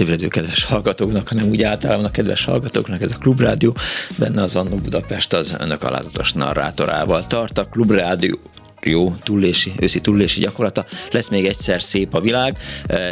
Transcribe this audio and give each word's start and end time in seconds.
Ébredő 0.00 0.28
kedves 0.28 0.64
hallgatóknak, 0.64 1.28
hanem 1.28 1.48
úgy 1.48 1.62
általában 1.62 2.04
a 2.04 2.10
kedves 2.10 2.44
hallgatóknak, 2.44 3.02
ez 3.02 3.12
a 3.12 3.18
Klubrádió, 3.18 3.74
benne 4.18 4.42
az 4.42 4.56
Annó 4.56 4.76
Budapest 4.76 5.32
az 5.32 5.56
önök 5.58 5.82
alázatos 5.82 6.32
narrátorával 6.32 7.26
tart. 7.26 7.58
A 7.58 7.64
Klubrádió 7.64 8.38
jó 8.82 9.14
túlési, 9.22 9.72
őszi 9.80 10.00
túlési 10.00 10.40
gyakorlata. 10.40 10.84
Lesz 11.10 11.28
még 11.28 11.46
egyszer 11.46 11.82
szép 11.82 12.14
a 12.14 12.20
világ. 12.20 12.58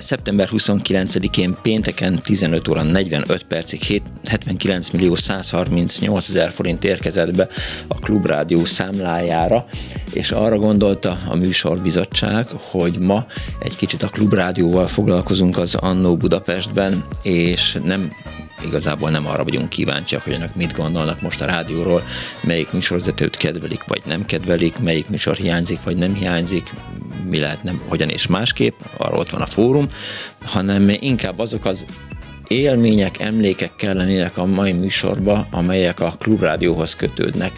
Szeptember 0.00 0.48
29-én 0.52 1.56
pénteken 1.62 2.20
15 2.22 2.68
óra 2.68 2.82
45 2.82 3.44
percig 3.44 4.02
79 4.24 4.90
millió 4.90 5.14
138 5.14 6.28
ezer 6.28 6.50
forint 6.50 6.84
érkezett 6.84 7.34
be 7.34 7.48
a 7.88 7.94
Klubrádió 7.94 8.64
számlájára, 8.64 9.66
és 10.12 10.30
arra 10.30 10.58
gondolta 10.58 11.18
a 11.28 11.36
műsorbizottság, 11.36 12.46
hogy 12.46 12.98
ma 12.98 13.26
egy 13.58 13.76
kicsit 13.76 14.02
a 14.02 14.08
Klubrádióval 14.08 14.86
foglalkozunk 14.86 15.58
az 15.58 15.74
Annó 15.74 16.16
Budapestben, 16.16 17.04
és 17.22 17.78
nem 17.84 18.12
igazából 18.64 19.10
nem 19.10 19.26
arra 19.26 19.44
vagyunk 19.44 19.68
kíváncsiak, 19.68 20.22
hogy 20.22 20.32
önök 20.32 20.54
mit 20.54 20.72
gondolnak 20.72 21.20
most 21.20 21.40
a 21.40 21.46
rádióról, 21.46 22.02
melyik 22.40 22.72
műsorvezetőt 22.72 23.36
kedvelik, 23.36 23.84
vagy 23.86 24.02
nem 24.06 24.24
kedvelik, 24.24 24.78
melyik 24.78 25.08
műsor 25.08 25.36
hiányzik, 25.36 25.82
vagy 25.82 25.96
nem 25.96 26.14
hiányzik, 26.14 26.74
mi 27.28 27.38
lehet 27.38 27.62
nem, 27.62 27.82
hogyan 27.88 28.08
és 28.08 28.26
másképp, 28.26 28.80
arra 28.96 29.16
ott 29.16 29.30
van 29.30 29.40
a 29.40 29.46
fórum, 29.46 29.88
hanem 30.44 30.88
inkább 31.00 31.38
azok 31.38 31.64
az 31.64 31.84
élmények, 32.48 33.20
emlékek 33.20 33.76
kellenének 33.76 34.38
a 34.38 34.46
mai 34.46 34.72
műsorba, 34.72 35.46
amelyek 35.50 36.00
a 36.00 36.14
klubrádióhoz 36.18 36.94
kötődnek. 36.94 37.52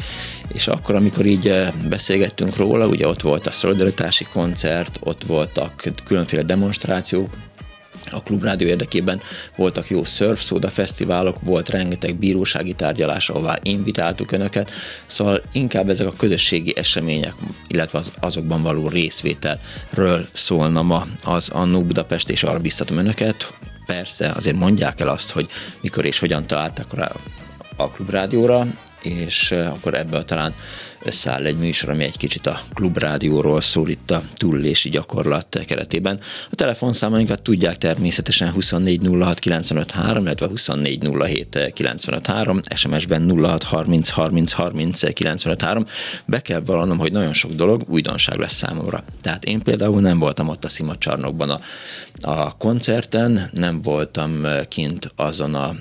És 0.49 0.69
akkor, 0.69 0.95
amikor 0.95 1.27
így 1.27 1.49
eh, 1.49 1.69
beszélgettünk 1.89 2.57
róla, 2.57 2.87
ugye 2.87 3.09
ott 3.09 3.23
volt 3.23 3.47
a 3.47 3.53
szolidaritási 3.53 4.27
koncert, 4.33 4.99
ott 5.01 5.25
voltak 5.25 5.83
különféle 6.05 6.43
demonstrációk, 6.43 7.29
a 8.11 8.23
klubrádió 8.23 8.69
érdekében 8.69 9.21
voltak 9.57 9.89
jó 9.89 10.05
surf 10.05 10.53
fesztiválok, 10.69 11.37
volt 11.43 11.69
rengeteg 11.69 12.15
bírósági 12.15 12.73
tárgyalás, 12.73 13.29
ahová 13.29 13.59
invitáltuk 13.63 14.33
önöket, 14.33 14.71
szóval 15.07 15.43
inkább 15.53 15.89
ezek 15.89 16.07
a 16.07 16.13
közösségi 16.17 16.77
események, 16.77 17.35
illetve 17.69 17.99
az, 17.99 18.13
azokban 18.21 18.63
való 18.63 18.89
részvételről 18.89 20.27
szólna 20.33 20.83
ma 20.83 21.07
az 21.25 21.49
Annó 21.49 21.83
Budapest, 21.83 22.31
és 22.31 22.43
arra 22.43 22.59
biztatom 22.59 22.97
önöket, 22.97 23.55
persze 23.87 24.33
azért 24.37 24.57
mondják 24.57 25.01
el 25.01 25.09
azt, 25.09 25.31
hogy 25.31 25.49
mikor 25.81 26.05
és 26.05 26.19
hogyan 26.19 26.47
találtak 26.47 26.95
rá 26.95 27.13
a 27.77 27.91
klubrádióra, 27.91 28.67
és 29.03 29.51
eh, 29.51 29.73
akkor 29.73 29.95
ebből 29.95 30.25
talán 30.25 30.55
összeáll 31.03 31.45
egy 31.45 31.59
műsor, 31.59 31.91
ami 31.91 32.05
egy 32.05 32.17
kicsit 32.17 32.47
a 32.47 32.61
klubrádióról 32.75 33.61
szól 33.61 33.89
itt 33.89 34.11
a 34.11 34.23
túlélési 34.35 34.89
gyakorlat 34.89 35.61
keretében. 35.67 36.21
A 36.51 36.55
telefonszámainkat 36.55 37.43
tudják 37.43 37.79
természetesen 37.79 38.55
2406953, 38.59 40.19
illetve 40.21 40.49
2407953, 40.55 42.75
SMS-ben 42.75 43.31
0630303953. 43.35 45.87
Be 46.25 46.41
kell 46.41 46.61
vallanom, 46.61 46.99
hogy 46.99 47.13
nagyon 47.13 47.33
sok 47.33 47.53
dolog 47.53 47.83
újdonság 47.89 48.39
lesz 48.39 48.55
számomra. 48.55 49.05
Tehát 49.21 49.45
én 49.45 49.63
például 49.63 50.01
nem 50.01 50.19
voltam 50.19 50.49
ott 50.49 50.65
a 50.65 50.69
Szimacsarnokban 50.69 51.51
a, 51.51 51.61
a 52.21 52.57
koncerten, 52.57 53.51
nem 53.53 53.83
voltam 53.83 54.47
kint 54.69 55.13
azon 55.17 55.55
a 55.55 55.75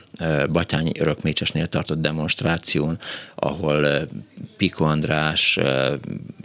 Batyányi 0.52 0.92
Örökmécsesnél 1.00 1.68
tartott 1.68 2.02
demonstráción, 2.02 2.98
ahol 3.36 4.08
Piko 4.58 4.84
András, 4.84 5.09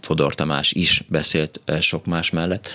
Fodor 0.00 0.34
Tamás 0.34 0.72
is 0.72 1.02
beszélt 1.08 1.60
sok 1.80 2.06
más 2.06 2.30
mellett, 2.30 2.72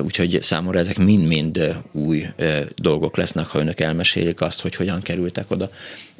úgyhogy 0.00 0.38
számomra 0.42 0.78
ezek 0.78 0.98
mind-mind 0.98 1.76
új 1.92 2.26
dolgok 2.74 3.16
lesznek, 3.16 3.46
ha 3.46 3.58
önök 3.58 3.80
elmesélik 3.80 4.40
azt, 4.40 4.60
hogy 4.60 4.76
hogyan 4.76 5.02
kerültek 5.02 5.50
oda, 5.50 5.70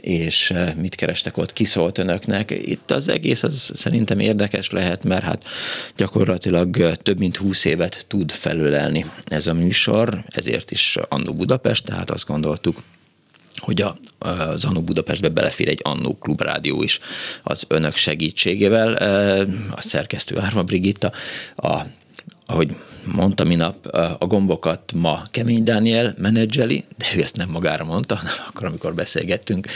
és 0.00 0.54
mit 0.76 0.94
kerestek 0.94 1.37
ott, 1.37 1.53
kiszólt 1.53 1.98
önöknek. 1.98 2.50
Itt 2.50 2.91
az 2.91 3.09
egész 3.09 3.42
az 3.42 3.70
szerintem 3.75 4.19
érdekes 4.19 4.70
lehet, 4.70 5.04
mert 5.04 5.25
hát 5.25 5.44
gyakorlatilag 5.97 6.97
több 7.03 7.19
mint 7.19 7.36
húsz 7.36 7.65
évet 7.65 8.04
tud 8.09 8.31
felölelni 8.31 9.04
ez 9.25 9.47
a 9.47 9.54
műsor, 9.54 10.25
ezért 10.28 10.71
is 10.71 10.98
Annó 11.09 11.32
Budapest, 11.32 11.84
tehát 11.84 12.10
azt 12.10 12.26
gondoltuk, 12.26 12.82
hogy 13.56 13.82
a, 13.82 13.97
az 14.19 14.65
Annó 14.65 14.82
Budapestbe 14.82 15.28
belefér 15.28 15.69
egy 15.69 15.81
Annó 15.82 16.15
Klubrádió 16.15 16.82
is 16.82 16.98
az 17.42 17.65
önök 17.69 17.94
segítségével. 17.94 18.92
A 19.70 19.81
szerkesztő 19.81 20.38
Árva 20.38 20.62
Brigitta, 20.62 21.12
a, 21.56 21.81
ahogy 22.47 22.76
mondta 23.06 23.44
minap, 23.44 23.87
a 24.19 24.26
gombokat 24.26 24.92
ma 24.94 25.22
Kemény 25.31 25.62
Dániel 25.62 26.15
menedzseli, 26.19 26.84
de 26.97 27.06
ő 27.16 27.20
ezt 27.22 27.37
nem 27.37 27.48
magára 27.50 27.84
mondta, 27.84 28.15
hanem 28.15 28.32
akkor, 28.48 28.66
amikor 28.66 28.94
beszélgettünk 28.94 29.66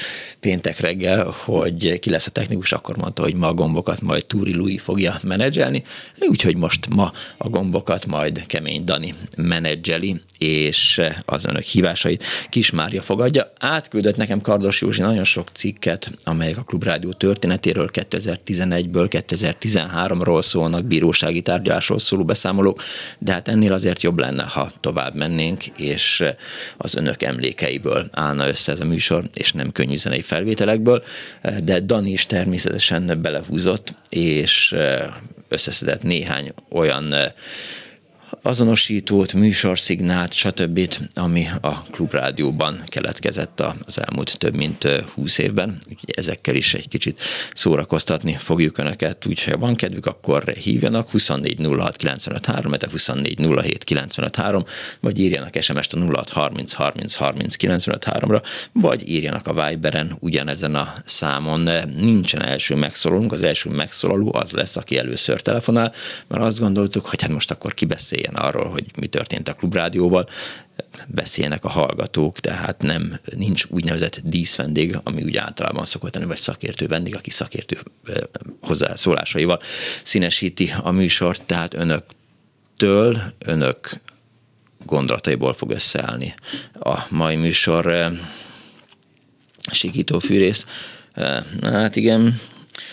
péntek 0.41 0.81
reggel, 0.81 1.35
hogy 1.45 1.99
ki 1.99 2.11
lesz 2.11 2.27
a 2.27 2.31
technikus, 2.31 2.73
akkor 2.73 2.97
mondta, 2.97 3.23
hogy 3.23 3.35
ma 3.35 3.47
a 3.47 3.55
gombokat 3.55 4.01
majd 4.01 4.27
Túri 4.27 4.55
Lui 4.55 4.79
fogja 4.79 5.17
menedzselni, 5.23 5.83
úgyhogy 6.21 6.57
most 6.57 6.89
ma 6.89 7.13
a 7.39 7.49
gombokat 7.49 8.07
majd 8.07 8.47
Kemény 8.47 8.85
Dani 8.85 9.15
menedzseli, 9.37 10.21
és 10.39 11.01
az 11.25 11.45
önök 11.45 11.63
hívásait 11.63 12.25
Kis 12.49 12.71
Mária 12.71 13.03
fogadja. 13.03 13.53
Átküldött 13.59 14.17
nekem 14.17 14.41
Kardos 14.41 14.81
Józsi 14.81 15.01
nagyon 15.01 15.25
sok 15.25 15.49
cikket, 15.49 16.11
amelyek 16.25 16.59
a 16.59 16.63
Klubrádió 16.63 17.13
történetéről 17.13 17.91
2011-ből 17.93 19.25
2013-ról 19.29 20.43
szólnak, 20.43 20.85
bírósági 20.85 21.43
tárgyalásról 21.43 21.99
szóló 21.99 22.25
beszámolók, 22.25 22.83
de 23.19 23.33
hát 23.33 23.49
ennél 23.49 23.73
azért 23.73 24.03
jobb 24.03 24.19
lenne, 24.19 24.43
ha 24.43 24.71
tovább 24.81 25.15
mennénk, 25.15 25.67
és 25.67 26.25
az 26.77 26.95
önök 26.95 27.23
emlékeiből 27.23 28.09
állna 28.13 28.49
össze 28.49 28.73
ez 28.73 28.81
a 28.81 28.85
műsor, 28.85 29.25
és 29.35 29.53
nem 29.53 29.73
könnyű 29.73 29.97
zenei 29.97 30.23
felvételekből, 30.23 31.03
de 31.63 31.81
Dani 31.81 32.11
is 32.11 32.27
természetesen 32.27 33.23
belehúzott, 33.23 33.95
és 34.09 34.75
összeszedett 35.49 36.03
néhány 36.03 36.53
olyan 36.69 37.15
azonosítót, 38.43 39.35
műsorszignált, 39.35 40.33
stb., 40.33 40.95
ami 41.15 41.47
a 41.61 41.83
klubrádióban 41.83 42.83
keletkezett 42.87 43.61
az 43.61 44.01
elmúlt 44.01 44.39
több 44.39 44.57
mint 44.57 44.89
20 45.15 45.39
évben. 45.39 45.79
Úgyhogy 45.89 46.15
ezekkel 46.17 46.55
is 46.55 46.75
egy 46.75 46.89
kicsit 46.89 47.21
szórakoztatni 47.55 48.33
fogjuk 48.33 48.79
Önöket, 48.79 49.27
úgyhogy 49.27 49.53
ha 49.53 49.59
van 49.59 49.75
kedvük, 49.75 50.07
akkor 50.07 50.49
hívjanak 50.49 51.11
24 51.11 51.67
06 51.79 51.97
95 51.97 52.47
3, 52.47 52.73
24 52.91 53.39
07 53.63 53.85
95 53.85 54.37
3, 54.37 54.65
vagy 55.01 55.19
írjanak 55.19 55.63
SMS-t 55.63 55.93
a 55.93 55.99
06 55.99 56.29
30 56.29 56.73
30 56.73 57.15
30 57.15 57.57
95 57.57 58.05
3-ra, 58.11 58.43
vagy 58.73 59.09
írjanak 59.09 59.47
a 59.47 59.69
Viberen 59.69 60.17
ugyanezen 60.21 60.75
a 60.75 60.93
számon. 61.05 61.71
Nincsen 61.97 62.43
első 62.43 62.75
megszólalunk, 62.75 63.33
az 63.33 63.43
első 63.43 63.71
megszólaló 63.71 64.35
az 64.35 64.53
lesz, 64.53 64.77
aki 64.77 64.99
először 64.99 65.41
telefonál, 65.41 65.93
mert 66.27 66.43
azt 66.43 66.59
gondoltuk, 66.59 67.07
hogy 67.07 67.23
hát 67.23 67.31
most 67.31 67.51
akkor 67.51 67.75
kibeszél 67.75 68.18
beszéljen 68.19 68.35
arról, 68.35 68.71
hogy 68.71 68.85
mi 68.97 69.07
történt 69.07 69.49
a 69.49 69.55
klubrádióval, 69.55 70.29
beszélnek 71.07 71.65
a 71.65 71.69
hallgatók, 71.69 72.41
tehát 72.41 72.83
nem, 72.83 73.19
nincs 73.37 73.65
úgynevezett 73.69 74.21
díszvendég, 74.25 74.99
ami 75.03 75.23
úgy 75.23 75.37
általában 75.37 75.87
szokott 75.87 76.15
lenni, 76.15 76.27
vagy 76.27 76.37
szakértő 76.37 76.87
vendég, 76.87 77.15
aki 77.15 77.31
szakértő 77.31 77.79
hozzászólásaival 78.61 79.61
színesíti 80.03 80.73
a 80.83 80.91
műsort, 80.91 81.43
tehát 81.43 81.75
önöktől, 81.75 83.19
önök 83.39 83.91
gondolataiból 84.87 85.53
fog 85.53 85.71
összeállni 85.71 86.35
a 86.73 86.99
mai 87.11 87.37
műsor 87.37 88.13
sikító 89.73 90.19
fűrész. 90.19 90.67
Hát 91.63 91.97
igen, 91.97 92.35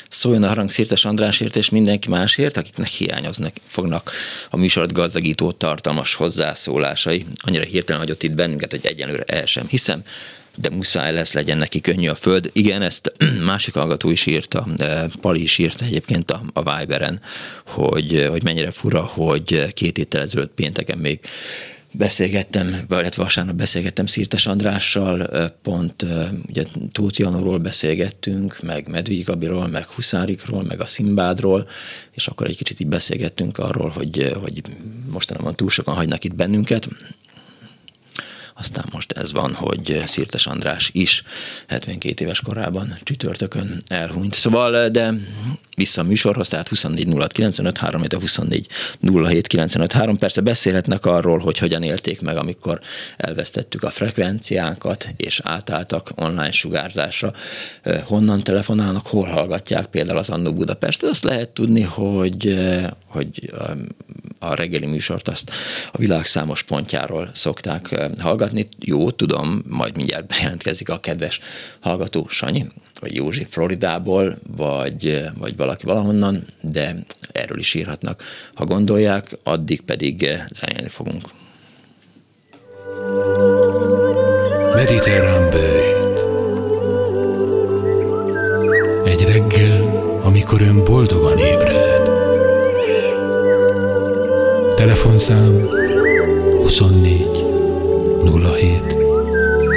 szóljon 0.10 0.44
a 0.44 0.48
harang 0.48 0.70
Szirtes 0.70 1.06
Andrásért 1.06 1.56
és 1.56 1.70
mindenki 1.70 2.10
másért, 2.10 2.58
akiknek 2.58 2.88
hiányoznak 2.88 3.54
fognak 3.68 4.12
a 4.50 4.58
műsort 4.58 4.92
gazdagító 4.92 5.52
tartalmas 5.52 6.14
hozzászólásai. 6.14 7.26
Annyira 7.42 7.64
hirtelen 7.64 8.02
hagyott 8.02 8.24
itt 8.24 8.32
bennünket, 8.32 8.72
hogy 8.72 8.86
egyenlőre 8.86 9.24
el 9.24 9.46
sem 9.46 9.68
hiszem, 9.68 10.04
de 10.58 10.70
muszáj 10.70 11.14
lesz, 11.14 11.34
legyen 11.34 11.58
neki 11.58 11.82
könnyű 11.82 12.08
a 12.08 12.16
föld. 12.16 12.50
Igen, 12.54 12.82
ezt 12.82 13.14
másik 13.46 13.74
hallgató 13.74 14.10
is 14.10 14.26
írta, 14.26 14.68
Pali 15.22 15.42
is 15.42 15.58
írta 15.58 15.86
egyébként 15.86 16.32
a, 16.32 16.42
a 16.54 16.78
Viberen, 16.78 17.22
hogy, 17.66 18.28
hogy 18.30 18.44
mennyire 18.44 18.72
fura, 18.72 19.02
hogy 19.02 19.74
két 19.74 19.98
héttel 19.98 20.22
ezelőtt 20.22 20.54
pénteken 20.56 20.98
még 20.98 21.20
beszélgettem, 21.98 22.86
illetve 22.90 23.24
vasárnap 23.24 23.56
beszélgettem 23.56 24.06
Szirtes 24.06 24.48
Andrással, 24.48 25.50
pont 25.62 26.06
ugye 26.48 26.64
Tóth 26.92 27.20
Janóról 27.20 27.58
beszélgettünk, 27.58 28.60
meg 28.62 28.90
Medvig 28.90 29.26
Gabiról, 29.26 29.68
meg 29.68 29.86
Huszárikról, 29.86 30.64
meg 30.64 30.82
a 30.82 30.86
Szimbádról, 30.86 31.68
és 32.12 32.28
akkor 32.28 32.48
egy 32.48 32.58
kicsit 32.58 32.80
így 32.80 32.88
beszélgettünk 32.88 33.58
arról, 33.58 33.90
hogy, 33.90 34.36
hogy 34.42 34.62
mostanában 35.12 35.56
túl 35.56 35.70
sokan 35.70 35.96
hagynak 35.96 36.24
itt 36.24 36.36
bennünket, 36.36 36.88
aztán 38.58 38.86
most 38.92 39.12
ez 39.12 39.32
van, 39.32 39.54
hogy 39.54 40.04
Szirtes 40.06 40.48
András 40.48 40.90
is 40.94 41.24
72 41.68 42.24
éves 42.24 42.42
korában 42.42 42.96
csütörtökön 43.04 43.82
elhunyt. 43.88 44.34
Szóval, 44.34 44.90
de 44.90 45.14
vissza 45.76 46.02
a 46.02 46.04
műsorhoz, 46.04 46.48
tehát 46.48 46.68
24 46.68 47.08
06 47.18 47.32
95 47.32 47.78
3, 47.78 48.04
24 48.20 48.68
07 49.02 49.48
95 49.48 49.92
3. 49.92 50.18
Persze 50.18 50.42
beszélhetnek 50.42 51.06
arról, 51.06 51.38
hogy 51.38 51.58
hogyan 51.58 51.84
élték 51.84 52.22
meg, 52.22 52.38
amikor 52.38 52.80
elvesztettük 53.18 53.84
a 53.84 53.90
frekvenciánkat, 53.90 55.08
és 55.18 55.42
átálltak 55.44 56.12
online 56.16 56.52
sugárzásra. 56.52 57.32
Honnan 58.04 58.44
telefonálnak, 58.44 59.08
hol 59.08 59.28
hallgatják 59.28 59.86
például 59.86 60.18
az 60.18 60.30
Annó 60.30 60.54
Budapest. 60.54 61.04
Azt 61.04 61.24
lehet 61.24 61.50
tudni, 61.50 61.82
hogy, 61.82 62.58
hogy 63.08 63.54
a 64.40 64.56
reggeli 64.56 64.86
műsort 64.86 65.28
azt 65.28 65.52
a 65.92 65.98
világ 65.98 66.26
számos 66.26 66.64
pontjáról 66.64 67.30
szokták 67.34 68.10
hallgatni. 68.20 68.68
Jó, 68.80 69.12
tudom, 69.12 69.64
majd 69.68 69.96
mindjárt 69.96 70.28
bejelentkezik 70.28 70.90
a 70.90 71.00
kedves 71.00 71.40
hallgató 71.80 72.28
Sanyi, 72.30 72.66
vagy 73.00 73.16
Józsi 73.16 73.46
Floridából, 73.50 74.36
vagy, 74.58 75.24
vagy 75.38 75.56
valaki 75.56 75.86
valahonnan, 75.86 76.46
de 76.62 76.96
erről 77.32 77.60
is 77.60 77.74
írhatnak, 77.74 78.24
ha 78.54 78.66
gondolják, 78.66 79.38
addig 79.44 79.82
pedig 79.82 80.30
zenélni 80.54 80.90
fogunk. 80.90 81.30
Mediterrán 84.74 85.50
bőjt 85.50 85.96
Egy 89.06 89.26
reggel, 89.26 89.82
amikor 90.24 90.62
ön 90.62 90.84
boldogan 90.84 91.38
ébred. 91.38 92.10
Telefonszám 94.76 95.68
24 96.62 97.28
07 98.24 98.96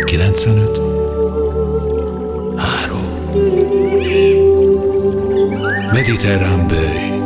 95 0.04 0.97
Mediterrán 6.08 6.66
bőjt 6.66 7.17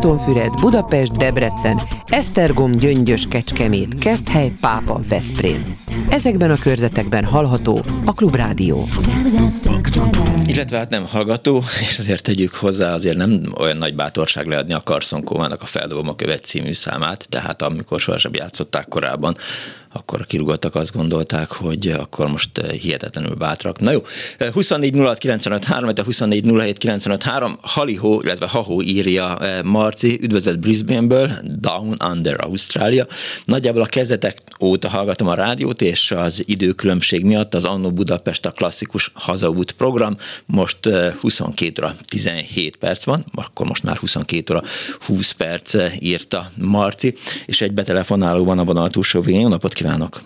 Balatonfüred, 0.00 0.60
Budapest, 0.60 1.16
Debrecen, 1.16 1.80
Esztergom, 2.06 2.72
Gyöngyös, 2.72 3.26
Kecskemét, 3.28 3.98
Keszthely, 3.98 4.52
Pápa, 4.60 5.00
Veszprém. 5.08 5.76
Ezekben 6.08 6.50
a 6.50 6.56
körzetekben 6.56 7.24
hallható 7.24 7.80
a 8.04 8.12
Klubrádió. 8.12 8.88
Illetve 10.46 10.76
hát 10.76 10.90
nem 10.90 11.04
hallgató, 11.06 11.62
és 11.80 11.98
azért 11.98 12.22
tegyük 12.22 12.54
hozzá, 12.54 12.92
azért 12.92 13.16
nem 13.16 13.42
olyan 13.58 13.76
nagy 13.76 13.94
bátorság 13.94 14.46
leadni 14.46 14.72
a 14.72 14.80
Carson 14.80 15.24
Kovának 15.24 15.62
a 15.62 15.66
Feldobom 15.66 16.08
a 16.08 16.16
követ 16.16 16.44
című 16.44 16.72
számát, 16.72 17.26
tehát 17.28 17.62
amikor 17.62 18.00
sohasem 18.00 18.34
játszották 18.34 18.88
korábban, 18.88 19.36
akkor 20.06 20.20
a 20.20 20.24
kirúgottak 20.24 20.74
azt 20.74 20.92
gondolták, 20.92 21.52
hogy 21.52 21.88
akkor 21.88 22.28
most 22.28 22.58
eh, 22.58 22.70
hihetetlenül 22.70 23.34
bátrak. 23.34 23.80
Na 23.80 23.90
jó, 23.90 24.00
24 24.52 24.98
06 24.98 25.18
95 25.18 25.64
3, 25.64 25.90
24 26.04 26.44
07 26.56 26.78
95 26.78 27.22
3, 27.22 27.58
Halihó, 27.60 28.20
illetve 28.24 28.46
Hahó 28.46 28.82
írja 28.82 29.38
eh, 29.38 29.62
Marci, 29.62 30.18
üdvözlet 30.22 30.58
Brisbaneből, 30.58 31.30
Down 31.42 31.94
Under 32.10 32.36
Ausztrália. 32.44 33.06
Nagyjából 33.44 33.82
a 33.82 33.86
kezdetek 33.86 34.42
óta 34.60 34.88
hallgatom 34.88 35.28
a 35.28 35.34
rádiót, 35.34 35.80
és 35.80 36.10
az 36.10 36.44
időkülönbség 36.46 37.24
miatt 37.24 37.54
az 37.54 37.64
Annó 37.64 37.90
Budapest 37.90 38.46
a 38.46 38.50
klasszikus 38.50 39.10
hazaút 39.14 39.72
program 39.72 40.16
most 40.46 40.78
22 41.20 41.82
óra 41.82 41.92
17 42.10 42.76
perc 42.76 43.04
van, 43.04 43.18
akkor 43.34 43.66
most 43.66 43.82
már 43.82 43.96
22 43.96 44.54
óra 44.54 44.62
20 45.06 45.32
perc 45.32 45.74
írta 45.98 46.42
Marci, 46.62 47.14
és 47.46 47.60
egy 47.60 47.72
betelefonáló 47.72 48.44
van 48.44 48.58
a 48.58 48.64
vonal 48.64 48.90
túlsó 48.90 49.20
végén. 49.20 49.40
Jó 49.40 49.48
napot 49.48 49.72
kívánok! 49.72 50.20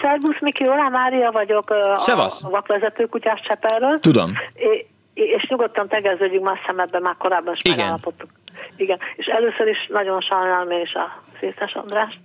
Szervusz, 0.00 0.40
Miki, 0.40 0.68
Olá 0.68 0.88
Mária 0.88 1.30
vagyok, 1.30 1.74
Szevasz. 1.96 2.44
a 2.44 2.50
vakvezető 2.50 3.04
kutyás 3.06 3.40
Csepelről. 3.40 3.98
Tudom. 3.98 4.32
É, 4.54 4.86
és 5.14 5.46
nyugodtan 5.48 5.88
tegeződjünk, 5.88 6.44
már 6.44 6.58
szemedben 6.66 7.02
már 7.02 7.16
korábban 7.18 7.52
is 7.54 7.60
Igen. 7.64 7.76
megállapodtuk. 7.76 8.30
Igen, 8.76 8.98
és 9.16 9.26
először 9.26 9.66
is 9.66 9.88
nagyon 9.88 10.20
sajnálom 10.20 10.70
én 10.70 10.80
is 10.80 10.94
a 10.94 11.22
Széces 11.40 11.72
Andrást, 11.72 12.18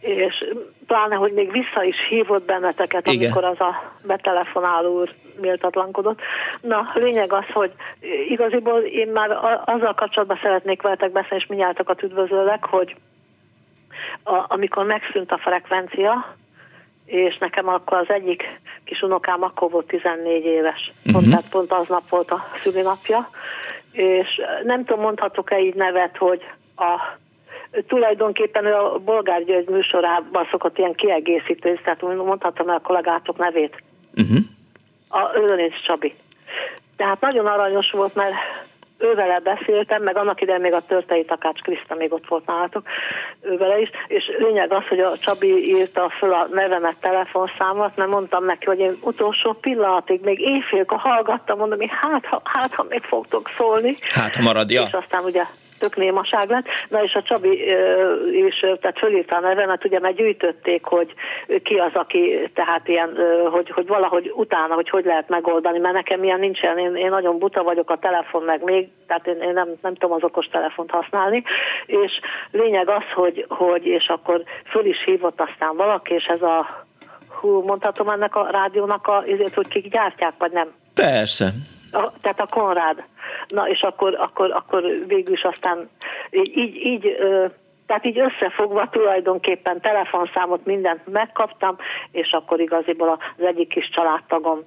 és 0.00 0.38
pláne, 0.86 1.14
hogy 1.14 1.32
még 1.32 1.50
vissza 1.52 1.82
is 1.84 1.96
hívott 2.08 2.44
benneteket, 2.44 3.08
Igen. 3.08 3.30
amikor 3.30 3.50
az 3.50 3.60
a 3.60 3.92
betelefonáló 4.06 5.00
úr 5.00 5.14
méltatlankodott. 5.40 6.20
Na, 6.60 6.90
lényeg 6.94 7.32
az, 7.32 7.44
hogy 7.52 7.72
igaziból 8.28 8.80
én 8.80 9.08
már 9.08 9.30
azzal 9.64 9.94
kapcsolatban 9.94 10.38
szeretnék 10.42 10.82
veletek 10.82 11.12
beszélni, 11.12 11.42
és 11.42 11.46
mindjárt 11.48 12.02
üdvözöllek, 12.02 12.64
hogy 12.64 12.96
a, 14.22 14.44
amikor 14.48 14.84
megszűnt 14.84 15.32
a 15.32 15.38
frekvencia, 15.38 16.36
és 17.04 17.38
nekem 17.38 17.68
akkor 17.68 17.96
az 17.98 18.08
egyik 18.08 18.60
kis 18.84 19.02
unokám 19.02 19.42
akkor 19.42 19.70
volt 19.70 19.86
14 19.86 20.44
éves, 20.44 20.92
pont, 21.12 21.24
Mhm. 21.24 21.30
tehát 21.30 21.50
pont 21.50 21.72
aznap 21.72 22.08
volt 22.08 22.30
a 22.30 22.44
szülinapja, 22.54 23.28
és 23.92 24.40
nem 24.64 24.84
tudom, 24.84 25.02
mondhatok-e 25.02 25.60
így 25.60 25.74
nevet, 25.74 26.16
hogy 26.16 26.42
a 26.76 27.16
tulajdonképpen 27.86 28.64
ő 28.64 28.74
a 28.74 28.98
Bolgár 28.98 29.44
György 29.44 29.68
műsorában 29.68 30.48
szokott 30.50 30.78
ilyen 30.78 30.94
kiegészítő, 30.94 31.80
tehát 31.84 32.02
mondhatom 32.02 32.68
el 32.68 32.74
a 32.74 32.80
kollégátok 32.80 33.38
nevét. 33.38 33.82
Uh-huh. 34.16 34.38
A 35.08 35.38
Őrönész 35.38 35.80
Csabi. 35.86 36.14
Tehát 36.96 37.20
nagyon 37.20 37.46
aranyos 37.46 37.90
volt, 37.90 38.14
mert 38.14 38.34
ővele 38.98 39.38
beszéltem, 39.38 40.02
meg 40.02 40.16
annak 40.16 40.40
idején 40.40 40.60
még 40.60 40.72
a 40.72 40.80
Törtei 40.86 41.24
Takács 41.24 41.60
Kriszta 41.60 41.94
még 41.94 42.12
ott 42.12 42.28
volt 42.28 42.46
nálatok, 42.46 42.86
ővele 43.40 43.80
is, 43.80 43.90
és 44.06 44.24
lényeg 44.38 44.72
az, 44.72 44.86
hogy 44.88 45.00
a 45.00 45.18
Csabi 45.18 45.68
írta 45.68 46.08
föl 46.18 46.32
a 46.32 46.48
nevemet, 46.52 46.96
telefonszámot, 47.00 47.96
mert 47.96 48.10
mondtam 48.10 48.44
neki, 48.44 48.64
hogy 48.64 48.78
én 48.78 48.98
utolsó 49.00 49.52
pillanatig, 49.52 50.20
még 50.20 50.40
éjfélkor 50.40 50.98
hallgattam, 50.98 51.58
mondom, 51.58 51.78
hogy 51.78 51.90
hát, 51.90 52.26
ha, 52.26 52.40
hát, 52.44 52.74
ha 52.74 52.86
még 52.88 53.02
fogtok 53.02 53.50
szólni. 53.56 53.94
Hát, 54.12 54.36
ha 54.36 54.42
marad, 54.42 54.70
ja. 54.70 54.82
És 54.82 54.92
aztán 54.92 55.24
ugye 55.24 55.42
tök 55.78 55.96
némaság 55.96 56.48
lett. 56.50 56.66
Na 56.88 57.02
és 57.02 57.14
a 57.14 57.22
Csabi 57.22 57.64
is, 58.46 58.58
tehát 58.58 58.98
fölírta 58.98 59.36
a 59.36 59.40
nevemet, 59.40 59.84
ugye 59.84 60.00
mert 60.00 60.16
hogy 60.82 61.14
ki 61.62 61.74
az, 61.74 61.90
aki 61.94 62.50
tehát 62.54 62.88
ilyen, 62.88 63.16
hogy, 63.50 63.70
hogy 63.70 63.86
valahogy 63.86 64.32
utána, 64.34 64.74
hogy 64.74 64.88
hogy 64.88 65.04
lehet 65.04 65.28
megoldani, 65.28 65.78
mert 65.78 65.94
nekem 65.94 66.24
ilyen 66.24 66.38
nincsen, 66.38 66.78
én, 66.78 66.96
én 66.96 67.10
nagyon 67.10 67.38
buta 67.38 67.62
vagyok 67.62 67.90
a 67.90 67.98
telefon 67.98 68.42
meg 68.42 68.62
még, 68.64 68.88
tehát 69.06 69.26
én, 69.26 69.40
én 69.40 69.52
nem, 69.52 69.68
nem 69.82 69.94
tudom 69.94 70.16
az 70.16 70.22
okos 70.22 70.46
telefont 70.46 70.90
használni, 70.90 71.42
és 71.86 72.20
lényeg 72.50 72.88
az, 72.88 73.04
hogy, 73.14 73.44
hogy 73.48 73.86
és 73.86 74.06
akkor 74.08 74.42
föl 74.70 74.84
is 74.84 75.04
hívott 75.04 75.40
aztán 75.40 75.76
valaki, 75.76 76.14
és 76.14 76.24
ez 76.24 76.42
a 76.42 76.86
hú, 77.40 77.62
mondhatom 77.62 78.08
ennek 78.08 78.36
a 78.36 78.48
rádiónak 78.50 79.06
a, 79.06 79.24
ezért, 79.26 79.54
hogy 79.54 79.68
kik 79.68 79.90
gyártják, 79.90 80.32
vagy 80.38 80.52
nem? 80.52 80.72
Persze. 80.94 81.46
A, 81.92 82.12
tehát 82.20 82.40
a 82.40 82.46
Konrád. 82.50 83.02
Na 83.48 83.68
és 83.68 83.80
akkor, 83.80 84.14
akkor, 84.18 84.50
akkor 84.50 84.82
végül 85.06 85.32
is 85.32 85.42
aztán 85.42 85.88
így, 86.30 86.74
így, 86.74 87.16
tehát 87.86 88.04
így 88.04 88.18
összefogva 88.18 88.88
tulajdonképpen 88.88 89.80
telefonszámot 89.80 90.64
mindent 90.64 91.06
megkaptam, 91.06 91.76
és 92.10 92.32
akkor 92.32 92.60
igaziból 92.60 93.08
az 93.08 93.44
egyik 93.44 93.68
kis 93.68 93.88
családtagom 93.88 94.58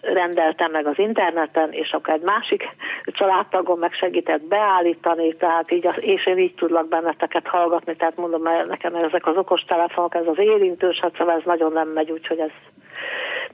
rendeltem 0.00 0.70
meg 0.70 0.86
az 0.86 0.98
interneten, 0.98 1.72
és 1.72 1.92
akkor 1.92 2.14
egy 2.14 2.22
másik 2.22 2.68
családtagom 3.06 3.78
meg 3.78 3.92
segített 3.92 4.42
beállítani, 4.42 5.34
tehát 5.34 5.70
így, 5.70 5.88
és 5.96 6.26
én 6.26 6.38
így 6.38 6.54
tudlak 6.54 6.88
benneteket 6.88 7.46
hallgatni, 7.46 7.96
tehát 7.96 8.16
mondom, 8.16 8.42
mert 8.42 8.68
nekem 8.68 8.94
ezek 8.94 9.26
az 9.26 9.36
okos 9.36 9.60
telefonok, 9.60 10.14
ez 10.14 10.26
az 10.26 10.38
érintős, 10.38 10.98
hát 11.00 11.14
szóval 11.18 11.34
ez 11.34 11.44
nagyon 11.44 11.72
nem 11.72 11.88
megy, 11.88 12.10
úgyhogy 12.10 12.38
ez 12.38 12.50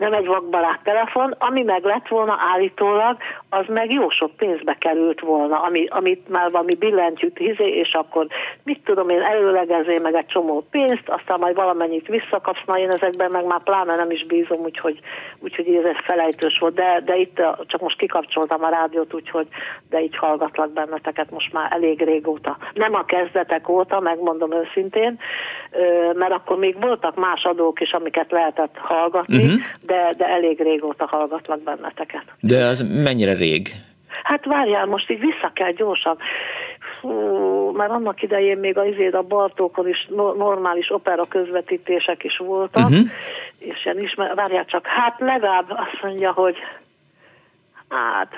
nem 0.01 0.13
egy 0.13 0.27
vakbarát 0.27 0.81
telefon, 0.83 1.35
ami 1.39 1.63
meg 1.63 1.85
lett 1.85 2.09
volna 2.09 2.37
állítólag, 2.55 3.17
az 3.49 3.65
meg 3.69 3.93
jó 3.93 4.11
sok 4.11 4.31
pénzbe 4.37 4.77
került 4.79 5.21
volna, 5.21 5.61
ami, 5.63 5.87
amit 5.89 6.29
már 6.29 6.51
valami 6.51 6.75
billentyűt 6.75 7.39
hizé, 7.39 7.69
és 7.69 7.93
akkor 7.93 8.27
mit 8.65 8.81
tudom 8.85 9.09
én, 9.09 9.23
előlegezé 9.23 9.99
meg 9.99 10.15
egy 10.15 10.27
csomó 10.27 10.65
pénzt, 10.71 11.09
aztán 11.09 11.39
majd 11.39 11.55
valamennyit 11.55 12.07
visszakapsz, 12.07 12.63
na 12.67 12.79
én 12.79 12.91
ezekben 12.91 13.31
meg 13.31 13.45
már 13.45 13.63
pláne 13.63 13.97
nem 13.97 14.11
is 14.11 14.27
bízom, 14.27 14.61
úgyhogy, 14.61 15.01
úgyhogy 15.39 15.75
ez 15.75 16.05
felejtős 16.05 16.59
volt, 16.59 16.75
de, 16.75 17.03
de 17.05 17.17
itt 17.17 17.43
csak 17.67 17.81
most 17.81 17.99
kikapcsoltam 17.99 18.65
a 18.65 18.69
rádiót, 18.69 19.15
úgyhogy 19.15 19.47
de 19.91 20.01
így 20.03 20.17
hallgatlak 20.17 20.73
benneteket 20.73 21.31
most 21.31 21.53
már 21.53 21.69
elég 21.73 22.03
régóta. 22.03 22.57
Nem 22.75 22.95
a 22.95 23.05
kezdetek 23.05 23.69
óta, 23.69 24.01
megmondom 24.01 24.53
őszintén, 24.53 25.19
mert 26.15 26.33
akkor 26.33 26.59
még 26.59 26.81
voltak 26.81 27.15
más 27.17 27.45
adók 27.45 27.81
is, 27.81 27.93
amiket 27.93 28.31
lehetett 28.31 28.77
hallgatni, 28.77 29.45
uh-huh. 29.45 29.61
De, 29.91 30.15
de 30.17 30.27
elég 30.27 30.61
régóta 30.61 31.07
hallgatlak 31.07 31.63
benneteket. 31.63 32.25
De 32.41 32.65
az 32.65 33.03
mennyire 33.05 33.33
rég? 33.33 33.69
Hát 34.23 34.45
várjál, 34.45 34.87
most 34.87 35.11
így 35.11 35.21
vissza 35.21 35.51
kell 35.55 35.73
gyorsan. 35.73 36.19
Fú, 36.81 37.11
mert 37.71 37.91
annak 37.91 38.23
idején 38.23 38.59
még 38.59 38.79
a 38.79 38.85
izéd 38.85 39.15
a 39.15 39.23
Bartókon 39.23 39.89
is 39.89 40.07
no- 40.09 40.37
normális 40.37 40.91
opera 40.91 41.25
közvetítések 41.25 42.25
is 42.25 42.37
voltak, 42.37 42.89
uh-huh. 42.89 43.07
és 43.59 43.85
ilyen 43.85 44.01
ismer, 44.01 44.35
várjál 44.35 44.65
csak, 44.65 44.87
hát 44.87 45.15
legalább 45.19 45.71
azt 45.71 46.03
mondja, 46.03 46.33
hogy 46.33 46.57
hát 47.89 48.33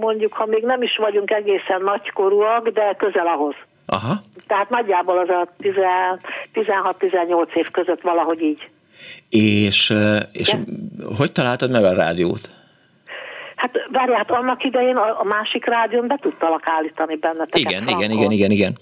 mondjuk, 0.00 0.32
ha 0.32 0.46
még 0.46 0.62
nem 0.62 0.82
is 0.82 0.96
vagyunk 0.96 1.30
egészen 1.30 1.82
nagykorúak, 1.82 2.68
de 2.68 2.94
közel 2.98 3.26
ahhoz. 3.26 3.54
Aha. 3.86 4.14
Tehát 4.46 4.70
nagyjából 4.70 5.18
az 5.18 5.28
a 5.28 5.46
10 5.58 5.74
16-18 6.54 7.54
év 7.54 7.70
között 7.70 8.00
valahogy 8.00 8.42
így. 8.42 8.70
És, 9.28 9.94
és 10.32 10.48
Igen. 10.48 10.64
hogy 11.18 11.32
találtad 11.32 11.70
meg 11.70 11.84
a 11.84 11.92
rádiót? 11.94 12.50
Hát 13.56 13.70
várjál, 13.92 14.16
hát 14.16 14.30
annak 14.30 14.64
idején 14.64 14.96
a, 14.96 15.20
a 15.20 15.24
másik 15.24 15.64
rádión 15.66 16.06
be 16.06 16.18
tudtalak 16.20 16.62
állítani 16.64 17.16
benneteket. 17.16 17.58
Igen, 17.58 17.82
igen, 17.82 17.84
frankon. 17.84 18.12
igen, 18.16 18.30
igen, 18.30 18.50
igen. 18.50 18.78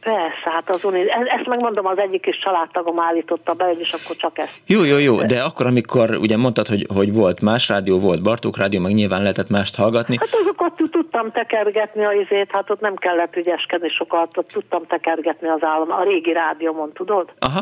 Persze, 0.00 0.50
hát 0.50 0.70
azon, 0.74 0.94
én- 0.96 1.08
e- 1.08 1.34
ezt 1.36 1.46
megmondom, 1.46 1.86
az 1.86 1.98
egyik 1.98 2.26
is 2.26 2.38
családtagom 2.38 3.00
állította 3.00 3.52
be, 3.52 3.70
és 3.78 3.92
akkor 3.92 4.16
csak 4.16 4.38
ezt. 4.38 4.60
Jó, 4.66 4.84
jó, 4.84 4.98
jó, 4.98 5.22
de 5.22 5.42
akkor, 5.42 5.66
amikor 5.66 6.10
ugye 6.10 6.36
mondtad, 6.36 6.66
hogy, 6.66 6.86
hogy 6.94 7.12
volt 7.12 7.40
más 7.40 7.68
rádió, 7.68 7.98
volt 7.98 8.22
Bartók 8.22 8.56
rádió, 8.56 8.80
meg 8.80 8.92
nyilván 8.94 9.20
lehetett 9.20 9.48
mást 9.48 9.76
hallgatni. 9.76 10.16
Hát 10.18 10.28
azokat 10.40 10.72
tud- 10.76 10.90
tudtam 10.90 11.30
tekergetni 11.32 12.04
a 12.04 12.12
izét, 12.12 12.48
hát 12.52 12.70
ott 12.70 12.80
nem 12.80 12.96
kellett 12.96 13.36
ügyeskedni 13.36 13.88
sokat, 13.88 14.36
ott 14.38 14.48
tudtam 14.48 14.86
tekergetni 14.86 15.48
az 15.48 15.62
állam, 15.62 15.90
a 15.90 16.02
régi 16.02 16.32
rádiómon, 16.32 16.92
tudod? 16.92 17.32
Aha, 17.38 17.60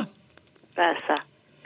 Persze. 0.74 1.12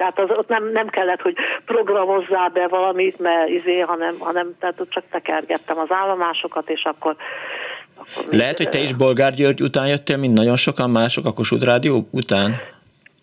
Tehát 0.02 0.30
az, 0.30 0.38
ott 0.38 0.48
nem, 0.48 0.70
nem 0.72 0.88
kellett, 0.88 1.22
hogy 1.22 1.34
programozzál 1.64 2.48
be 2.48 2.68
valamit, 2.68 3.18
mert 3.18 3.48
izé, 3.48 3.78
hanem, 3.78 4.14
hanem 4.18 4.54
tehát 4.60 4.80
ott 4.80 4.90
csak 4.90 5.04
tekergettem 5.10 5.78
az 5.78 5.90
állomásokat, 5.90 6.70
és 6.70 6.84
akkor... 6.84 7.16
akkor 7.98 8.24
lehet, 8.30 8.56
hogy 8.56 8.68
te 8.68 8.78
is 8.78 8.94
Bolgár 8.94 9.34
György 9.34 9.62
után 9.62 9.88
jöttél, 9.88 10.16
mint 10.16 10.34
nagyon 10.34 10.56
sokan 10.56 10.90
mások 10.90 11.26
a 11.26 11.32
Kossuth 11.32 11.64
rádió 11.64 12.08
után? 12.10 12.50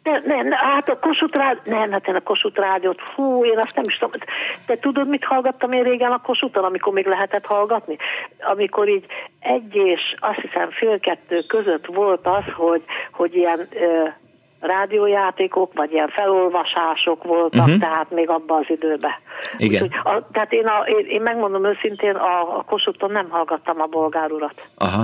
Nem, 0.03 0.23
nem, 0.25 0.45
ne, 0.47 0.55
hát 0.55 0.89
a 0.89 0.99
Kossuth 0.99 1.37
rádió, 1.37 1.61
nem, 1.77 1.91
hát 1.91 2.07
én 2.07 2.15
a 2.15 2.21
Kossuth 2.21 2.59
rádiót, 2.59 3.01
fú, 3.13 3.45
én 3.45 3.59
azt 3.59 3.75
nem 3.75 3.83
is 3.87 3.97
tudom. 3.97 4.11
Te 4.65 4.75
tudod, 4.75 5.07
mit 5.07 5.23
hallgattam 5.23 5.71
én 5.71 5.83
régen 5.83 6.11
a 6.11 6.21
Kossuthon, 6.21 6.63
amikor 6.63 6.93
még 6.93 7.05
lehetett 7.05 7.45
hallgatni? 7.45 7.97
Amikor 8.39 8.89
így 8.89 9.05
egy 9.39 9.75
és 9.75 10.01
azt 10.19 10.39
hiszem 10.39 10.69
fél 10.69 10.99
kettő 10.99 11.41
között 11.47 11.85
volt 11.85 12.27
az, 12.27 12.43
hogy, 12.55 12.83
hogy 13.11 13.35
ilyen 13.35 13.67
ö, 13.71 14.07
rádiójátékok, 14.59 15.73
vagy 15.73 15.91
ilyen 15.91 16.07
felolvasások 16.07 17.23
voltak, 17.23 17.65
uh-huh. 17.65 17.79
tehát 17.79 18.11
még 18.11 18.29
abban 18.29 18.59
az 18.59 18.65
időben. 18.69 19.11
Igen. 19.57 19.83
Úgyhogy 19.83 19.99
a, 20.03 20.27
tehát 20.31 20.53
én, 20.53 20.65
a, 20.65 20.85
én, 20.87 21.05
én 21.09 21.21
megmondom 21.21 21.65
őszintén, 21.65 22.15
a, 22.15 22.57
a 22.57 22.63
Kossuthon 22.63 23.11
nem 23.11 23.29
hallgattam 23.29 23.81
a 23.81 23.85
bolgár 23.85 24.31
urat. 24.31 24.61
Aha. 24.75 25.03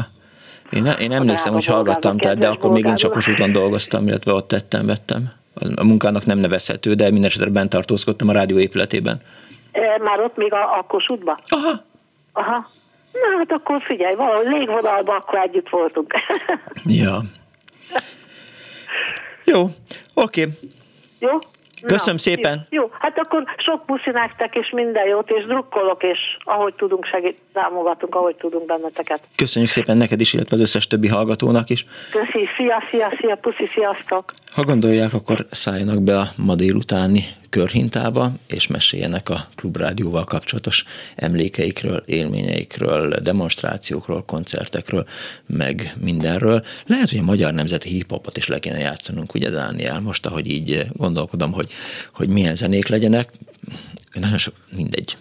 Én, 0.72 0.86
én 1.00 1.12
emlékszem, 1.12 1.54
hogy 1.54 1.66
hallgattam, 1.66 2.18
tehát, 2.18 2.38
de 2.38 2.48
akkor 2.48 2.72
még 2.72 2.86
én 2.86 2.96
csak 2.96 3.18
úton 3.30 3.52
dolgoztam, 3.52 4.08
illetve 4.08 4.34
ott 4.34 4.48
tettem, 4.48 4.86
vettem. 4.86 5.32
A 5.76 5.84
munkának 5.84 6.26
nem 6.26 6.38
nevezhető, 6.38 6.94
de 6.94 7.04
minden 7.12 7.30
esetre 7.30 7.50
bent 7.50 7.70
tartózkodtam 7.70 8.30
a 8.30 8.32
rádió 8.32 8.58
épületében. 8.58 9.22
E, 9.72 9.98
Már 10.04 10.20
ott 10.20 10.38
még 10.38 10.54
a, 10.54 10.78
a 10.78 10.82
Kossuthba? 10.88 11.36
Aha, 11.48 11.72
Aha. 12.34 12.70
Na 13.12 13.38
hát 13.38 13.52
akkor 13.52 13.82
figyelj, 13.82 14.16
valahogy 14.16 14.48
légvonalban 14.48 15.16
akkor 15.16 15.40
együtt 15.40 15.70
voltunk. 15.70 16.14
ja. 16.84 17.18
Jó, 19.46 19.70
oké. 20.14 20.48
jó? 21.20 21.30
Köszönöm 21.82 22.18
szépen. 22.18 22.66
Jó, 22.70 22.82
jó, 22.82 22.90
hát 23.00 23.20
akkor 23.20 23.44
sok 23.58 23.86
puszi 23.86 24.10
nektek, 24.12 24.56
és 24.56 24.70
minden 24.70 25.08
jót, 25.08 25.30
és 25.30 25.46
drukkolok, 25.46 26.04
és 26.04 26.20
ahogy 26.44 26.74
tudunk 26.74 27.06
segít, 27.06 27.38
támogatunk, 27.54 28.16
ahogy 28.16 28.36
tudunk 28.36 28.66
benneteket. 28.66 29.22
Köszönjük 29.36 29.72
szépen 29.72 29.98
neked 29.98 30.20
is, 30.20 30.34
illetve 30.34 30.56
az 30.56 30.62
összes 30.62 30.88
többi 30.88 31.08
hallgatónak 31.08 31.70
is. 31.70 31.86
Köszi, 32.12 32.48
szia, 32.58 32.84
szia, 32.92 33.14
szia, 33.20 33.36
puszi, 33.36 33.68
sziasztok! 33.74 34.32
Ha 34.52 34.64
gondolják, 34.64 35.14
akkor 35.14 35.46
szálljanak 35.52 36.02
be 36.02 36.18
a 36.18 36.28
ma 36.38 36.56
délutáni 36.56 37.24
körhintába, 37.50 38.32
és 38.48 38.68
meséljenek 38.68 39.30
a 39.30 39.48
klubrádióval 39.56 40.24
kapcsolatos 40.24 40.84
emlékeikről, 41.16 42.04
élményeikről, 42.06 43.10
demonstrációkról, 43.10 44.26
koncertekről, 44.26 45.08
meg 45.48 45.96
mindenről. 46.00 46.66
Lehet, 46.86 47.10
hogy 47.10 47.20
a 47.20 47.24
magyar 47.24 47.54
nemzeti 47.54 47.90
hip-hopot 47.90 48.38
is 48.38 48.48
le 48.48 48.60
kéne 48.60 48.80
játszanunk, 48.80 49.34
ugye 49.34 49.50
Dániel, 49.50 50.00
most 50.00 50.26
ahogy 50.26 50.48
így 50.48 50.88
gondolkodom, 50.94 51.52
hogy, 51.52 51.72
hogy 52.14 52.30
milyen 52.30 52.56
zenék 52.56 52.88
legyenek. 52.88 53.30
Nagyon 54.14 54.38
sok, 54.38 54.54
mindegy, 54.76 55.18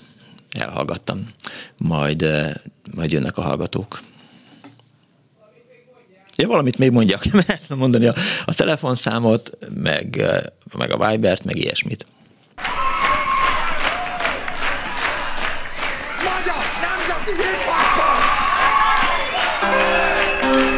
elhallgattam. 0.58 1.28
Majd, 1.76 2.22
eh, 2.22 2.52
majd 2.94 3.12
jönnek 3.12 3.38
a 3.38 3.42
hallgatók. 3.42 4.02
Ja, 6.37 6.48
valamit 6.48 6.78
még 6.78 6.90
mondjak, 6.90 7.24
mert 7.46 7.74
mondani 7.76 8.06
a, 8.06 8.14
a 8.44 8.54
telefonszámot, 8.54 9.58
meg, 9.74 10.18
eh, 10.18 10.42
meg 10.76 10.90
a 10.90 11.10
Vibert, 11.10 11.44
meg 11.44 11.56
ilyesmit. 11.56 12.06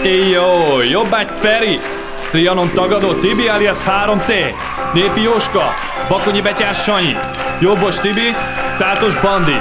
Jó, 0.06 0.80
Jobbágy 0.90 1.28
Feri, 1.40 1.80
Trianon 2.30 2.70
tagadó 2.74 3.12
Tibi 3.12 3.48
alias 3.48 3.78
3T, 3.78 4.32
Népi 4.94 5.22
Jóska, 5.22 5.74
Bakonyi 6.08 6.40
Betyás 6.40 6.82
Sanyi, 6.82 7.16
Jobbos 7.60 7.98
Tibi, 7.98 8.34
Tátos 8.78 9.14
Bandi, 9.14 9.60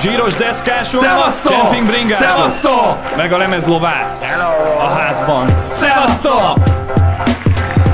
Zsíros 0.00 0.34
Deszkásó, 0.34 1.00
Szevasztok! 1.00 1.52
Camping 1.52 1.86
Bringásó, 1.86 2.22
Szevasztok! 2.22 3.16
meg 3.16 3.32
a 3.32 3.36
lemezlovász 3.36 4.20
a 4.78 4.88
házban. 4.88 5.46
Szevasztok! 5.68 6.58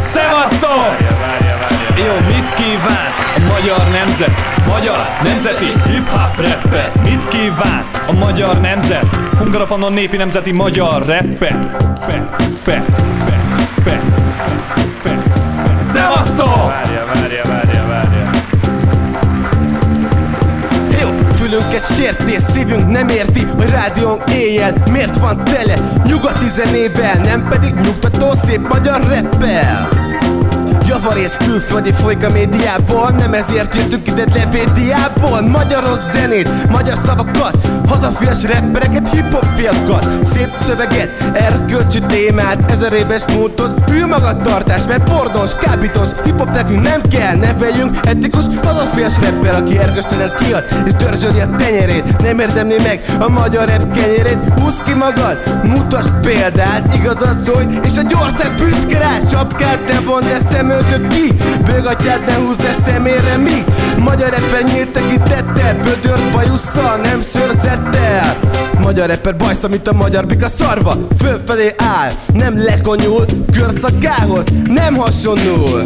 Szevasztok! 0.01 0.97
Jó, 1.97 2.15
mit 2.27 2.55
kíván 2.55 3.13
a 3.37 3.53
magyar 3.53 3.89
nemzet? 3.89 4.54
Magyar 4.67 4.99
nemzeti 5.25 5.65
hip-hop 5.65 6.37
rappet 6.37 7.03
Mit 7.03 7.29
kíván 7.29 7.85
a 8.07 8.13
magyar 8.13 8.61
nemzet? 8.61 9.17
Hungarapanon 9.39 9.93
népi 9.93 10.17
nemzeti 10.17 10.53
magyar 10.53 11.07
rappet 11.07 11.37
Pe, 11.39 11.57
pe, 12.07 12.23
pe, 12.65 12.83
pe, 13.25 13.41
pe, 13.85 14.01
pe. 15.03 15.19
Szevasztok! 15.93 16.67
Várja, 16.67 17.05
várja, 17.15 17.43
várja, 17.45 17.87
várja 17.89 18.31
Jó, 21.01 21.09
fülünket 21.35 21.95
sértés, 21.95 22.43
szívünk 22.53 22.91
nem 22.91 23.09
érti, 23.09 23.47
hogy 23.57 23.69
rádiónk 23.69 24.31
éjjel 24.31 24.73
miért 24.91 25.17
van 25.17 25.45
tele 25.45 25.75
Nyugati 26.05 26.49
zenével, 26.49 27.15
nem 27.15 27.47
pedig 27.49 27.75
nyugtató 27.75 28.33
szép 28.47 28.69
magyar 28.69 29.01
rappel 29.01 30.04
Javarész 30.95 31.37
külföldi 31.37 31.93
folyik 31.93 32.25
a 32.25 32.31
médiából 32.31 33.11
Nem 33.11 33.33
ezért 33.33 33.75
jöttünk 33.75 34.09
ide 34.09 34.25
levédiából 34.35 35.41
Magyaros 35.41 35.99
zenét, 36.13 36.71
magyar 36.71 36.97
szavakat 36.97 37.57
Hazafias 37.89 38.45
rappereket, 38.45 39.09
hip-hop 39.09 39.45
Szép 40.23 40.49
szöveget, 40.67 41.11
erkölcsi 41.33 42.01
témát 42.01 42.71
Ezer 42.71 42.93
éves 42.93 43.23
múlthoz, 43.33 43.75
hű 43.91 44.07
magatartás 44.07 44.87
Mert 44.89 45.11
pornos, 45.11 45.55
kábítos, 45.55 46.09
hip-hop 46.25 46.53
nekünk 46.53 46.83
nem 46.83 47.01
kell 47.11 47.37
Neveljünk 47.37 47.97
etikus, 48.03 48.45
hazafias 48.63 49.15
rapper 49.21 49.55
Aki 49.55 49.79
ergöstelen 49.79 50.31
kiad, 50.39 50.65
és 50.87 50.93
dörzsöli 50.93 51.41
a 51.41 51.57
tenyerét. 51.57 52.19
Nem 52.19 52.39
érdemli 52.39 52.77
meg 52.83 53.01
a 53.19 53.29
magyar 53.29 53.69
rap 53.69 53.91
kenyerét 53.93 54.39
Húzd 54.61 54.83
ki 54.85 54.93
magad, 54.93 55.37
mutasd 55.63 56.11
példát 56.21 56.95
Igaz 56.95 57.23
az, 57.23 57.49
hogy 57.55 57.79
és 57.85 57.97
egy 57.97 58.15
ország 58.15 58.51
büszke 58.59 58.99
rá 58.99 59.19
Csapkát 59.31 59.87
ne 59.87 60.01
von, 60.01 60.23
de 60.23 60.39
szemöldök 60.91 61.09
ki 61.09 61.35
Bőgatját 61.65 62.27
ne 62.27 62.35
húzd, 62.35 62.63
de 62.63 62.75
szemére 62.87 63.37
mi? 63.37 63.65
Magyar 63.99 64.31
rapper 64.31 64.63
nyílt 64.63 64.89
tekintettel 64.89 65.75
Bödört 65.83 66.33
bajusszal, 66.33 66.97
nem 66.97 67.21
szőrzettel. 67.21 68.37
Magyar 68.83 69.09
rapper 69.09 69.37
bajsza, 69.37 69.69
mint 69.69 69.89
a 69.89 69.93
magyar 69.93 70.27
bika 70.27 70.49
szarva 70.49 70.97
Fölfelé 71.19 71.75
áll, 71.77 72.11
nem 72.33 72.65
lekonyul 72.65 73.25
Körszakához 73.53 74.45
nem 74.69 74.97
hasonlul 74.97 75.83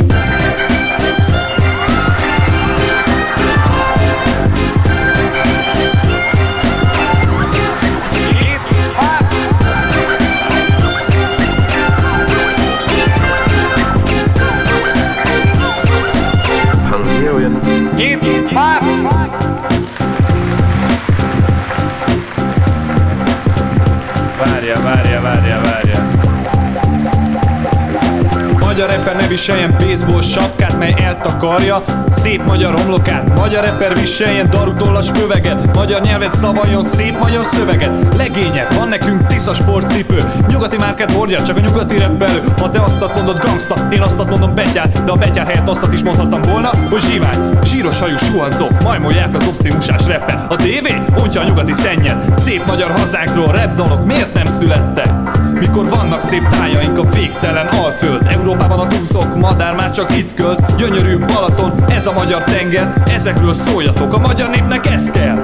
viseljen 29.39 29.75
baseball 29.79 30.23
sapkát, 30.23 30.79
mely 30.79 30.95
eltakarja. 30.97 31.83
Szép 32.09 32.45
magyar 32.45 32.75
homlokát 32.81 33.35
Magyar 33.35 33.65
rapper 33.65 33.95
viseljen 33.95 34.51
darutollas 34.51 35.11
föveget 35.11 35.75
Magyar 35.75 36.01
nyelven 36.01 36.29
szavaljon 36.29 36.85
szép 36.85 37.19
magyar 37.19 37.45
szöveget. 37.45 38.17
Legények, 38.17 38.75
van 38.75 38.89
nekünk 38.89 39.27
tisza 39.27 39.55
sportcipő. 39.55 40.25
Nyugati 40.49 40.77
márkát 40.77 41.11
hordja, 41.11 41.43
csak 41.43 41.57
a 41.57 41.61
nyugati 41.61 41.99
rappelő 41.99 42.43
Ha 42.61 42.71
te 42.71 42.81
azt 42.81 43.15
mondod 43.15 43.39
gangsta, 43.39 43.89
én 43.91 44.03
azt 44.03 44.29
mondom 44.29 44.55
betyár. 44.55 45.05
De 45.05 45.11
a 45.11 45.17
betyár 45.17 45.47
helyett 45.47 45.69
azt 45.69 45.93
is 45.93 46.03
mondhattam 46.03 46.43
volna, 46.43 46.71
hogy 46.91 47.01
zsivány 47.01 47.59
Zsíros 47.65 47.99
hajú 47.99 48.17
suhanzók, 48.17 48.83
majmolják 48.83 49.35
az 49.35 49.47
obszimusás 49.47 50.07
rappet 50.07 50.53
A 50.53 50.57
TV 50.57 51.19
ontja 51.21 51.41
a 51.41 51.45
nyugati 51.45 51.73
szennyet. 51.73 52.39
Szép 52.39 52.67
magyar 52.67 52.91
hazánkról 52.91 53.53
rap 53.53 53.75
dalok 53.75 54.07
miért 54.07 54.35
nem 54.35 54.47
születtek? 54.47 55.38
Mikor 55.59 55.89
vannak 55.89 56.21
szép 56.21 56.49
tájaink 56.49 56.99
a 56.99 57.03
végtelen 57.03 57.67
alföld 57.67 58.27
Európában 58.27 58.79
a 58.79 58.87
túszok, 58.87 59.37
madár 59.37 59.75
már 59.75 59.91
csak 59.91 60.17
itt 60.17 60.35
költ 60.35 60.77
Gyönyörű 60.77 61.19
Balaton, 61.19 61.85
ez 61.89 62.07
a 62.07 62.13
magyar 62.13 62.43
tenger 62.43 63.03
Ezekről 63.07 63.53
szóljatok, 63.53 64.15
a 64.15 64.19
magyar 64.19 64.51
népnek 64.51 64.87
ez 64.87 65.11
kell. 65.11 65.41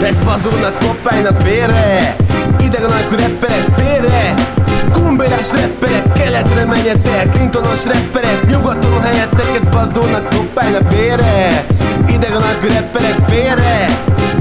Beszvazolnak, 0.00 0.78
koppálynak 0.78 1.40
félre 1.40 2.16
Idegen 2.60 2.90
alkú 2.90 3.14
repperek 3.14 3.64
félre 3.76 4.34
Kumbérás 5.16 5.50
repperek, 5.50 6.12
keletre 6.12 6.64
menjetek. 6.64 7.30
Clintonos 7.30 7.84
repperek, 7.84 8.46
nyugaton 8.50 9.00
helyettek 9.00 9.60
Ez 9.62 9.72
vazdolnak, 9.72 10.28
koppálynak 10.28 10.92
félre. 10.92 11.64
Idegen 12.08 12.42
alkú 12.42 12.66
repperek 12.66 13.16
félre. 13.28 13.86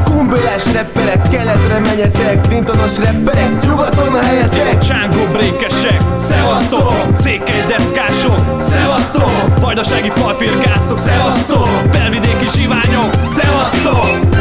Kumbérás 0.03 0.65
repperek, 0.71 1.21
keletre 1.31 1.79
menjetek. 1.79 2.47
Clintonos 2.47 2.97
repperek, 2.97 3.63
nyugaton 3.63 4.13
helyettek. 4.23 4.79
Csángó 4.79 5.23
brékesek, 5.31 6.01
szevasztok. 6.27 6.93
Székely 7.09 7.65
deszkások, 7.67 8.39
szevasztok. 8.59 9.59
Vajdasági 9.61 10.11
falfirkászok, 10.15 10.97
szevasztok. 10.97 11.69
Felvidéki 11.91 12.47
zsiványok, 12.47 13.11
szevasztok 13.35 14.35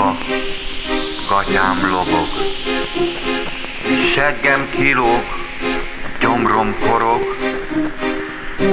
pusztába, 0.00 0.16
gatyám 1.28 1.90
lobog. 1.90 2.28
Seggem 4.12 4.68
kilóg, 4.70 5.22
gyomrom 6.20 6.76
korog. 6.88 7.36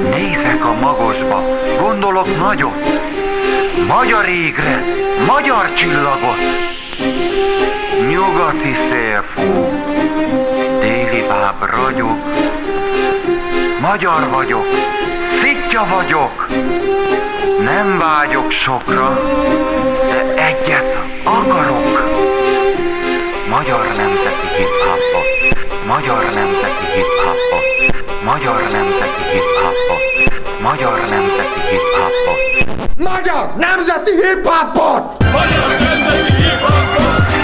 Nézek 0.09 0.65
a 0.65 0.73
magosba, 0.73 1.43
gondolok 1.79 2.37
nagyot. 2.37 3.01
Magyar 3.87 4.29
égre, 4.29 4.83
magyar 5.27 5.73
csillagot. 5.73 6.37
Nyugati 8.09 8.75
szél 8.89 9.23
fú, 9.33 9.69
déli 10.79 11.21
báb 11.27 11.63
ragyog. 11.69 12.17
Magyar 13.81 14.29
vagyok, 14.29 14.65
szitja 15.41 15.85
vagyok. 15.95 16.47
Nem 17.63 17.97
vágyok 17.97 18.51
sokra, 18.51 19.19
de 20.09 20.33
egyet 20.43 21.16
akarok. 21.35 21.85
Magyar 23.49 23.85
nemzeti 23.99 24.47
hip-hopot, 24.57 25.29
magyar 25.87 26.23
nemzeti 26.33 26.85
hip-hopot, 26.93 27.65
magyar 28.23 28.61
nemzeti 28.71 29.23
hip-hopot, 29.31 30.03
magyar 30.61 30.99
nemzeti 31.09 31.61
hip-hopot. 31.69 32.41
Magyar 33.03 33.53
nemzeti 33.55 34.11
hip-hopot! 34.11 35.23
Magyar 35.31 35.67
nemzeti 35.79 36.31
hip-hopot! 36.41 37.36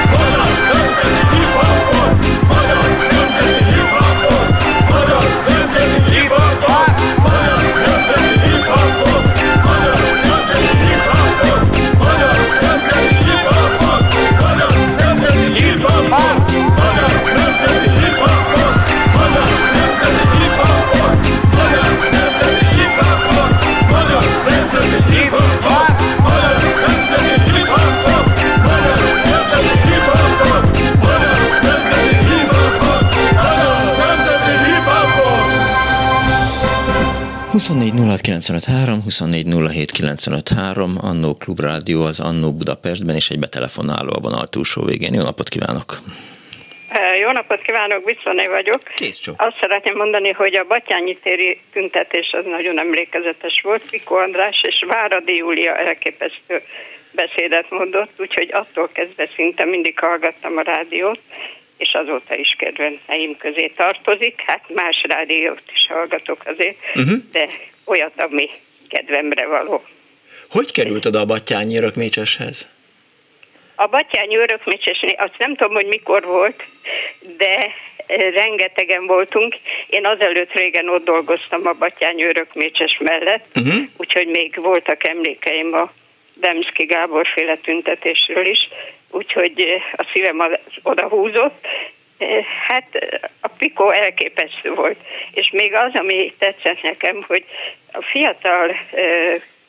24 37.54 37.94
24 39.04 39.46
Annó 41.02 41.34
Klubrádió 41.34 42.02
az 42.04 42.20
Annó 42.20 42.54
Budapestben, 42.54 43.16
és 43.16 43.30
egy 43.30 43.40
betelefonáló 43.40 44.12
a 44.16 44.20
vonal 44.20 44.48
túlsó 44.48 44.84
végén. 44.84 45.14
Jó 45.14 45.22
napot 45.22 45.50
kívánok! 45.50 45.98
Jó 47.24 47.32
napot 47.32 47.62
kívánok, 47.62 48.04
Bisszoné 48.04 48.46
vagyok. 48.46 48.82
Kész 48.96 49.18
csó. 49.18 49.34
Azt 49.38 49.58
szeretném 49.60 49.96
mondani, 49.96 50.32
hogy 50.32 50.56
a 50.56 50.64
Batyányi 50.64 51.18
téri 51.24 51.60
tüntetés 51.74 52.30
az 52.32 52.46
nagyon 52.46 52.80
emlékezetes 52.80 53.62
volt. 53.64 53.84
Piko 53.90 54.16
András 54.16 54.62
és 54.68 54.84
Váradi 54.88 55.36
Júlia 55.36 55.78
elképesztő 55.78 56.62
beszédet 57.12 57.70
mondott, 57.70 58.12
úgyhogy 58.18 58.50
attól 58.54 58.90
kezdve 58.94 59.30
szinte 59.36 59.66
mindig 59.66 60.00
hallgattam 60.00 60.58
a 60.58 60.62
rádiót, 60.62 61.20
és 61.84 61.94
azóta 61.94 62.36
is 62.36 62.56
kedvenceim 62.58 63.36
közé 63.38 63.68
tartozik. 63.76 64.42
Hát 64.46 64.64
más 64.74 65.04
rádiót 65.08 65.62
is 65.76 65.86
hallgatok 65.88 66.42
azért, 66.46 66.78
Uh-huh. 66.96 67.18
de 67.32 67.50
olyat, 67.86 68.14
ami 68.22 68.50
kedvemre 68.90 69.46
való. 69.48 69.84
Hogy 70.50 70.72
került 70.72 71.06
oda 71.06 71.20
a 71.20 71.26
Battyányi 71.26 71.78
Örökmécseshez? 71.78 72.68
A 73.76 73.88
Batyányi 73.88 74.36
örökmécsesnél, 74.38 75.16
azt 75.18 75.38
nem 75.38 75.56
tudom, 75.56 75.74
hogy 75.74 75.86
mikor 75.86 76.24
volt, 76.24 76.64
de 77.38 77.56
eh, 77.58 78.32
rengetegen 78.34 79.06
voltunk. 79.06 79.56
Én 79.90 80.06
azelőtt 80.06 80.54
régen 80.54 80.90
ott 80.90 81.04
dolgoztam 81.06 81.62
a 81.68 81.74
Batyányi 81.74 82.24
örökmécses 82.24 82.98
mellett, 83.00 83.46
Uh-huh. 83.56 83.82
úgyhogy 83.98 84.28
még 84.28 84.56
voltak 84.56 85.08
emlékeim 85.08 85.74
a 85.74 85.92
Bemszki 86.34 86.84
Gábor 86.86 87.28
féle 87.34 87.56
tüntetésről 87.56 88.46
is, 88.46 88.60
úgyhogy 89.14 89.62
eh, 89.62 89.82
a 89.96 90.10
szívem 90.14 90.40
az 90.40 90.52
oda. 90.84 91.52
Eh, 92.18 92.46
Hát 92.68 92.96
eh, 92.96 93.20
a 93.42 93.48
Pikó 93.48 93.90
elképesztő 93.90 94.74
volt. 94.74 94.98
És 95.32 95.50
még 95.50 95.74
az, 95.74 95.92
ami 95.94 96.34
tetszett 96.38 96.82
nekem, 96.82 97.24
hogy 97.28 97.46
a 97.92 98.02
fiatal 98.02 98.76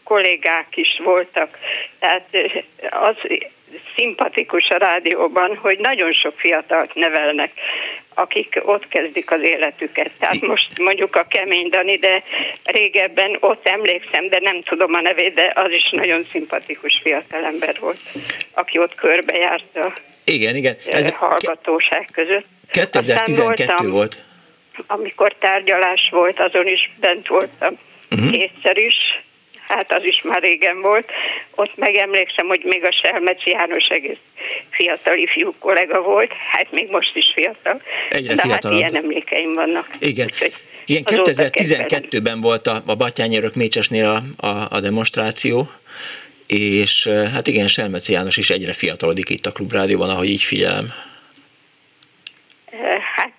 kollégák 0.05 0.77
is 0.77 1.01
voltak, 1.05 1.59
tehát 1.99 2.27
eh, 2.31 2.53
az 2.91 3.17
szimpatikus 3.97 4.69
a 4.69 4.77
rádióban, 4.77 5.57
hogy 5.57 5.79
nagyon 5.79 6.13
sok 6.13 6.35
fiatalt 6.37 6.95
nevelnek, 6.95 7.51
akik 8.15 8.61
ott 8.65 8.89
kezdik 8.89 9.31
az 9.31 9.41
életüket. 9.43 10.11
Tehát 10.19 10.41
most 10.41 10.79
mondjuk 10.79 11.17
a 11.17 11.27
Kemény 11.29 11.69
Dani, 11.69 11.97
de 11.97 12.23
régebben 12.65 13.37
ott 13.41 13.67
emlékszem, 13.69 14.29
de 14.29 14.39
nem 14.41 14.63
tudom 14.63 14.95
a 14.95 15.01
nevét, 15.01 15.35
de 15.35 15.53
az 15.55 15.71
is 15.71 15.91
nagyon 15.91 16.23
szimpatikus 16.25 17.01
fiatalember 17.03 17.77
volt, 17.81 18.01
aki 18.53 18.79
ott 18.79 18.95
körbejárt 18.95 19.77
a 19.77 19.93
Igen, 20.25 20.57
igen. 20.57 20.77
Ez 20.87 21.11
hallgatóság 21.11 22.09
között. 22.13 22.47
2012 22.71 23.23
Aztán 23.29 23.45
voltam- 23.47 23.91
volt. 23.91 24.25
Amikor 24.87 25.35
tárgyalás 25.39 26.09
volt, 26.11 26.41
azon 26.41 26.67
is 26.67 26.91
bent 27.01 27.29
voltam 27.29 27.79
Mhm. 28.09 28.31
kétszer 28.31 28.77
is, 28.77 28.95
hát 29.69 29.93
az 29.93 30.05
is 30.05 30.23
már 30.23 30.43
régen 30.43 30.81
volt. 30.81 31.11
Ott 31.55 31.77
megemlékszem, 31.77 32.47
hogy 32.47 32.63
még 32.65 32.85
a 32.85 32.99
Selmeci 33.03 33.51
János 33.51 33.87
egész 33.89 34.19
fiatal 34.71 35.17
ifjú 35.17 35.55
kollega 35.59 36.03
volt, 36.03 36.33
hát 36.51 36.73
még 36.73 36.91
most 36.91 37.17
is 37.17 37.33
fiatal. 37.35 37.83
Egyre 38.09 38.35
De 38.35 38.43
fiatalabb. 38.43 38.83
hát 38.83 38.91
ilyen 38.91 39.05
emlékeim 39.05 39.53
vannak. 39.53 39.89
Igen. 39.99 40.29
Igen, 40.87 41.03
azóta 41.05 41.33
2012-ben 41.33 42.41
volt 42.41 42.67
a, 42.67 42.83
a 42.87 42.95
Batyányi 42.95 43.37
Örökmécsesnél 43.37 44.07
a, 44.37 44.47
a, 44.47 44.67
a 44.71 44.81
demonstráció, 44.81 45.69
és 46.47 47.07
eh, 47.07 47.33
hát 47.33 47.47
igen, 47.47 47.69
Selmeci 47.69 48.13
János 48.13 48.37
is 48.37 48.51
egyre 48.51 48.73
fiatalodik 48.73 49.31
itt 49.31 49.47
a 49.47 49.53
Klubrádióban, 49.53 50.11
ahogy 50.11 50.29
így 50.29 50.43
figyelem. 50.43 50.93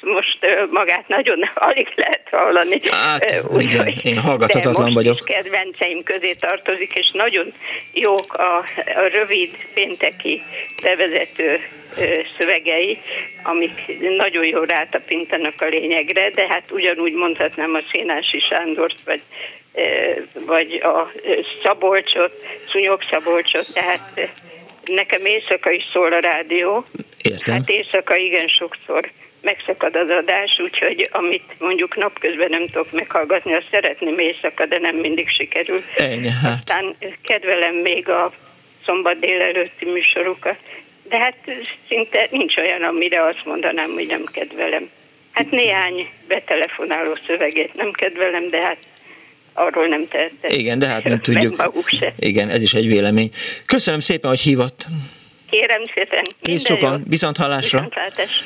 Most 0.06 0.40
magát 0.70 1.08
nagyon 1.08 1.40
alig 1.56 1.88
lehet 1.96 2.28
hallani. 2.32 2.80
Hát, 2.92 3.32
Ö, 3.52 3.60
igen, 3.60 3.88
én 4.02 4.18
hallgathatatlan 4.18 4.94
vagyok. 4.94 5.18
Kedvenceim 5.24 6.04
közé 6.04 6.34
tartozik, 6.34 6.94
és 6.94 7.12
nagyon 7.14 7.54
jók 7.94 8.34
a, 8.34 8.58
a 8.96 9.10
rövid 9.14 9.58
pénteki 9.74 10.42
bevezető 10.84 11.60
szövegei, 12.38 13.00
amik 13.44 14.00
nagyon 14.18 14.46
jól 14.48 14.66
rátapintanak 14.66 15.54
a 15.58 15.66
lényegre, 15.66 16.30
de 16.30 16.48
hát 16.48 16.72
ugyanúgy 16.72 17.14
mondhatnám 17.14 17.74
a 17.74 17.82
Szénási 17.92 18.40
Sándort, 18.40 19.00
vagy 19.06 19.22
vagy 20.46 20.74
a 20.74 21.12
Szabolcsot, 21.64 22.32
Szúnyog 22.72 23.00
Szabolcsot, 23.12 23.74
tehát 23.74 24.30
nekem 24.86 25.26
éjszaka 25.26 25.72
is 25.72 25.84
szól 25.94 26.14
a 26.14 26.20
rádió, 26.20 26.86
Értem. 27.22 27.54
Hát 27.54 27.70
éjszaka 27.70 28.16
igen 28.16 28.48
sokszor 28.48 29.12
megszakad 29.46 29.96
az 29.96 30.10
adás, 30.10 30.60
úgyhogy 30.60 31.10
amit 31.12 31.50
mondjuk 31.58 31.96
napközben 31.96 32.50
nem 32.50 32.66
tudok 32.66 32.92
meghallgatni, 32.92 33.54
azt 33.54 33.68
szeretném 33.72 34.20
éjszaka, 34.20 34.66
de 34.66 34.80
nem 34.80 34.96
mindig 34.96 35.30
sikerül. 35.30 35.84
Ennyi, 35.96 36.30
hát. 36.44 36.58
Aztán 36.58 36.96
kedvelem 37.22 37.76
még 37.76 38.10
a 38.10 38.34
szombat 38.86 39.20
délelőtti 39.20 39.86
műsorokat, 39.86 40.58
de 41.10 41.18
hát 41.18 41.38
szinte 41.90 42.28
nincs 42.32 42.58
olyan, 42.58 42.84
amire 42.84 43.26
azt 43.26 43.46
mondanám, 43.46 43.92
hogy 43.92 44.08
nem 44.08 44.24
kedvelem. 44.32 44.90
Hát 45.32 45.52
néhány 45.52 46.10
betelefonáló 46.28 47.18
szövegét 47.28 47.74
nem 47.74 47.92
kedvelem, 47.92 48.50
de 48.50 48.62
hát 48.62 48.78
arról 49.54 49.88
nem 49.88 50.08
tehetek. 50.08 50.54
Igen, 50.54 50.80
de 50.80 50.88
hát 50.88 51.04
nem 51.04 51.20
tudjuk. 51.20 51.72
Igen, 52.20 52.50
ez 52.50 52.62
is 52.62 52.74
egy 52.74 52.88
vélemény. 52.88 53.30
Köszönöm 53.66 54.00
szépen, 54.00 54.30
hogy 54.30 54.40
hívott. 54.40 54.86
Kérem 55.50 55.82
szépen. 55.94 56.24
Kész 56.42 56.70
jót. 56.70 57.00
viszont 57.08 57.38
hallásra. 57.38 57.78
Viszontlátás. 57.80 58.44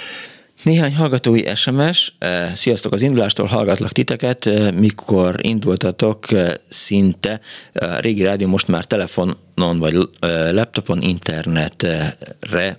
Néhány 0.64 0.96
hallgatói 0.96 1.56
SMS. 1.56 2.14
Eh, 2.18 2.52
Sziasztok, 2.56 2.92
az 2.92 3.02
indulástól 3.02 3.46
hallgatlak 3.46 3.92
titeket. 3.92 4.46
Eh, 4.46 4.72
Mikor 4.72 5.36
indultatok, 5.42 6.32
eh, 6.32 6.54
szinte 6.70 7.40
a 7.74 8.00
régi 8.00 8.24
rádió 8.24 8.48
most 8.48 8.68
már 8.68 8.86
telefonon 8.86 9.80
vagy 9.80 9.98
laptopon, 10.52 11.02
internetre, 11.02 12.18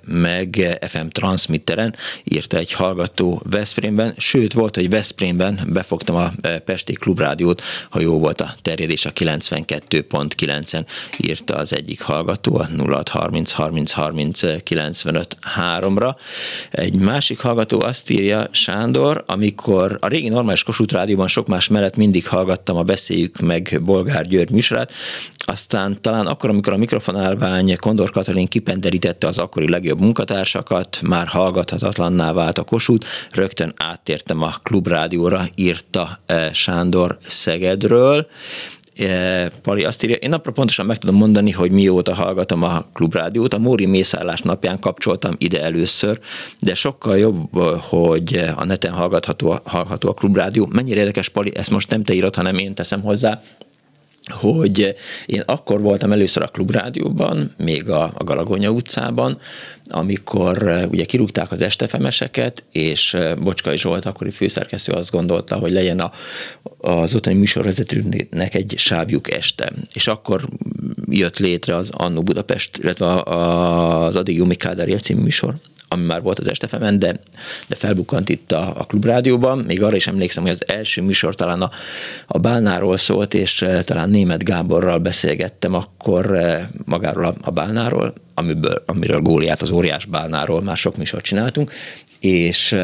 meg 0.05 0.79
FM 0.87 1.07
transmitteren 1.07 1.95
írta 2.25 2.57
egy 2.57 2.73
hallgató 2.73 3.43
Veszprémben, 3.51 4.15
sőt 4.17 4.53
volt, 4.53 4.75
hogy 4.75 4.91
Veszprémben 4.91 5.61
befogtam 5.73 6.17
a 6.17 6.31
Pesti 6.65 6.93
Klubrádiót, 6.93 7.63
ha 7.91 8.01
jó 8.01 8.19
volt 8.19 8.41
a 8.41 8.55
terjedés 8.63 9.05
a 9.05 9.13
92.9-en, 9.13 10.87
írta 11.17 11.57
az 11.57 11.75
egyik 11.75 12.01
hallgató 12.01 12.57
a 12.57 12.69
0630 12.77 13.53
30 13.53 13.93
30 13.93 14.63
95 14.63 15.37
3-ra. 15.57 16.17
Egy 16.71 16.95
másik 16.95 17.41
hallgató 17.41 17.70
hallgató 17.71 17.89
azt 17.89 18.11
írja, 18.11 18.49
Sándor, 18.51 19.25
amikor 19.27 19.97
a 20.01 20.07
régi 20.07 20.29
normális 20.29 20.63
Kossuth 20.63 20.95
Rádióban 20.95 21.29
sok 21.29 21.47
más 21.47 21.69
mellett 21.69 21.97
mindig 21.97 22.29
hallgattam 22.29 22.77
a 22.77 22.83
Beszéljük 22.83 23.41
meg 23.41 23.81
Bolgár 23.85 24.27
György 24.27 24.51
műsorát, 24.51 24.93
aztán 25.37 26.01
talán 26.01 26.27
akkor, 26.27 26.51
amikor 26.51 26.73
a 26.73 26.77
mikrofonálvány 26.77 27.77
Kondor 27.79 28.11
Katalin 28.11 28.49
kipenderítette 28.49 29.27
az 29.27 29.39
akkori 29.39 29.71
legjobb 29.71 30.01
munkatársakat, 30.01 31.01
már 31.03 31.27
hallgathatatlanná 31.27 32.33
vált 32.33 32.59
a 32.59 32.65
Kossuth, 32.65 33.07
rögtön 33.31 33.73
áttértem 33.77 34.43
a 34.43 34.53
klubrádióra, 34.63 35.45
írta 35.55 36.19
eh, 36.27 36.53
Sándor 36.53 37.19
Szegedről. 37.27 38.27
Eh, 39.01 39.49
Pali 39.63 39.85
azt 39.85 40.03
írja, 40.03 40.17
én 40.17 40.29
napra 40.29 40.53
pontosan 40.53 40.87
meg 40.87 40.99
tudom 40.99 41.17
mondani, 41.17 41.51
hogy 41.51 41.71
mióta 41.71 42.15
hallgatom 42.15 42.63
a 42.63 42.85
klubrádiót. 42.93 43.55
A 43.55 43.59
Móri 43.59 43.87
mészállás 43.87 44.41
napján 44.41 44.79
kapcsoltam 44.79 45.35
ide 45.39 45.63
először, 45.63 46.19
de 46.59 46.75
sokkal 46.75 47.19
jobb, 47.19 47.59
hogy 47.79 48.45
a 48.57 48.65
neten 48.65 48.93
hallgatható, 48.93 49.59
hallható 49.65 50.09
a 50.09 50.15
klubrádió. 50.15 50.69
Mennyire 50.73 51.01
érdekes, 51.01 51.29
Pali, 51.29 51.53
ezt 51.55 51.71
most 51.71 51.91
nem 51.91 52.03
te 52.03 52.15
írod, 52.15 52.35
hanem 52.35 52.55
én 52.55 52.75
teszem 52.75 53.01
hozzá 53.01 53.41
hogy 54.31 54.95
én 55.27 55.43
akkor 55.47 55.81
voltam 55.81 56.13
először 56.13 56.43
a 56.43 56.49
klubrádióban, 56.49 57.55
még 57.57 57.91
a, 57.91 58.03
a 58.03 58.25
Galagonya 58.25 58.71
utcában, 58.71 59.39
amikor 59.89 60.63
uh, 60.63 60.91
ugye 60.91 61.05
kirúgták 61.05 61.53
az 61.53 61.61
estefemeseket, 61.61 62.65
és 62.73 63.15
uh, 63.15 63.37
Bocskai 63.43 63.77
Zsolt, 63.77 64.07
akkori 64.07 64.31
főszerkesztő 64.31 64.93
azt 64.93 65.11
gondolta, 65.11 65.57
hogy 65.57 65.71
legyen 65.71 66.01
a, 66.01 66.11
az 66.79 67.15
ottani 67.15 67.37
műsorvezetőnek 67.37 68.55
egy 68.55 68.75
sávjuk 68.77 69.33
este. 69.33 69.73
És 69.93 70.07
akkor 70.07 70.45
jött 71.09 71.39
létre 71.39 71.77
az 71.77 71.91
Annó 71.91 72.23
Budapest, 72.23 72.77
illetve 72.77 73.23
az 73.23 74.17
addig 74.17 74.37
Jumi 74.37 74.55
Kádár 74.55 75.01
című 75.01 75.23
műsor, 75.23 75.55
ami 75.93 76.05
már 76.05 76.23
volt 76.23 76.39
az 76.39 76.49
Estefemen, 76.49 76.99
de, 76.99 77.21
de 77.67 77.75
felbukkant 77.75 78.29
itt 78.29 78.53
a, 78.53 78.73
a 78.77 78.85
klubrádióban. 78.85 79.59
Még 79.59 79.83
arra 79.83 79.97
is 79.97 80.07
emlékszem, 80.07 80.43
hogy 80.43 80.53
az 80.53 80.69
első 80.69 81.03
műsor 81.03 81.35
talán 81.35 81.63
a, 81.63 81.71
a 82.27 82.39
Bálnáról 82.39 82.97
szólt, 82.97 83.35
és 83.35 83.63
e, 83.63 83.83
talán 83.83 84.11
német 84.11 84.45
Gáborral 84.45 84.99
beszélgettem 84.99 85.75
akkor 85.75 86.35
e, 86.35 86.71
magáról 86.85 87.25
a, 87.25 87.35
a 87.41 87.51
Bálnáról, 87.51 88.15
amiből, 88.35 88.83
amiről 88.87 89.21
Góliát, 89.21 89.63
az 89.63 89.71
óriás 89.71 90.05
Bálnáról 90.05 90.63
már 90.63 90.77
sok 90.77 90.97
műsort 90.97 91.25
csináltunk, 91.25 91.73
és 92.21 92.77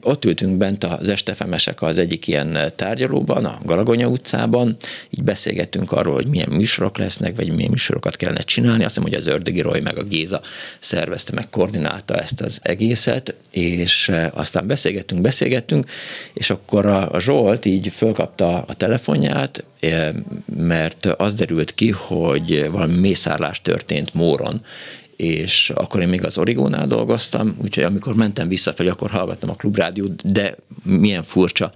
ott 0.00 0.24
ültünk 0.24 0.56
bent 0.56 0.84
az 0.84 1.08
estefemesek 1.08 1.82
az 1.82 1.98
egyik 1.98 2.26
ilyen 2.26 2.58
tárgyalóban, 2.76 3.44
a 3.44 3.58
Galagonya 3.64 4.08
utcában, 4.08 4.76
így 5.10 5.22
beszélgettünk 5.22 5.92
arról, 5.92 6.14
hogy 6.14 6.26
milyen 6.26 6.48
műsorok 6.50 6.98
lesznek, 6.98 7.36
vagy 7.36 7.54
milyen 7.54 7.70
műsorokat 7.70 8.16
kellene 8.16 8.40
csinálni. 8.40 8.84
Azt 8.84 8.94
hiszem, 8.94 9.10
hogy 9.10 9.20
az 9.20 9.26
Ördögi 9.26 9.60
Roy 9.60 9.80
meg 9.80 9.98
a 9.98 10.02
Géza 10.02 10.40
szervezte, 10.78 11.32
meg 11.34 11.50
koordinálta 11.50 12.14
ezt 12.14 12.40
az 12.40 12.58
egészet, 12.62 13.34
és 13.50 14.12
aztán 14.32 14.66
beszélgettünk, 14.66 15.20
beszélgettünk, 15.20 15.90
és 16.32 16.50
akkor 16.50 16.86
a 16.86 17.20
Zsolt 17.20 17.64
így 17.64 17.88
fölkapta 17.88 18.64
a 18.66 18.74
telefonját, 18.74 19.64
mert 20.56 21.06
az 21.06 21.34
derült 21.34 21.74
ki, 21.74 21.90
hogy 21.90 22.70
valami 22.70 22.98
mészárlás 22.98 23.62
történt 23.62 24.14
Móron, 24.14 24.62
és 25.16 25.72
akkor 25.74 26.00
én 26.00 26.08
még 26.08 26.24
az 26.24 26.38
Origónál 26.38 26.86
dolgoztam, 26.86 27.56
úgyhogy 27.62 27.84
amikor 27.84 28.14
mentem 28.14 28.48
visszafelé, 28.48 28.88
akkor 28.88 29.10
hallgattam 29.10 29.50
a 29.50 29.54
klubrádiót, 29.54 30.32
de 30.32 30.56
milyen 30.82 31.22
furcsa 31.22 31.72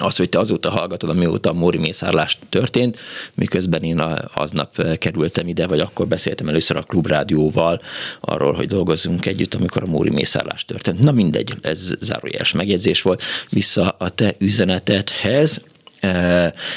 az, 0.00 0.16
hogy 0.16 0.28
te 0.28 0.38
azóta 0.38 0.70
hallgatod, 0.70 1.10
amióta 1.10 1.50
a 1.50 1.52
Móri 1.52 1.78
mészárlás 1.78 2.38
történt, 2.48 2.98
miközben 3.34 3.82
én 3.82 4.02
aznap 4.34 4.98
kerültem 4.98 5.48
ide, 5.48 5.66
vagy 5.66 5.80
akkor 5.80 6.06
beszéltem 6.06 6.48
először 6.48 6.76
a 6.76 6.82
klubrádióval 6.82 7.80
arról, 8.20 8.52
hogy 8.52 8.68
dolgozzunk 8.68 9.26
együtt, 9.26 9.54
amikor 9.54 9.82
a 9.82 9.86
Móri 9.86 10.10
mészárlás 10.10 10.64
történt. 10.64 10.98
Na 10.98 11.12
mindegy, 11.12 11.54
ez 11.62 11.94
zárójeles 12.00 12.52
megjegyzés 12.52 13.02
volt. 13.02 13.22
Vissza 13.50 13.88
a 13.98 14.08
te 14.08 14.34
üzenetedhez. 14.38 15.60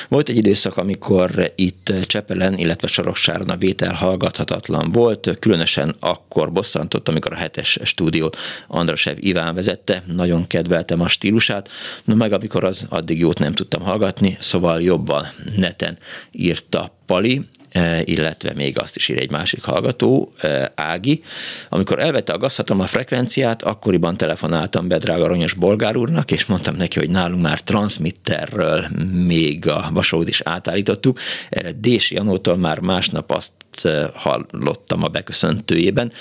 Volt 0.10 0.30
egy 0.30 0.38
időszak, 0.38 0.78
amikor 0.78 1.52
itt 1.56 1.94
Csepelen, 2.08 2.58
illetve 2.58 2.88
Soroksárna 2.88 3.58
vétel 3.58 3.94
hallgathatatlan 3.94 4.92
volt, 4.92 5.38
különösen 5.40 5.96
akkor 6.00 6.52
bosszantott, 6.52 7.08
amikor 7.08 7.34
a 7.34 7.36
hetes 7.36 7.80
stúdiót 7.84 8.38
Andrasev 8.68 9.16
Iván 9.20 9.56
vezette, 9.56 10.04
nagyon 10.14 10.48
kedveltem 10.48 11.02
a 11.02 11.08
stílusát, 11.08 11.70
no 12.04 12.16
meg 12.16 12.34
amikor 12.34 12.64
az 12.64 12.86
addig 12.90 13.20
jót 13.20 13.40
nem 13.40 13.54
tudtam 13.54 13.82
hallgatni, 13.82 14.38
szóval 14.40 14.82
jobban 14.82 15.28
neten 15.56 15.98
írta 16.32 16.96
Pali, 17.06 17.42
E, 17.76 18.02
illetve 18.04 18.54
még 18.54 18.80
azt 18.80 18.96
is 18.96 19.10
ír 19.10 19.20
egy 19.20 19.32
másik 19.32 19.64
hallgató, 19.64 20.34
e, 20.42 20.72
Ági. 20.76 21.24
Amikor 21.70 22.00
elvette 22.00 22.34
a 22.34 22.38
gazhatalma 22.38 22.86
frekvenciát, 22.86 23.62
akkoriban 23.62 24.18
telefonáltam 24.18 24.88
be 24.88 24.98
drága 24.98 25.24
Aranyos 25.24 25.54
Bolgár 25.54 25.96
úrnak, 25.96 26.32
és 26.32 26.46
mondtam 26.46 26.76
neki, 26.76 27.00
hogy 27.00 27.10
nálunk 27.10 27.42
már 27.42 27.62
transmitterről 27.62 28.88
még 29.26 29.68
a 29.68 29.90
vasót 29.94 30.28
is 30.28 30.42
átállítottuk. 30.42 31.20
Erre 31.50 31.72
Dési 31.72 32.16
Janótól 32.16 32.58
már 32.58 32.80
másnap 32.80 33.32
azt 33.32 33.52
e, 33.84 34.10
hallottam 34.14 35.04
a 35.04 35.08
beköszöntőjében. 35.08 36.12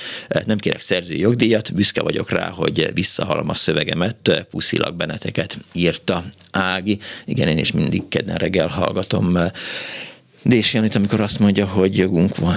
Nem 0.47 0.59
kérek 0.59 0.81
szerzői 0.81 1.19
jogdíjat, 1.19 1.75
büszke 1.75 2.03
vagyok 2.03 2.31
rá, 2.31 2.49
hogy 2.49 2.91
visszahalom 2.95 3.49
a 3.49 3.55
szövegemet, 3.55 4.47
puszilak 4.51 4.95
benneteket 4.95 5.59
írta 5.73 6.25
Ági. 6.51 6.99
Igen, 7.25 7.49
én 7.49 7.59
is 7.59 7.73
mindig 7.73 8.09
kedden 8.09 8.37
reggel 8.37 8.69
hallgatom 8.69 9.39
Dési 10.47 10.77
Janit, 10.77 10.95
amikor 10.95 11.21
azt 11.21 11.39
mondja, 11.39 11.67
hogy 11.67 11.97
jogunk 11.99 12.37
van, 12.37 12.57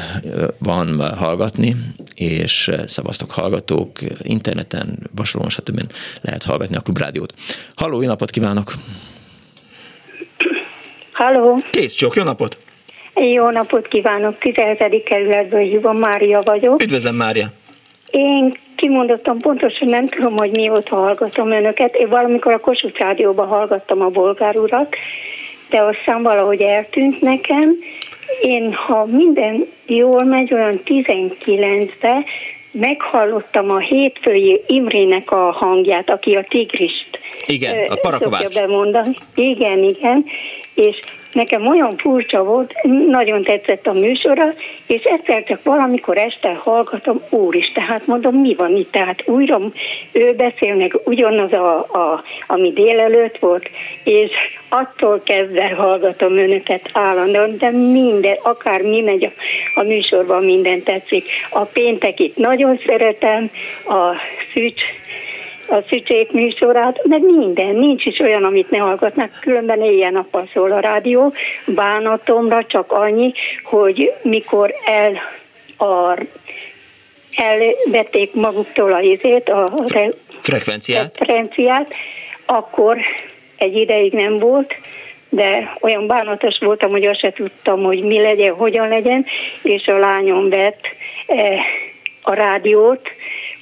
van 0.58 1.16
hallgatni, 1.18 1.76
és 2.16 2.72
szavaztok 2.86 3.32
hallgatók, 3.32 4.00
interneten, 4.22 4.98
vasalón, 5.16 5.50
stb. 5.50 5.82
lehet 6.22 6.44
hallgatni 6.44 6.76
a 6.76 6.82
klubrádiót. 6.82 7.34
Halló, 7.76 8.02
jó 8.02 8.08
napot 8.08 8.30
kívánok! 8.30 8.72
Halló! 11.12 11.60
Kész 11.72 11.94
csók, 11.94 12.16
jó 12.16 12.24
napot! 12.24 12.58
Jó 13.14 13.50
napot 13.50 13.88
kívánok! 13.88 14.38
17. 14.40 15.04
kerületből 15.04 15.62
hívom, 15.62 15.98
Mária 15.98 16.42
vagyok. 16.46 16.82
Üdvözlöm, 16.82 17.16
Mária! 17.16 17.48
Én 18.12 18.54
kimondottam 18.76 19.38
pontosan 19.38 19.88
nem 19.88 20.08
tudom, 20.08 20.34
hogy 20.38 20.50
mióta 20.52 20.96
hallgatom 20.96 21.52
önöket. 21.52 21.96
Én 21.96 22.10
valamikor 22.10 22.54
a 22.54 22.60
Kossuth 22.60 23.00
Rádióban 23.00 23.48
hallgattam 23.48 24.02
a 24.02 24.10
bolgár 24.10 24.58
urat, 24.58 24.96
de 25.70 25.82
aztán 25.82 26.24
valahogy 26.24 26.62
eltűnt 26.62 27.22
nekem. 27.22 27.76
Én, 28.42 28.74
ha 28.74 29.06
minden 29.06 29.68
jól 29.86 30.24
megy, 30.24 30.54
olyan 30.54 30.82
19-be 30.86 32.26
meghallottam 32.72 33.72
a 33.72 33.80
hétfői 33.80 34.62
Imrének 34.68 35.32
a 35.32 35.52
hangját, 35.52 36.10
aki 36.10 36.36
a 36.36 36.46
tigrist 36.50 37.20
igen, 37.48 37.90
a 37.90 37.96
Parakovács. 37.96 38.54
bemondani. 38.54 39.14
Igen, 39.36 39.84
igen, 39.84 40.26
és 40.74 41.00
nekem 41.38 41.68
olyan 41.68 41.98
furcsa 41.98 42.44
volt, 42.44 42.74
nagyon 43.08 43.44
tetszett 43.44 43.88
a 43.88 43.94
műsora, 43.94 44.54
és 44.88 45.04
egyszer 45.04 45.44
csak 45.44 45.64
valamikor 45.64 46.18
este 46.18 46.54
hallgatom, 46.54 47.22
úr 47.30 47.56
is, 47.56 47.72
tehát 47.72 48.08
mondom, 48.08 48.36
mi 48.36 48.56
van 48.56 48.76
itt, 48.76 48.92
tehát 48.92 49.24
újra 49.26 49.60
ő 50.12 50.34
beszél 50.34 50.76
meg 50.76 51.00
ugyanaz, 51.04 51.54
a, 51.54 51.78
a, 51.78 52.24
ami 52.48 52.72
délelőtt 52.72 53.38
volt, 53.38 53.70
és 54.04 54.32
attól 54.70 55.22
kezdve 55.24 55.68
hallgatom 55.68 56.38
önöket 56.38 56.90
állandóan, 56.94 57.58
de 57.58 57.72
minden, 57.72 58.36
akár 58.42 58.82
mi 58.82 59.02
megy 59.02 59.26
a, 59.26 59.32
a 59.80 59.84
műsorban, 59.84 60.44
minden 60.44 60.84
tetszik. 60.84 61.26
A 61.50 61.64
péntekit 61.64 62.38
nagyon 62.38 62.80
szeretem, 62.86 63.50
a 63.86 64.16
szűcs 64.54 64.82
a 65.70 65.84
szücsék 65.90 66.32
műsorát, 66.32 67.00
meg 67.04 67.22
minden, 67.22 67.76
nincs 67.76 68.06
is 68.06 68.20
olyan, 68.20 68.44
amit 68.44 68.70
ne 68.70 68.78
hallgatnak, 68.78 69.38
különben 69.40 69.82
éjjel-nappal 69.82 70.50
szól 70.54 70.72
a 70.72 70.80
rádió. 70.80 71.34
Bánatomra 71.66 72.66
csak 72.66 72.92
annyi, 72.92 73.34
hogy 73.64 74.14
mikor 74.22 74.74
el 74.86 75.14
a 75.90 76.20
elvették 77.36 78.34
maguktól 78.34 78.94
a 78.94 79.00
izét, 79.00 79.50
a 79.50 79.64
re, 79.88 80.10
frekvenciát. 80.42 81.16
frekvenciát, 81.16 81.94
akkor 82.46 82.98
egy 83.58 83.76
ideig 83.76 84.14
nem 84.14 84.38
volt, 84.38 84.74
de 85.30 85.78
olyan 85.82 86.08
bánatos 86.08 86.58
voltam, 86.60 86.92
hogy 86.92 87.06
azt 87.06 87.20
se 87.20 87.32
tudtam, 87.32 87.84
hogy 87.84 88.04
mi 88.04 88.22
legyen, 88.22 88.54
hogyan 88.54 88.88
legyen, 88.88 89.26
és 89.62 89.88
a 89.88 89.98
lányom 89.98 90.50
vett 90.50 90.82
eh, 91.28 91.60
a 92.22 92.34
rádiót, 92.34 93.10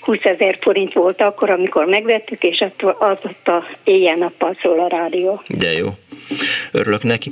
20 0.05 0.23
ezer 0.23 0.57
forint 0.61 0.93
volt 0.93 1.21
akkor, 1.21 1.49
amikor 1.49 1.85
megvettük, 1.85 2.43
és 2.43 2.65
az 2.99 3.17
ott 3.23 3.47
a 3.47 3.63
éjjel-nappal 3.83 4.57
szól 4.61 4.79
a 4.79 4.87
rádió. 4.87 5.41
De 5.47 5.71
jó. 5.71 5.87
Örülök 6.71 7.03
neki. 7.03 7.29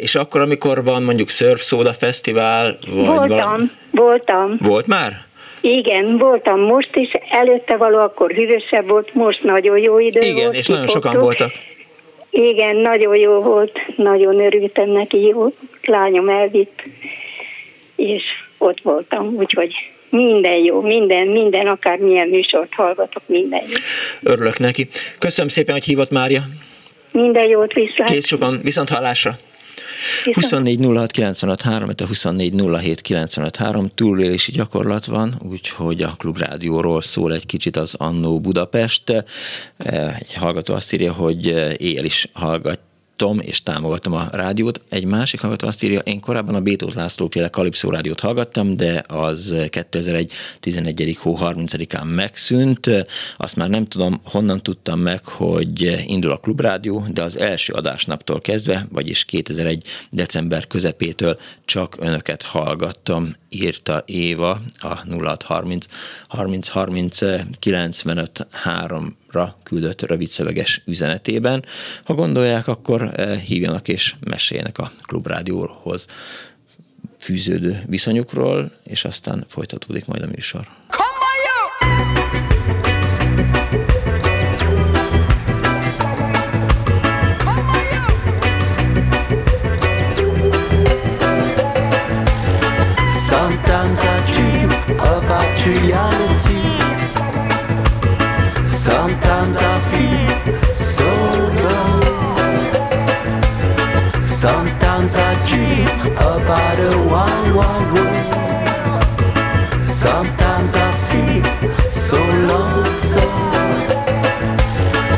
És 0.00 0.14
akkor, 0.14 0.40
amikor 0.40 0.84
van 0.84 1.02
mondjuk 1.02 1.28
Surf 1.28 1.62
Soda 1.62 1.92
Fesztivál, 1.92 2.78
vagy 2.86 3.04
Voltam, 3.04 3.28
valami... 3.28 3.64
voltam. 3.90 4.58
Volt 4.60 4.86
már? 4.86 5.12
Igen, 5.60 6.18
voltam 6.18 6.60
most 6.60 6.90
is, 6.96 7.10
előtte 7.30 7.76
való, 7.76 7.98
akkor 7.98 8.30
hűvösebb 8.30 8.88
volt, 8.88 9.14
most 9.14 9.42
nagyon 9.42 9.78
jó 9.78 9.98
idő 9.98 10.20
Igen, 10.20 10.42
volt. 10.42 10.54
és 10.54 10.66
nagyon 10.66 10.86
sokan 10.86 11.20
voltak. 11.20 11.50
Igen, 12.30 12.76
nagyon 12.76 13.16
jó 13.16 13.40
volt, 13.40 13.78
nagyon 13.96 14.40
örültem 14.40 14.88
neki, 14.88 15.26
jó 15.26 15.52
lányom 15.82 16.28
elvitt, 16.28 16.82
és 17.96 18.22
ott 18.58 18.80
voltam, 18.82 19.26
úgyhogy 19.26 19.74
minden 20.10 20.56
jó, 20.56 20.80
minden, 20.80 21.26
minden, 21.26 21.66
akár 21.66 21.98
milyen 21.98 22.28
műsort 22.28 22.74
hallgatok, 22.74 23.22
minden 23.26 23.62
jó. 23.68 23.76
Örülök 24.32 24.58
neki. 24.58 24.88
Köszönöm 25.18 25.50
szépen, 25.50 25.74
hogy 25.74 25.84
hívott 25.84 26.10
Mária. 26.10 26.42
Minden 27.12 27.48
jót 27.48 27.72
vissza. 27.72 28.04
Kész 28.04 28.26
sokan, 28.26 28.60
viszont 28.62 28.88
hallásra. 28.88 29.32
24 30.32 30.78
06 30.84 31.10
95 31.10 31.62
3, 31.62 31.88
a 31.96 32.06
24 32.06 32.54
07 32.80 33.00
95 33.00 33.56
3 33.56 33.86
túlélési 33.94 34.52
gyakorlat 34.52 35.06
van, 35.06 35.34
úgyhogy 35.50 36.02
a 36.02 36.10
Klubrádióról 36.18 37.00
szól 37.00 37.34
egy 37.34 37.46
kicsit 37.46 37.76
az 37.76 37.94
Annó 37.98 38.40
Budapest. 38.40 39.24
Egy 40.18 40.34
hallgató 40.34 40.74
azt 40.74 40.92
írja, 40.92 41.12
hogy 41.12 41.46
éjjel 41.80 42.04
is 42.04 42.28
hallgat 42.32 42.80
hallgattam 43.18 43.40
és 43.40 43.62
támogatom 43.62 44.12
a 44.12 44.28
rádiót. 44.32 44.80
Egy 44.88 45.04
másik 45.04 45.40
hallgató 45.40 45.66
azt 45.66 45.82
írja, 45.82 46.00
én 46.00 46.20
korábban 46.20 46.54
a 46.54 46.60
Bétót 46.60 46.94
László 46.94 47.28
féle 47.30 47.48
Kalipszó 47.48 47.90
rádiót 47.90 48.20
hallgattam, 48.20 48.76
de 48.76 49.04
az 49.08 49.54
2001. 49.70 50.32
11. 50.60 51.16
hó 51.20 51.38
30-án 51.40 52.14
megszűnt. 52.14 52.90
Azt 53.36 53.56
már 53.56 53.68
nem 53.68 53.84
tudom, 53.84 54.20
honnan 54.24 54.62
tudtam 54.62 55.00
meg, 55.00 55.26
hogy 55.26 56.02
indul 56.06 56.32
a 56.32 56.36
klubrádió, 56.36 57.04
de 57.12 57.22
az 57.22 57.38
első 57.38 57.72
adásnaptól 57.72 58.40
kezdve, 58.40 58.86
vagyis 58.92 59.24
2001. 59.24 59.84
december 60.10 60.66
közepétől 60.66 61.38
csak 61.64 61.96
önöket 61.98 62.42
hallgattam, 62.42 63.34
írta 63.48 64.02
Éva 64.06 64.60
a 64.78 64.94
0630 65.06 65.86
30 66.28 66.68
30 66.68 67.18
95 67.58 68.46
3 68.50 69.16
ra 69.30 69.56
küldött 69.62 70.02
rövidszöveges 70.02 70.82
üzenetében. 70.86 71.64
Ha 72.04 72.14
gondolják, 72.14 72.66
akkor 72.66 73.12
hívjanak 73.46 73.88
és 73.88 74.14
meséljenek 74.20 74.78
a 74.78 74.90
klubrádióhoz 75.06 76.06
fűződő 77.18 77.82
viszonyukról, 77.86 78.70
és 78.84 79.04
aztán 79.04 79.44
folytatódik 79.48 80.06
majd 80.06 80.22
a 80.22 80.26
műsor. 80.26 80.68
Sometimes 93.38 93.98
I 94.02 94.18
dream 94.34 94.68
about 94.98 95.64
reality 95.64 96.64
Sometimes 98.66 99.56
I 99.58 99.78
feel 99.92 100.38
so 100.74 101.08
low. 101.64 102.00
Sometimes 104.20 105.14
I 105.14 105.34
dream 105.46 105.86
about 106.16 106.78
a 106.80 106.92
one 107.06 107.54
one 107.54 107.86
world. 107.94 108.26
Sometimes 109.84 110.74
I 110.74 110.90
feel 111.08 111.44
so 111.92 112.18
lonesome. 112.50 113.38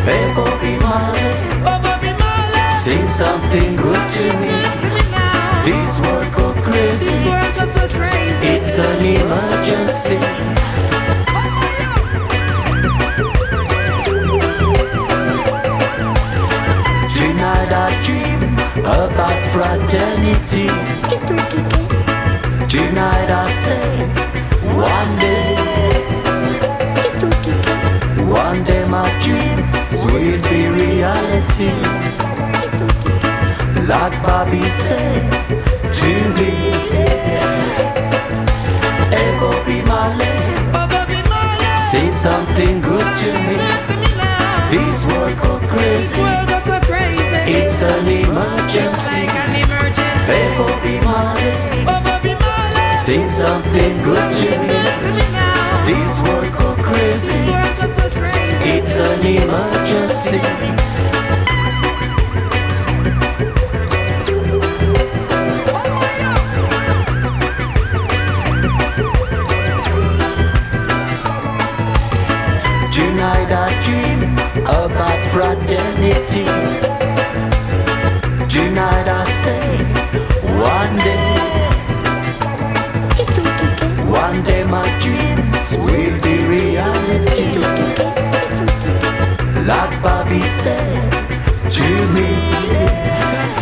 Hey, 0.05 0.25
Bobby 0.37 0.75
Marley, 0.85 1.33
sing 2.83 3.09
something 3.09 3.77
good 3.77 4.05
to 4.17 4.25
me. 4.43 4.57
This 5.65 5.99
world 6.01 6.29
go 6.35 6.53
crazy. 6.63 7.50
It's 8.73 8.79
an 8.79 9.05
emergency. 9.05 10.15
Tonight 17.19 17.73
I 17.75 17.91
dream 18.07 18.41
about 18.87 19.41
fraternity. 19.51 20.69
Tonight 22.69 23.31
I 23.43 23.51
say, 23.67 23.91
one 24.79 25.13
day, 25.19 25.57
one 28.23 28.63
day 28.63 28.85
my 28.87 29.11
dreams 29.19 29.71
will 30.13 30.41
be 30.49 30.69
reality. 30.69 31.75
Like 33.89 34.15
Bobby 34.23 34.63
said 34.63 35.20
something 42.21 42.83
good 42.83 43.09
to 43.17 43.33
me. 43.49 43.57
This 44.69 45.07
world 45.07 45.41
go 45.41 45.59
crazy. 45.73 46.21
It's 47.49 47.83
an 47.83 48.07
emergency. 48.07 49.25
Fake 50.29 50.59
be 50.83 51.01
Marley. 51.01 51.55
Sing 52.95 53.27
something 53.31 53.97
good 54.03 54.35
to 54.41 54.51
me. 54.69 54.81
This 55.89 56.21
world 56.21 56.53
go 56.59 56.75
crazy. 56.83 57.41
It's 58.69 58.97
an 58.99 59.25
emergency. 59.25 60.41
Fraternity. 75.31 76.45
Tonight 78.49 79.07
I 79.07 79.25
say, 79.45 79.65
one 80.59 80.97
day, 81.07 81.37
one 84.11 84.43
day 84.43 84.65
my 84.65 84.89
dreams 84.99 85.73
will 85.87 86.19
be 86.27 86.37
reality. 86.59 87.51
Like 89.71 90.03
Bobby 90.03 90.41
said 90.43 91.13
to 91.77 91.89
me. 92.15 92.31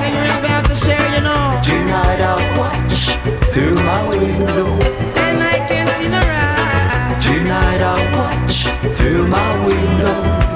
We're 0.01 0.39
about 0.41 0.65
to 0.67 0.75
share, 0.75 1.07
you 1.15 1.21
know. 1.21 1.61
Tonight 1.63 2.21
I 2.33 2.37
watch 2.57 3.01
through 3.53 3.75
my 3.75 4.09
window. 4.09 4.69
And 5.25 5.39
I 5.43 5.59
can 5.69 5.87
see 5.99 6.09
the 6.09 6.23
rise. 6.33 7.25
Tonight 7.27 7.83
I 7.83 7.99
watch 8.17 8.57
through 8.97 9.27
my 9.29 9.67
window. 9.67 10.48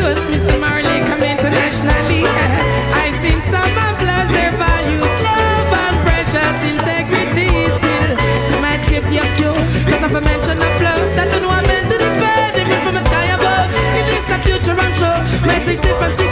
Mr. 0.00 0.58
Marley 0.60 1.00
come 1.08 1.22
internationally. 1.22 2.24
I 3.04 3.12
sing 3.20 3.40
some 3.42 3.72
loves, 3.76 4.32
their 4.32 4.52
values, 4.52 5.12
love 5.28 5.68
and 5.84 5.96
precious 6.06 6.58
integrity 6.72 7.50
still. 7.76 8.12
So 8.48 8.54
might 8.60 8.80
skip 8.86 9.04
the 9.12 9.18
obscure, 9.18 9.60
cause 9.88 10.04
of 10.08 10.14
a 10.16 10.24
mention 10.24 10.56
of 10.56 10.74
love 10.80 11.08
that 11.16 11.28
don't 11.30 11.44
I'm 11.44 11.66
meant 11.66 11.90
to 11.92 11.98
defend. 11.98 12.56
Even 12.56 12.78
from 12.84 12.94
the 12.94 13.04
sky 13.04 13.26
above, 13.36 13.68
it 14.00 14.06
is 14.08 14.26
a 14.30 14.38
future 14.40 14.76
I'm 14.78 14.94
sure. 14.94 15.12
Take 15.72 15.78
safe 15.78 16.31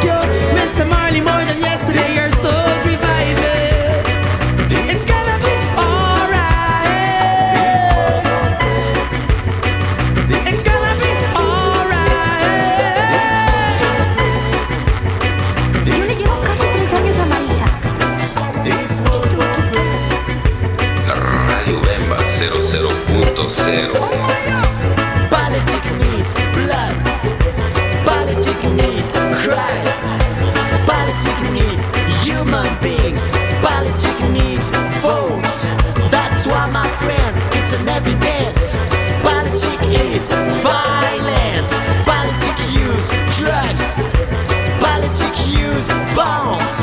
Politics 25.30 25.90
needs 26.02 26.34
blood. 26.58 26.96
Politics 28.04 28.64
needs 28.64 29.12
cries. 29.42 29.96
Politics 30.90 31.44
needs 31.54 31.84
human 32.24 32.66
beings. 32.82 33.28
Politics 33.62 34.22
needs 34.34 34.72
votes. 35.06 35.66
That's 36.10 36.48
why, 36.48 36.68
my 36.70 36.88
friend, 36.98 37.36
it's 37.54 37.72
an 37.78 37.88
evidence. 37.88 38.74
Politics 39.22 39.86
is 40.02 40.28
violence. 40.66 41.70
Politics 42.02 42.66
use 42.74 43.10
drugs. 43.38 43.86
Politics 44.82 45.42
use 45.56 45.88
bombs. 46.18 46.82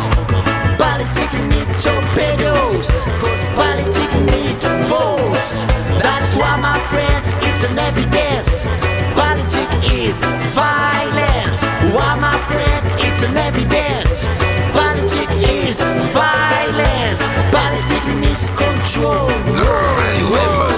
Politics 0.79 1.35
need 1.51 1.67
torpedoes. 1.83 2.87
Cause 3.19 3.43
politics 3.59 4.15
needs 4.31 4.63
votes. 4.87 5.67
That's 6.07 6.31
why, 6.37 6.55
my 6.55 6.79
friend, 6.87 7.21
it's 7.43 7.63
an 7.67 7.77
evidence. 7.77 8.65
Politics 9.13 9.91
is 9.91 10.21
violence. 10.55 11.61
Why, 11.95 12.11
my 12.27 12.37
friend, 12.47 12.81
it's 13.05 13.23
an 13.27 13.35
evidence. 13.35 14.25
Politics 14.71 15.35
is 15.67 15.77
violence. 16.15 17.21
Politics 17.51 18.11
needs 18.23 18.47
control. 18.55 19.27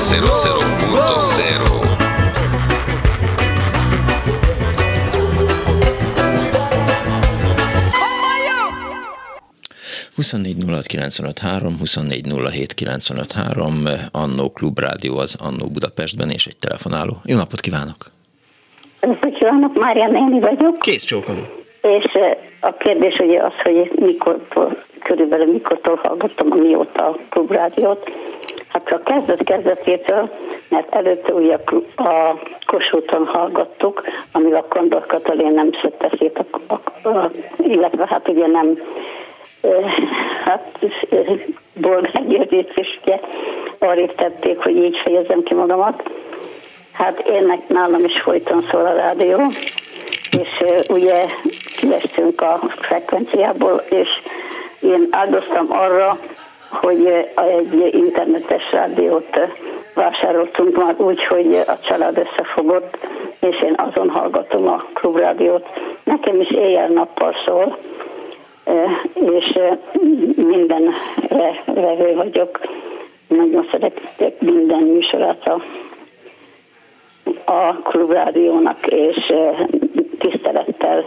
00.0 0.09 1.88
24 10.19 10.65
Annó 14.11 14.49
Klubrádió 14.49 15.17
az 15.17 15.37
Annó 15.41 15.67
Budapestben, 15.67 16.29
és 16.29 16.45
egy 16.45 16.57
telefonáló. 16.57 17.13
Jó 17.25 17.37
napot 17.37 17.59
kívánok! 17.59 17.97
Napot 19.01 19.33
kívánok, 19.37 19.79
Mária 19.79 20.07
néni 20.07 20.39
vagyok. 20.39 20.79
Kész 20.79 21.03
csókom. 21.03 21.47
És 21.81 22.05
a 22.59 22.73
kérdés 22.73 23.15
ugye 23.17 23.43
az, 23.43 23.53
hogy 23.63 23.91
mikor, 23.95 24.47
körülbelül 25.03 25.51
mikortól 25.51 25.99
hallgattam, 26.03 26.47
mióta 26.47 27.05
a 27.07 27.17
klubrádiót. 27.29 28.09
Hát 28.67 28.87
a 28.91 29.03
kezdet 29.03 29.43
kezdetétől, 29.43 30.29
mert 30.69 30.95
előtte 30.95 31.33
ugye 31.33 31.57
a, 31.65 32.01
a 32.03 32.39
Kossuthon 32.65 33.25
hallgattuk, 33.25 34.03
ami 34.31 34.51
a 34.51 34.65
Kondor 34.69 35.05
Katalin 35.05 35.53
nem 35.53 35.69
szedte 35.81 36.11
szét, 36.19 36.37
a, 36.37 36.73
a, 36.73 37.07
a, 37.09 37.31
illetve 37.57 38.07
hát 38.09 38.27
ugye 38.27 38.47
nem 38.47 38.79
hát 40.45 40.79
bolgár 41.73 42.27
győzést 42.27 42.79
is 42.79 42.99
ugye 43.03 43.19
arra 43.79 44.05
tették, 44.15 44.57
hogy 44.57 44.75
így 44.75 44.97
fejezem 45.03 45.43
ki 45.43 45.53
magamat. 45.53 46.03
Hát 46.91 47.19
én 47.19 47.61
nálam 47.67 48.03
is 48.03 48.21
folyton 48.21 48.61
szól 48.71 48.85
a 48.85 48.93
rádió, 48.93 49.39
és 50.39 50.63
ugye 50.89 51.25
kiestünk 51.77 52.41
a 52.41 52.59
frekvenciából, 52.75 53.83
és 53.89 54.07
én 54.79 55.07
áldoztam 55.11 55.65
arra, 55.69 56.17
hogy 56.69 57.05
egy 57.35 57.93
internetes 57.93 58.71
rádiót 58.71 59.39
vásároltunk 59.93 60.77
már 60.77 60.95
úgy, 60.97 61.25
hogy 61.25 61.55
a 61.67 61.79
család 61.79 62.17
összefogott, 62.17 62.97
és 63.41 63.61
én 63.61 63.75
azon 63.77 64.09
hallgatom 64.09 64.67
a 64.67 64.77
klubrádiót. 64.93 65.67
Nekem 66.03 66.41
is 66.41 66.49
éjjel-nappal 66.49 67.33
szól, 67.45 67.77
és 69.13 69.59
mindenre 70.35 70.93
vevő 71.65 72.13
vagyok. 72.15 72.59
Nagyon 73.27 73.67
szeretek 73.71 74.41
minden 74.41 74.81
műsorát 74.81 75.47
a, 75.47 75.61
a 77.51 77.73
klubrádiónak, 77.73 78.87
és 78.87 79.33
tisztelettel 80.19 81.05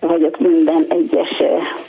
vagyok 0.00 0.38
minden 0.38 0.84
egyes 0.88 1.42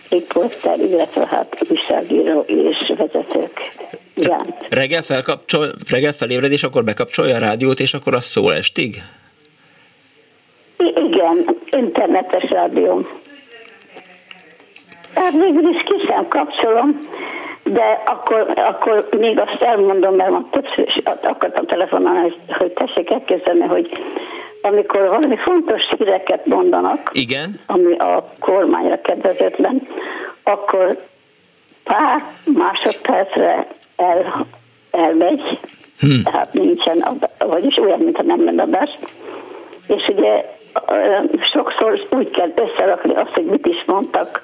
riporter, 0.10 0.80
illetve 0.80 1.26
hát 1.26 1.66
újságíró 1.70 2.40
és 2.48 2.94
vezetők 2.98 3.74
iránt. 4.16 4.66
Reggel, 4.70 5.02
felkapcsol, 5.02 5.68
reggel 5.92 6.12
felébred, 6.12 6.52
és 6.52 6.64
akkor 6.64 6.84
bekapcsolja 6.84 7.36
a 7.36 7.40
rádiót, 7.40 7.80
és 7.80 7.94
akkor 7.94 8.14
az 8.14 8.26
szól 8.26 8.54
estig? 8.54 8.96
Igen, 10.78 11.58
internetes 11.72 12.50
rádió. 12.50 13.08
Hát 15.20 15.32
végül 15.32 15.70
is 15.70 15.84
ki 15.84 16.06
sem 16.08 16.28
kapcsolom, 16.28 17.10
de 17.64 18.02
akkor, 18.06 18.54
akkor 18.56 19.10
még 19.18 19.40
azt 19.40 19.62
elmondom, 19.62 20.16
mert 20.16 20.32
már 20.32 20.44
többször 20.52 20.88
is 20.88 21.02
akartam 21.22 21.66
telefonálni, 21.66 22.34
hogy 22.48 22.72
tessék 22.72 23.12
elképzelni, 23.12 23.68
hogy 23.68 23.90
amikor 24.62 25.10
valami 25.10 25.38
fontos 25.38 25.82
híreket 25.98 26.46
mondanak, 26.46 27.10
Igen. 27.14 27.60
ami 27.66 27.98
a 27.98 28.34
kormányra 28.40 29.02
kedvezetlen, 29.02 29.88
akkor 30.44 30.98
pár 31.84 32.24
másodpercre 32.58 33.68
el, 33.96 34.46
elmegy, 34.92 35.60
hmm. 36.00 36.24
tehát 36.24 36.54
nincsen, 36.54 37.06
vagyis 37.38 37.78
olyan, 37.78 38.00
mintha 38.00 38.24
nem 38.24 38.46
lenne 38.46 38.64
adás. 38.64 38.90
És 39.88 40.08
ugye 40.08 40.58
sokszor 41.54 42.08
úgy 42.10 42.30
kell 42.30 42.52
összerakni 42.56 43.14
azt, 43.14 43.34
hogy 43.34 43.46
mit 43.46 43.66
is 43.66 43.84
mondtak, 43.86 44.42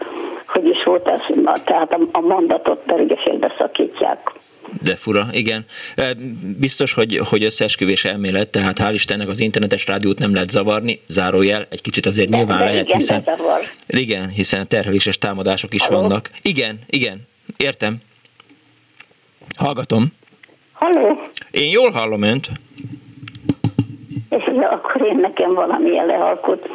hogy 0.47 0.65
is 0.67 0.83
volt 0.83 1.07
ez, 1.07 1.19
tehát 1.63 1.97
a 2.11 2.19
mondatot 2.19 2.83
pedig 2.85 3.17
félbeszakítják. 3.23 4.31
De 4.81 4.95
fura, 4.95 5.25
igen. 5.31 5.65
Biztos, 6.59 6.93
hogy, 6.93 7.19
hogy 7.29 7.43
összeesküvés 7.43 8.05
elmélet, 8.05 8.49
tehát 8.49 8.79
hál' 8.79 8.93
Istennek 8.93 9.27
az 9.27 9.39
internetes 9.39 9.87
rádiót 9.87 10.19
nem 10.19 10.33
lehet 10.33 10.49
zavarni, 10.49 10.99
zárójel, 11.07 11.65
egy 11.69 11.81
kicsit 11.81 12.05
azért 12.05 12.29
de, 12.29 12.37
nyilván 12.37 12.57
de 12.57 12.63
lehet, 12.63 12.83
igen, 12.83 12.97
hiszen, 12.97 13.23
igen, 13.87 14.29
hiszen 14.29 14.67
terheléses 14.67 15.17
támadások 15.17 15.73
is 15.73 15.85
Halló? 15.85 16.01
vannak. 16.01 16.29
Igen, 16.41 16.79
igen, 16.89 17.21
értem. 17.57 17.97
Hallgatom. 19.57 20.11
Halló? 20.73 21.21
Én 21.51 21.69
jól 21.71 21.91
hallom 21.91 22.21
önt. 22.21 22.49
És 24.29 24.51
ja, 24.55 24.69
akkor 24.69 25.01
én 25.01 25.17
nekem 25.17 25.53
valamilyen 25.53 26.05
lehalkott. 26.05 26.67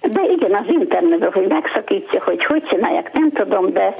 De 0.00 0.22
igen, 0.30 0.54
az 0.54 0.66
internetről, 0.68 1.30
hogy 1.30 1.46
megszakítja, 1.46 2.22
hogy 2.24 2.44
hogy 2.44 2.62
csinálják, 2.62 3.12
nem 3.12 3.32
tudom, 3.32 3.72
de 3.72 3.94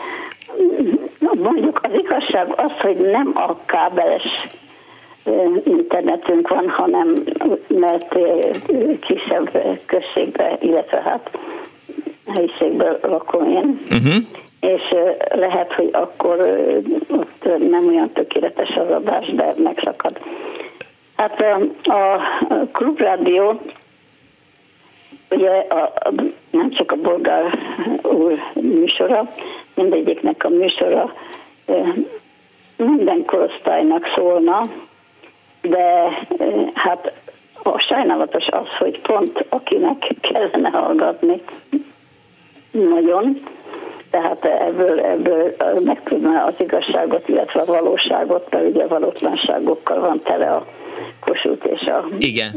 mondjuk 1.19 1.81
az 1.83 1.91
igazság 1.95 2.53
az, 2.57 2.73
hogy 2.81 2.97
nem 2.97 3.33
a 3.35 3.57
kábeles 3.67 4.47
internetünk 5.65 6.49
van, 6.49 6.69
hanem 6.69 7.15
mert 7.69 8.19
kisebb 9.01 9.63
községbe, 9.87 10.59
illetve 10.61 11.01
hát 11.01 11.31
helyiségben 12.35 12.99
lakom 13.03 13.51
én. 13.51 13.81
Uh-huh. 13.91 14.15
És 14.61 14.95
lehet, 15.35 15.73
hogy 15.73 15.89
akkor 15.93 16.39
ott 17.11 17.45
nem 17.71 17.87
olyan 17.87 18.11
tökéletes 18.13 18.69
az 18.69 18.91
adás, 18.91 19.33
de 19.35 19.55
megszakad. 19.57 20.21
Hát 21.23 21.45
a, 21.83 22.21
klubrádió 22.73 23.61
ugye 25.31 25.51
a, 25.51 25.83
a, 25.83 26.13
nem 26.51 26.71
csak 26.71 26.93
a 26.93 26.97
bolgár 26.97 27.59
úr 28.03 28.39
műsora, 28.53 29.33
mindegyiknek 29.75 30.45
a 30.45 30.49
műsora 30.49 31.15
minden 32.77 33.25
korosztálynak 33.25 34.07
szólna, 34.15 34.63
de 35.61 36.09
hát 36.75 37.13
a 37.63 37.79
sajnálatos 37.79 38.47
az, 38.47 38.69
hogy 38.79 39.01
pont 39.01 39.45
akinek 39.49 40.07
kellene 40.21 40.71
hallgatni, 40.71 41.37
nagyon, 42.71 43.43
tehát 44.11 44.45
ebből, 44.45 45.01
ebből 45.01 45.53
megtudná 45.85 46.45
az 46.47 46.55
igazságot, 46.59 47.29
illetve 47.29 47.61
a 47.61 47.65
valóságot, 47.65 48.51
mert 48.51 48.67
ugye 48.67 48.87
valótlanságokkal 48.87 50.01
van 50.01 50.21
tele 50.23 50.55
a 50.55 50.67
kosút 51.21 51.65
és 51.65 51.81
a 51.81 52.09
Igen. 52.19 52.51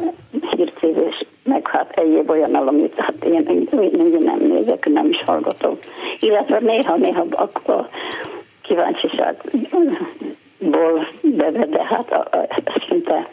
hírtévés, 0.51 1.25
meg 1.43 1.67
hát 1.67 1.99
egyéb 1.99 2.29
olyan, 2.29 2.55
amit 2.55 2.93
hát 2.97 3.25
én, 3.25 3.45
én, 3.47 3.67
én 3.71 4.23
nem 4.23 4.39
nézek, 4.39 4.89
nem 4.89 5.09
is 5.09 5.23
hallgatom. 5.25 5.77
Illetve 6.19 6.59
néha-néha 6.59 7.25
a, 7.29 7.71
a 7.71 7.89
kíváncsiságból 8.61 11.07
beve, 11.21 11.65
de 11.65 11.83
hát 11.83 12.11
a, 12.11 12.37
a, 12.37 12.47
szinte 12.87 13.29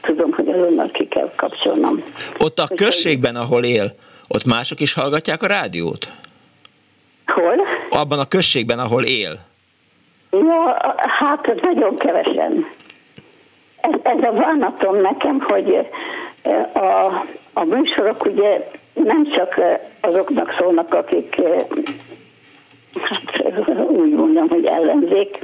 tudom, 0.00 0.32
hogy 0.32 0.48
azonnal 0.48 0.90
ki 0.90 1.08
kell 1.08 1.32
kapcsolnom. 1.36 2.02
Ott 2.38 2.58
a 2.58 2.66
községben, 2.74 3.36
ahol 3.36 3.64
él, 3.64 3.90
ott 4.28 4.44
mások 4.44 4.80
is 4.80 4.94
hallgatják 4.94 5.42
a 5.42 5.46
rádiót? 5.46 6.06
Hol? 7.26 7.66
Abban 7.90 8.18
a 8.18 8.24
községben, 8.24 8.78
ahol 8.78 9.04
él. 9.04 9.38
Ja, 10.30 10.76
hát 11.20 11.62
nagyon 11.62 11.96
kevesen. 11.96 12.66
Ez, 13.82 14.00
ez 14.02 14.22
a 14.22 14.32
bánatom 14.32 14.96
nekem, 14.96 15.40
hogy 15.40 15.88
a, 16.72 17.24
a 17.52 17.64
műsorok 17.64 18.24
ugye 18.24 18.68
nem 18.92 19.24
csak 19.24 19.60
azoknak 20.00 20.54
szólnak, 20.58 20.94
akik 20.94 21.40
hát 23.00 23.78
úgy 23.88 24.10
mondom, 24.10 24.48
hogy 24.48 24.64
ellenzék, 24.64 25.38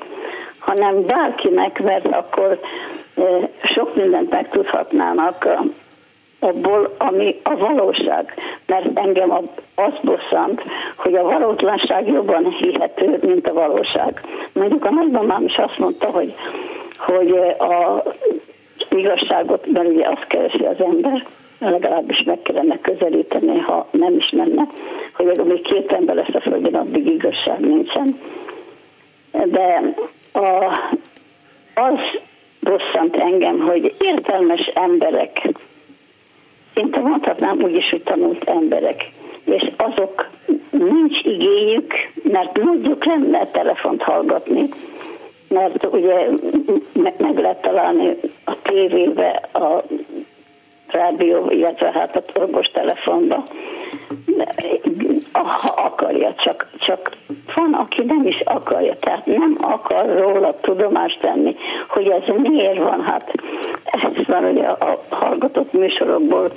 hanem 0.59 1.07
bárkinek, 1.07 1.82
mert 1.82 2.07
akkor 2.07 2.61
sok 3.62 3.95
mindent 3.95 4.30
megtudhatnának 4.30 5.49
abból, 6.39 6.95
ami 6.99 7.41
a 7.43 7.57
valóság. 7.57 8.34
Mert 8.66 8.99
engem 8.99 9.32
az 9.74 9.93
bosszant, 10.03 10.62
hogy 10.97 11.14
a 11.14 11.22
valótlanság 11.22 12.09
jobban 12.09 12.45
hihető, 12.45 13.18
mint 13.22 13.49
a 13.49 13.53
valóság. 13.53 14.20
Mondjuk 14.53 14.84
a 14.84 14.91
nagymamám 14.91 15.45
is 15.45 15.57
azt 15.57 15.78
mondta, 15.78 16.07
hogy, 16.07 16.34
hogy 16.99 17.30
a 17.59 18.03
igazságot, 18.90 19.66
mert 19.66 19.88
ugye 19.88 20.09
azt 20.09 20.26
keresi 20.26 20.64
az 20.64 20.80
ember, 20.80 21.26
legalábbis 21.59 22.22
meg 22.22 22.42
kellene 22.42 22.78
közelíteni, 22.80 23.59
ha 23.59 23.88
nem 23.90 24.16
is 24.16 24.30
menne, 24.30 24.66
hogy 25.14 25.40
még 25.44 25.62
két 25.62 25.92
ember 25.92 26.14
lesz 26.14 26.34
a 26.34 26.40
földön, 26.40 26.74
addig 26.74 27.07
igazság 27.07 27.61
nincsen. 27.61 28.07
De 29.30 29.94
a, 30.32 30.72
az 31.74 31.99
bosszant 32.61 33.16
engem, 33.16 33.59
hogy 33.61 33.94
értelmes 33.99 34.70
emberek 34.74 35.49
szinte 36.74 37.01
mondhatnám 37.01 37.62
úgy 37.62 37.76
is, 37.76 37.90
hogy 37.90 38.03
tanult 38.03 38.44
emberek, 38.44 39.11
és 39.44 39.70
azok 39.76 40.28
nincs 40.70 41.18
igényük, 41.22 41.92
mert 42.22 42.59
mondjuk 42.62 43.05
lehet 43.05 43.53
telefont 43.53 44.03
hallgatni, 44.03 44.68
mert 45.49 45.86
ugye 45.92 46.28
meg 47.18 47.38
lehet 47.38 47.61
találni 47.61 48.16
a 48.44 48.62
tévébe, 48.62 49.49
a 49.53 49.82
rádió, 50.90 51.51
illetve 51.51 51.90
hát 51.92 52.16
a 52.16 52.22
torgos 52.32 52.66
telefonba, 52.66 53.42
ha 55.32 55.82
akarja, 55.82 56.34
csak, 56.34 56.68
csak 56.78 57.16
van, 57.55 57.72
aki 57.72 58.03
nem 58.05 58.26
is 58.26 58.40
akarja, 58.44 58.94
tehát 59.01 59.26
nem 59.26 59.57
akar 59.61 60.18
róla 60.18 60.55
tudomást 60.61 61.20
tenni, 61.20 61.57
hogy 61.88 62.09
ez 62.09 62.34
miért 62.36 62.78
van. 62.78 63.01
Hát 63.01 63.32
ezt 63.84 64.28
már 64.28 64.44
ugye 64.44 64.64
a 64.64 65.03
hallgatott 65.09 65.72
műsorokból 65.72 66.53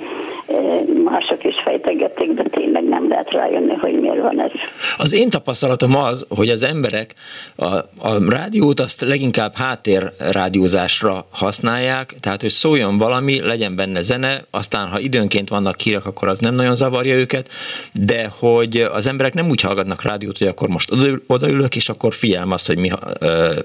mások 1.04 1.44
is 1.44 1.54
fejtegették, 1.64 2.32
de 2.32 2.42
tényleg 2.50 2.84
nem 2.84 3.08
lehet 3.08 3.30
rájönni, 3.30 3.74
hogy 3.74 4.00
miért 4.00 4.20
van 4.20 4.40
ez. 4.40 4.50
Az 4.96 5.14
én 5.14 5.30
tapasztalatom 5.30 5.96
az, 5.96 6.26
hogy 6.28 6.48
az 6.48 6.62
emberek 6.62 7.14
a, 7.56 7.66
a 8.08 8.30
rádiót 8.30 8.80
azt 8.80 9.00
leginkább 9.00 9.54
háttér 9.54 10.02
rádiózásra 10.18 11.26
használják, 11.30 12.14
tehát 12.20 12.40
hogy 12.40 12.50
szóljon 12.50 12.98
valami, 12.98 13.40
legyen 13.42 13.76
benne 13.76 14.00
zene, 14.00 14.44
aztán 14.50 14.88
ha 14.88 14.98
időnként 14.98 15.48
vannak 15.48 15.80
hírek, 15.80 16.06
akkor 16.06 16.28
az 16.28 16.38
nem 16.38 16.54
nagyon 16.54 16.76
zavarja 16.76 17.14
őket, 17.14 17.48
de 17.92 18.28
hogy 18.38 18.76
az 18.92 19.06
emberek 19.06 19.34
nem 19.34 19.48
úgy 19.48 19.60
hallgatnak 19.60 20.02
rádiót, 20.02 20.38
hogy 20.38 20.46
akkor 20.46 20.68
most 20.68 20.90
odaülök, 21.26 21.76
és 21.76 21.88
akkor 21.88 22.14
figyelem 22.14 22.50
azt, 22.50 22.66
hogy 22.66 22.78
mi 22.78 22.90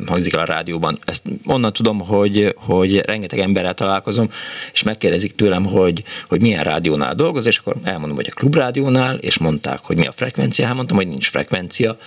hangzik 0.07 0.34
el 0.34 0.39
a 0.39 0.45
rádióban. 0.45 0.97
Ezt 1.05 1.21
onnan 1.45 1.73
tudom, 1.73 1.99
hogy, 1.99 2.53
hogy 2.55 2.97
rengeteg 3.05 3.39
emberrel 3.39 3.73
találkozom, 3.73 4.28
és 4.73 4.84
megkérdezik 4.84 5.36
tőlem, 5.36 5.65
hogy, 5.65 6.03
hogy 6.30 6.41
milyen 6.41 6.63
rádiónál 6.68 7.15
dolgoz, 7.15 7.45
és 7.45 7.57
akkor 7.57 7.76
elmondom, 7.84 8.15
hogy 8.15 8.28
a 8.32 8.39
klubrádiónál, 8.39 9.15
és 9.15 9.38
mondták, 9.38 9.80
hogy 9.84 9.97
mi 9.97 10.07
a 10.07 10.11
frekvencia, 10.11 10.65
hát 10.65 10.76
mondtam, 10.76 10.97
hogy 10.97 11.07
nincs 11.07 11.30
frekvencia, 11.30 11.97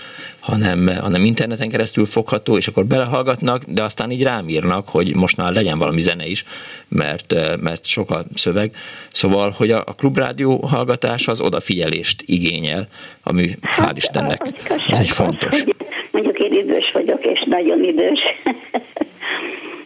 hanem, 0.40 0.90
hanem 1.00 1.24
interneten 1.24 1.68
keresztül 1.68 2.06
fogható, 2.06 2.56
és 2.56 2.66
akkor 2.66 2.86
belehallgatnak, 2.86 3.62
de 3.62 3.82
aztán 3.82 4.10
így 4.10 4.22
rám 4.22 4.48
írnak, 4.48 4.88
hogy 4.88 5.16
most 5.16 5.36
már 5.36 5.52
legyen 5.52 5.78
valami 5.78 6.00
zene 6.00 6.26
is, 6.26 6.44
mert, 6.88 7.34
mert 7.60 7.86
sok 7.86 8.10
a 8.10 8.22
szöveg. 8.34 8.74
Szóval, 9.12 9.54
hogy 9.56 9.70
a, 9.70 9.82
a 9.86 9.94
klubrádió 9.94 10.56
hallgatás 10.56 11.28
az 11.28 11.40
odafigyelést 11.40 12.22
igényel, 12.26 12.88
ami 13.22 13.50
hál' 13.76 13.92
Istennek 13.94 14.42
ez 14.88 14.98
egy 14.98 15.08
fontos. 15.08 15.64
Mondjuk 16.10 16.38
én 16.38 16.52
idős 16.52 16.90
vagyok, 16.92 17.24
és 17.24 17.44
nagyon 17.48 17.84
idős. 17.84 18.20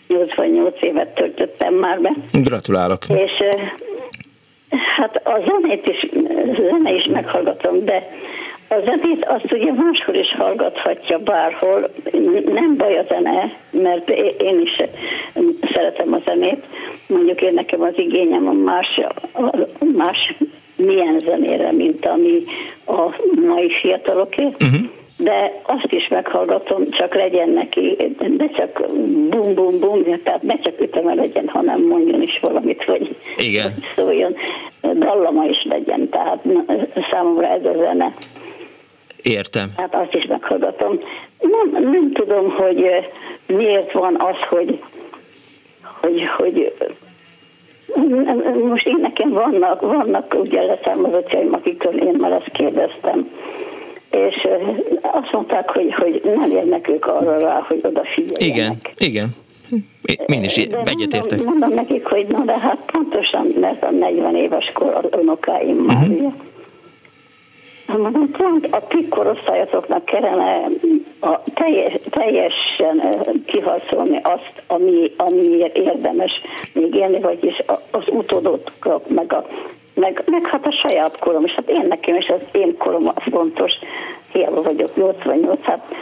88 0.08 0.82
évet 0.82 1.14
töltöttem 1.14 1.74
már 1.74 2.00
be. 2.00 2.10
Gratulálok. 2.32 3.04
És 3.08 3.32
hát 4.70 5.16
a 5.24 5.40
zenét 5.46 5.86
is, 5.86 6.06
zene 6.70 6.94
is 6.94 7.04
meghallgatom, 7.04 7.84
de 7.84 8.08
a 8.68 8.74
zenét 8.84 9.24
azt 9.24 9.52
ugye 9.52 9.72
máshol 9.72 10.14
is 10.14 10.34
hallgathatja 10.36 11.18
bárhol. 11.18 11.90
Nem 12.44 12.76
baj 12.76 12.98
a 12.98 13.04
zene, 13.08 13.56
mert 13.70 14.10
én 14.40 14.60
is 14.60 14.76
szeretem 15.72 16.12
a 16.12 16.18
zenét. 16.24 16.64
Mondjuk 17.06 17.40
én 17.40 17.54
nekem 17.54 17.80
az 17.80 17.92
igényem 17.96 18.48
a 18.48 18.52
más, 18.52 19.00
a 19.32 19.84
más 19.96 20.34
milyen 20.76 21.18
zenére, 21.18 21.72
mint 21.72 22.06
ami 22.06 22.42
a 22.86 23.14
mai 23.46 23.70
fiataloké. 23.80 24.42
Uh-huh 24.44 25.02
de 25.24 25.60
azt 25.62 25.92
is 25.92 26.08
meghallgatom, 26.08 26.90
csak 26.90 27.14
legyen 27.14 27.48
neki, 27.48 27.96
ne 28.38 28.48
csak 28.48 28.86
bum 29.30 29.54
bum 29.54 29.78
bum, 29.80 30.04
tehát 30.22 30.42
ne 30.42 30.58
csak 30.58 30.80
üteme 30.80 31.14
legyen, 31.14 31.48
hanem 31.48 31.82
mondjon 31.82 32.22
is 32.22 32.38
valamit, 32.42 32.84
vagy, 32.84 33.16
Igen. 33.36 33.70
szóljon, 33.94 34.34
dallama 34.80 35.44
is 35.44 35.64
legyen, 35.64 36.08
tehát 36.08 36.44
számomra 37.10 37.46
ez 37.46 37.64
a 37.64 37.72
zene. 37.76 38.12
Értem. 39.22 39.68
Hát 39.76 39.94
azt 39.94 40.14
is 40.14 40.26
meghallgatom. 40.26 41.00
Nem, 41.40 41.82
nem 41.82 42.12
tudom, 42.12 42.50
hogy 42.50 42.86
miért 43.46 43.92
van 43.92 44.16
az, 44.20 44.48
hogy, 44.48 44.80
hogy, 46.00 46.26
hogy 46.36 46.72
most 48.68 48.86
én 48.86 48.98
nekem 49.00 49.30
vannak, 49.30 49.80
vannak 49.80 50.34
ugye 50.34 50.62
leszármazottjaim, 50.62 51.52
akikről 51.52 52.02
én 52.02 52.14
már 52.18 52.32
ezt 52.32 52.50
kérdeztem, 52.52 53.30
és 54.14 54.48
azt 55.02 55.32
mondták, 55.32 55.70
hogy, 55.70 55.94
hogy 55.94 56.20
nem 56.24 56.50
érnek 56.50 56.88
ők 56.88 57.06
arra 57.06 57.38
rá, 57.38 57.64
hogy 57.68 57.80
odafigyeljenek. 57.82 58.92
Igen, 58.98 59.08
igen. 59.12 59.28
Én 60.26 60.44
is 60.44 60.56
egyetértek. 60.56 61.38
Mondom, 61.38 61.46
mondom 61.46 61.72
nekik, 61.72 62.06
hogy 62.06 62.26
na 62.26 62.44
de 62.44 62.58
hát 62.58 62.78
pontosan, 62.92 63.46
mert 63.60 63.82
a 63.82 63.90
40 63.90 64.36
éves 64.36 64.70
kor 64.74 64.94
az 64.94 65.20
unokáim 65.20 65.76
már, 65.76 65.96
uh-huh. 65.96 66.18
ugye. 66.18 66.28
Mondom, 67.86 68.30
pont 68.30 68.66
a 68.70 68.86
ti 68.86 69.08
korosztályotoknak 69.08 70.04
kellene 70.04 70.68
a 71.20 71.40
teljes, 71.54 71.92
teljesen 72.10 73.02
kiharcolni 73.46 74.20
azt, 74.22 74.62
ami, 74.66 75.12
amiért 75.16 75.76
érdemes 75.76 76.32
még 76.72 76.94
élni, 76.94 77.20
vagyis 77.20 77.62
az 77.90 78.04
utódottak, 78.08 79.08
meg 79.08 79.32
a 79.32 79.46
meg, 79.94 80.22
meg 80.26 80.46
hát 80.46 80.66
a 80.66 80.86
saját 80.88 81.18
korom, 81.18 81.44
és 81.44 81.52
hát 81.52 81.68
én 81.68 81.86
nekem 81.88 82.16
is 82.16 82.28
az 82.28 82.40
én 82.52 82.76
korom 82.76 83.08
az 83.08 83.22
fontos, 83.30 83.72
hiába 84.32 84.62
vagyok 84.62 84.96
88, 84.96 85.62
hát 85.62 85.94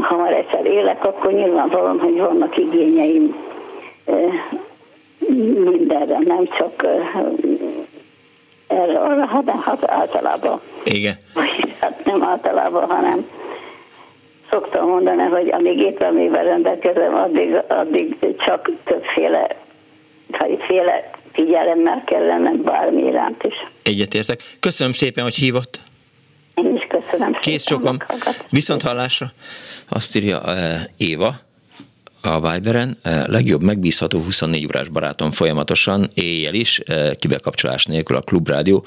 ha 0.00 0.16
már 0.16 0.32
egyszer 0.32 0.66
élek, 0.66 1.04
akkor 1.04 1.32
nyilvánvalóan, 1.32 1.98
hogy 1.98 2.16
vannak 2.16 2.56
igényeim 2.56 3.36
mindenre, 5.64 6.18
nem 6.24 6.48
csak 6.58 6.86
erre, 8.66 8.98
arra, 8.98 9.26
hát, 9.26 9.50
hát 9.50 9.90
általában. 9.90 10.60
Igen. 10.84 11.14
Hát 11.80 12.04
nem 12.04 12.22
általában, 12.22 12.90
hanem 12.90 13.26
szoktam 14.50 14.88
mondani, 14.88 15.22
hogy 15.22 15.48
amíg 15.52 15.78
ételmével 15.78 16.44
rendelkezem, 16.44 17.14
addig, 17.14 17.56
addig 17.68 18.16
csak 18.46 18.70
többféle, 18.84 19.56
féle 20.66 21.10
figyelemmel 21.36 22.02
kell 22.06 22.26
lennem 22.26 22.62
bármi 22.62 23.02
iránt 23.02 23.42
is. 23.42 23.54
Egyetértek. 23.82 24.40
Köszönöm 24.60 24.92
szépen, 24.92 25.24
hogy 25.24 25.34
hívott. 25.34 25.80
Én 26.54 26.76
is 26.76 26.86
köszönöm 26.88 27.32
Kész 27.32 27.64
csokom. 27.64 27.96
Viszont 28.50 28.82
hallásra. 28.82 29.32
Azt 29.88 30.16
írja 30.16 30.40
uh, 30.44 30.52
Éva, 30.96 31.34
a 32.26 32.52
Viberen. 32.52 32.96
Legjobb 33.26 33.62
megbízható 33.62 34.18
24 34.18 34.64
órás 34.64 34.88
barátom 34.88 35.30
folyamatosan, 35.30 36.06
éjjel 36.14 36.54
is, 36.54 36.80
kibekapcsolás 37.18 37.84
nélkül 37.84 38.16
a 38.16 38.20
Klubrádió. 38.20 38.84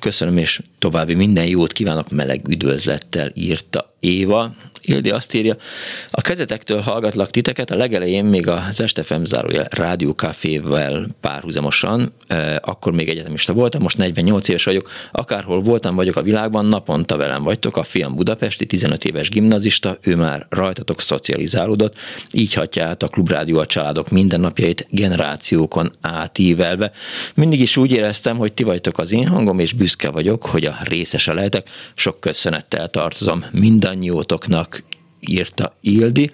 Köszönöm, 0.00 0.36
és 0.36 0.60
további 0.78 1.14
minden 1.14 1.46
jót 1.46 1.72
kívánok, 1.72 2.10
meleg 2.10 2.48
üdvözlettel 2.48 3.30
írta 3.34 3.94
Éva. 4.00 4.54
Ildi 4.82 5.10
azt 5.10 5.34
írja, 5.34 5.56
a 6.10 6.20
kezetektől 6.20 6.80
hallgatlak 6.80 7.30
titeket, 7.30 7.70
a 7.70 7.76
legelején 7.76 8.24
még 8.24 8.48
az 8.48 8.80
Estefem 8.80 9.24
zárója 9.24 9.66
rádiókafével 9.70 11.06
párhuzamosan, 11.20 12.12
akkor 12.60 12.92
még 12.92 13.08
egyetemista 13.08 13.52
voltam, 13.52 13.82
most 13.82 13.96
48 13.96 14.48
éves 14.48 14.64
vagyok, 14.64 14.90
akárhol 15.12 15.60
voltam 15.60 15.94
vagyok 15.94 16.16
a 16.16 16.22
világban, 16.22 16.66
naponta 16.66 17.16
velem 17.16 17.42
vagytok, 17.42 17.76
a 17.76 17.82
fiam 17.82 18.14
budapesti, 18.14 18.66
15 18.66 19.04
éves 19.04 19.28
gimnazista, 19.28 19.96
ő 20.00 20.16
már 20.16 20.46
rajtatok 20.50 21.00
szocializálódott, 21.00 21.98
így 22.32 22.54
hatja 22.54 22.84
át 22.84 23.02
a 23.02 23.08
klubrádió 23.08 23.58
a 23.58 23.66
családok 23.66 24.10
mindennapjait 24.10 24.86
generációkon 24.90 25.90
átívelve. 26.00 26.92
Mindig 27.34 27.60
is 27.60 27.76
úgy 27.76 27.92
éreztem, 27.92 28.36
hogy 28.36 28.52
ti 28.52 28.62
vagytok 28.62 28.98
az 28.98 29.12
én 29.12 29.26
hangom, 29.26 29.58
és 29.58 29.72
büszke 29.72 29.89
vagyok, 30.10 30.46
hogy 30.46 30.64
a 30.64 30.76
részese 30.84 31.32
lehetek. 31.32 31.68
Sok 31.94 32.20
köszönettel 32.20 32.88
tartozom 32.88 33.44
mindannyiótoknak, 33.52 34.82
írta 35.20 35.76
Ildi. 35.80 36.30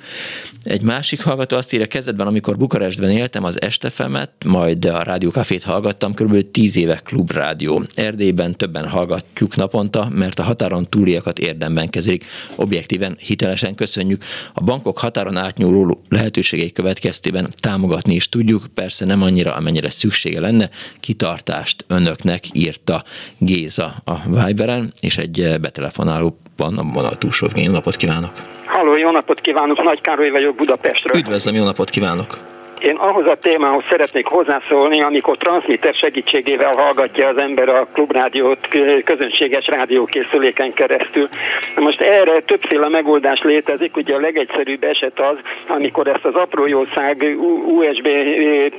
Egy 0.62 0.82
másik 0.82 1.22
hallgató 1.22 1.56
azt 1.56 1.72
írja, 1.72 1.86
kezdetben, 1.86 2.26
amikor 2.26 2.56
Bukarestben 2.56 3.10
éltem, 3.10 3.44
az 3.44 3.60
Estefemet, 3.60 4.30
majd 4.44 4.84
a 4.84 5.02
rádiókafét 5.02 5.62
hallgattam, 5.62 6.14
kb. 6.14 6.50
10 6.50 6.76
éve 6.76 7.00
klubrádió. 7.04 7.82
Erdélyben 7.94 8.56
többen 8.56 8.88
hallgatjuk 8.88 9.56
naponta, 9.56 10.08
mert 10.14 10.38
a 10.38 10.42
határon 10.42 10.88
túliakat 10.88 11.38
érdemben 11.38 11.90
kezelik. 11.90 12.24
Objektíven, 12.54 13.16
hitelesen 13.20 13.74
köszönjük. 13.74 14.24
A 14.54 14.60
bankok 14.60 14.98
határon 14.98 15.36
átnyúló 15.36 16.02
lehetőségei 16.08 16.72
következtében 16.72 17.48
támogatni 17.60 18.14
is 18.14 18.28
tudjuk, 18.28 18.66
persze 18.74 19.04
nem 19.04 19.22
annyira, 19.22 19.54
amennyire 19.54 19.90
szüksége 19.90 20.40
lenne. 20.40 20.70
Kitartást 21.00 21.84
önöknek 21.88 22.44
írta 22.52 23.04
Géza 23.38 23.94
a 24.04 24.44
Viberen, 24.44 24.92
és 25.00 25.18
egy 25.18 25.56
betelefonáló 25.60 26.36
van 26.56 26.78
a 26.78 26.82
vonal 26.82 27.18
túlsó 27.18 27.48
napot 27.54 27.96
kívánok! 27.96 28.32
Halló, 28.76 28.96
jó 28.96 29.10
napot 29.10 29.40
kívánok, 29.40 29.82
Nagy 29.82 30.00
Károly 30.00 30.30
vagyok 30.30 30.54
Budapestről. 30.54 31.16
Üdvözlöm, 31.16 31.54
jó 31.54 31.64
napot 31.64 31.90
kívánok! 31.90 32.55
Én 32.86 32.94
ahhoz 32.94 33.30
a 33.30 33.34
témához 33.34 33.84
szeretnék 33.90 34.26
hozzászólni, 34.26 35.00
amikor 35.02 35.36
transmitter 35.36 35.94
segítségével 35.94 36.72
hallgatja 36.76 37.28
az 37.28 37.36
ember 37.36 37.68
a 37.68 37.88
klubrádiót 37.92 38.68
közönséges 39.04 39.66
rádiókészüléken 39.66 40.72
keresztül. 40.72 41.28
Most 41.76 42.00
erre 42.00 42.40
többféle 42.40 42.88
megoldás 42.88 43.42
létezik, 43.42 43.96
ugye 43.96 44.14
a 44.14 44.20
legegyszerűbb 44.20 44.84
eset 44.84 45.20
az, 45.20 45.38
amikor 45.68 46.06
ezt 46.06 46.24
az 46.24 46.34
apró 46.34 46.66
jószág 46.66 47.36
USB 47.66 48.08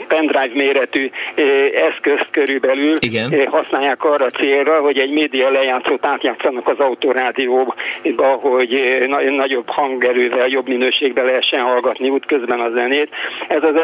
pendrive 0.07 0.51
méretű 0.53 1.09
eszközt 1.73 2.27
körülbelül 2.31 2.97
Igen. 2.99 3.47
használják 3.49 4.03
arra 4.03 4.29
célra, 4.29 4.79
hogy 4.79 4.97
egy 4.97 5.11
média 5.11 5.49
lejátszót 5.49 6.05
átjátszanak 6.05 6.67
az 6.67 6.79
autorádióba, 6.79 7.75
hogy 8.41 8.81
nagyobb 9.29 9.69
hangerővel, 9.69 10.47
jobb 10.47 10.67
minőségben 10.67 11.25
lehessen 11.25 11.61
hallgatni 11.61 12.09
útközben 12.09 12.59
a 12.59 12.69
zenét. 12.69 13.09
Ez 13.47 13.63
az 13.63 13.75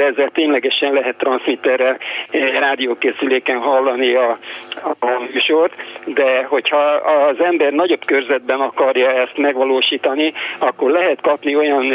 ezzel 0.00 0.30
ténylegesen 0.30 0.92
lehet 0.92 1.16
transmitterrel 1.16 1.98
eh, 2.30 2.58
rádiókészüléken 2.60 3.58
hallani 3.58 4.14
a, 4.14 4.38
a 4.98 5.06
műsort. 5.32 5.72
de 6.04 6.44
hogyha 6.44 6.76
az 7.28 7.44
ember 7.44 7.72
nagyobb 7.72 8.04
körzetben 8.04 8.60
akarja 8.60 9.10
ezt 9.10 9.36
megvalósítani, 9.36 10.32
akkor 10.58 10.90
lehet 10.90 11.20
kapni 11.20 11.56
olyan 11.56 11.92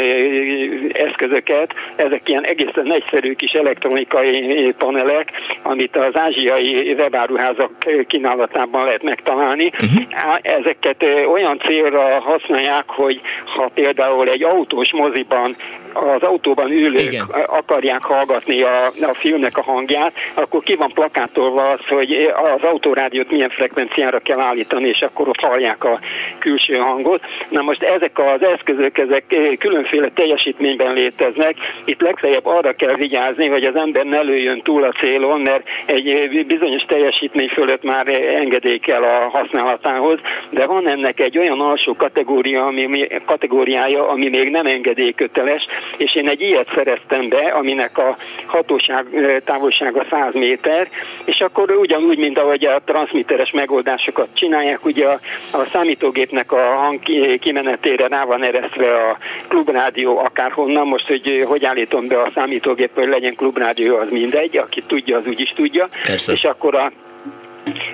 eszközöket, 0.92 1.74
ezek 1.96 2.28
ilyen 2.28 2.44
egészen 2.44 2.92
egyszerű 2.92 3.32
kis 3.34 3.52
elektronikai 3.52 4.72
panelek, 4.78 5.30
amit 5.62 5.96
az 5.96 6.16
ázsiai 6.16 6.92
webáruházak 6.92 7.70
kínálatában 8.06 8.84
lehet 8.84 9.02
megtalálni. 9.02 9.66
Uh-huh. 9.66 10.38
Ezeket 10.42 11.06
olyan 11.32 11.58
célra 11.58 12.20
használják, 12.20 12.84
hogy 12.86 13.20
ha 13.44 13.70
például 13.74 14.28
egy 14.28 14.42
autós 14.42 14.92
moziban 14.92 15.56
az 15.92 16.22
autóban 16.22 16.70
ülők 16.70 17.02
Igen. 17.02 17.26
akarják 17.46 18.02
hallgatni 18.02 18.62
a, 18.62 18.86
a 18.86 19.14
filmnek 19.14 19.56
a 19.58 19.62
hangját, 19.62 20.12
akkor 20.34 20.62
ki 20.62 20.74
van 20.74 20.92
plakátolva 20.92 21.70
az, 21.70 21.86
hogy 21.88 22.32
az 22.54 22.62
autórádiót 22.62 23.30
milyen 23.30 23.50
frekvenciára 23.50 24.18
kell 24.18 24.40
állítani, 24.40 24.88
és 24.88 25.00
akkor 25.00 25.28
ott 25.28 25.40
hallják 25.40 25.84
a 25.84 26.00
külső 26.38 26.74
hangot. 26.76 27.22
Na 27.48 27.62
most 27.62 27.82
ezek 27.82 28.18
az 28.18 28.42
eszközök, 28.42 28.98
ezek 28.98 29.24
különféle 29.58 30.08
teljesítményben 30.14 30.94
léteznek. 30.94 31.54
Itt 31.84 32.00
legfeljebb 32.00 32.46
arra 32.46 32.72
kell 32.72 32.94
vigyázni, 32.94 33.48
hogy 33.48 33.64
az 33.64 33.76
ember 33.76 34.04
ne 34.04 34.20
lőjön 34.20 34.62
túl 34.62 34.84
a 34.84 34.92
célon, 35.00 35.40
mert 35.40 35.62
egy 35.86 36.44
bizonyos 36.46 36.82
teljesítmény 36.82 37.48
fölött 37.48 37.82
már 37.82 38.08
engedély 38.34 38.78
kell 38.78 39.02
a 39.02 39.28
használatához, 39.32 40.18
de 40.50 40.66
van 40.66 40.88
ennek 40.88 41.20
egy 41.20 41.38
olyan 41.38 41.60
alsó 41.60 41.94
kategória, 41.94 42.66
ami, 42.66 43.06
kategóriája, 43.26 44.08
ami 44.08 44.28
még 44.28 44.50
nem 44.50 44.66
engedélyköteles, 44.66 45.66
és 45.96 46.14
én 46.14 46.28
egy 46.28 46.40
ilyet 46.40 46.68
szereztem 46.74 47.28
be, 47.28 47.38
aminek 47.38 47.98
a 47.98 48.16
hatóság 48.46 49.06
távolsága 49.44 50.06
100 50.10 50.34
méter, 50.34 50.88
és 51.24 51.40
akkor 51.40 51.70
ugyanúgy, 51.70 52.18
mint 52.18 52.38
ahogy 52.38 52.64
a 52.64 52.80
transmitteres 52.84 53.50
megoldásokat 53.50 54.28
csinálják, 54.32 54.84
ugye 54.84 55.06
a, 55.06 55.18
a 55.52 55.66
számítógépnek 55.72 56.52
a 56.52 56.74
hang 56.74 57.00
kimenetére 57.40 58.06
rá 58.06 58.24
van 58.24 58.44
eresztve 58.44 58.94
a 58.94 59.18
klubrádió 59.48 60.18
akárhonnan, 60.18 60.86
most, 60.86 61.06
hogy 61.06 61.44
hogy 61.46 61.64
állítom 61.64 62.06
be 62.06 62.20
a 62.22 62.30
számítógép, 62.34 62.90
hogy 62.94 63.08
legyen 63.08 63.34
klubrádió, 63.34 63.96
az 63.96 64.08
mindegy, 64.10 64.56
aki 64.56 64.82
tudja, 64.86 65.16
az 65.16 65.26
úgy 65.26 65.40
is 65.40 65.52
tudja, 65.56 65.88
Persze. 66.02 66.32
és 66.32 66.44
akkor 66.44 66.74
a 66.74 66.92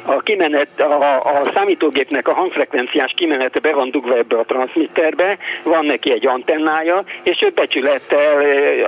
a, 0.03 0.21
kimenet, 0.21 0.81
a, 0.81 1.17
a 1.17 1.41
számítógépnek 1.55 2.29
a 2.29 2.33
hangfrekvenciás 2.33 3.13
kimenete 3.17 3.61
be 3.61 3.73
van 3.73 3.91
dugva 3.91 4.17
ebbe 4.17 4.39
a 4.39 4.45
transmitterbe, 4.45 5.39
van 5.63 5.85
neki 5.85 6.13
egy 6.13 6.27
antennája, 6.27 7.05
és 7.23 7.43
ő 7.43 7.53
becsülettel 7.55 8.43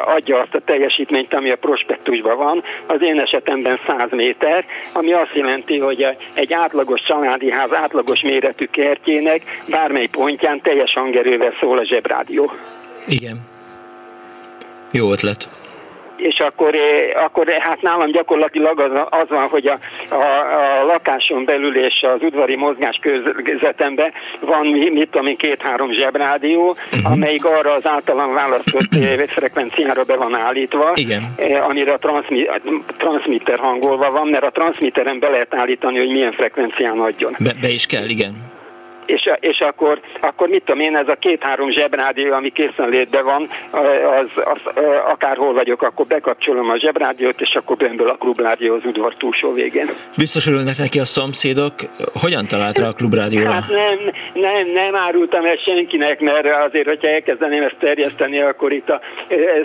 adja 0.06 0.40
azt 0.40 0.54
a 0.54 0.60
teljesítményt, 0.64 1.34
ami 1.34 1.50
a 1.50 1.56
prospektusban 1.56 2.36
van. 2.36 2.62
Az 2.86 3.02
én 3.02 3.20
esetemben 3.20 3.80
100 3.86 4.10
méter, 4.10 4.64
ami 4.92 5.12
azt 5.12 5.34
jelenti, 5.34 5.78
hogy 5.78 6.06
egy 6.34 6.52
átlagos 6.52 7.00
családi 7.00 7.50
ház 7.50 7.72
átlagos 7.72 8.20
méretű 8.20 8.64
kertjének 8.64 9.42
bármely 9.68 10.06
pontján 10.06 10.60
teljes 10.60 10.94
hangerővel 10.94 11.52
szól 11.60 11.78
a 11.78 11.84
zsebrádió. 11.84 12.52
Igen. 13.06 13.40
Jó 14.92 15.10
ötlet 15.12 15.48
és 16.20 16.40
akkor, 16.40 16.74
eh, 16.74 17.24
akkor 17.24 17.48
eh, 17.48 17.56
hát 17.60 17.82
nálam 17.82 18.10
gyakorlatilag 18.10 18.80
az, 18.80 18.90
az 19.10 19.28
van, 19.28 19.48
hogy 19.48 19.66
a, 19.66 19.78
a, 20.14 20.80
a 20.80 20.84
lakáson 20.84 21.44
belül 21.44 21.76
és 21.76 22.02
az 22.02 22.22
udvari 22.22 22.56
mozgás 22.56 23.00
körzetemben 23.44 24.12
van, 24.40 24.66
mit 24.66 25.08
tudom 25.10 25.26
én, 25.26 25.36
két-három 25.36 25.92
zsebrádió, 25.92 26.76
uh-huh. 26.92 27.12
amelyik 27.12 27.44
arra 27.44 27.72
az 27.72 27.86
általán 27.86 28.32
választott 28.32 28.94
eh, 28.94 29.26
frekvenciára 29.26 30.02
be 30.02 30.16
van 30.16 30.34
állítva, 30.34 30.92
Igen. 30.94 31.34
amire 31.68 31.92
a 31.92 31.98
transmi, 31.98 32.48
transmitter 32.96 33.58
hangolva 33.58 34.10
van, 34.10 34.28
mert 34.28 34.44
a 34.44 34.50
transmitteren 34.50 35.18
be 35.18 35.28
lehet 35.28 35.54
állítani, 35.54 35.98
hogy 35.98 36.10
milyen 36.10 36.32
frekvencián 36.32 36.98
adjon. 36.98 37.36
Be, 37.38 37.52
be 37.60 37.68
is 37.68 37.86
kell, 37.86 38.08
igen 38.08 38.56
és, 39.08 39.30
és 39.40 39.60
akkor, 39.60 40.00
akkor 40.20 40.48
mit 40.48 40.62
tudom 40.64 40.80
én, 40.80 40.96
ez 40.96 41.08
a 41.08 41.14
két-három 41.14 41.70
zsebrádió, 41.70 42.32
ami 42.32 42.48
készenlétben 42.48 43.24
van, 43.24 43.48
az, 44.20 44.44
az, 44.44 44.60
akárhol 45.12 45.52
vagyok, 45.52 45.82
akkor 45.82 46.06
bekapcsolom 46.06 46.70
a 46.70 46.78
zsebrádiót, 46.78 47.40
és 47.40 47.54
akkor 47.54 47.76
bőmből 47.76 48.08
a 48.08 48.16
klubrádió 48.16 48.74
az 48.74 48.84
udvar 48.84 49.14
túlsó 49.14 49.52
végén. 49.52 49.90
Biztos 50.16 50.46
örülnek 50.46 50.76
neki 50.78 50.98
a 50.98 51.04
szomszédok. 51.04 51.72
Hogyan 52.20 52.46
talált 52.46 52.78
rá 52.78 52.88
a 52.88 52.92
klubrádióra? 52.92 53.50
Hát 53.50 53.68
nem, 53.68 53.98
nem, 54.34 54.66
nem 54.72 54.96
árultam 54.96 55.44
el 55.44 55.56
senkinek, 55.56 56.20
mert 56.20 56.46
azért, 56.66 56.88
hogyha 56.88 57.08
elkezdeném 57.08 57.62
ezt 57.62 57.76
terjeszteni, 57.80 58.40
akkor 58.40 58.72
itt 58.72 58.88
a 58.88 59.00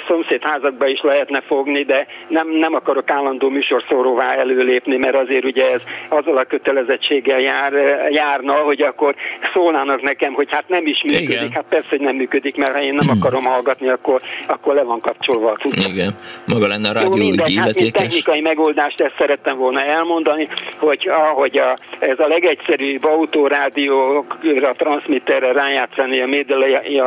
szomszédházakba 0.07 0.87
is 0.87 1.01
lehetne 1.01 1.41
fogni, 1.41 1.83
de 1.83 2.07
nem, 2.27 2.47
nem 2.49 2.73
akarok 2.73 3.09
állandó 3.09 3.49
műsorszóróvá 3.49 4.35
előlépni, 4.35 4.97
mert 4.97 5.15
azért 5.15 5.45
ugye 5.45 5.71
ez 5.71 5.83
azzal 6.09 6.37
a 6.37 6.43
kötelezettséggel 6.43 7.39
jár, 7.39 7.73
járna, 8.09 8.53
hogy 8.53 8.81
akkor 8.81 9.15
szólnának 9.53 10.01
nekem, 10.01 10.33
hogy 10.33 10.47
hát 10.51 10.63
nem 10.67 10.85
is 10.85 11.03
működik. 11.03 11.29
Igen. 11.29 11.51
Hát 11.51 11.65
persze, 11.69 11.87
hogy 11.89 11.99
nem 11.99 12.15
működik, 12.15 12.55
mert 12.55 12.75
ha 12.75 12.81
én 12.81 12.93
nem 12.93 13.07
hmm. 13.09 13.21
akarom 13.21 13.43
hallgatni, 13.43 13.89
akkor, 13.89 14.21
akkor 14.47 14.75
le 14.75 14.83
van 14.83 15.01
kapcsolva 15.01 15.51
a 15.51 15.55
cucc. 15.55 15.87
Igen, 15.87 16.15
maga 16.45 16.67
lenne 16.67 16.89
a 16.89 16.93
rádió 16.93 17.17
Jó, 17.17 17.27
mindegy, 17.27 17.55
hát 17.55 17.91
technikai 17.91 18.41
megoldást 18.41 19.01
ezt 19.01 19.15
szerettem 19.17 19.57
volna 19.57 19.81
elmondani, 19.81 20.47
hogy 20.77 21.09
ahogy 21.09 21.57
a, 21.57 21.75
ez 21.99 22.19
a 22.19 22.27
legegyszerűbb 22.27 23.03
autórádióra, 23.03 24.73
transmitterre 24.77 25.51
rájátszani 25.51 26.21
a 26.21 26.27
média 26.27 26.57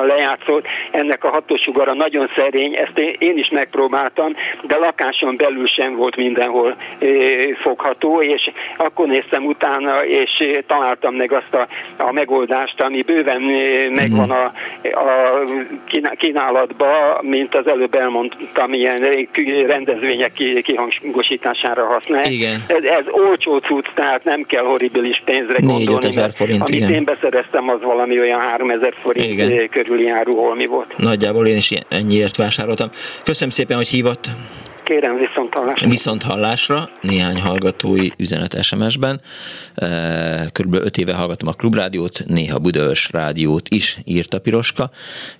lejátszót, 0.05 0.67
ennek 0.91 1.25
a 1.25 1.29
hatósugara 1.29 1.95
nagyon 1.95 2.31
szerény, 2.37 2.75
ezt 2.75 2.99
én, 2.99 3.17
én 3.19 3.39
is 3.39 3.49
megpróbáltam, 3.49 4.33
de 4.63 4.77
lakáson 4.77 5.37
belül 5.37 5.67
sem 5.67 5.97
volt 5.97 6.17
mindenhol 6.17 6.77
fogható, 7.63 8.23
és 8.23 8.51
akkor 8.77 9.07
néztem 9.07 9.45
utána, 9.45 10.05
és 10.05 10.63
találtam 10.67 11.15
meg 11.15 11.33
azt 11.33 11.55
a, 11.55 11.67
a 12.03 12.13
megoldást, 12.17 12.81
ami 12.81 13.03
bőven 13.03 13.43
eh, 13.43 13.91
megvan 13.91 14.31
a, 14.31 14.45
a 14.83 15.09
kínálatban, 16.17 16.91
mint 17.21 17.55
az 17.55 17.67
előbb 17.67 17.95
elmondtam, 17.95 18.73
ilyen 18.73 18.99
rendezvények 19.67 20.33
kihangosítására 20.63 21.85
használ. 21.85 22.25
Igen. 22.25 22.63
Ez, 22.67 22.85
ez 22.85 23.05
olcsó 23.11 23.59
cucc, 23.59 23.87
tehát 23.95 24.25
nem 24.25 24.43
kell 24.43 24.65
horribilis 24.65 25.23
pénzre 25.25 25.59
gondolni. 25.59 26.31
forint, 26.31 26.61
amit 26.61 26.75
igen. 26.75 26.93
én 26.93 27.05
beszereztem, 27.05 27.69
az 27.69 27.81
valami 27.81 28.19
olyan 28.19 28.41
3000 28.41 28.95
forint 29.03 29.33
igen. 29.33 29.51
Eh, 29.51 29.67
körüli 29.71 30.09
áru 30.09 30.35
holmi 30.35 30.67
volt. 30.67 30.97
Nagyjából 30.97 31.47
én 31.47 31.57
is 31.57 31.73
ennyiért 31.89 32.37
vásároltam. 32.37 32.89
Köszönöm 33.25 33.51
szépen, 33.51 33.77
hogy 33.77 33.89
hívott. 33.89 34.29
Kérem, 34.87 35.17
viszont 35.17 35.55
hallásra. 35.55 35.89
Viszont 35.89 36.23
hallásra, 36.23 36.91
néhány 37.01 37.41
hallgatói 37.41 38.09
üzenet 38.17 38.63
SMS-ben. 38.63 39.21
Körülbelül 40.53 40.87
öt 40.87 40.99
éve 40.99 41.15
hallgatom 41.15 41.49
a 41.49 41.53
klubrádiót, 41.53 42.25
néha 42.27 42.59
Budaörs 42.59 43.09
rádiót 43.13 43.69
is, 43.69 43.99
írta 44.05 44.41
Piroska. 44.41 44.91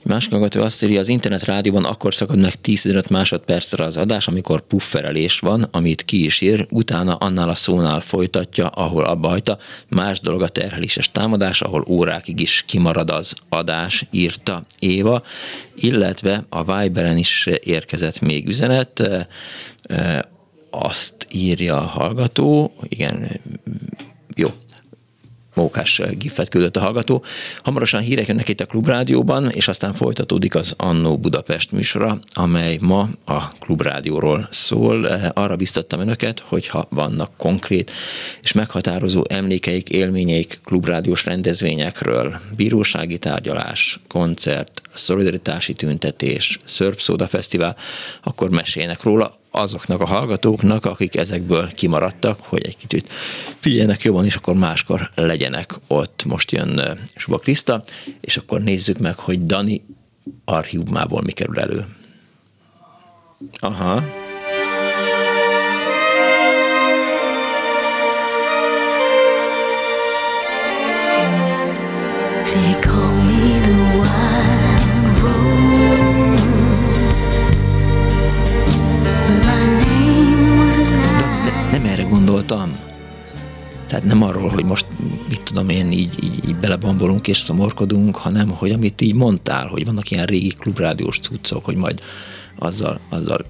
Másik 0.03 0.31
hallgató 0.31 0.63
azt 0.63 0.83
írja, 0.83 1.01
az 1.01 1.09
internet 1.09 1.45
rádióban 1.45 1.85
akkor 1.85 2.15
szakad 2.15 2.41
meg 2.41 2.53
10-15 2.63 3.11
másodpercre 3.11 3.85
az 3.85 3.97
adás, 3.97 4.29
amikor 4.29 4.61
pufferelés 4.61 5.39
van, 5.39 5.69
amit 5.71 6.05
ki 6.05 6.25
is 6.25 6.41
ír, 6.41 6.67
utána 6.71 7.15
annál 7.15 7.49
a 7.49 7.55
szónál 7.55 8.01
folytatja, 8.01 8.67
ahol 8.67 9.05
abba 9.05 9.29
hagyta. 9.29 9.59
Más 9.89 10.21
dolog 10.21 10.43
a 10.43 10.49
terheléses 10.49 11.11
támadás, 11.11 11.63
ahol 11.63 11.85
órákig 11.89 12.41
is 12.41 12.65
kimarad 12.67 13.11
az 13.11 13.35
adás, 13.49 14.05
írta 14.11 14.63
Éva, 14.79 15.23
illetve 15.75 16.45
a 16.49 16.65
Viberen 16.65 17.17
is 17.17 17.49
érkezett 17.61 18.21
még 18.21 18.49
üzenet, 18.49 19.11
azt 20.71 21.27
írja 21.31 21.77
a 21.77 21.87
hallgató, 21.87 22.73
igen, 22.89 23.41
jó, 24.35 24.49
mókás 25.57 26.01
gifet 26.19 26.49
küldött 26.49 26.77
a 26.77 26.81
hallgató. 26.81 27.25
Hamarosan 27.63 28.01
hírek 28.01 28.27
jönnek 28.27 28.49
itt 28.49 28.61
a 28.61 28.67
Klubrádióban, 28.67 29.51
és 29.51 29.69
aztán 29.69 29.93
folytatódik 29.93 30.55
az 30.55 30.75
Annó 30.77 31.19
Budapest 31.19 31.73
műsora, 31.73 32.19
amely 32.33 32.79
ma 32.81 33.09
a 33.25 33.49
Klubrádióról 33.49 34.49
szól. 34.51 35.05
Arra 35.35 35.57
biztattam 35.57 36.01
önöket, 36.01 36.41
hogyha 36.41 36.87
vannak 36.91 37.31
konkrét 37.37 37.93
és 38.43 38.53
meghatározó 38.53 39.25
emlékeik, 39.29 39.89
élményeik 39.89 40.61
klubrádiós 40.65 41.25
rendezvényekről, 41.25 42.37
bírósági 42.57 43.19
tárgyalás, 43.19 44.01
koncert, 44.09 44.83
szolidaritási 44.95 45.73
tüntetés, 45.73 46.59
Szörpszóda 46.65 47.27
Fesztivál, 47.27 47.77
akkor 48.23 48.51
meséljenek 48.51 49.03
róla 49.03 49.39
azoknak 49.57 50.01
a 50.01 50.07
hallgatóknak, 50.07 50.85
akik 50.85 51.17
ezekből 51.17 51.73
kimaradtak, 51.73 52.41
hogy 52.43 52.65
egy 52.67 52.77
kicsit 52.77 53.13
figyeljenek 53.59 54.03
jobban, 54.03 54.25
és 54.25 54.35
akkor 54.35 54.55
máskor 54.55 55.11
legyenek 55.15 55.75
ott. 55.87 56.25
Most 56.25 56.51
jön 56.53 56.99
Suba 57.15 57.39
Kriszta, 57.39 57.83
és 58.21 58.37
akkor 58.37 58.61
nézzük 58.61 58.99
meg, 58.99 59.19
hogy 59.19 59.47
Dani 59.47 59.85
archívumából 60.45 61.23
mi 61.23 61.33
kerül 61.33 61.59
elő. 61.59 61.87
Aha. 63.59 64.26
Tehát 83.97 84.11
nem 84.11 84.23
arról, 84.23 84.49
hogy 84.49 84.65
most 84.65 84.87
mit 85.29 85.43
tudom 85.43 85.69
én, 85.69 85.93
így, 85.93 86.25
így, 86.25 86.49
így 86.49 86.57
belebambolunk 86.57 87.29
és 87.29 87.37
szomorkodunk, 87.37 88.17
hanem 88.17 88.51
hogy 88.51 88.71
amit 88.71 89.01
így 89.01 89.15
mondtál, 89.15 89.67
hogy 89.67 89.85
vannak 89.85 90.11
ilyen 90.11 90.27
régi 90.27 90.49
klubrádiós 90.49 91.19
cuccok, 91.19 91.65
hogy 91.65 91.77
majd 91.77 92.01
azzal, 92.59 93.01
azzal 93.09 93.45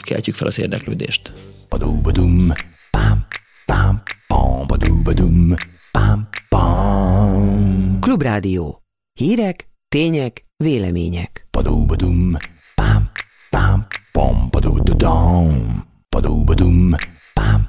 keltjük 0.00 0.34
fel 0.34 0.46
az 0.46 0.58
érdeklődést. 0.58 1.32
Badum, 1.68 2.02
pam, 2.02 3.26
pam, 3.66 4.02
pam, 4.26 4.66
badum, 5.02 5.54
pam, 5.92 6.28
pam. 6.48 8.00
Klubrádió. 8.00 8.82
Hírek, 9.12 9.66
tények, 9.88 10.46
vélemények. 10.56 11.46
Badum, 11.50 11.86
pam, 11.86 13.10
pam, 13.50 13.86
pam, 14.12 14.48
badududum, 14.50 15.84
badum, 16.08 16.44
pam. 16.44 17.15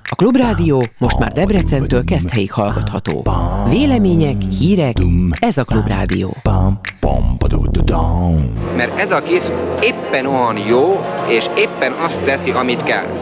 A 0.10 0.16
Klubrádió 0.16 0.86
most 0.98 1.20
már 1.20 1.32
Debrecentől 1.32 2.04
Keszthelyig 2.04 2.52
hallgatható. 2.52 3.24
Vélemények, 3.70 4.42
hírek, 4.42 4.96
ez 5.40 5.58
a 5.58 5.64
Klubrádió. 5.64 6.36
Mert 8.76 9.00
ez 9.00 9.12
a 9.12 9.22
kis 9.22 9.42
éppen 9.82 10.26
olyan 10.26 10.58
jó, 10.58 11.00
és 11.28 11.46
éppen 11.58 11.92
azt 11.92 12.22
teszi, 12.22 12.52
amit 12.52 12.84
kell. 12.84 13.22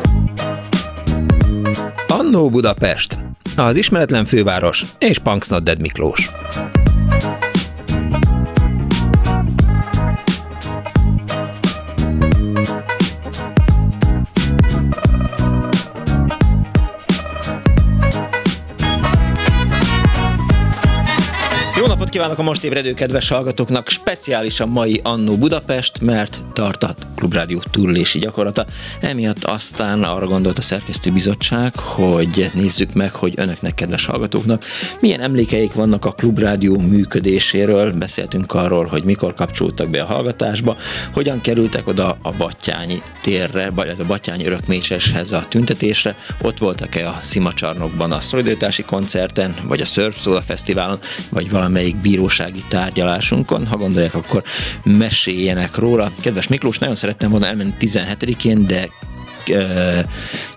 Annó 2.07 2.49
Budapest, 2.49 3.17
az 3.57 3.75
ismeretlen 3.75 4.25
főváros 4.25 4.85
és 4.99 5.19
Punksnodded 5.19 5.81
Miklós. 5.81 6.31
Kívánok 22.15 22.39
a 22.39 22.43
most 22.43 22.63
ébredő 22.63 22.93
kedves 22.93 23.29
hallgatóknak, 23.29 23.89
speciális 23.89 24.59
a 24.59 24.65
mai 24.65 24.99
Annó 25.03 25.37
Budapest, 25.37 26.01
mert 26.01 26.41
tart 26.53 26.83
a 26.83 26.95
Klubrádió 27.15 27.61
túlési 27.71 28.19
gyakorlata. 28.19 28.65
Emiatt 29.01 29.43
aztán 29.43 30.03
arra 30.03 30.27
gondolt 30.27 30.57
a 30.57 30.61
szerkesztőbizottság, 30.61 31.79
hogy 31.79 32.51
nézzük 32.53 32.93
meg, 32.93 33.11
hogy 33.15 33.33
önöknek, 33.35 33.75
kedves 33.75 34.05
hallgatóknak, 34.05 34.65
milyen 34.99 35.21
emlékeik 35.21 35.73
vannak 35.73 36.05
a 36.05 36.11
Klubrádió 36.11 36.77
működéséről. 36.79 37.93
Beszéltünk 37.93 38.53
arról, 38.53 38.85
hogy 38.85 39.03
mikor 39.03 39.33
kapcsoltak 39.33 39.89
be 39.89 40.01
a 40.01 40.05
hallgatásba, 40.05 40.77
hogyan 41.13 41.41
kerültek 41.41 41.87
oda 41.87 42.17
a 42.21 42.31
Battyányi 42.31 43.01
térre, 43.21 43.69
vagy 43.69 43.89
a 43.99 44.05
Battyányi 44.05 44.45
örökmécseshez 44.45 45.31
a 45.31 45.45
tüntetésre, 45.49 46.15
ott 46.41 46.57
voltak-e 46.57 47.07
a 47.07 47.19
Szimacsarnokban 47.21 48.11
a 48.11 48.21
szolidaritási 48.21 48.83
koncerten, 48.83 49.53
vagy 49.63 49.81
a 49.81 49.85
Soda 49.85 50.41
Fesztiválon, 50.41 50.99
vagy 51.29 51.49
valamelyik 51.49 51.95
bírósági 52.09 52.63
tárgyalásunkon. 52.67 53.67
Ha 53.67 53.77
gondolják, 53.77 54.15
akkor 54.15 54.43
meséljenek 54.83 55.75
róla. 55.75 56.11
Kedves 56.19 56.47
Miklós, 56.47 56.77
nagyon 56.77 56.95
szerettem 56.95 57.29
volna 57.29 57.45
elmenni 57.45 57.73
17-én, 57.79 58.67
de 58.67 58.89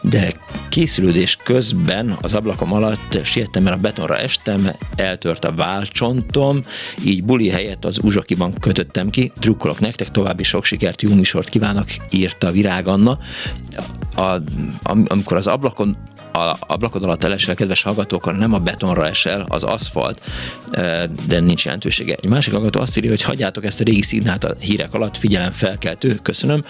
de 0.03 0.33
készülődés 0.69 1.39
közben 1.45 2.17
az 2.21 2.35
ablakom 2.35 2.73
alatt 2.73 3.25
siettem, 3.25 3.63
mert 3.63 3.77
a 3.77 3.81
betonra 3.81 4.19
estem, 4.19 4.71
eltört 4.97 5.45
a 5.45 5.53
válcsontom, 5.53 6.61
így 7.05 7.25
buli 7.25 7.49
helyett 7.49 7.85
az 7.85 7.99
uzsokiban 8.03 8.55
kötöttem 8.61 9.11
ki. 9.11 9.33
Drukkolok 9.41 9.81
nektek, 9.81 10.11
további 10.11 10.43
sok 10.43 10.65
sikert, 10.65 11.03
jó 11.03 11.15
műsort 11.15 11.49
kívánok, 11.49 11.85
írta 12.11 12.51
Virág 12.51 12.87
Anna. 12.87 13.19
A, 14.17 14.37
amikor 15.07 15.37
az 15.37 15.47
ablakon 15.47 15.97
a 16.33 16.57
ablakod 16.61 17.05
alatt 17.05 17.25
elesel, 17.25 17.55
kedves 17.55 17.83
hallgatók, 17.83 18.37
nem 18.37 18.53
a 18.53 18.59
betonra 18.59 19.07
esel, 19.07 19.47
az 19.49 19.63
aszfalt, 19.63 20.21
de 21.27 21.41
nincs 21.41 21.65
jelentősége. 21.65 22.17
Egy 22.23 22.29
másik 22.29 22.53
hallgató 22.53 22.81
azt 22.81 22.97
írja, 22.97 23.11
hogy 23.11 23.23
hagyjátok 23.23 23.65
ezt 23.65 23.81
a 23.81 23.85
régi 23.85 24.03
színát 24.03 24.45
a 24.45 24.55
hírek 24.61 24.95
alatt, 24.95 25.17
figyelem 25.17 25.53
felkeltő, 25.53 26.15
köszönöm. 26.23 26.65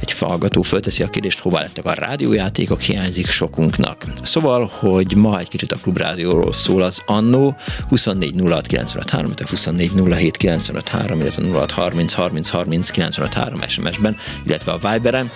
Egy 0.00 0.12
hallgató 0.12 0.62
fölteszi 0.62 1.02
a 1.02 1.08
kérdést, 1.08 1.38
hová 1.38 1.60
lettek 1.60 1.84
a 1.84 1.92
rádiójátékok, 1.92 2.80
hiányzik 2.80 3.26
sokunknak. 3.26 4.04
Szóval, 4.22 4.70
hogy 4.72 5.14
ma 5.16 5.38
egy 5.38 5.48
kicsit 5.48 5.72
a 5.72 5.76
klubrádióról 5.76 6.52
szól 6.52 6.82
az 6.82 7.02
Annó, 7.06 7.56
24 7.88 8.34
06 8.48 8.66
953, 8.66 9.32
24 9.48 9.92
07 10.08 10.36
953, 10.36 11.20
illetve 11.20 11.48
06 11.48 11.70
30 11.70 12.12
30 12.12 12.48
30 12.48 12.90
953 12.90 13.68
SMS-ben, 13.68 14.16
illetve 14.44 14.72
a 14.72 14.78
Viberen, 14.78 15.30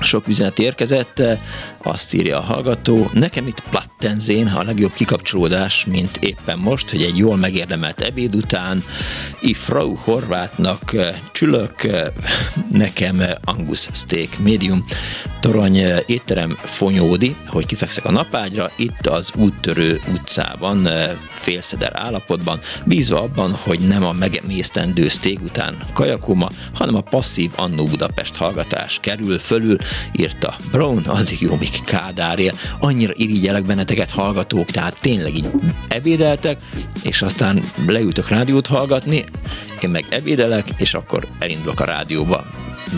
sok 0.00 0.28
üzenet 0.28 0.58
érkezett, 0.58 1.22
azt 1.82 2.14
írja 2.14 2.38
a 2.38 2.42
hallgató, 2.42 3.10
nekem 3.12 3.46
itt 3.46 3.62
Plattenzén 3.70 4.46
a 4.46 4.62
legjobb 4.62 4.92
kikapcsolódás, 4.92 5.84
mint 5.84 6.16
éppen 6.16 6.58
most, 6.58 6.90
hogy 6.90 7.02
egy 7.02 7.16
jól 7.16 7.36
megérdemelt 7.36 8.00
ebéd 8.00 8.34
után 8.34 8.82
Ifrau 9.40 9.94
Horvátnak 9.94 10.96
csülök, 11.32 11.74
nekem 12.70 13.22
Angus 13.44 13.88
Steak 13.92 14.38
Medium, 14.38 14.84
torony 15.40 15.76
étterem 16.06 16.56
Fonyódi, 16.60 17.36
hogy 17.46 17.66
kifekszek 17.66 18.04
a 18.04 18.10
napágyra, 18.10 18.70
itt 18.76 19.06
az 19.06 19.32
úttörő 19.36 20.00
utcában, 20.12 20.88
félszeder 21.32 21.92
állapotban, 21.94 22.60
bízva 22.84 23.22
abban, 23.22 23.52
hogy 23.52 23.78
nem 23.80 24.04
a 24.04 24.12
megemésztendő 24.12 25.08
steak 25.08 25.42
után 25.42 25.76
kajakoma, 25.92 26.48
hanem 26.74 26.94
a 26.94 27.00
passzív 27.00 27.50
Annó 27.56 27.84
Budapest 27.84 28.36
hallgatás 28.36 28.98
kerül 29.00 29.38
fölül, 29.38 29.77
írta 30.12 30.56
Brown, 30.70 31.02
addig 31.04 31.40
jó, 31.40 31.56
míg 31.56 31.84
Kádár 31.84 32.38
él. 32.38 32.52
Annyira 32.80 33.12
irigyelek 33.14 33.64
benneteket 33.64 34.10
hallgatók, 34.10 34.70
tehát 34.70 35.00
tényleg 35.00 35.36
így 35.36 35.50
ebédeltek, 35.88 36.58
és 37.02 37.22
aztán 37.22 37.62
leültök 37.86 38.28
rádiót 38.28 38.66
hallgatni, 38.66 39.24
én 39.80 39.90
meg 39.90 40.04
ebédelek, 40.08 40.66
és 40.76 40.94
akkor 40.94 41.26
elindulok 41.38 41.80
a 41.80 41.84
rádióba 41.84 42.44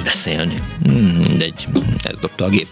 beszélni. 0.04 0.54
Hmm, 0.82 1.22
egy, 1.38 1.66
ez 2.02 2.18
dobta 2.18 2.44
a 2.44 2.48
gép. 2.48 2.66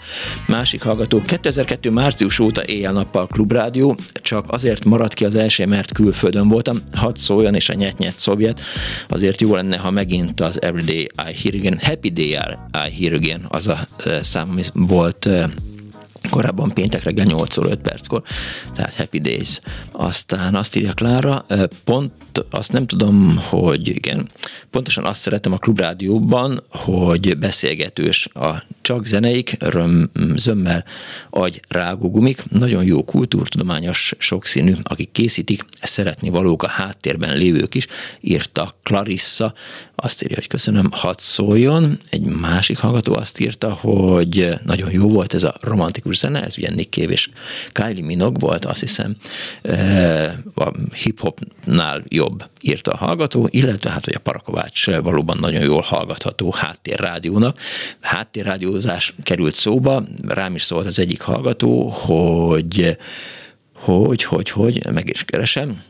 Másik 0.47 0.83
hallgató. 0.83 1.23
2002. 1.23 1.91
március 1.91 2.39
óta 2.39 2.65
éjjel-nappal 2.65 3.27
klubrádió, 3.27 3.97
csak 4.13 4.45
azért 4.49 4.85
maradt 4.85 5.15
ki 5.15 5.25
az 5.25 5.35
első, 5.35 5.67
mert 5.67 5.93
külföldön 5.93 6.49
voltam. 6.49 6.83
Hadd 6.93 7.17
szóljon, 7.17 7.55
és 7.55 7.69
a 7.69 7.75
nyet-nyet 7.75 8.19
szovjet. 8.19 8.63
Azért 9.09 9.41
jó 9.41 9.55
lenne, 9.55 9.77
ha 9.77 9.91
megint 9.91 10.41
az 10.41 10.63
Everyday 10.63 11.03
I 11.03 11.35
Hear 11.43 11.55
Again, 11.55 11.79
Happy 11.83 12.11
Day 12.11 12.39
I 12.87 13.01
Hear 13.01 13.13
Again, 13.13 13.47
az 13.49 13.69
a 13.69 13.89
szám, 14.23 14.49
ami 14.51 14.63
volt 14.73 15.29
korábban 16.31 16.73
péntek 16.75 17.03
reggel 17.03 17.25
8 17.25 17.57
óra 17.57 17.71
5 17.71 17.81
perckor, 17.81 18.23
tehát 18.75 18.95
Happy 18.95 19.21
Days. 19.21 19.61
Aztán 19.93 20.55
azt 20.55 20.77
írja 20.77 20.93
Klára, 20.93 21.47
pont 21.85 22.13
azt 22.51 22.73
nem 22.73 22.87
tudom, 22.87 23.37
hogy 23.37 23.89
igen, 23.89 24.29
pontosan 24.71 25.05
azt 25.05 25.21
szeretem 25.21 25.53
a 25.53 25.57
klubrádióban, 25.57 26.63
hogy 26.69 27.39
beszélgetős 27.39 28.27
a 28.27 28.63
csak 28.81 29.05
zeneik, 29.05 29.57
röm, 29.59 30.11
zömmel, 30.35 30.85
agy, 31.31 31.61
rágógumik, 31.69 32.51
nagyon 32.51 32.85
jó 32.85 33.05
kultúrtudományos, 33.05 34.15
sokszínű, 34.19 34.75
akik 34.83 35.13
készítik, 35.13 35.65
szeretni 35.83 36.29
valók 36.29 36.63
a 36.63 36.69
háttérben 36.69 37.37
lévők 37.37 37.75
is, 37.75 37.87
írta 38.21 38.75
Clarissa, 38.83 39.55
azt 40.01 40.23
írja, 40.23 40.37
hogy 40.37 40.47
köszönöm, 40.47 40.89
hadd 40.91 41.15
szóljon. 41.17 41.99
Egy 42.11 42.23
másik 42.23 42.79
hallgató 42.79 43.15
azt 43.15 43.41
írta, 43.41 43.73
hogy 43.73 44.55
nagyon 44.65 44.91
jó 44.91 45.09
volt 45.09 45.35
ez 45.35 45.43
a 45.43 45.57
romantikus 45.61 46.17
zene, 46.17 46.45
ez 46.45 46.59
ugye 46.59 46.71
Nick 46.71 46.93
Cave 46.93 47.13
és 47.13 47.31
Kylie 47.71 48.05
Minogue 48.05 48.39
volt, 48.41 48.65
azt 48.65 48.81
hiszem, 48.81 49.17
a 50.55 50.73
hip-hopnál 50.95 52.03
jobb, 52.09 52.28
írta 52.61 52.91
a 52.91 52.97
hallgató, 52.97 53.49
illetve 53.51 53.91
hát, 53.91 54.05
hogy 54.05 54.15
a 54.15 54.21
Parakovács 54.21 54.91
valóban 54.91 55.37
nagyon 55.41 55.63
jól 55.63 55.81
hallgatható 55.83 56.53
háttérrádiónak. 56.53 57.61
Háttérrádiózás 58.01 59.15
került 59.23 59.55
szóba, 59.55 60.03
rám 60.27 60.55
is 60.55 60.63
szólt 60.63 60.87
az 60.87 60.99
egyik 60.99 61.21
hallgató, 61.21 61.89
hogy 61.89 62.97
hogy, 63.73 64.23
hogy, 64.23 64.51
hogy, 64.51 64.87
meg 64.93 65.09
is 65.09 65.25
keresem, 65.25 65.83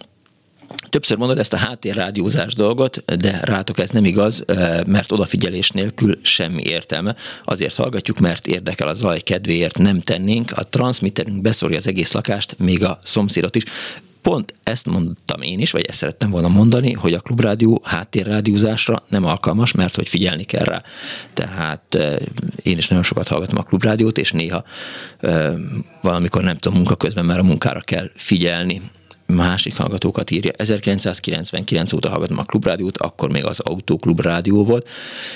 Többször 0.90 1.16
mondod 1.16 1.38
ezt 1.38 1.52
a 1.52 1.56
háttérrádiózás 1.56 2.54
dolgot, 2.54 3.04
de 3.18 3.40
rátok 3.42 3.78
ez 3.78 3.90
nem 3.90 4.04
igaz, 4.04 4.44
mert 4.86 5.12
odafigyelés 5.12 5.70
nélkül 5.70 6.18
semmi 6.22 6.62
értelme. 6.62 7.16
Azért 7.44 7.76
hallgatjuk, 7.76 8.18
mert 8.18 8.46
érdekel 8.46 8.88
a 8.88 8.94
zaj 8.94 9.20
kedvéért 9.20 9.78
nem 9.78 10.00
tennénk. 10.00 10.52
A 10.52 10.62
transmitterünk 10.62 11.40
beszorja 11.40 11.76
az 11.76 11.86
egész 11.86 12.12
lakást, 12.12 12.58
még 12.58 12.84
a 12.84 12.98
szomszédot 13.02 13.56
is 13.56 13.62
pont 14.28 14.54
ezt 14.62 14.86
mondtam 14.86 15.42
én 15.42 15.60
is, 15.60 15.70
vagy 15.70 15.84
ezt 15.84 15.98
szerettem 15.98 16.30
volna 16.30 16.48
mondani, 16.48 16.92
hogy 16.92 17.14
a 17.14 17.20
klubrádió 17.20 17.80
háttérrádiózásra 17.84 19.02
nem 19.08 19.24
alkalmas, 19.24 19.72
mert 19.72 19.94
hogy 19.94 20.08
figyelni 20.08 20.44
kell 20.44 20.64
rá. 20.64 20.82
Tehát 21.34 21.98
én 22.62 22.78
is 22.78 22.88
nagyon 22.88 23.04
sokat 23.04 23.28
hallgatom 23.28 23.58
a 23.58 23.62
klubrádiót, 23.62 24.18
és 24.18 24.32
néha 24.32 24.64
valamikor 26.00 26.42
nem 26.42 26.58
tudom 26.58 26.76
munka 26.76 26.96
közben, 26.96 27.24
mert 27.24 27.38
a 27.38 27.42
munkára 27.42 27.80
kell 27.80 28.10
figyelni 28.14 28.82
másik 29.34 29.76
hallgatókat 29.76 30.30
írja. 30.30 30.52
1999 30.56 31.92
óta 31.92 32.08
hallgatom 32.08 32.38
a 32.38 32.42
klubrádiót, 32.42 32.98
akkor 32.98 33.30
még 33.30 33.44
az 33.44 33.60
Autóklub 33.60 34.20
rádió 34.20 34.64
volt. 34.64 34.88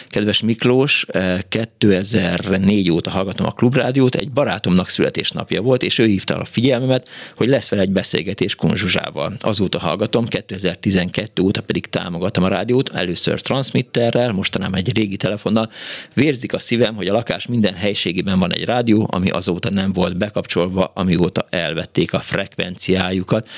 Kedves 0.06 0.42
Miklós, 0.42 1.06
2004 1.48 2.90
óta 2.90 3.10
hallgatom 3.10 3.46
a 3.46 3.50
klubrádiót, 3.50 4.14
egy 4.14 4.30
barátomnak 4.30 4.88
születésnapja 4.88 5.62
volt, 5.62 5.82
és 5.82 5.98
ő 5.98 6.06
hívta 6.06 6.36
a 6.36 6.44
figyelmemet, 6.44 7.08
hogy 7.36 7.48
lesz 7.48 7.68
vele 7.68 7.82
egy 7.82 7.90
beszélgetés 7.90 8.54
Kunzsuzsával. 8.54 9.32
Azóta 9.40 9.78
hallgatom, 9.78 10.26
2012 10.26 11.42
óta 11.42 11.62
pedig 11.62 11.86
támogatom 11.86 12.44
a 12.44 12.48
rádiót, 12.48 12.88
először 12.94 13.40
transmitterrel, 13.40 14.32
mostanában 14.32 14.78
egy 14.78 14.96
régi 14.96 15.16
telefonnal. 15.16 15.70
Vérzik 16.14 16.54
a 16.54 16.58
szívem, 16.58 16.94
hogy 16.94 17.08
a 17.08 17.12
lakás 17.12 17.46
minden 17.46 17.74
helységében 17.74 18.38
van 18.38 18.52
egy 18.52 18.64
rádió, 18.64 19.08
ami 19.10 19.30
azóta 19.30 19.70
nem 19.70 19.92
volt 19.92 20.16
bekapcsolva, 20.16 20.92
amióta 20.94 21.46
elvették 21.50 22.12
a 22.12 22.20
frekvenciájukat. 22.20 23.48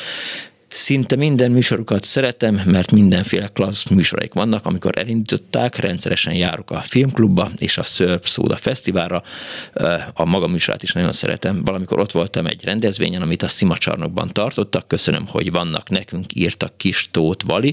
Szinte 0.77 1.17
minden 1.17 1.51
műsorukat 1.51 2.05
szeretem, 2.05 2.63
mert 2.67 2.91
mindenféle 2.91 3.49
klassz 3.49 3.89
műsoraik 3.89 4.33
vannak. 4.35 4.67
Amikor 4.67 4.99
elindították, 4.99 5.77
rendszeresen 5.77 6.35
járok 6.35 6.71
a 6.71 6.81
filmklubba 6.81 7.51
és 7.59 7.79
a 7.79 7.85
Szörp 7.85 8.27
Szóda 8.27 8.57
Fesztiválra. 8.57 9.23
A 10.15 10.25
maga 10.25 10.47
műsorát 10.47 10.83
is 10.83 10.93
nagyon 10.93 11.13
szeretem. 11.13 11.65
Valamikor 11.65 11.99
ott 11.99 12.13
voltam 12.13 12.47
egy 12.47 12.65
rendezvényen, 12.65 13.23
amit 13.23 13.43
a 13.43 13.49
Szimacsarnokban 13.49 14.29
tartottak. 14.33 14.89
Köszönöm, 14.89 15.27
hogy 15.29 15.51
vannak 15.51 15.89
nekünk, 15.89 16.35
írta 16.35 16.71
Kis 16.77 17.09
Tóth 17.11 17.47
Vali. 17.47 17.73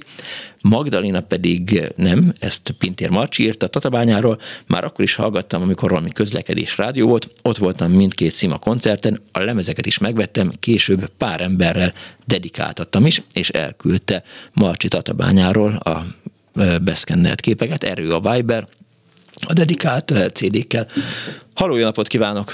Magdalena 0.61 1.21
pedig 1.21 1.81
nem, 1.95 2.33
ezt 2.39 2.75
Pintér 2.79 3.09
Marcsi 3.09 3.43
írta 3.43 3.67
Tatabányáról, 3.67 4.39
már 4.67 4.83
akkor 4.83 5.03
is 5.03 5.15
hallgattam, 5.15 5.61
amikor 5.61 5.89
valami 5.89 6.11
közlekedés 6.11 6.77
rádió 6.77 7.07
volt, 7.07 7.29
ott 7.41 7.57
voltam 7.57 7.91
mindkét 7.91 8.31
Szima 8.31 8.57
koncerten, 8.57 9.21
a 9.31 9.39
lemezeket 9.39 9.85
is 9.85 9.97
megvettem, 9.97 10.51
később 10.59 11.09
pár 11.17 11.41
emberrel 11.41 11.93
dedikáltattam 12.25 13.05
is, 13.05 13.21
és 13.33 13.49
elküldte 13.49 14.23
Marcsi 14.53 14.87
Tatabányáról 14.87 15.75
a 15.75 16.01
beszkennelt 16.81 17.41
képeket, 17.41 17.83
erő 17.83 18.11
a 18.11 18.31
Viber, 18.31 18.67
a 19.47 19.53
dedikált 19.53 20.13
CD-kkel. 20.33 20.87
Haló, 21.55 21.75
jó 21.75 21.83
napot 21.83 22.07
kívánok! 22.07 22.53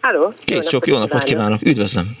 Halló! 0.00 0.32
Kész 0.44 0.68
sok 0.68 0.86
jó 0.86 0.98
napot 0.98 1.22
kívánok, 1.22 1.62
üdvözlöm! 1.62 2.16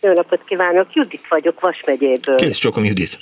Jó 0.00 0.12
napot 0.12 0.44
kívánok, 0.44 0.86
Judit 0.92 1.24
vagyok 1.28 1.60
Vas 1.60 1.82
megyéből. 1.86 2.36
Kész 2.36 2.58
csokom, 2.58 2.84
Judit! 2.84 3.18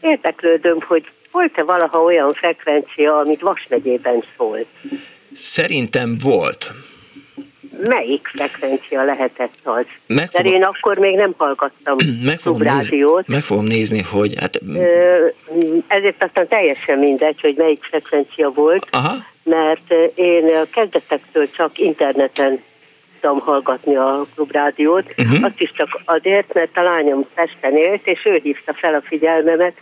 Érdeklődöm, 0.00 0.80
hogy 0.80 1.04
volt-e 1.30 1.62
valaha 1.62 2.02
olyan 2.02 2.32
frekvencia, 2.32 3.18
amit 3.18 3.40
Vas 3.40 3.66
megyében 3.68 4.24
szólt? 4.36 4.66
Szerintem 5.36 6.16
volt. 6.22 6.72
Melyik 7.84 8.26
frekvencia 8.26 9.04
lehetett 9.04 9.54
az? 9.62 9.84
Meg 10.06 10.28
Mert 10.32 10.46
én 10.46 10.62
akkor 10.62 10.98
még 10.98 11.16
nem 11.16 11.34
hallgattam 11.36 11.96
meg 12.24 12.38
fogom, 12.38 12.60
nézni, 12.60 13.04
meg 13.26 13.40
fogom 13.40 13.64
nézni, 13.64 14.02
hogy... 14.02 14.34
Hát... 14.40 14.60
Ezért 15.86 16.24
aztán 16.24 16.48
teljesen 16.48 16.98
mindegy, 16.98 17.40
hogy 17.40 17.54
melyik 17.56 17.84
frekvencia 17.84 18.50
volt, 18.50 18.86
Aha. 18.90 19.14
mert 19.42 19.94
én 20.14 20.44
a 20.44 20.66
kezdetektől 20.72 21.50
csak 21.50 21.78
interneten 21.78 22.60
tudtam 23.24 23.40
hallgatni 23.40 23.96
a 23.96 24.26
klubrádiót, 24.34 25.14
uh-huh. 25.16 25.44
azt 25.44 25.60
is 25.60 25.72
csak 25.72 26.00
azért, 26.04 26.54
mert 26.54 26.76
a 26.76 26.82
lányom 26.82 27.26
Pesten 27.34 27.76
élt, 27.76 28.06
és 28.06 28.20
ő 28.24 28.40
hívta 28.42 28.74
fel 28.74 28.94
a 28.94 29.02
figyelmemet, 29.02 29.74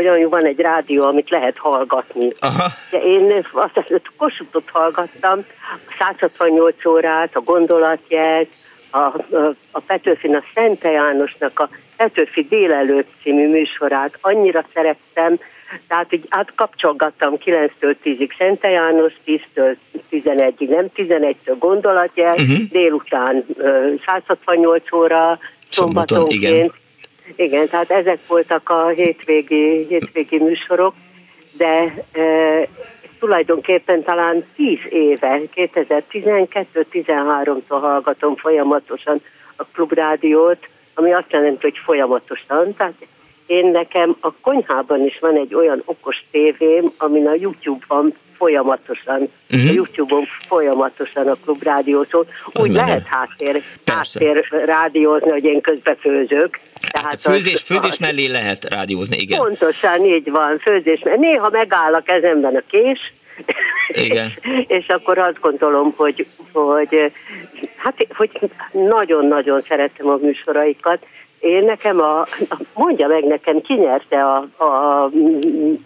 hogy 0.00 0.08
olyan 0.08 0.30
van 0.30 0.44
egy 0.44 0.60
rádió, 0.60 1.02
amit 1.02 1.30
lehet 1.30 1.58
hallgatni. 1.58 2.32
Aha. 2.38 2.68
De 2.90 2.98
én 2.98 3.44
azt 3.52 3.76
a 3.76 3.84
Kossuthot 4.16 4.68
hallgattam, 4.72 5.44
a 5.88 5.94
168 5.98 6.84
órát, 6.86 7.36
a 7.36 7.40
gondolatjelt, 7.40 8.48
a, 8.90 8.98
a, 8.98 9.54
a 9.70 9.80
Petőfin, 9.80 10.34
a 10.34 10.42
Szente 10.54 10.90
Jánosnak 10.90 11.58
a 11.58 11.68
Petőfi 11.96 12.46
délelőtt 12.48 13.08
című 13.22 13.48
műsorát 13.48 14.18
annyira 14.20 14.64
szerettem, 14.74 15.38
tehát 15.88 16.12
így 16.12 16.26
átkapcsolgattam 16.28 17.34
9-től 17.44 17.94
10-ig 18.04 18.30
Szente 18.38 18.68
János, 18.68 19.12
10-től 19.26 19.76
11-ig, 20.10 20.68
nem 20.68 20.86
11-től 20.96 21.56
gondolatjel, 21.58 22.32
uh-huh. 22.32 22.58
délután 22.70 23.44
168 24.06 24.92
óra, 24.92 25.38
szombatonként. 25.68 26.79
Igen. 27.36 27.68
tehát 27.68 27.90
ezek 27.90 28.18
voltak 28.26 28.68
a 28.68 28.88
hétvégi, 28.88 29.86
hétvégi 29.88 30.38
műsorok, 30.38 30.94
de 31.56 31.94
e, 32.12 32.22
tulajdonképpen 33.18 34.02
talán 34.02 34.44
10 34.56 34.78
éve, 34.88 35.40
2012-13-tól 35.54 37.62
hallgatom 37.68 38.36
folyamatosan 38.36 39.20
a 39.56 39.64
klubrádiót, 39.64 40.68
ami 40.94 41.12
azt 41.12 41.32
jelenti, 41.32 41.60
hogy 41.60 41.78
folyamatosan, 41.84 42.74
tehát 42.76 43.06
én 43.46 43.64
nekem 43.64 44.16
a 44.20 44.32
konyhában 44.32 45.06
is 45.06 45.18
van 45.18 45.36
egy 45.36 45.54
olyan 45.54 45.82
okos 45.84 46.16
tévém, 46.30 46.92
amin 46.96 47.26
a 47.26 47.34
YouTube-ban 47.34 48.14
folyamatosan, 48.40 49.20
uh-huh. 49.50 49.70
a 49.70 49.72
YouTube-on 49.72 50.26
folyamatosan 50.48 51.28
a 51.28 51.36
klubrádió 51.44 52.06
szól. 52.10 52.26
Úgy 52.46 52.70
menő. 52.70 52.74
lehet 52.74 53.06
háttér, 53.06 53.62
háttér 53.86 54.44
rádiózni, 54.64 55.30
hogy 55.30 55.44
én 55.44 55.60
közben 55.60 55.96
főzök. 55.96 56.58
Tehát 56.90 57.06
hát 57.08 57.20
a 57.24 57.30
főzés, 57.30 57.54
az, 57.54 57.60
főzés 57.60 57.98
mellé 57.98 58.26
lehet 58.26 58.64
rádiózni, 58.64 59.16
igen. 59.16 59.38
Pontosan, 59.38 60.04
így 60.04 60.30
van, 60.30 60.58
főzés. 60.58 61.00
Néha 61.16 61.48
megáll 61.50 61.94
a 61.94 62.00
kezemben 62.00 62.54
a 62.56 62.62
kés, 62.70 63.12
igen. 63.88 64.26
és, 64.26 64.64
és 64.78 64.86
akkor 64.88 65.18
azt 65.18 65.40
gondolom, 65.40 65.94
hogy, 65.96 66.26
hogy 66.52 67.12
hát, 67.76 68.06
hogy 68.16 68.30
nagyon-nagyon 68.72 69.62
szeretem 69.68 70.08
a 70.08 70.18
műsoraikat, 70.22 71.06
én 71.40 71.64
nekem 71.64 72.00
a, 72.00 72.26
mondja 72.74 73.06
meg 73.06 73.24
nekem, 73.24 73.60
ki 73.60 73.74
nyerte 73.74 74.24
a, 74.24 74.48
a, 74.56 75.04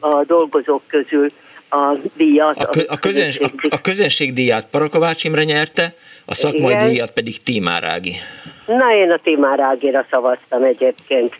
a 0.00 0.24
dolgozók 0.24 0.82
közül 0.86 1.30
a 1.74 1.96
díjat. 2.16 2.56
A, 2.56 2.64
kö, 2.64 2.80
a, 2.88 2.96
közöns, 2.96 3.38
a, 3.38 3.50
a 3.68 3.80
közönségdíjat 3.80 4.66
Parakovács 4.70 5.24
Imre 5.24 5.44
nyerte, 5.44 5.94
a 6.24 6.34
szakmai 6.34 6.72
Igen. 6.72 6.88
díjat 6.88 7.10
pedig 7.10 7.42
Tímár 7.42 7.84
Ági. 7.84 8.14
Na, 8.66 8.94
én 8.94 9.10
a 9.10 9.18
Tímár 9.22 9.60
Ágira 9.60 10.06
szavaztam 10.10 10.62
egyébként. 10.62 11.34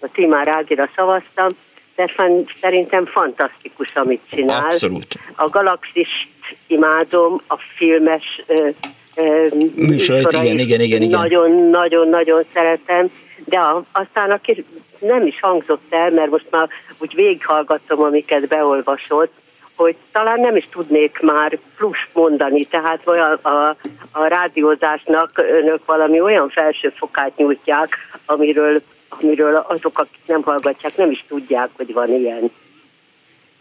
A 0.00 0.08
Tímár 0.12 0.48
Ágira 0.48 0.88
szavaztam, 0.96 1.48
de 1.96 2.12
szerintem 2.60 3.06
fantasztikus, 3.06 3.94
amit 3.94 4.20
csinál. 4.30 4.64
Abszolút. 4.64 5.14
A 5.36 5.48
Galaxist 5.48 6.28
imádom, 6.66 7.40
a 7.48 7.56
filmes 7.76 8.42
műsorait, 9.74 10.32
igen, 10.32 10.58
igen, 10.58 10.80
igen, 10.80 11.02
igen. 11.02 11.20
Nagyon-nagyon-nagyon 11.20 12.44
szeretem 12.52 13.10
de 13.44 13.58
a, 13.58 13.84
aztán 13.92 14.30
aki 14.30 14.64
nem 14.98 15.26
is 15.26 15.40
hangzott 15.40 15.86
el, 15.90 16.10
mert 16.10 16.30
most 16.30 16.46
már 16.50 16.68
úgy 16.98 17.14
végighallgattam, 17.14 18.02
amiket 18.02 18.48
beolvasott, 18.48 19.32
hogy 19.76 19.96
talán 20.12 20.40
nem 20.40 20.56
is 20.56 20.68
tudnék 20.70 21.20
már 21.20 21.58
plusz 21.76 22.06
mondani, 22.12 22.64
tehát 22.64 23.00
olyan 23.06 23.32
a, 23.32 23.76
a 24.12 24.26
rádiózásnak 24.26 25.30
önök 25.34 25.84
valami 25.84 26.20
olyan 26.20 26.48
felsőfokát 26.48 27.36
nyújtják, 27.36 27.96
amiről, 28.26 28.80
amiről 29.08 29.54
azok, 29.68 29.98
akik 29.98 30.20
nem 30.26 30.42
hallgatják, 30.42 30.96
nem 30.96 31.10
is 31.10 31.24
tudják, 31.28 31.68
hogy 31.76 31.92
van 31.92 32.08
ilyen. 32.08 32.50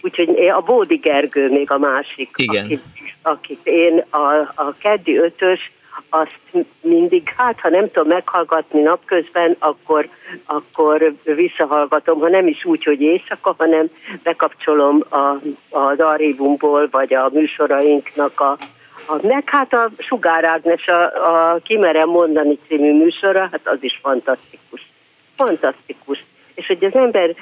Úgyhogy 0.02 0.48
a 0.48 0.62
Bódi 0.62 0.96
Gergő 0.96 1.50
még 1.50 1.72
a 1.72 1.78
másik, 1.78 2.30
Igen. 2.36 2.66
Akit, 2.66 2.84
akit 3.22 3.60
én 3.64 4.06
a, 4.10 4.34
a 4.56 4.76
keddi 4.80 5.18
ötös 5.18 5.72
azt 6.10 6.68
mindig, 6.82 7.34
hát 7.38 7.60
ha 7.60 7.70
nem 7.70 7.92
tudom 7.92 8.08
meghallgatni 8.08 8.82
napközben, 8.82 9.56
akkor, 9.60 10.10
akkor 10.46 11.14
visszahallgatom, 11.24 12.20
ha 12.20 12.30
nem 12.30 12.48
is 12.48 12.66
úgy, 12.66 12.84
hogy 12.84 13.02
éjszaka, 13.02 13.56
hanem 13.58 13.90
bekapcsolom 14.24 15.04
a, 15.10 15.42
az 15.70 16.00
archívumból, 16.00 16.88
vagy 16.92 17.14
a 17.14 17.30
műsorainknak 17.34 18.40
a, 18.40 18.58
a 19.08 19.28
meg 19.28 19.50
hát 19.50 19.74
a 19.74 19.90
Sugár 19.98 20.44
Ágnes, 20.44 20.88
a, 20.88 21.04
a 21.04 21.60
Kimerem 21.64 22.10
mondani 22.10 22.60
című 22.68 22.94
műsora, 22.94 23.40
hát 23.40 23.62
az 23.64 23.78
is 23.80 24.00
fantasztikus. 24.02 24.92
Fantasztikus. 25.36 26.24
És 26.54 26.68
hogy 26.68 26.84
az 26.84 26.94
ember, 26.94 27.36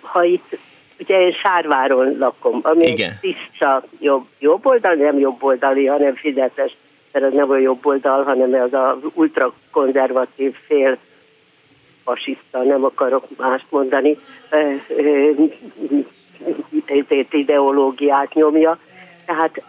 ha 0.00 0.24
itt 0.24 0.58
ugye 0.98 1.20
én 1.20 1.32
Sárváron 1.32 2.16
lakom, 2.18 2.60
ami 2.62 2.86
Igen. 2.86 3.12
tiszta 3.20 3.82
jobb, 4.00 4.26
jobb 4.38 4.66
oldali, 4.66 5.02
nem 5.02 5.18
jobb 5.18 5.42
oldali, 5.42 5.86
hanem 5.86 6.14
fizetes 6.14 6.76
mert 7.14 7.26
az 7.26 7.32
nem 7.32 7.50
a 7.50 7.56
jobb 7.56 7.86
oldal, 7.86 8.22
hanem 8.22 8.62
az 8.62 8.72
a 8.72 8.98
ultrakonzervatív 9.14 10.54
fél 10.66 10.98
fasiszta, 12.04 12.62
nem 12.62 12.84
akarok 12.84 13.24
mást 13.36 13.66
mondani, 13.70 14.18
ideológiát 17.30 18.34
nyomja. 18.34 18.78
Tehát 19.26 19.62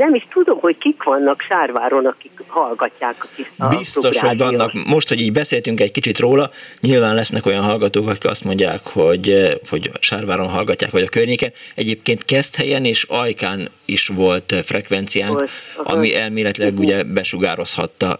nem 0.00 0.14
is 0.14 0.26
tudom, 0.32 0.58
hogy 0.58 0.78
kik 0.78 1.02
vannak 1.02 1.40
Sárváron, 1.40 2.06
akik 2.06 2.30
hallgatják 2.46 3.24
a 3.24 3.26
tiszta 3.34 3.68
Biztos, 3.68 4.20
hogy 4.20 4.38
vannak. 4.38 4.72
Most, 4.86 5.08
hogy 5.08 5.20
így 5.20 5.32
beszéltünk 5.32 5.80
egy 5.80 5.90
kicsit 5.90 6.18
róla, 6.18 6.50
nyilván 6.80 7.14
lesznek 7.14 7.46
olyan 7.46 7.62
hallgatók, 7.62 8.08
akik 8.08 8.24
azt 8.24 8.44
mondják, 8.44 8.80
hogy, 8.92 9.58
hogy 9.70 9.90
Sárváron 10.00 10.48
hallgatják, 10.48 10.90
vagy 10.90 11.02
a 11.02 11.08
környéken. 11.08 11.50
Egyébként 11.74 12.24
Keszthelyen 12.24 12.84
és 12.84 13.06
Ajkán 13.08 13.68
is 13.84 14.08
volt 14.08 14.54
frekvenciánk, 14.64 15.38
volt, 15.38 15.50
ami 15.76 16.16
elméletileg 16.16 16.78
ugye 16.78 17.02
besugározhatta 17.02 18.16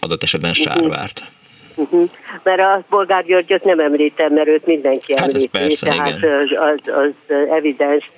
adott 0.00 0.22
esetben 0.22 0.52
Sárvárt. 0.52 1.22
Uh-huh. 1.74 2.08
Mert 2.42 2.60
a 2.60 2.84
Bolgár 2.88 3.24
Györgyöt 3.24 3.64
nem 3.64 3.80
említem, 3.80 4.34
mert 4.34 4.48
őt 4.48 4.66
mindenki 4.66 5.12
Hát 5.16 5.26
ez 5.26 5.34
említi, 5.34 5.48
persze, 5.48 5.86
tehát 5.86 6.18
igen. 6.18 6.32
az, 6.32 6.48
az, 6.60 6.94
az 6.94 7.34
evidens. 7.50 8.10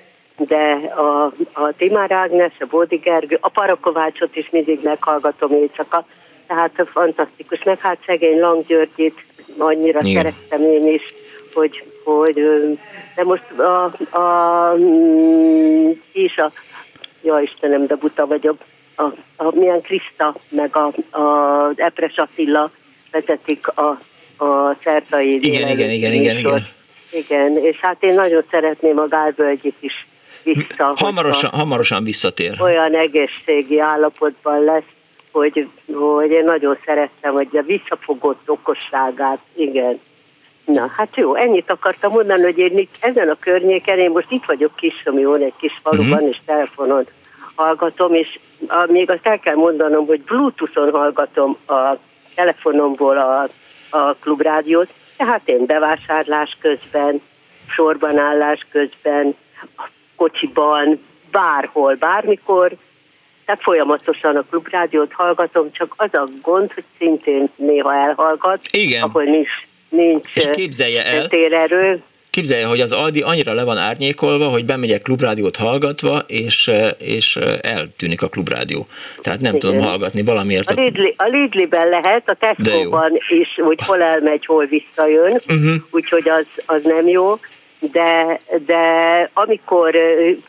De 0.47 0.93
a, 0.97 1.25
a 1.53 1.73
Timár 1.77 2.13
Ágnes, 2.13 2.53
a 2.59 2.67
Bódi 2.67 2.97
Gergő, 2.97 3.39
a 3.41 3.49
Parakovácsot 3.49 4.37
is 4.37 4.51
mindig 4.51 4.81
meghallgatom 4.83 5.53
éjszaka, 5.53 6.05
tehát 6.47 6.89
fantasztikus. 6.93 7.63
Meg 7.63 7.79
hát 7.79 7.99
szegény 8.07 8.39
Lang 8.39 8.67
Györgyit 8.67 9.25
annyira 9.59 9.99
Igen. 10.03 10.23
szerettem 10.23 10.63
én 10.63 10.87
is, 10.89 11.03
hogy, 11.53 11.85
hogy 12.05 12.35
de 13.15 13.25
most 13.25 13.51
a, 13.51 13.85
a, 14.19 14.75
mm, 14.77 15.91
ki 16.13 16.23
is 16.23 16.37
a, 16.37 16.53
ja 17.23 17.41
Istenem, 17.41 17.87
de 17.87 17.95
buta 17.95 18.27
vagyok, 18.27 18.57
a, 18.97 19.03
a 19.37 19.55
milyen 19.55 19.81
Kriszta, 19.81 20.35
meg 20.49 20.77
a, 20.77 21.19
a 21.19 21.73
Epres 21.77 22.17
Attila 22.17 22.71
vezetik 23.11 23.69
a, 23.69 24.01
a 24.45 24.77
szertai 24.85 25.35
Igen, 25.35 25.69
igen, 25.69 25.91
igen, 25.91 26.13
igen, 26.13 26.35
műsort. 26.35 26.55
igen. 26.57 26.81
Igen, 27.13 27.57
és 27.57 27.79
hát 27.81 27.97
én 28.03 28.15
nagyon 28.15 28.45
szeretném 28.51 28.99
a 28.99 29.09
Gálvölgyit 29.09 29.77
is 29.81 30.07
vissza. 30.43 30.93
Hamarosan, 30.97 31.51
hamarosan 31.51 32.05
visszatér. 32.05 32.61
Olyan 32.61 32.95
egészségi 32.97 33.81
állapotban 33.81 34.65
lesz, 34.65 34.83
hogy, 35.33 35.69
hogy 35.93 36.31
én 36.31 36.45
nagyon 36.45 36.79
szerettem, 36.85 37.33
hogy 37.33 37.49
a 37.53 37.63
visszafogott 37.63 38.43
okosságát, 38.51 39.39
igen. 39.55 40.01
Na, 40.65 40.91
hát 40.97 41.17
jó, 41.17 41.35
ennyit 41.35 41.71
akartam 41.71 42.13
mondani, 42.13 42.43
hogy 42.43 42.59
én 42.59 42.79
itt 42.79 42.95
ezen 43.01 43.29
a 43.29 43.37
környéken, 43.41 43.99
én 43.99 44.11
most 44.11 44.31
itt 44.31 44.45
vagyok 44.45 44.77
Kisomjón, 44.77 45.43
egy 45.43 45.53
kis 45.59 45.81
faluban, 45.83 46.19
Mhm. 46.23 46.27
és 46.27 46.39
telefonon 46.47 47.07
hallgatom, 47.55 48.15
és 48.15 48.39
a, 48.67 48.87
még 48.91 49.11
azt 49.11 49.27
el 49.27 49.39
kell 49.39 49.55
mondanom, 49.55 50.07
hogy 50.07 50.21
Bluetooth-on 50.21 50.91
hallgatom 50.91 51.57
a 51.67 51.97
telefonomból 52.35 53.19
a, 53.19 53.49
a 53.99 54.15
klubrádiót, 54.21 54.89
tehát 55.17 55.49
én 55.49 55.67
bevásárlás 55.67 56.57
közben, 56.61 57.23
sorbanállás 57.69 58.67
közben, 58.71 59.35
a 59.77 59.83
kocsiban, 60.23 61.01
bárhol, 61.31 61.95
bármikor, 61.95 62.77
tehát 63.45 63.63
folyamatosan 63.63 64.37
a 64.37 64.45
klubrádiót 64.51 65.13
hallgatom, 65.13 65.73
csak 65.73 65.95
az 65.97 66.09
a 66.13 66.29
gond, 66.43 66.73
hogy 66.73 66.85
szintén 66.99 67.49
néha 67.57 67.95
elhallgat, 67.95 68.59
Igen. 68.71 69.03
ahol 69.03 69.23
nincs, 69.23 69.51
nincs 69.89 70.27
És 70.35 70.49
képzelje 70.53 71.07
el, 71.07 71.29
térerő. 71.29 72.03
Képzelje, 72.31 72.67
hogy 72.67 72.81
az 72.81 72.93
Aldi 72.93 73.21
annyira 73.21 73.53
le 73.53 73.65
van 73.65 73.77
árnyékolva, 73.77 74.49
hogy 74.49 74.65
bemegyek 74.65 75.03
klubrádiót 75.03 75.57
hallgatva, 75.57 76.19
és, 76.27 76.71
és 76.99 77.37
eltűnik 77.61 78.23
a 78.23 78.29
klubrádió. 78.29 78.87
Tehát 79.21 79.41
nem 79.41 79.55
Igen. 79.55 79.61
tudom 79.71 79.83
hallgatni 79.83 80.23
valamiért. 80.23 80.71
A, 80.71 80.83
Lidli, 80.83 81.15
a 81.17 81.25
Lidliben 81.27 81.89
lehet, 81.89 82.29
a 82.29 82.35
Tesco-ban 82.35 83.13
is, 83.29 83.49
hogy 83.63 83.79
hol 83.87 84.03
elmegy, 84.03 84.47
hol 84.47 84.67
visszajön, 84.67 85.41
Uh-huh. 85.49 85.75
úgyhogy 85.91 86.29
az, 86.29 86.47
az 86.67 86.83
nem 86.85 87.09
jó. 87.09 87.39
De, 87.91 88.41
de 88.67 89.31
amikor 89.33 89.97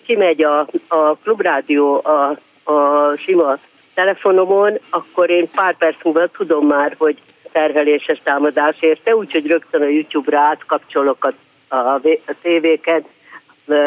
kimegy 0.05 0.43
a, 0.43 0.67
a 0.87 1.15
klubrádió 1.15 2.01
a, 2.03 2.37
a 2.71 3.15
sima 3.17 3.57
telefonomon, 3.93 4.79
akkor 4.89 5.29
én 5.29 5.49
pár 5.55 5.77
perc 5.77 6.03
múlva 6.03 6.27
tudom 6.27 6.67
már, 6.67 6.95
hogy 6.97 7.17
terheléses 7.51 8.21
támadás 8.23 8.81
érte, 8.81 9.15
úgyhogy 9.15 9.47
rögtön 9.47 9.81
a 9.81 9.87
YouTube-ra 9.87 10.39
átkapcsolok 10.39 11.25
a, 11.25 11.33
a, 11.75 11.93
a 12.25 12.33
tévéket, 12.41 13.05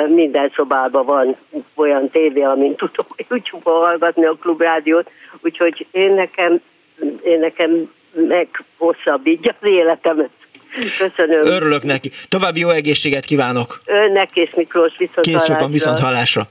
minden 0.06 0.52
szobában 0.54 1.04
van 1.04 1.36
olyan 1.74 2.10
tévé, 2.10 2.42
amin 2.42 2.74
tudom 2.76 3.06
YouTube-on 3.28 3.84
hallgatni 3.84 4.24
a 4.24 4.36
klubrádiót, 4.40 5.10
úgyhogy 5.40 5.86
én 5.90 6.12
nekem, 6.12 6.60
én 7.22 7.38
nekem 7.38 7.90
meghosszabbítja 8.12 9.54
az 9.60 9.68
életemet. 9.68 10.30
Köszönöm. 10.98 11.44
Örülök 11.44 11.82
neki. 11.82 12.10
További 12.28 12.60
jó 12.60 12.68
egészséget 12.68 13.24
kívánok. 13.24 13.80
Önnek 13.84 14.30
és 14.34 14.52
Miklós 14.56 14.92
viszont 14.98 15.20
Kész 15.20 15.32
sokan 15.32 15.46
hallásra. 15.54 15.72
viszont 15.72 15.98
hallásra. 15.98 16.48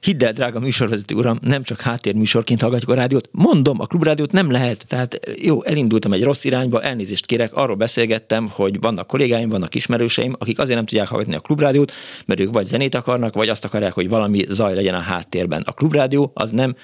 Hidd 0.00 0.24
el, 0.24 0.32
drága 0.32 0.60
műsorvezető 0.60 1.14
uram, 1.14 1.38
nem 1.42 1.62
csak 1.62 1.80
háttérműsorként 1.80 2.60
hallgatjuk 2.60 2.90
a 2.90 2.94
rádiót. 2.94 3.28
Mondom, 3.32 3.80
a 3.80 3.86
klubrádiót 3.86 4.32
nem 4.32 4.50
lehet. 4.50 4.84
Tehát 4.88 5.18
jó, 5.42 5.64
elindultam 5.64 6.12
egy 6.12 6.22
rossz 6.22 6.44
irányba, 6.44 6.82
elnézést 6.82 7.26
kérek, 7.26 7.54
arról 7.54 7.76
beszélgettem, 7.76 8.48
hogy 8.52 8.80
vannak 8.80 9.06
kollégáim, 9.06 9.48
vannak 9.48 9.74
ismerőseim, 9.74 10.34
akik 10.38 10.58
azért 10.58 10.76
nem 10.76 10.86
tudják 10.86 11.08
hallgatni 11.08 11.34
a 11.34 11.40
klubrádiót, 11.40 11.92
mert 12.26 12.40
ők 12.40 12.52
vagy 12.52 12.64
zenét 12.64 12.94
akarnak, 12.94 13.34
vagy 13.34 13.48
azt 13.48 13.64
akarják, 13.64 13.92
hogy 13.92 14.08
valami 14.08 14.44
zaj 14.48 14.74
legyen 14.74 14.94
a 14.94 15.00
háttérben. 15.00 15.62
A 15.66 15.72
klubrádió 15.72 16.30
az 16.34 16.50
nem 16.50 16.74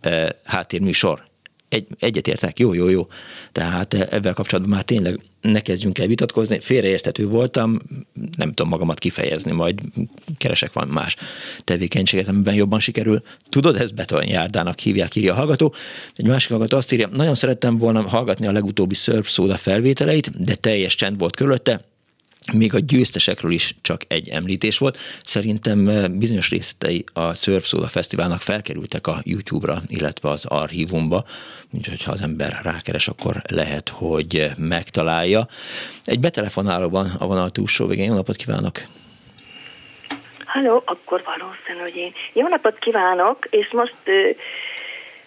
e, 0.00 0.32
háttérműsor. 0.44 1.28
Egy, 1.70 1.86
egyetértek, 1.98 2.58
jó, 2.58 2.74
jó, 2.74 2.88
jó. 2.88 3.06
Tehát 3.52 3.94
eh, 3.94 4.06
ebben 4.10 4.34
kapcsolatban 4.34 4.74
már 4.74 4.84
tényleg 4.84 5.20
ne 5.40 5.60
kezdjünk 5.60 5.98
el 5.98 6.06
vitatkozni. 6.06 6.60
Félreérthető 6.60 7.26
voltam, 7.26 7.78
nem 8.36 8.48
tudom 8.48 8.68
magamat 8.68 8.98
kifejezni, 8.98 9.52
majd 9.52 9.80
keresek 10.36 10.72
van 10.72 10.88
más 10.88 11.16
tevékenységet, 11.64 12.28
amiben 12.28 12.54
jobban 12.54 12.80
sikerül. 12.80 13.22
Tudod, 13.48 13.76
ez 13.76 13.90
Beton 13.90 14.26
Járdának 14.26 14.78
hívják, 14.78 15.16
írja 15.16 15.32
a 15.32 15.36
hallgató. 15.36 15.74
Egy 16.16 16.26
másik 16.26 16.50
hallgató 16.50 16.76
azt 16.76 16.92
írja, 16.92 17.08
nagyon 17.12 17.34
szerettem 17.34 17.78
volna 17.78 18.08
hallgatni 18.08 18.46
a 18.46 18.52
legutóbbi 18.52 18.94
Surf 18.94 19.28
Soda 19.28 19.56
felvételeit, 19.56 20.42
de 20.42 20.54
teljes 20.54 20.94
csend 20.94 21.18
volt 21.18 21.36
körülötte, 21.36 21.89
még 22.52 22.74
a 22.74 22.78
győztesekről 22.78 23.52
is 23.52 23.74
csak 23.82 24.00
egy 24.08 24.28
említés 24.28 24.78
volt. 24.78 24.98
Szerintem 25.22 25.88
eh, 25.88 26.08
bizonyos 26.08 26.50
részletei 26.50 27.04
a 27.12 27.34
Surf 27.34 27.64
Soda 27.66 27.86
Fesztiválnak 27.86 28.40
felkerültek 28.40 29.06
a 29.06 29.20
YouTube-ra, 29.22 29.76
illetve 29.88 30.28
az 30.28 30.46
archívumba, 30.46 31.24
úgyhogy 31.74 32.04
ha 32.04 32.12
az 32.12 32.22
ember 32.22 32.60
rákeres, 32.62 33.08
akkor 33.08 33.42
lehet, 33.50 33.88
hogy 33.88 34.50
megtalálja. 34.56 35.46
Egy 36.04 36.20
betelefonálóban 36.20 37.06
a 37.18 37.26
vonal 37.26 37.50
túlsó 37.50 37.86
végén. 37.86 38.06
Jó 38.06 38.14
napot 38.14 38.36
kívánok! 38.36 38.82
Halló, 40.44 40.82
akkor 40.84 41.22
valószínű, 41.24 41.80
hogy 41.80 41.96
én. 41.96 42.12
Jó 42.32 42.48
napot 42.48 42.78
kívánok, 42.78 43.46
és 43.50 43.68
most, 43.72 43.94
ö, 44.04 44.30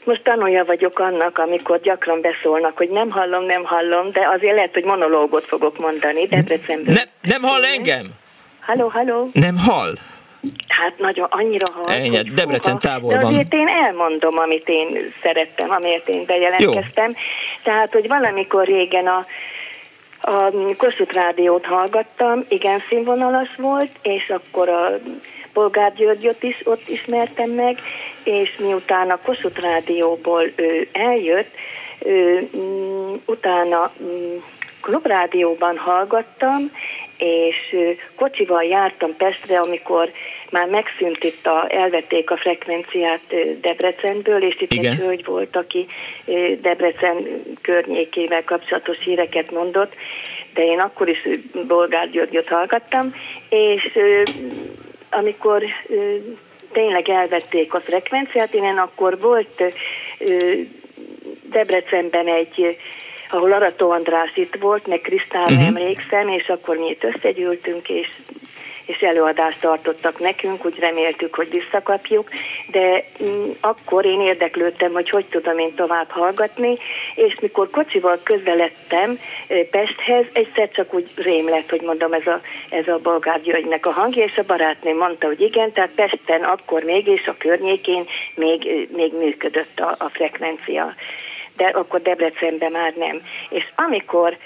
most 0.06 0.24
tanulja 0.24 0.66
vagyok 0.66 1.00
annak, 1.00 1.38
amikor 1.38 1.80
gyakran 1.80 2.22
beszólnak, 2.22 2.78
hogy 2.78 2.90
nem 2.90 3.10
hallom, 3.10 3.44
nem 3.46 3.64
hallom, 3.64 4.12
de 4.12 4.28
azért 4.36 4.56
lehet, 4.56 4.74
hogy 4.74 4.84
monológot 4.84 5.44
fogok 5.46 5.78
mondani 5.78 6.28
Debrecenből. 6.28 6.94
Ne, 6.94 7.02
nem 7.22 7.42
hall 7.42 7.64
engem? 7.64 8.06
Halló, 8.62 8.88
halló. 8.88 9.30
Nem 9.34 9.58
hall? 9.58 9.94
Hát 10.68 10.98
nagyon 10.98 11.28
annyira 11.30 11.66
hall. 11.74 11.90
Ennyi, 11.90 12.22
Debrecen 12.22 12.80
fúha. 12.80 12.94
távol 12.94 13.14
De 13.14 13.20
van. 13.20 13.34
azért 13.34 13.54
én 13.54 13.68
elmondom, 13.68 14.38
amit 14.38 14.68
én 14.68 15.14
szerettem, 15.22 15.70
amiért 15.70 16.08
én 16.08 16.26
bejelentkeztem. 16.26 17.16
Tehát, 17.64 17.92
hogy 17.94 18.08
valamikor 18.08 18.66
régen 18.66 19.08
a 19.08 19.26
a 20.26 20.52
Kossuth 20.78 21.14
Rádiót 21.14 21.66
hallgattam, 21.66 22.46
igen 22.50 22.80
színvonalas 22.90 23.50
volt, 23.58 23.92
és 24.02 24.30
akkor 24.30 24.70
a 24.70 25.00
Polgár 25.54 25.94
Györgyöt 25.94 26.44
is 26.44 26.62
ott 26.64 26.88
ismertem 26.88 27.50
meg, 27.50 27.80
és 28.24 28.56
miután 28.60 29.10
a 29.10 29.20
Kossuth 29.22 29.62
Rádióból 29.62 30.44
ő 30.56 30.88
eljött, 30.92 31.56
ő, 32.00 32.50
mm, 32.58 33.14
utána 33.26 33.92
mm, 34.04 34.38
klubrádióban 34.82 35.78
hallgattam, 35.78 36.72
és 37.18 37.76
kocsival 38.16 38.64
jártam 38.64 39.16
Pestre, 39.16 39.60
amikor 39.60 40.12
már 40.50 40.68
megszűnt 40.68 41.24
itt 41.24 41.46
a, 41.46 41.66
elvették 41.70 42.32
a 42.32 42.38
frekvenciát 42.38 43.22
Debrecenből, 43.62 44.44
és 44.44 44.62
itt 44.62 44.74
Igen. 44.74 44.92
egy 44.92 44.98
hölgy 44.98 45.26
volt, 45.26 45.56
aki 45.56 45.86
Debrecen 46.62 47.44
környékével 47.62 48.44
kapcsolatos 48.44 48.98
híreket 49.04 49.52
mondott, 49.52 49.94
de 50.54 50.64
én 50.64 50.80
akkor 50.80 51.10
is 51.10 51.28
Bolgár 51.68 52.10
Györgyöt 52.10 52.48
hallgattam, 52.48 53.14
és 53.50 53.98
amikor 55.10 55.64
tényleg 56.74 57.10
elvették 57.10 57.74
a 57.74 57.82
frekvenciát, 57.82 58.54
én 58.54 58.78
akkor 58.78 59.20
volt 59.20 59.64
Debrecenben 61.50 62.28
egy, 62.28 62.78
ahol 63.30 63.54
Arató 63.54 63.92
András 63.92 64.32
itt 64.36 64.56
volt, 64.60 64.88
meg 64.88 65.00
Krisztára 65.00 65.44
Mhm. 65.44 65.54
uh-huh. 65.54 65.68
emlékszem, 65.68 66.28
és 66.28 66.48
akkor 66.48 66.78
mi 66.78 66.90
itt 66.90 67.04
összegyűltünk, 67.04 67.90
és 67.90 68.08
és 68.86 68.98
előadást 68.98 69.60
tartottak 69.60 70.20
nekünk, 70.20 70.66
úgy 70.66 70.80
reméltük, 70.80 71.36
hogy 71.36 71.50
visszakapjuk, 71.52 72.30
de 72.68 73.04
mm, 73.24 73.50
akkor 73.60 74.06
én 74.06 74.22
érdeklődtem, 74.22 74.92
hogy 74.92 75.10
hogy 75.10 75.26
tudom 75.26 75.58
én 75.58 75.74
tovább 75.76 76.10
hallgatni, 76.10 76.78
és 77.16 77.38
mikor 77.42 77.70
kocsival 77.70 78.20
közeledtem 78.24 79.20
ö, 79.48 79.68
Pesthez, 79.70 80.26
egyszer 80.34 80.70
csak 80.72 80.94
úgy 80.94 81.10
rém 81.16 81.50
lett, 81.50 81.70
hogy 81.70 81.82
mondom, 81.82 82.14
ez 82.14 82.28
a, 82.28 82.42
ez 82.70 82.88
a 82.88 83.00
Bolgár 83.04 83.42
Györgynek 83.42 83.86
a 83.86 83.92
hangja, 83.92 84.24
és 84.24 84.38
a 84.38 84.44
barátnőm 84.44 84.98
mondta, 84.98 85.28
hogy 85.28 85.42
igen, 85.42 85.72
tehát 85.72 85.92
Pesten 85.96 86.44
akkor 86.44 86.84
még, 86.84 87.08
és 87.08 87.28
a 87.28 87.36
környékén 87.38 88.06
még, 88.36 88.66
ö, 88.66 88.96
még 88.96 89.14
működött 89.14 89.80
a, 89.80 89.96
a 90.00 90.10
frekvencia 90.10 90.94
de 91.58 91.66
akkor 91.66 92.02
Debrecenben 92.02 92.72
már 92.72 92.94
nem. 92.94 93.22
És 93.50 93.64
amikor 93.76 94.38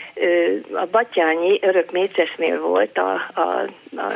a 0.71 0.85
Batyányi 0.85 1.59
örök 1.61 1.91
Mécsesnél 1.91 2.59
volt 2.59 2.97
a, 2.97 3.13
a, 3.33 3.69
a, 3.95 4.13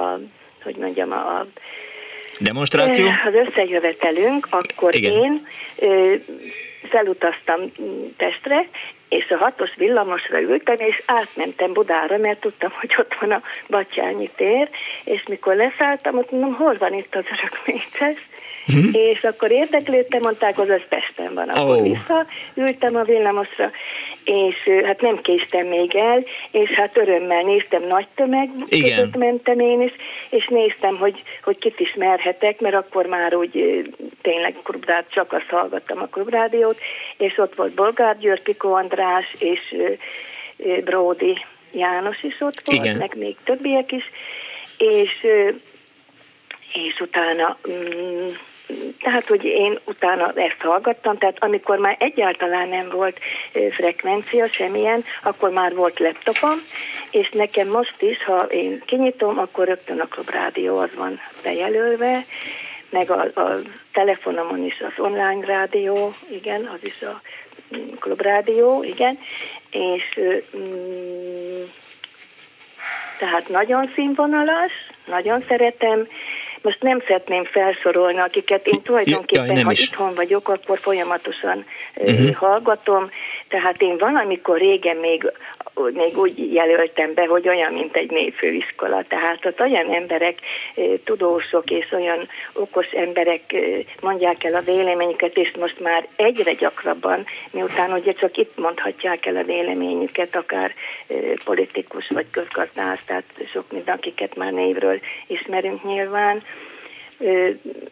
a 0.00 0.18
hogy 0.62 0.76
mondjam, 0.76 1.12
a, 1.12 1.38
a 1.38 1.46
Demonstráció? 2.38 3.06
az 3.06 3.34
összejövetelünk, 3.34 4.46
akkor 4.50 4.94
Igen. 4.94 5.12
én 5.12 5.46
ö, 5.76 6.14
felutaztam 6.88 7.60
Pestre, 8.16 8.68
és 9.08 9.30
a 9.30 9.36
hatos 9.36 9.74
villamosra 9.76 10.40
ültem, 10.40 10.76
és 10.78 11.02
átmentem 11.06 11.72
Budára, 11.72 12.16
mert 12.16 12.40
tudtam, 12.40 12.72
hogy 12.80 12.94
ott 12.98 13.14
van 13.20 13.30
a 13.30 13.42
Batyányi 13.68 14.30
tér, 14.36 14.68
és 15.04 15.22
mikor 15.28 15.54
leszálltam, 15.54 16.18
ott 16.18 16.30
mondom, 16.30 16.54
hol 16.54 16.76
van 16.78 16.94
itt 16.94 17.14
az 17.14 17.24
örök 17.24 17.60
mécses, 17.66 18.28
Hm? 18.72 18.88
és 18.92 19.24
akkor 19.24 19.50
érdeklődtem, 19.50 20.20
mondták, 20.20 20.56
hogy 20.56 20.70
az 20.70 20.80
Pesten 20.88 21.34
van. 21.34 21.48
Akkor 21.48 21.76
Ó. 21.76 21.82
vissza 21.82 22.26
ültem 22.54 22.96
a 22.96 23.02
villamosra, 23.02 23.70
és 24.24 24.84
hát 24.84 25.00
nem 25.00 25.20
késtem 25.20 25.66
még 25.66 25.94
el, 25.94 26.24
és 26.50 26.70
hát 26.70 26.96
örömmel 26.96 27.42
néztem, 27.42 27.86
nagy 27.86 28.06
tömeg 28.14 28.50
Igen. 28.64 28.96
között 28.96 29.16
mentem 29.16 29.60
én 29.60 29.80
is, 29.80 29.92
és 30.30 30.46
néztem, 30.46 30.96
hogy, 30.96 31.22
hogy 31.42 31.58
kit 31.58 31.80
ismerhetek, 31.80 32.60
mert 32.60 32.74
akkor 32.74 33.06
már 33.06 33.34
úgy 33.34 33.84
tényleg 34.22 34.54
klubrát, 34.62 35.10
csak 35.10 35.32
azt 35.32 35.48
hallgattam 35.48 35.98
a 36.02 36.06
klubrádiót, 36.06 36.78
és 37.16 37.38
ott 37.38 37.54
volt 37.54 37.74
Bolgár 37.74 38.18
György, 38.18 38.42
Piko 38.42 38.68
András, 38.68 39.34
és 39.38 39.60
Bródi 40.84 41.44
János 41.72 42.22
is 42.22 42.40
ott 42.40 42.62
volt, 42.64 42.84
Igen. 42.84 42.96
meg 42.96 43.16
még 43.16 43.36
többiek 43.44 43.92
is, 43.92 44.04
és 44.78 45.26
és 46.72 47.00
utána, 47.00 47.58
mm, 47.70 48.28
tehát, 49.00 49.26
hogy 49.26 49.44
én 49.44 49.78
utána 49.84 50.32
ezt 50.34 50.56
hallgattam, 50.58 51.18
tehát 51.18 51.36
amikor 51.38 51.78
már 51.78 51.96
egyáltalán 51.98 52.68
nem 52.68 52.88
volt 52.88 53.18
frekvencia 53.70 54.48
semmilyen, 54.48 55.04
akkor 55.22 55.50
már 55.50 55.74
volt 55.74 55.98
laptopom, 55.98 56.58
és 57.10 57.28
nekem 57.32 57.68
most 57.68 58.02
is, 58.02 58.22
ha 58.24 58.42
én 58.42 58.82
kinyitom, 58.86 59.38
akkor 59.38 59.66
rögtön 59.66 60.00
a 60.00 60.06
klubrádió 60.06 60.76
az 60.76 60.94
van 60.96 61.20
bejelölve, 61.42 62.24
meg 62.90 63.10
a, 63.10 63.20
a 63.20 63.58
telefonomon 63.92 64.64
is 64.64 64.80
az 64.80 65.04
online 65.04 65.46
rádió, 65.46 66.14
igen, 66.30 66.64
az 66.66 66.84
is 66.84 67.02
a 67.02 67.20
mm, 67.76 67.86
klubrádió, 67.98 68.82
igen, 68.82 69.18
és 69.70 70.20
mm, 70.56 71.62
tehát 73.18 73.48
nagyon 73.48 73.90
színvonalas, 73.94 74.72
nagyon 75.06 75.44
szeretem. 75.48 76.06
Most 76.62 76.82
nem 76.82 77.00
szeretném 77.06 77.44
felsorolni, 77.44 78.18
akiket 78.18 78.66
én 78.66 78.82
tulajdonképpen, 78.82 79.54
jaj, 79.54 79.62
ha 79.62 79.70
is. 79.70 79.80
itthon 79.80 80.14
vagyok, 80.14 80.48
akkor 80.48 80.78
folyamatosan 80.78 81.64
uh 81.94 82.18
Mhm. 82.18 82.32
hallgatom. 82.32 83.10
Tehát 83.48 83.82
én 83.82 83.98
valamikor 83.98 84.58
régen 84.58 84.96
még, 84.96 85.32
még 85.92 86.18
úgy 86.18 86.52
jelöltem 86.52 87.14
be, 87.14 87.26
hogy 87.26 87.48
olyan, 87.48 87.72
mint 87.72 87.96
egy 87.96 88.10
népfőiskola. 88.10 89.04
Tehát 89.08 89.46
ott 89.46 89.60
olyan 89.60 89.94
emberek, 89.94 90.38
eh, 90.74 90.84
tudósok 91.04 91.70
és 91.70 91.92
olyan 91.92 92.28
okos 92.52 92.86
emberek 92.86 93.52
eh, 93.52 93.62
mondják 94.00 94.44
el 94.44 94.54
a 94.54 94.60
véleményüket, 94.60 95.36
és 95.36 95.52
most 95.58 95.80
már 95.80 96.06
egyre 96.16 96.52
gyakrabban, 96.52 97.26
miután 97.50 97.92
ugye 97.92 98.12
csak 98.12 98.36
itt 98.36 98.56
mondhatják 98.56 99.26
el 99.26 99.36
a 99.36 99.42
véleményüket, 99.42 100.36
akár 100.36 100.74
eh, 101.06 101.18
politikus 101.44 102.08
vagy 102.08 102.26
közgazdász, 102.30 103.00
tehát 103.06 103.24
sok 103.52 103.72
minden, 103.72 103.94
akiket 103.94 104.36
már 104.36 104.52
névről 104.52 105.00
ismerünk 105.26 105.84
nyilván. 105.84 106.42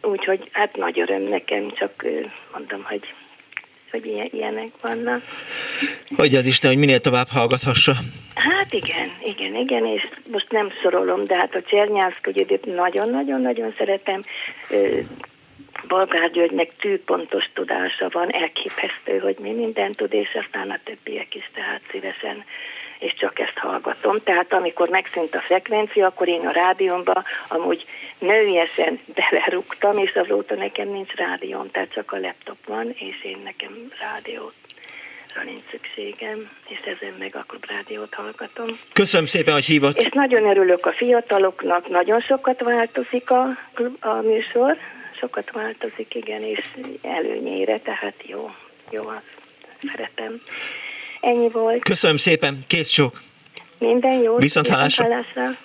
Úgyhogy 0.01 0.49
hát 0.51 0.75
nagy 0.75 0.99
öröm 0.99 1.21
nekem, 1.21 1.71
csak 1.71 2.05
mondom, 2.53 2.83
hogy, 2.83 3.13
hogy 3.91 4.05
ilyen, 4.05 4.29
ilyenek 4.31 4.71
vannak. 4.81 5.21
Hogy 6.15 6.35
az 6.35 6.45
Isten, 6.45 6.69
hogy 6.69 6.79
minél 6.79 6.99
tovább 6.99 7.27
hallgathassa. 7.29 7.93
Hát 8.35 8.73
igen, 8.73 9.11
igen, 9.23 9.55
igen, 9.55 9.85
és 9.85 10.07
most 10.31 10.51
nem 10.51 10.71
sorolom, 10.81 11.25
de 11.25 11.37
hát 11.37 11.55
a 11.55 11.61
Csernyánszk 11.61 12.27
ügyét 12.27 12.75
nagyon-nagyon-nagyon 12.75 13.73
szeretem. 13.77 14.21
Bolgár 15.87 16.31
Györgynek 16.31 16.71
tűpontos 16.79 17.49
tudása 17.53 18.09
van, 18.11 18.31
elképesztő, 18.31 19.17
hogy 19.17 19.37
mi 19.39 19.51
mindent 19.51 19.95
tud, 19.95 20.13
és 20.13 20.37
aztán 20.45 20.69
a 20.69 20.79
többiek 20.83 21.35
is, 21.35 21.49
tehát 21.53 21.81
szívesen 21.91 22.43
és 22.99 23.13
csak 23.17 23.39
ezt 23.39 23.57
hallgatom. 23.57 24.23
Tehát 24.23 24.53
amikor 24.53 24.89
megszűnt 24.89 25.35
a 25.35 25.41
frekvencia, 25.41 26.07
akkor 26.07 26.27
én 26.27 26.47
a 26.47 26.51
rádiómba 26.51 27.23
amúgy 27.47 27.85
nőiesen 28.19 28.99
belerúgtam, 29.05 29.97
és 29.97 30.11
azóta 30.13 30.55
nekem 30.55 30.87
nincs 30.87 31.13
rádióm, 31.13 31.71
tehát 31.71 31.93
csak 31.93 32.11
a 32.11 32.19
laptop 32.19 32.65
van, 32.65 32.95
és 32.97 33.23
én 33.23 33.37
nekem 33.43 33.91
rádiót 33.99 34.53
nincs 35.45 35.63
szükségem, 35.71 36.49
és 36.67 36.79
ezen 36.79 37.13
meg 37.19 37.35
a 37.35 37.43
klubrádiót 37.47 38.13
hallgatom. 38.13 38.67
Köszönöm 38.93 39.25
szépen, 39.25 39.53
hogy 39.53 39.65
hívott. 39.65 39.97
És 39.97 40.09
nagyon 40.11 40.45
örülök 40.45 40.85
a 40.85 40.91
fiataloknak, 40.91 41.89
nagyon 41.89 42.19
sokat 42.19 42.61
változik 42.61 43.29
a, 43.29 43.43
a 43.99 44.13
műsor, 44.13 44.77
sokat 45.19 45.51
változik, 45.51 46.15
igen, 46.15 46.41
és 46.41 46.67
előnyére, 47.01 47.79
tehát 47.79 48.15
jó, 48.25 48.51
jó, 48.89 49.07
azt 49.07 49.91
szeretem. 49.91 50.41
Ennyi 51.21 51.49
volt. 51.49 51.83
Köszönöm 51.83 52.17
szépen, 52.17 52.57
kész 52.67 52.89
sok. 52.89 53.21
Minden 53.79 54.21
jó. 54.21 54.35
Viszont 54.37 54.67
hallásra. 54.67 55.03
hallásra. 55.03 55.57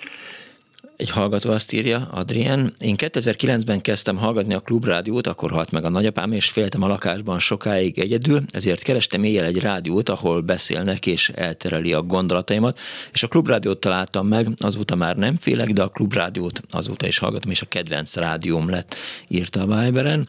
Egy 0.97 1.09
hallgató 1.09 1.51
azt 1.51 1.71
írja, 1.71 2.07
Adrien, 2.11 2.73
én 2.79 2.95
2009-ben 2.97 3.81
kezdtem 3.81 4.17
hallgatni 4.17 4.53
a 4.53 4.59
klubrádiót, 4.59 5.27
akkor 5.27 5.51
halt 5.51 5.71
meg 5.71 5.83
a 5.83 5.89
nagyapám, 5.89 6.31
és 6.31 6.49
féltem 6.49 6.81
a 6.81 6.87
lakásban 6.87 7.39
sokáig 7.39 7.99
egyedül, 7.99 8.41
ezért 8.49 8.83
kerestem 8.83 9.23
éjjel 9.23 9.45
egy 9.45 9.59
rádiót, 9.59 10.09
ahol 10.09 10.41
beszélnek 10.41 11.05
és 11.05 11.29
eltereli 11.29 11.93
a 11.93 12.01
gondolataimat, 12.01 12.79
és 13.13 13.23
a 13.23 13.27
klubrádiót 13.27 13.79
találtam 13.79 14.27
meg, 14.27 14.47
azóta 14.57 14.95
már 14.95 15.15
nem 15.15 15.37
félek, 15.39 15.71
de 15.71 15.83
a 15.83 15.87
klubrádiót 15.87 16.61
azóta 16.71 17.07
is 17.07 17.17
hallgatom, 17.17 17.51
és 17.51 17.61
a 17.61 17.65
kedvenc 17.65 18.15
rádióm 18.15 18.69
lett, 18.69 18.95
írta 19.27 19.61
a 19.61 19.81
Viberen. 19.83 20.27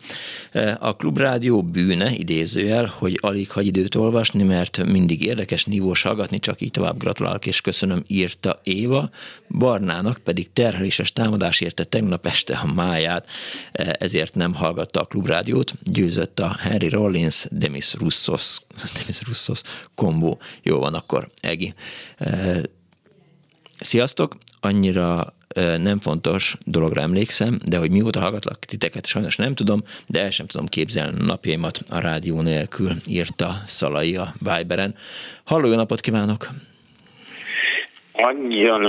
A 0.78 0.96
klubrádió 0.96 1.62
bűne, 1.62 2.12
idézőjel, 2.12 2.92
hogy 2.98 3.18
alig 3.20 3.50
hagy 3.50 3.66
időt 3.66 3.94
olvasni, 3.94 4.42
mert 4.42 4.84
mindig 4.84 5.22
érdekes, 5.22 5.64
nívós 5.64 6.02
hallgatni, 6.02 6.38
csak 6.38 6.60
így 6.60 6.70
tovább 6.70 6.98
gratulálok, 6.98 7.46
és 7.46 7.60
köszönöm, 7.60 8.04
írta 8.06 8.60
Éva. 8.62 9.10
Barnának 9.48 10.18
pedig 10.24 10.52
terheléses 10.54 11.12
támadás 11.12 11.60
érte 11.60 11.84
tegnap 11.84 12.26
este 12.26 12.60
a 12.62 12.72
máját, 12.72 13.28
ezért 13.72 14.34
nem 14.34 14.54
hallgatta 14.54 15.00
a 15.00 15.04
klubrádiót, 15.04 15.72
győzött 15.82 16.40
a 16.40 16.56
Henry 16.58 16.88
Rollins, 16.88 17.46
Demis 17.50 17.94
Russos, 17.94 18.58
Demis 18.98 19.22
Russos 19.26 19.60
kombó. 19.94 20.38
Jó 20.62 20.78
van 20.78 20.94
akkor, 20.94 21.28
Egi. 21.40 21.74
Sziasztok! 23.78 24.36
Annyira 24.60 25.34
nem 25.78 26.00
fontos 26.00 26.56
dologra 26.64 27.00
emlékszem, 27.00 27.58
de 27.64 27.78
hogy 27.78 27.90
mióta 27.90 28.20
hallgatlak 28.20 28.58
titeket, 28.58 29.06
sajnos 29.06 29.36
nem 29.36 29.54
tudom, 29.54 29.82
de 30.06 30.22
el 30.22 30.30
sem 30.30 30.46
tudom 30.46 30.66
képzelni 30.66 31.24
napjaimat 31.24 31.80
a 31.88 31.98
rádió 31.98 32.40
nélkül, 32.40 32.92
írta 33.08 33.54
Szalai 33.66 34.16
a 34.16 34.34
Viberen. 34.38 34.94
Halló, 35.44 35.68
jó 35.68 35.74
napot 35.74 36.00
kívánok! 36.00 36.48
Adjon 38.12 38.84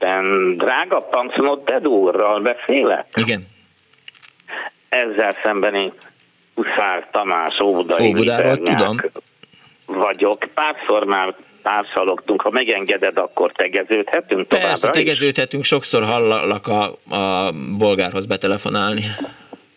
Isten, 0.00 0.56
drága 0.56 1.00
Pancsonot 1.00 1.64
Dedúrral 1.64 2.40
beszélek? 2.40 3.06
Igen. 3.14 3.46
Ezzel 4.88 5.32
szemben 5.42 5.74
én 5.74 5.92
Huszár 6.54 7.08
Tamás 7.10 7.60
Óbudai 7.64 8.08
Óbudáról 8.08 8.56
tudom. 8.56 9.00
vagyok. 9.86 10.38
Párszor 10.54 11.04
már 11.04 11.34
társalogtunk, 11.62 12.42
ha 12.42 12.50
megengeded, 12.50 13.18
akkor 13.18 13.52
tegeződhetünk 13.52 14.46
továbbra 14.46 14.68
Persze, 14.68 14.90
tegeződhetünk, 14.90 15.64
sokszor 15.64 16.02
hallak 16.02 16.66
a, 16.66 16.84
a 17.16 17.52
bolgárhoz 17.78 18.26
betelefonálni. 18.26 19.02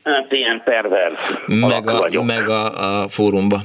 Hát 0.03 0.33
ilyen 0.33 0.61
pervers 0.65 1.21
Meg 1.45 1.87
a, 1.87 1.97
vagyok. 1.97 2.25
meg 2.25 2.49
a, 2.49 3.01
a 3.01 3.09
fórumba. 3.09 3.57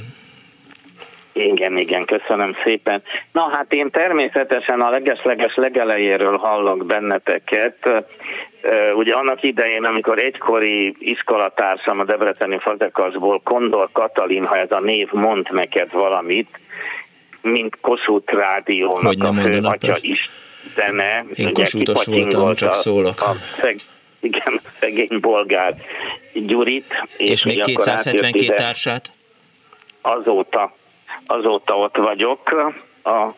Igen, 1.38 1.76
igen, 1.76 2.04
köszönöm 2.04 2.56
szépen. 2.64 3.02
Na 3.32 3.48
hát 3.52 3.72
én 3.72 3.90
természetesen 3.90 4.80
a 4.80 4.90
legesleges 4.90 5.54
legelejéről 5.54 6.36
hallok 6.36 6.86
benneteket. 6.86 8.04
Ugye 8.94 9.14
annak 9.14 9.42
idején, 9.42 9.84
amikor 9.84 10.18
egykori 10.18 10.94
iskolatársam 10.98 12.00
a 12.00 12.04
Debreceni 12.04 12.58
Fazekasból, 12.58 13.40
Kondor 13.44 13.88
Katalin, 13.92 14.44
ha 14.44 14.56
ez 14.56 14.70
a 14.70 14.80
név 14.80 15.12
mond 15.12 15.46
neked 15.50 15.92
valamit, 15.92 16.60
mint 17.42 17.78
Kossuth 17.80 18.34
Rádiónak 18.34 19.06
Hogy 19.06 19.18
nem 19.18 19.38
a 19.38 19.40
főatya 19.40 19.96
istene. 20.00 21.24
Én 21.34 21.52
Kossuthos 21.52 22.04
voltam, 22.04 22.54
csak 22.54 22.74
szólok. 22.74 23.20
A 23.20 23.32
szeg, 23.60 23.76
igen, 24.20 24.60
szegény 24.80 25.20
bolgár 25.20 25.74
Gyurit. 26.32 27.06
És 27.16 27.44
még 27.44 27.62
hogy 27.62 27.72
akkor 27.72 27.84
272 27.84 28.26
átjött 28.26 28.42
ide 28.42 28.54
társát? 28.54 29.10
azóta, 30.08 30.76
azóta 31.28 31.78
ott 31.78 31.96
vagyok. 31.96 32.40
A, 33.02 33.28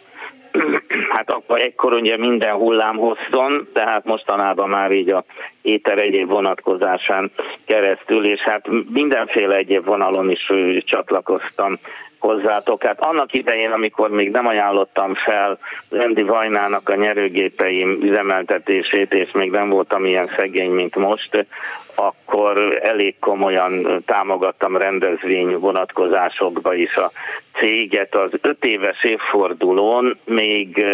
hát 1.15 1.31
akkor 1.31 1.61
egykor 1.61 1.95
ugye 1.95 2.17
minden 2.17 2.55
hullám 2.55 2.97
hosszon, 2.97 3.69
tehát 3.73 4.05
mostanában 4.05 4.69
már 4.69 4.93
így 4.93 5.11
a 5.11 5.25
éter 5.63 5.99
egyéb 5.99 6.29
vonatkozásán 6.29 7.31
keresztül, 7.67 8.25
és 8.27 8.41
hát 8.41 8.69
mindenféle 8.93 9.57
egyéb 9.57 9.85
vonalon 9.85 10.31
is 10.31 10.53
csatlakoztam 10.85 11.79
hozzátok. 12.21 12.83
Hát 12.83 13.01
annak 13.01 13.33
idején, 13.33 13.71
amikor 13.71 14.11
még 14.11 14.31
nem 14.31 14.47
ajánlottam 14.47 15.15
fel 15.15 15.59
Rendi 15.89 16.23
Vajnának 16.23 16.89
a 16.89 16.95
nyerőgépeim 16.95 17.99
üzemeltetését, 18.03 19.15
és 19.15 19.31
még 19.33 19.51
nem 19.51 19.69
voltam 19.69 20.05
ilyen 20.05 20.31
szegény, 20.37 20.71
mint 20.71 20.97
most, 20.97 21.47
akkor 21.95 22.79
elég 22.83 23.19
komolyan 23.19 24.03
támogattam 24.07 24.77
rendezvény 24.77 25.59
vonatkozásokba 25.59 26.75
is 26.75 26.97
a 26.97 27.11
céget 27.59 28.15
az 28.15 28.31
öt 28.41 28.65
éves 28.65 29.05
évfordulón 29.05 30.19
még 30.25 30.85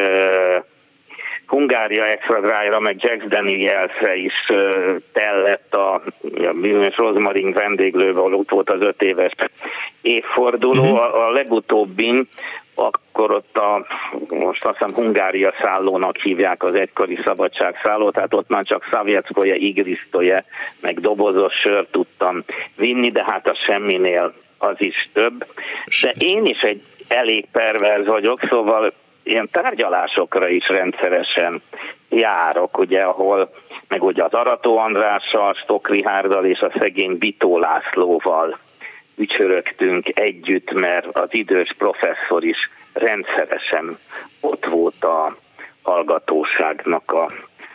Hungária 1.47 2.05
Extra 2.05 2.41
Dry-ra, 2.41 2.81
meg 2.81 2.97
Jack 2.99 3.25
Danielsre 3.25 4.17
is 4.17 4.47
tellett 5.13 5.75
a, 5.75 5.95
a 5.95 6.53
bizonyos 6.61 6.97
Rosmarin 6.97 7.53
vendéglővel, 7.53 8.35
ott 8.35 8.51
volt 8.51 8.71
az 8.71 8.81
öt 8.81 9.03
éves 9.03 9.33
évforduló. 10.01 10.83
Uh-huh. 10.83 10.97
A, 10.97 11.27
a 11.27 11.31
legutóbbin 11.31 12.29
akkor 12.75 13.31
ott 13.31 13.59
a, 13.59 13.87
most 14.29 14.65
azt 14.65 14.79
hiszem 14.79 14.95
Hungária 14.95 15.53
szállónak 15.63 16.17
hívják 16.17 16.63
az 16.63 16.75
egykori 16.75 17.19
szabadságszállót, 17.25 18.15
tehát 18.15 18.35
ott 18.35 18.49
már 18.49 18.65
csak 18.65 18.89
Szavjetszkoje, 18.91 19.55
Igrisztoje, 19.55 20.45
meg 20.81 21.01
dobozos 21.01 21.55
sört 21.55 21.91
tudtam 21.91 22.45
vinni, 22.75 23.11
de 23.11 23.25
hát 23.27 23.49
az 23.49 23.59
semminél 23.59 24.33
az 24.59 24.77
is 24.79 25.07
több. 25.13 25.47
De 26.03 26.13
én 26.19 26.45
is 26.45 26.61
egy 26.61 26.83
elég 27.09 27.47
perverz 27.53 28.07
vagyok, 28.07 28.39
szóval 28.49 28.93
ilyen 29.27 29.49
tárgyalásokra 29.53 30.49
is 30.49 30.69
rendszeresen 30.69 31.63
járok, 32.09 32.79
ugye, 32.79 33.03
ahol 33.03 33.51
meg 33.89 34.03
ugye 34.03 34.25
az 34.25 34.33
Arató 34.33 34.79
Andrással, 34.79 35.55
Stok 35.55 35.89
Rihárdal 35.89 36.45
és 36.45 36.59
a 36.59 36.73
szegény 36.79 37.19
Bitó 37.19 37.59
Lászlóval 37.59 38.59
ücsörögtünk 39.17 40.21
együtt, 40.21 40.73
mert 40.73 41.07
az 41.17 41.29
idős 41.31 41.75
professzor 41.79 42.45
is 42.45 42.59
rendszeresen 42.93 43.99
ott 44.41 44.65
volt 44.65 45.05
a 45.05 45.37
hallgatóságnak 45.83 47.13
a 47.13 47.33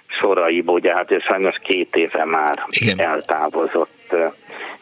soraiból, 0.07 0.76
ugye 0.76 0.94
hát 0.94 1.11
ő 1.11 1.19
sajnos 1.19 1.56
két 1.64 1.95
éve 1.95 2.26
már 2.26 2.65
Igen. 2.69 2.99
eltávozott 2.99 4.15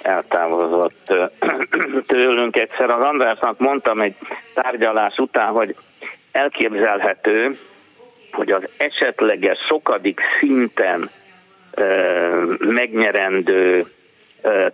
eltávozott 0.02 1.14
tőlünk. 2.08 2.58
Egyszer 2.58 2.90
az 2.90 3.04
Andrásnak 3.04 3.60
mondtam 3.60 4.00
egy 4.00 4.16
tárgyalás 4.54 5.18
után, 5.18 5.52
hogy 5.52 5.76
elképzelhető, 6.32 7.58
hogy 8.32 8.52
az 8.52 8.64
esetleges 8.78 9.58
sokadik 9.68 10.20
szinten 10.40 11.10
megnyerendő 12.58 13.86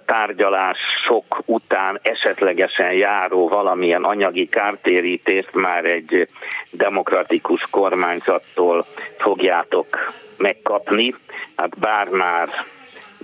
tárgyalások 0.05 1.41
után 1.45 1.99
esetlegesen 2.01 2.91
járó 2.93 3.47
valamilyen 3.47 4.03
anyagi 4.03 4.47
kártérítést 4.47 5.53
már 5.53 5.85
egy 5.85 6.27
demokratikus 6.71 7.67
kormányzattól 7.71 8.85
fogjátok 9.17 10.13
megkapni, 10.37 11.15
hát 11.55 11.79
bár 11.79 12.07
már, 12.07 12.49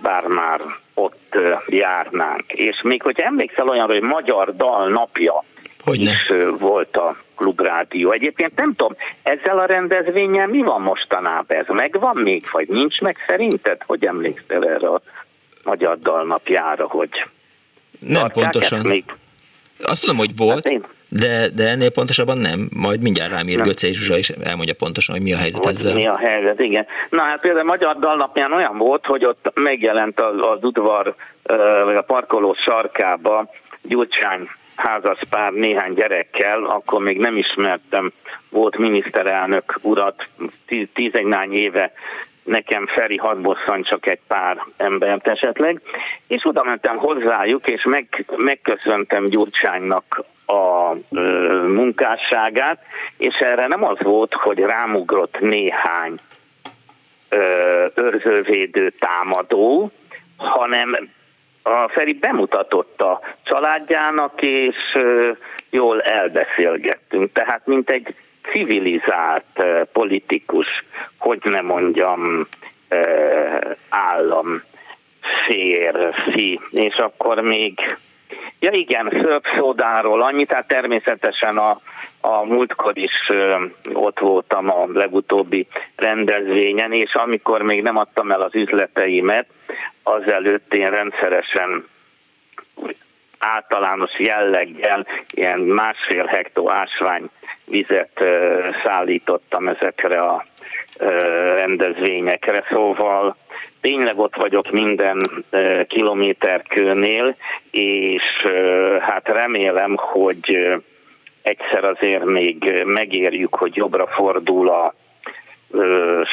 bár 0.01 0.23
már 0.27 0.61
ott 0.93 1.37
járnánk. 1.67 2.43
És 2.47 2.81
még 2.83 3.01
hogy 3.01 3.19
emlékszel 3.19 3.67
olyanra, 3.67 3.93
hogy 3.93 4.01
Magyar 4.01 4.55
Dal 4.55 4.89
napja 4.89 5.43
Hogyne. 5.83 6.11
is 6.11 6.31
volt 6.59 6.97
a 6.97 7.15
klubrádió. 7.41 8.11
Egyébként 8.11 8.55
nem 8.55 8.75
tudom, 8.75 8.95
ezzel 9.23 9.59
a 9.59 9.65
rendezvényen 9.65 10.49
mi 10.49 10.61
van 10.61 10.81
mostanában? 10.81 11.57
Ez 11.57 11.65
megvan 11.67 12.17
még, 12.17 12.45
vagy 12.51 12.67
nincs 12.67 12.99
meg 12.99 13.17
szerinted? 13.27 13.81
Hogy 13.85 14.05
emlékszel 14.05 14.67
erre 14.67 14.87
a 14.87 15.01
Magyar 15.63 15.99
Dalnapjára, 15.99 16.87
hogy 16.87 17.09
nem 17.99 18.29
pontosan. 18.29 18.79
Még? 18.83 19.03
Azt 19.83 20.01
tudom, 20.01 20.17
hogy 20.17 20.31
volt, 20.37 20.69
hát 20.69 20.81
de, 21.09 21.49
de 21.55 21.67
ennél 21.67 21.91
pontosabban 21.91 22.37
nem. 22.37 22.69
Majd 22.73 23.01
mindjárt 23.01 23.31
rám 23.31 23.47
ír 23.47 23.61
Göcé 23.61 23.91
Zsuzsa, 23.91 24.17
és 24.17 24.29
elmondja 24.29 24.73
pontosan, 24.73 25.15
hogy 25.15 25.23
mi 25.23 25.33
a 25.33 25.37
helyzet 25.37 25.65
hogy 25.65 25.73
ezzel. 25.73 25.93
Mi 25.93 26.07
a 26.07 26.17
helyzet, 26.17 26.59
igen. 26.59 26.85
Na 27.09 27.21
hát 27.21 27.41
például 27.41 27.65
Magyar 27.65 27.97
Dalnapján 27.99 28.53
olyan 28.53 28.77
volt, 28.77 29.05
hogy 29.05 29.25
ott 29.25 29.51
megjelent 29.53 30.19
az, 30.19 30.35
az 30.37 30.63
udvar, 30.63 31.15
vagy 31.85 31.95
a 31.95 32.01
parkoló 32.01 32.53
sarkába 32.53 33.49
Gyurcsány 33.81 34.49
házas 34.81 35.19
pár 35.29 35.51
néhány 35.51 35.93
gyerekkel, 35.93 36.63
akkor 36.63 37.01
még 37.01 37.17
nem 37.17 37.37
ismertem, 37.37 38.11
volt 38.49 38.77
miniszterelnök 38.77 39.79
urat, 39.81 40.27
tizennány 40.93 41.53
éve 41.53 41.91
nekem 42.43 42.87
Feri 42.87 43.17
hadd 43.17 43.47
csak 43.81 44.07
egy 44.07 44.19
pár 44.27 44.65
embert 44.77 45.27
esetleg, 45.27 45.81
és 46.27 46.45
oda 46.45 46.63
mentem 46.63 46.97
hozzájuk, 46.97 47.67
és 47.67 47.83
meg, 47.83 48.25
megköszöntem 48.35 49.25
Gyurcsánynak 49.25 50.23
a 50.45 50.93
ö, 51.11 51.67
munkásságát, 51.67 52.79
és 53.17 53.35
erre 53.35 53.67
nem 53.67 53.83
az 53.83 53.97
volt, 53.99 54.33
hogy 54.33 54.59
rámugrott 54.59 55.39
néhány 55.39 56.15
ö, 57.29 57.85
őrzővédő 57.95 58.89
támadó, 58.89 59.91
hanem 60.37 61.09
a 61.63 61.89
Feri 61.89 62.13
bemutatott 62.13 63.01
a 63.01 63.19
családjának, 63.43 64.41
és 64.41 64.75
jól 65.69 66.01
elbeszélgettünk. 66.01 67.31
Tehát 67.31 67.61
mint 67.65 67.89
egy 67.89 68.15
civilizált 68.51 69.63
politikus, 69.91 70.67
hogy 71.17 71.39
ne 71.43 71.61
mondjam, 71.61 72.47
állam 73.89 74.63
férfi, 75.45 76.59
és 76.71 76.95
akkor 76.95 77.41
még 77.41 77.79
Ja 78.63 78.71
igen, 78.71 79.09
szörp 79.23 79.45
szódáról 79.57 80.21
annyi, 80.21 80.45
tehát 80.45 80.67
természetesen 80.67 81.57
a, 81.57 81.79
a 82.21 82.45
múltkor 82.45 82.97
is 82.97 83.29
ott 83.93 84.19
voltam 84.19 84.69
a 84.69 84.87
legutóbbi 84.93 85.67
rendezvényen, 85.95 86.93
és 86.93 87.13
amikor 87.13 87.61
még 87.61 87.81
nem 87.81 87.97
adtam 87.97 88.31
el 88.31 88.41
az 88.41 88.55
üzleteimet, 88.55 89.47
azelőtt 90.03 90.73
én 90.73 90.89
rendszeresen 90.89 91.87
általános 93.39 94.19
jelleggel 94.19 95.07
ilyen 95.31 95.59
másfél 95.59 96.25
hektó 96.25 96.71
ásvány 96.71 97.29
vizet 97.65 98.25
szállítottam 98.83 99.67
ezekre 99.67 100.21
a 100.21 100.45
rendezvényekre, 101.55 102.63
szóval 102.69 103.35
tényleg 103.81 104.17
ott 104.17 104.35
vagyok 104.35 104.71
minden 104.71 105.45
kilométerkőnél, 105.87 107.35
és 107.71 108.23
hát 108.99 109.27
remélem, 109.27 109.95
hogy 109.95 110.79
egyszer 111.41 111.83
azért 111.83 112.25
még 112.25 112.83
megérjük, 112.85 113.55
hogy 113.55 113.75
jobbra 113.75 114.07
fordul 114.07 114.69
a 114.69 114.93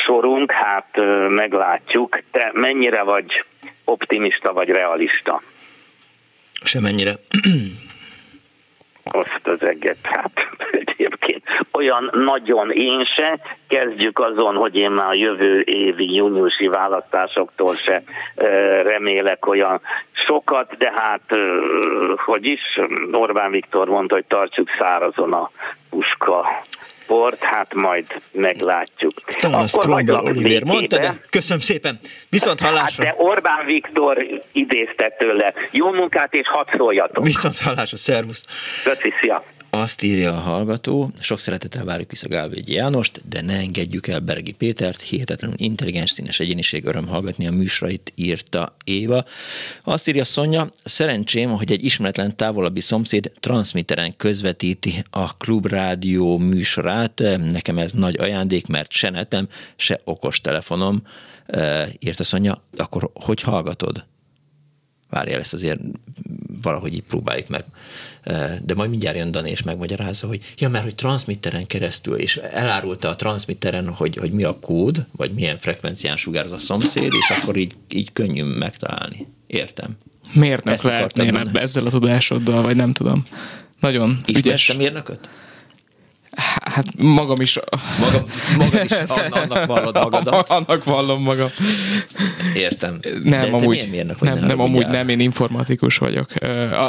sorunk, 0.05 0.53
hát 0.53 1.03
meglátjuk. 1.29 2.19
Te 2.31 2.51
mennyire 2.55 3.03
vagy 3.03 3.45
optimista 3.89 4.53
vagy 4.53 4.69
realista? 4.69 5.43
Semennyire 6.65 7.13
azt 9.05 9.41
az 9.43 9.63
eget, 9.63 9.97
hát 10.03 10.31
egyébként 10.85 11.43
olyan 11.73 12.11
nagyon 12.13 12.71
én 12.71 13.05
se, 13.05 13.39
kezdjük 13.69 14.19
azon, 14.19 14.55
hogy 14.55 14.75
én 14.75 14.91
már 14.91 15.09
a 15.09 15.15
jövő 15.15 15.61
évi 15.61 16.15
júniusi 16.15 16.67
választásoktól 16.67 17.77
se 17.77 18.03
remélek 18.83 19.47
olyan 19.47 19.81
sokat, 20.13 20.77
de 20.77 20.93
hát, 20.97 21.39
hogy 22.17 22.45
is, 22.47 22.79
Orbán 23.13 23.51
Viktor 23.51 23.89
mondta, 23.89 24.15
hogy 24.15 24.25
tartsuk 24.25 24.69
szárazon 24.79 25.33
a 25.33 25.51
puska 25.91 26.63
port, 27.09 27.43
hát 27.43 27.75
majd 27.75 28.05
meglátjuk. 28.33 29.13
Talán 29.15 29.61
azt 29.61 29.79
Kronberg 29.79 30.25
Oliver 30.25 30.65
mondta, 30.65 30.99
de 30.99 31.21
köszönöm 31.31 31.61
szépen. 31.61 31.99
Viszont 32.29 32.61
hallásra. 32.61 33.05
Hát 33.05 33.17
de 33.17 33.23
Orbán 33.23 33.65
Viktor 33.67 34.27
idézte 34.53 35.09
tőle. 35.19 35.55
Jó 35.71 35.93
munkát 35.93 36.35
és 36.35 36.49
hadd 36.49 36.67
szóljatok. 36.77 37.25
Viszont 37.25 37.59
hallásra, 37.59 37.97
szervusz. 37.97 38.45
Köszi, 38.85 39.13
szia. 39.21 39.45
Azt 39.71 40.03
írja 40.03 40.33
a 40.37 40.41
hallgató, 40.41 41.11
sok 41.21 41.39
szeretettel 41.39 41.85
várjuk 41.85 42.11
vissza 42.11 42.29
Gálvégyi 42.29 42.73
Jánost, 42.73 43.23
de 43.29 43.41
ne 43.41 43.57
engedjük 43.57 44.07
el 44.07 44.21
Bergi 44.21 44.53
Pétert, 44.53 45.01
hihetetlenül 45.01 45.57
intelligens, 45.59 46.11
színes 46.11 46.41
egyéniség, 46.41 46.85
öröm 46.85 47.07
hallgatni 47.07 47.47
a 47.47 47.53
műsorait, 47.53 48.13
írta 48.15 48.77
Éva. 48.85 49.25
Azt 49.81 50.09
írja 50.09 50.25
Szonya, 50.25 50.71
szerencsém, 50.85 51.51
hogy 51.51 51.73
egy 51.73 51.85
ismeretlen 51.85 52.37
távolabbi 52.37 52.81
szomszéd 52.81 53.33
transmitteren 53.41 54.17
közvetíti 54.17 55.05
a 55.11 55.37
klubrádió 55.37 56.39
műsorát. 56.39 57.23
Nekem 57.53 57.79
ez 57.79 57.93
nagy 57.93 58.19
ajándék, 58.19 58.67
mert 58.67 58.91
se 58.91 59.11
netem, 59.11 59.49
se 59.77 60.01
okostelefonom, 60.05 61.03
írta 61.99 62.25
Szonya. 62.25 62.63
Akkor 62.77 63.11
hogy 63.15 63.41
hallgatod? 63.41 64.05
Várjál, 65.11 65.41
ezt 65.41 65.53
azért 65.53 65.81
valahogy 66.63 66.95
így 66.95 67.03
próbáljuk 67.03 67.49
meg 67.49 67.65
de 68.63 68.75
majd 68.75 68.91
mindjárt 68.91 69.17
jön 69.17 69.31
Dani 69.31 69.51
és 69.51 69.63
megmagyarázza, 69.63 70.27
hogy 70.27 70.41
ja, 70.59 70.69
mert 70.69 70.85
hogy 70.85 70.95
transmitteren 70.95 71.67
keresztül, 71.67 72.17
és 72.17 72.37
elárulta 72.37 73.09
a 73.09 73.15
transmitteren, 73.15 73.89
hogy, 73.89 74.17
hogy 74.17 74.31
mi 74.31 74.43
a 74.43 74.59
kód, 74.59 75.07
vagy 75.17 75.33
milyen 75.33 75.59
frekvencián 75.59 76.17
sugároz 76.17 76.53
a 76.53 76.59
szomszéd, 76.59 77.13
és 77.13 77.37
akkor 77.41 77.57
így, 77.57 77.75
így 77.89 78.13
könnyű 78.13 78.43
megtalálni. 78.43 79.27
Értem. 79.47 79.97
Mérnök 80.33 80.83
lehetnél 80.83 81.51
ezzel 81.55 81.87
a 81.87 81.91
tudásoddal, 81.91 82.63
vagy 82.63 82.77
nem 82.77 82.93
tudom. 82.93 83.27
Nagyon 83.81 84.21
Ismersz 84.27 84.47
ügyes. 84.47 84.73
mérnököt? 84.77 85.31
Hát 86.65 86.87
magam 86.97 87.41
is. 87.41 87.59
Magam, 88.01 88.23
magad 88.59 88.85
is 88.85 88.91
annak 89.19 89.67
vallod 89.67 89.95
magadat. 89.95 90.49
annak 90.59 90.85
vallom 90.85 91.23
magam. 91.23 91.49
Értem. 92.55 92.99
Nem, 93.23 93.41
de, 93.41 93.47
amúgy, 93.47 93.79
te 93.79 93.87
mérnök 93.91 94.19
vagy, 94.19 94.29
nem, 94.29 94.39
ne 94.39 94.47
nem, 94.47 94.61
amúgy 94.61 94.87
nem, 94.87 95.09
én 95.09 95.21
informatikus 95.21 95.97
vagyok. 95.99 96.29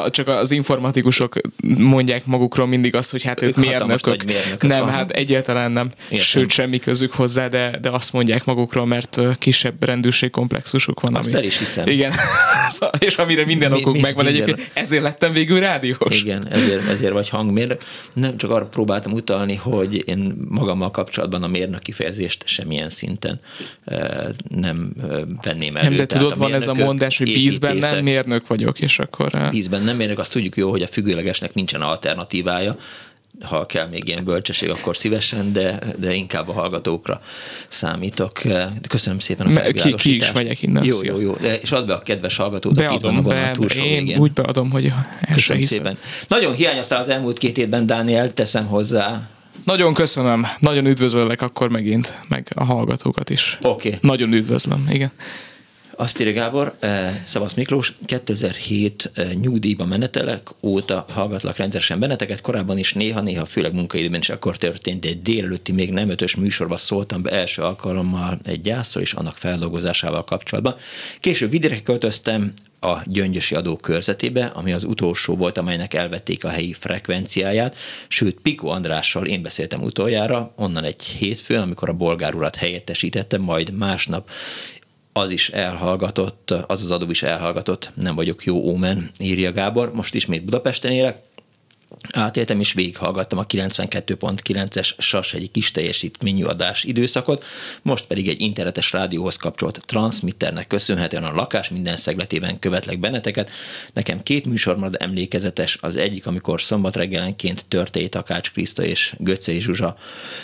Csak 0.10 0.28
az 0.28 0.52
informatikusok 0.52 1.36
mondják 1.78 2.26
magukról 2.26 2.68
mindig 2.68 2.96
azt, 2.96 3.12
hogy 3.12 3.24
hát 3.24 3.42
ők, 3.42 3.58
Ők 3.58 3.66
mérnökök. 3.66 4.24
Nem, 4.64 4.82
aha. 4.82 4.92
hát 4.92 5.10
egyáltalán 5.12 5.72
nem. 5.72 5.90
Értem. 6.04 6.20
Sőt, 6.20 6.52
semmi 6.52 6.80
közük 6.80 7.14
hozzá, 7.14 7.48
de, 7.48 7.78
de 7.82 7.90
azt 7.90 8.14
mondják 8.14 8.46
magukról, 8.46 8.86
mert 8.86 9.20
kisebb 9.40 9.84
rendőrségkomplexusuk 9.84 11.00
van. 11.02 11.16
Azt 11.16 11.34
el 11.34 11.44
is 11.44 11.58
hiszem. 11.58 11.88
Igen. 11.88 12.12
Szóval- 12.70 12.96
És 13.00 13.16
amire 13.18 13.46
minden 13.46 13.72
Mi- 13.72 13.78
okuk 13.82 13.94
mi- 13.94 14.00
megvan 14.02 14.26
minden- 14.26 14.44
egyébként, 14.44 14.72
ezért 14.74 15.04
lettem 15.04 15.32
végül 15.34 15.60
rádiós. 15.60 16.22
Igen, 16.22 16.48
ezért, 16.52 16.90
ezért 16.90 17.12
vagy 17.14 17.30
hangmérnök. 17.30 17.82
Nem 18.14 18.38
csak 18.38 18.52
arra 18.52 18.66
próbáltam 18.66 19.12
utalni, 19.12 19.38
hogy 19.56 20.08
én 20.08 20.36
magammal 20.50 20.92
kapcsolatban 20.92 21.44
a 21.44 21.48
mérnök 21.48 21.80
kifejezést 21.80 22.48
semmilyen 22.48 22.90
szinten 22.90 23.40
nem 24.48 24.94
venném 25.42 25.76
elő. 25.76 25.88
Nem, 25.88 25.96
de 25.96 26.06
tudod, 26.06 26.38
van 26.38 26.54
ez 26.54 26.68
a 26.68 26.74
mondás, 26.74 27.18
hogy 27.18 27.34
bízben 27.34 27.78
nem 27.78 28.04
mérnök 28.04 28.48
vagyok, 28.48 28.80
és 28.80 29.00
akkor... 29.00 29.32
Bízben 29.52 29.82
nem 29.82 29.96
mérnök, 29.96 30.20
azt 30.20 30.32
tudjuk 30.32 30.56
jó, 30.56 30.70
hogy 30.70 30.82
a 30.82 30.88
függőlegesnek 30.88 31.54
nincsen 31.54 31.82
alternatívája, 31.82 32.76
ha 33.46 33.66
kell 33.66 33.88
még 33.88 34.08
ilyen 34.08 34.24
bölcsesség, 34.24 34.70
akkor 34.70 34.98
szívesen, 34.98 35.54
de, 35.54 35.80
de 35.98 36.14
inkább 36.14 36.50
a 36.50 36.54
hallgatókra 36.54 37.22
számítok. 37.68 38.42
Köszönöm 38.90 39.20
szépen 39.20 39.46
a 39.46 39.50
Me- 39.50 39.56
ki- 39.56 39.64
felvilágosítást. 39.64 40.04
ki 40.04 40.16
is 40.16 40.32
megyek 40.32 40.62
innen, 40.62 40.84
Jó, 40.84 40.98
jó, 41.04 41.20
jó. 41.20 41.34
De, 41.40 41.60
és 41.60 41.72
add 41.72 41.86
be 41.88 41.94
a 41.94 42.02
kedves 42.02 42.36
hallgatót, 42.36 42.80
aki 42.82 42.94
itt 42.96 43.02
van 43.02 43.14
Beadom, 43.14 43.32
a 43.32 43.42
be, 43.42 43.52
túlsó 43.52 43.84
én 43.84 44.04
végén. 44.04 44.20
úgy 44.20 44.34
beadom, 44.34 44.70
hogy 44.72 44.94
Köszönöm 45.34 45.62
szépen. 45.62 45.98
Nagyon 46.28 46.54
hiányoztál 46.54 47.02
az 47.02 47.10
elmúlt 47.10 47.38
két 47.38 47.56
hétben, 47.56 47.86
Dániel, 47.86 48.34
teszem 48.34 48.66
hozzá. 48.66 49.30
Nagyon 49.66 49.94
köszönöm, 49.94 50.48
nagyon 50.60 50.86
üdvözöllek 50.86 51.42
akkor 51.42 51.70
megint, 51.70 52.16
meg 52.30 52.52
a 52.56 52.64
hallgatókat 52.64 53.30
is. 53.30 53.58
Oké. 53.62 53.88
Okay. 53.88 54.00
Nagyon 54.02 54.34
üdvözlöm, 54.34 54.88
igen. 54.92 55.12
Azt 56.00 56.20
írja 56.20 56.34
Gábor, 56.34 56.76
eh, 56.80 57.22
Szavasz 57.24 57.54
Miklós, 57.54 57.94
2007 58.06 59.12
eh, 59.14 59.32
nyugdíjba 59.34 59.86
menetelek 59.86 60.50
óta 60.62 61.06
hallgatlak 61.10 61.58
rendszeresen 61.58 62.00
benneteket, 62.00 62.42
korábban 62.42 62.78
is 62.78 62.94
néha-néha, 62.94 63.46
főleg 63.46 63.74
munkaidőben 63.74 64.20
is 64.20 64.30
akkor 64.30 64.58
történt, 64.58 65.06
egy 65.06 65.22
délelőtti 65.22 65.72
még 65.72 65.92
nem 65.92 66.10
ötös 66.10 66.36
műsorba 66.36 66.78
szóltam 66.78 67.22
be 67.22 67.32
első 67.32 67.62
alkalommal 67.62 68.40
egy 68.44 68.62
gyászról 68.62 69.04
és 69.04 69.14
annak 69.14 69.38
feldolgozásával 69.38 70.24
kapcsolatban. 70.24 70.76
Később 71.20 71.50
vidékre 71.50 71.82
költöztem 71.82 72.54
a 72.80 72.98
gyöngyösi 73.06 73.56
adó 73.56 73.76
körzetébe, 73.76 74.46
ami 74.46 74.72
az 74.74 74.84
utolsó 74.84 75.36
volt, 75.36 75.58
amelynek 75.58 75.94
elvették 75.94 76.44
a 76.44 76.50
helyi 76.50 76.74
frekvenciáját, 76.74 77.76
sőt 78.08 78.42
Piko 78.42 78.68
Andrással 78.68 79.26
én 79.26 79.42
beszéltem 79.42 79.84
utoljára, 79.84 80.54
onnan 80.56 80.84
egy 80.84 81.04
hétfőn, 81.04 81.62
amikor 81.62 81.90
a 81.90 81.94
bolgár 81.94 82.36
urat 82.36 82.56
helyettesítettem, 82.56 83.42
majd 83.42 83.72
másnap 83.72 84.30
az 85.14 85.30
is 85.30 85.50
elhallgatott, 85.50 86.52
az 86.52 86.84
az 86.84 86.92
adó 86.92 87.10
is 87.10 87.24
elhallgatott, 87.24 87.92
nem 87.96 88.16
vagyok 88.16 88.44
jó 88.44 88.56
ómen, 88.56 89.10
írja 89.20 89.52
Gábor. 89.52 89.94
Most 89.94 90.16
ismét 90.16 90.44
Budapesten 90.46 90.92
élek, 90.92 91.22
Átéltem 92.12 92.60
és 92.60 92.74
végighallgattam 92.74 93.40
a 93.40 93.46
92.9-es 93.46 94.94
SAS 94.98 95.34
egy 95.34 95.52
kis 95.52 95.72
teljesítményű 95.72 96.44
adás 96.44 96.84
időszakot, 96.84 97.46
most 97.82 98.06
pedig 98.06 98.28
egy 98.28 98.42
internetes 98.42 98.92
rádióhoz 98.92 99.36
kapcsolt 99.36 99.82
transmitternek 99.86 100.68
köszönhetően 100.68 101.24
a 101.24 101.34
lakás 101.34 101.70
minden 101.70 101.98
szegletében 101.98 102.60
követlek 102.60 103.00
benneteket. 103.00 103.52
Nekem 103.94 104.24
két 104.24 104.46
műsor 104.46 104.78
marad 104.78 104.96
emlékezetes, 105.00 105.78
az 105.82 105.98
egyik, 105.98 106.28
amikor 106.28 106.62
szombat 106.62 106.96
reggelenként 106.96 107.66
Törtei 107.68 108.10
Takács 108.10 108.52
Kriszta 108.52 108.84
és 108.84 109.16
Göcei 109.18 109.60
Zsuzsa 109.60 109.98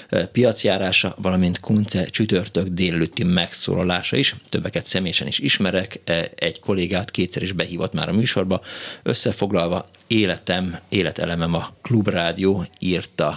eh, 0.10 0.26
piacjárása, 0.26 1.16
valamint 1.18 1.60
Kunce 1.60 2.06
csütörtök 2.06 2.68
délelőtti 2.68 3.24
megszólalása 3.24 4.18
is. 4.18 4.36
Többeket 4.50 4.86
személyesen 4.86 5.28
is 5.28 5.40
ismerek, 5.40 6.00
egy 6.36 6.60
kollégát 6.60 7.12
kétszer 7.12 7.42
is 7.42 7.52
behívott 7.52 7.94
már 7.94 8.10
a 8.10 8.14
műsorba. 8.14 8.62
Összefoglalva, 9.04 9.90
életem, 10.08 10.76
életelemem 10.90 11.54
a 11.54 11.64
klubrádió 11.82 12.62
írta 12.80 13.34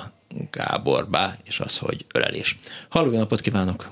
Gábor 0.51 1.09
Bá, 1.11 1.37
és 1.47 1.61
az, 1.61 1.79
hogy 1.79 2.05
ölelés. 2.15 2.57
Halló, 2.89 3.13
jó 3.13 3.19
napot 3.19 3.41
kívánok! 3.41 3.87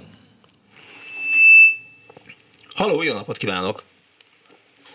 Halló, 2.75 3.03
jó 3.03 3.15
napot 3.15 3.37
kívánok! 3.37 3.83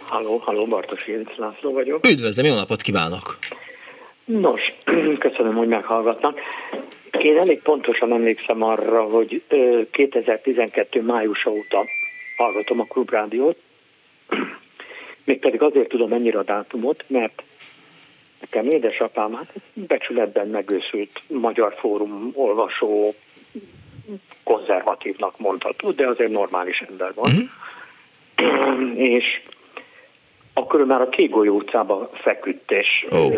Halló, 0.01 0.37
halló, 0.37 0.65
Bartos 0.65 1.07
Jönc 1.07 1.37
László 1.37 1.71
vagyok. 1.71 2.07
Üdvözlöm, 2.07 2.45
jó 2.45 2.55
napot 2.55 2.81
kívánok! 2.81 3.37
Nos, 4.25 4.61
köszönöm, 5.25 5.55
hogy 5.55 5.67
meghallgatnak. 5.67 6.39
Én 7.19 7.37
elég 7.37 7.61
pontosan 7.61 8.13
emlékszem 8.13 8.61
arra, 8.61 9.03
hogy 9.03 9.43
ö, 9.47 9.81
2012. 9.91 11.01
májusa 11.01 11.49
óta 11.49 11.85
hallgatom 12.37 12.79
a 12.79 12.83
klubrádiót, 12.85 13.57
mégpedig 15.25 15.61
azért 15.61 15.89
tudom 15.89 16.13
ennyire 16.13 16.39
a 16.39 16.43
dátumot, 16.43 17.03
mert 17.07 17.43
nekem 18.41 18.67
édesapám 18.67 19.33
hát 19.33 19.53
becsületben 19.73 20.47
megőszült 20.47 21.21
magyar 21.27 21.75
fórum 21.79 22.31
olvasó, 22.33 23.13
konzervatívnak 24.43 25.39
mondható, 25.39 25.91
de 25.91 26.07
azért 26.07 26.31
normális 26.31 26.79
ember 26.89 27.13
van. 27.13 27.31
Mm-hmm. 27.31 28.95
És 29.15 29.41
akkor 30.53 30.79
ő 30.79 30.85
már 30.85 31.01
a 31.01 31.09
Kégolyó 31.09 31.55
utcába 31.55 32.09
feküdt, 32.13 32.71
és 32.71 33.07
oh. 33.09 33.35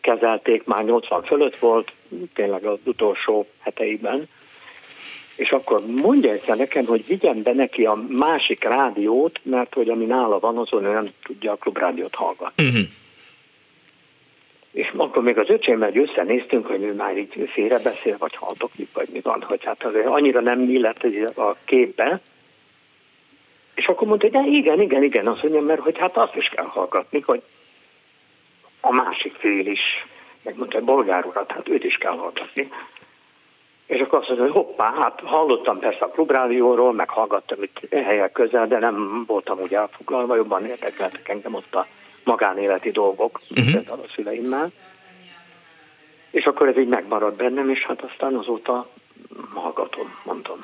kezelték, 0.00 0.64
már 0.64 0.84
80 0.84 1.22
fölött 1.22 1.56
volt, 1.56 1.92
tényleg 2.34 2.64
az 2.64 2.78
utolsó 2.84 3.46
heteiben, 3.60 4.28
és 5.36 5.50
akkor 5.50 5.86
mondja 5.86 6.32
egyszer 6.32 6.56
nekem, 6.56 6.84
hogy 6.84 7.06
vigyem 7.06 7.42
be 7.42 7.52
neki 7.52 7.84
a 7.84 7.98
másik 8.08 8.64
rádiót, 8.64 9.40
mert 9.42 9.74
hogy 9.74 9.88
ami 9.88 10.04
nála 10.04 10.38
van, 10.38 10.58
azon 10.58 10.84
ő 10.84 10.92
nem 10.92 11.10
tudja 11.22 11.52
a 11.52 11.56
klubrádiót 11.56 12.14
hallgatni. 12.14 12.66
Uh-huh. 12.66 12.84
És 14.74 14.92
akkor 14.96 15.22
még 15.22 15.38
az 15.38 15.50
öcsémmel 15.50 15.88
egy 15.88 15.98
összenéztünk, 15.98 16.66
hogy 16.66 16.82
ő 16.82 16.94
már 16.94 17.18
így 17.18 17.50
félrebeszél, 17.52 18.16
vagy 18.18 18.34
haldoklik, 18.34 18.88
vagy 18.92 19.08
mi 19.12 19.20
van, 19.20 19.42
hogy 19.42 19.64
hát 19.64 19.84
azért 19.84 20.06
annyira 20.06 20.40
nem 20.40 20.60
illett 20.60 21.04
a 21.36 21.56
képbe. 21.64 22.20
És 23.74 23.86
akkor 23.86 24.08
mondta, 24.08 24.38
hogy 24.38 24.52
igen, 24.52 24.80
igen, 24.80 25.02
igen, 25.02 25.26
azt 25.26 25.42
mondja, 25.42 25.60
mert 25.60 25.80
hogy 25.80 25.98
hát 25.98 26.16
azt 26.16 26.36
is 26.36 26.48
kell 26.48 26.64
hallgatni, 26.64 27.20
hogy 27.20 27.42
a 28.80 28.92
másik 28.92 29.34
fél 29.34 29.66
is, 29.66 29.80
megmondta, 30.42 30.76
hogy 30.76 30.86
bolgár 30.86 31.26
urat, 31.26 31.52
hát 31.52 31.68
őt 31.68 31.84
is 31.84 31.96
kell 31.96 32.16
hallgatni. 32.16 32.70
És 33.86 34.00
akkor 34.00 34.18
azt 34.18 34.28
mondta, 34.28 34.44
hogy 34.44 34.64
hoppá, 34.64 34.92
hát 34.92 35.20
hallottam 35.24 35.78
persze 35.78 36.04
a 36.04 36.10
klubrádióról, 36.10 36.92
meg 36.92 37.08
hallgattam 37.08 37.62
itt 37.62 37.80
helyek 37.90 38.32
közel, 38.32 38.66
de 38.66 38.78
nem 38.78 39.24
voltam 39.26 39.60
úgy 39.60 39.74
elfoglalva, 39.74 40.36
jobban 40.36 40.66
érdekeltek 40.66 41.28
engem 41.28 41.54
ott 41.54 41.74
a 41.74 41.86
magánéleti 42.24 42.90
dolgok, 42.90 43.40
uh-huh. 43.50 43.72
például 43.72 44.00
a 44.00 44.12
szüleimmel. 44.14 44.72
És 46.30 46.44
akkor 46.44 46.68
ez 46.68 46.78
így 46.78 46.88
megmaradt 46.88 47.36
bennem, 47.36 47.70
és 47.70 47.84
hát 47.84 48.02
aztán 48.02 48.34
azóta 48.34 48.88
hallgatom, 49.54 50.14
mondom. 50.24 50.58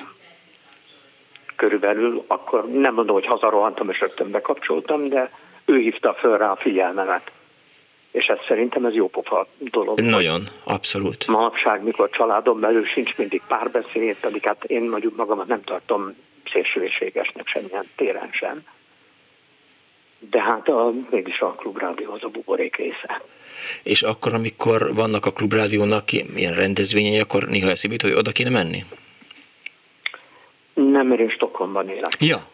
Körülbelül 1.55 2.23
akkor 2.27 2.69
nem 2.69 2.93
mondom, 2.93 3.15
hogy 3.15 3.25
hazarohantam 3.25 3.89
és 3.89 3.99
rögtön 3.99 4.31
bekapcsoltam, 4.31 5.09
de 5.09 5.31
ő 5.65 5.77
hívta 5.77 6.13
föl 6.13 6.37
rá 6.37 6.51
a 6.51 6.55
figyelmemet. 6.55 7.31
És 8.11 8.25
ez 8.25 8.37
szerintem 8.47 8.85
ez 8.85 8.93
jó 8.93 9.07
pofa 9.07 9.47
dolog. 9.59 9.99
Nagyon, 9.99 10.43
abszolút. 10.63 11.27
Manapság, 11.27 11.83
mikor 11.83 12.09
családon 12.09 12.59
belül 12.59 12.85
sincs 12.85 13.15
mindig 13.17 13.41
párbeszéd, 13.47 14.15
pedig 14.15 14.45
hát 14.45 14.63
én 14.63 14.81
mondjuk 14.81 15.15
magamat 15.15 15.47
nem 15.47 15.63
tartom 15.63 16.15
szélsőségesnek 16.51 17.47
semmilyen 17.47 17.89
téren 17.95 18.29
sem. 18.31 18.63
De 20.29 20.41
hát 20.41 20.67
a, 20.67 20.93
mégis 21.09 21.39
a 21.39 21.51
klubrádió 21.51 22.11
az 22.11 22.23
a 22.23 22.27
buborék 22.27 22.75
része. 22.75 23.21
És 23.83 24.01
akkor, 24.01 24.33
amikor 24.33 24.95
vannak 24.95 25.25
a 25.25 25.31
klubrádiónak 25.31 26.11
ilyen 26.11 26.53
rendezvényei, 26.53 27.19
akkor 27.19 27.43
néha 27.43 27.69
eszébe 27.69 27.95
hogy 28.01 28.13
oda 28.13 28.31
kéne 28.31 28.49
menni? 28.49 28.85
Nem, 30.73 31.07
mert 31.07 31.21
én 31.21 31.29
Stockholmban 31.29 31.89
élek. 31.89 32.15
Ja. 32.19 32.47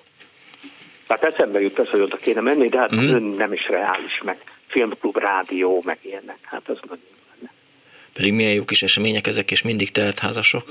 Hát 1.07 1.23
eszembe 1.23 1.61
jut 1.61 1.73
persze, 1.73 1.91
hogy 1.91 2.02
oda 2.02 2.15
kéne 2.15 2.41
menni, 2.41 2.68
de 2.68 2.77
hát 2.77 2.95
mm. 2.95 3.35
nem 3.35 3.53
is 3.53 3.68
reális, 3.68 4.22
meg 4.23 4.38
filmklub, 4.68 5.18
rádió, 5.18 5.81
meg 5.85 5.98
ilyenek. 6.02 6.38
Hát 6.41 6.69
az 6.69 6.77
nagyon 6.88 7.06
lenne. 7.35 7.52
Pedig 8.14 8.34
milyen 8.34 8.53
jó 8.53 8.64
kis 8.64 8.84
események 8.84 9.27
ezek, 9.27 9.52
és 9.52 9.61
mindig 9.61 9.91
telt 9.91 10.19
házasok? 10.19 10.64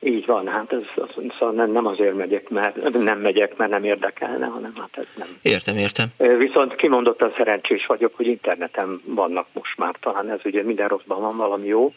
Így 0.00 0.26
van, 0.26 0.48
hát 0.48 0.72
ez, 0.72 0.82
az, 0.96 1.08
szóval 1.38 1.54
nem, 1.54 1.70
nem 1.70 1.86
azért 1.86 2.14
megyek, 2.14 2.48
mert 2.48 2.92
nem 2.92 3.20
megyek, 3.20 3.56
mert 3.56 3.70
nem 3.70 3.84
érdekelne, 3.84 4.46
hanem 4.46 4.72
hát 4.76 4.98
ez 4.98 5.06
nem. 5.16 5.28
Értem, 5.42 5.76
értem. 5.76 6.08
Viszont 6.38 6.74
kimondottan 6.76 7.32
szerencsés 7.36 7.86
vagyok, 7.86 8.14
hogy 8.16 8.26
interneten 8.26 9.02
vannak 9.04 9.46
most 9.52 9.76
már, 9.76 9.94
talán 10.00 10.30
ez 10.30 10.40
ugye 10.44 10.62
minden 10.62 10.88
rosszban 10.88 11.20
van 11.20 11.36
valami 11.36 11.66
jó, 11.66 11.92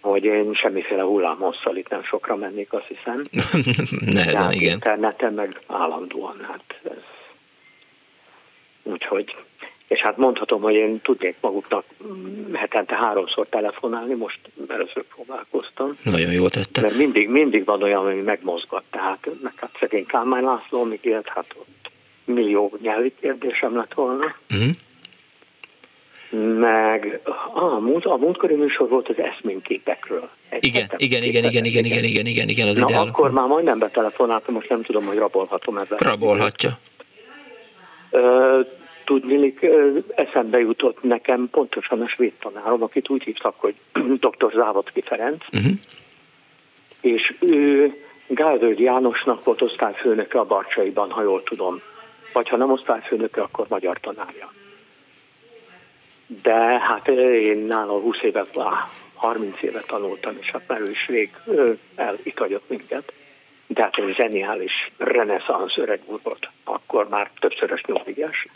hogy 0.00 0.24
én 0.24 0.54
semmiféle 0.54 1.02
hullámhosszal 1.02 1.76
itt 1.76 1.88
nem 1.88 2.02
sokra 2.02 2.36
mennék, 2.36 2.72
azt 2.72 2.86
hiszem. 2.86 3.22
Nehezen, 4.14 4.42
hát 4.42 4.54
igen. 4.54 4.72
Interneten 4.72 5.32
meg 5.32 5.60
állandóan, 5.66 6.36
hát 6.48 6.80
ez. 6.84 7.02
Úgyhogy 8.82 9.36
És 9.88 10.00
hát 10.00 10.16
mondhatom, 10.16 10.60
hogy 10.60 10.74
én 10.74 11.00
tudnék 11.02 11.36
maguknak 11.40 11.84
mm, 12.04 12.54
hetente 12.54 12.96
háromszor 12.96 13.46
telefonálni, 13.48 14.14
most 14.14 14.38
először 14.68 15.04
próbálkoztam. 15.14 15.90
Nagyon 16.02 16.32
jó 16.32 16.48
tette. 16.48 16.80
Mert 16.80 16.96
mindig, 16.96 17.28
mindig 17.28 17.64
van 17.64 17.82
olyan, 17.82 18.06
ami 18.06 18.20
megmozgat. 18.20 18.82
Tehát, 18.90 19.28
meg 19.42 19.52
hát 19.56 19.70
szegény 19.80 20.06
Kálmán 20.06 20.42
László, 20.42 20.84
még 20.84 20.98
élt, 21.02 21.28
hát 21.28 21.54
ott 21.58 21.90
millió 22.24 22.72
nyelvi 22.82 23.12
kérdésem 23.20 23.76
lett 23.76 23.94
volna. 23.94 24.34
Uh-huh. 24.50 24.70
Meg 26.58 27.20
ah, 27.24 27.62
a, 27.62 27.78
múlt, 27.78 28.04
a 28.04 28.16
múltkori 28.16 28.54
műsor 28.54 28.88
volt 28.88 29.08
az 29.08 29.18
eszményképekről. 29.18 30.28
Egy 30.48 30.66
Igen, 30.66 30.86
igen, 30.96 31.22
igen, 31.22 31.44
igen, 31.44 31.64
igen, 31.64 31.84
igen, 31.84 32.04
igen, 32.04 32.26
igen, 32.26 32.48
igen, 32.48 32.68
az 32.68 32.76
Na 32.76 32.84
ideál. 32.88 33.06
akkor 33.06 33.30
már 33.30 33.46
majdnem 33.46 33.78
betelefonáltam, 33.78 34.54
most 34.54 34.68
nem 34.68 34.82
tudom, 34.82 35.04
hogy 35.04 35.16
rabolhatom 35.16 35.76
ebben. 35.76 35.98
Rabolhatja. 35.98 36.78
Ö, 38.10 38.60
Tudnilik, 39.08 39.62
ö, 39.62 39.98
eszembe 40.14 40.58
jutott 40.58 41.02
nekem 41.02 41.48
pontosan 41.50 42.00
a 42.00 42.08
svéd 42.08 42.32
tanárom, 42.40 42.82
akit 42.82 43.08
úgy 43.08 43.22
hívtak, 43.22 43.54
hogy 43.56 43.74
dr. 44.26 44.52
Závodki 44.52 45.00
Ferenc, 45.00 45.44
Uh-huh. 45.52 45.72
és 47.00 47.34
ő 47.40 47.92
Gálvölgy 48.26 48.80
Jánosnak 48.80 49.44
volt 49.44 49.62
osztályfőnöke 49.62 50.38
a 50.38 50.44
Barcsaiban, 50.44 51.10
ha 51.10 51.22
jól 51.22 51.42
tudom. 51.42 51.80
Vagy 52.32 52.48
ha 52.48 52.56
nem 52.56 52.70
osztályfőnöke, 52.70 53.40
akkor 53.40 53.66
magyar 53.68 54.00
tanárja. 54.00 54.52
De 56.42 56.78
hát 56.78 57.08
én 57.08 57.58
nála 57.58 58.00
20 58.00 58.16
évet, 58.22 58.58
á, 58.58 58.90
30 59.14 59.62
évet 59.62 59.86
tanultam, 59.86 60.36
és 60.40 60.50
hát 60.50 60.68
már 60.68 60.80
ő 60.80 60.90
is 60.90 61.06
rég 61.08 61.30
elitagyott 61.94 62.68
minket. 62.68 63.12
De 63.66 63.82
hát 63.82 63.96
egy 63.96 64.14
zseniális 64.14 64.72
reneszánsz 64.96 65.76
öreg 65.76 66.00
úr 66.04 66.20
volt. 66.22 66.48
Akkor 66.64 67.08
már 67.08 67.30
többszörös 67.40 67.82
nyugdíjas. 67.82 68.46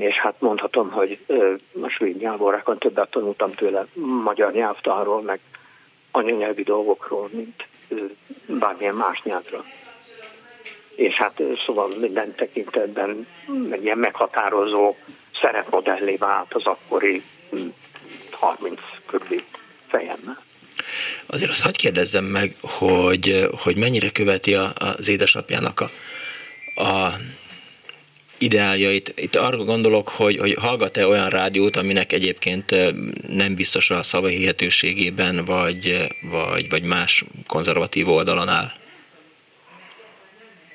És 0.00 0.14
hát 0.14 0.34
mondhatom, 0.38 0.90
hogy 0.90 1.18
a 1.82 1.88
svéd 1.88 2.16
nyelvórákon 2.16 2.78
többet 2.78 3.10
tanultam 3.10 3.54
tőle 3.54 3.86
magyar 4.24 4.52
nyelvtanról, 4.52 5.22
meg 5.22 5.40
anyanyelvi 6.10 6.62
dolgokról, 6.62 7.28
mint 7.32 7.66
bármilyen 8.46 8.94
más 8.94 9.22
nyelvről. 9.22 9.64
És 10.94 11.14
hát 11.14 11.42
szóval 11.66 11.88
minden 12.00 12.34
tekintetben 12.34 13.26
egy 13.70 13.84
ilyen 13.84 13.98
meghatározó 13.98 14.94
szerepmodellé 15.40 16.16
vált 16.16 16.54
az 16.54 16.64
akkori 16.64 17.22
hm, 17.50 17.66
30 18.30 18.80
körüli 19.06 19.44
fejemmel. 19.88 20.44
Azért 21.26 21.50
azt 21.50 21.62
hagyd 21.62 21.76
kérdezzem 21.76 22.24
meg, 22.24 22.54
hogy, 22.60 23.48
hogy 23.62 23.76
mennyire 23.76 24.10
követi 24.10 24.54
az 24.74 25.08
édesapjának 25.08 25.80
a, 25.80 25.90
a 26.82 27.12
ideáljait. 28.38 29.12
Itt 29.16 29.34
arra 29.34 29.64
gondolok, 29.64 30.08
hogy, 30.08 30.36
hogy 30.36 30.54
hallgat-e 30.60 31.06
olyan 31.06 31.28
rádiót, 31.28 31.76
aminek 31.76 32.12
egyébként 32.12 32.70
nem 33.28 33.54
biztos 33.54 33.90
a 33.90 34.02
szavahihetőségében, 34.02 35.44
vagy, 35.44 36.06
vagy, 36.30 36.68
vagy 36.70 36.82
más 36.82 37.24
konzervatív 37.46 38.08
oldalon 38.08 38.48
áll. 38.48 38.70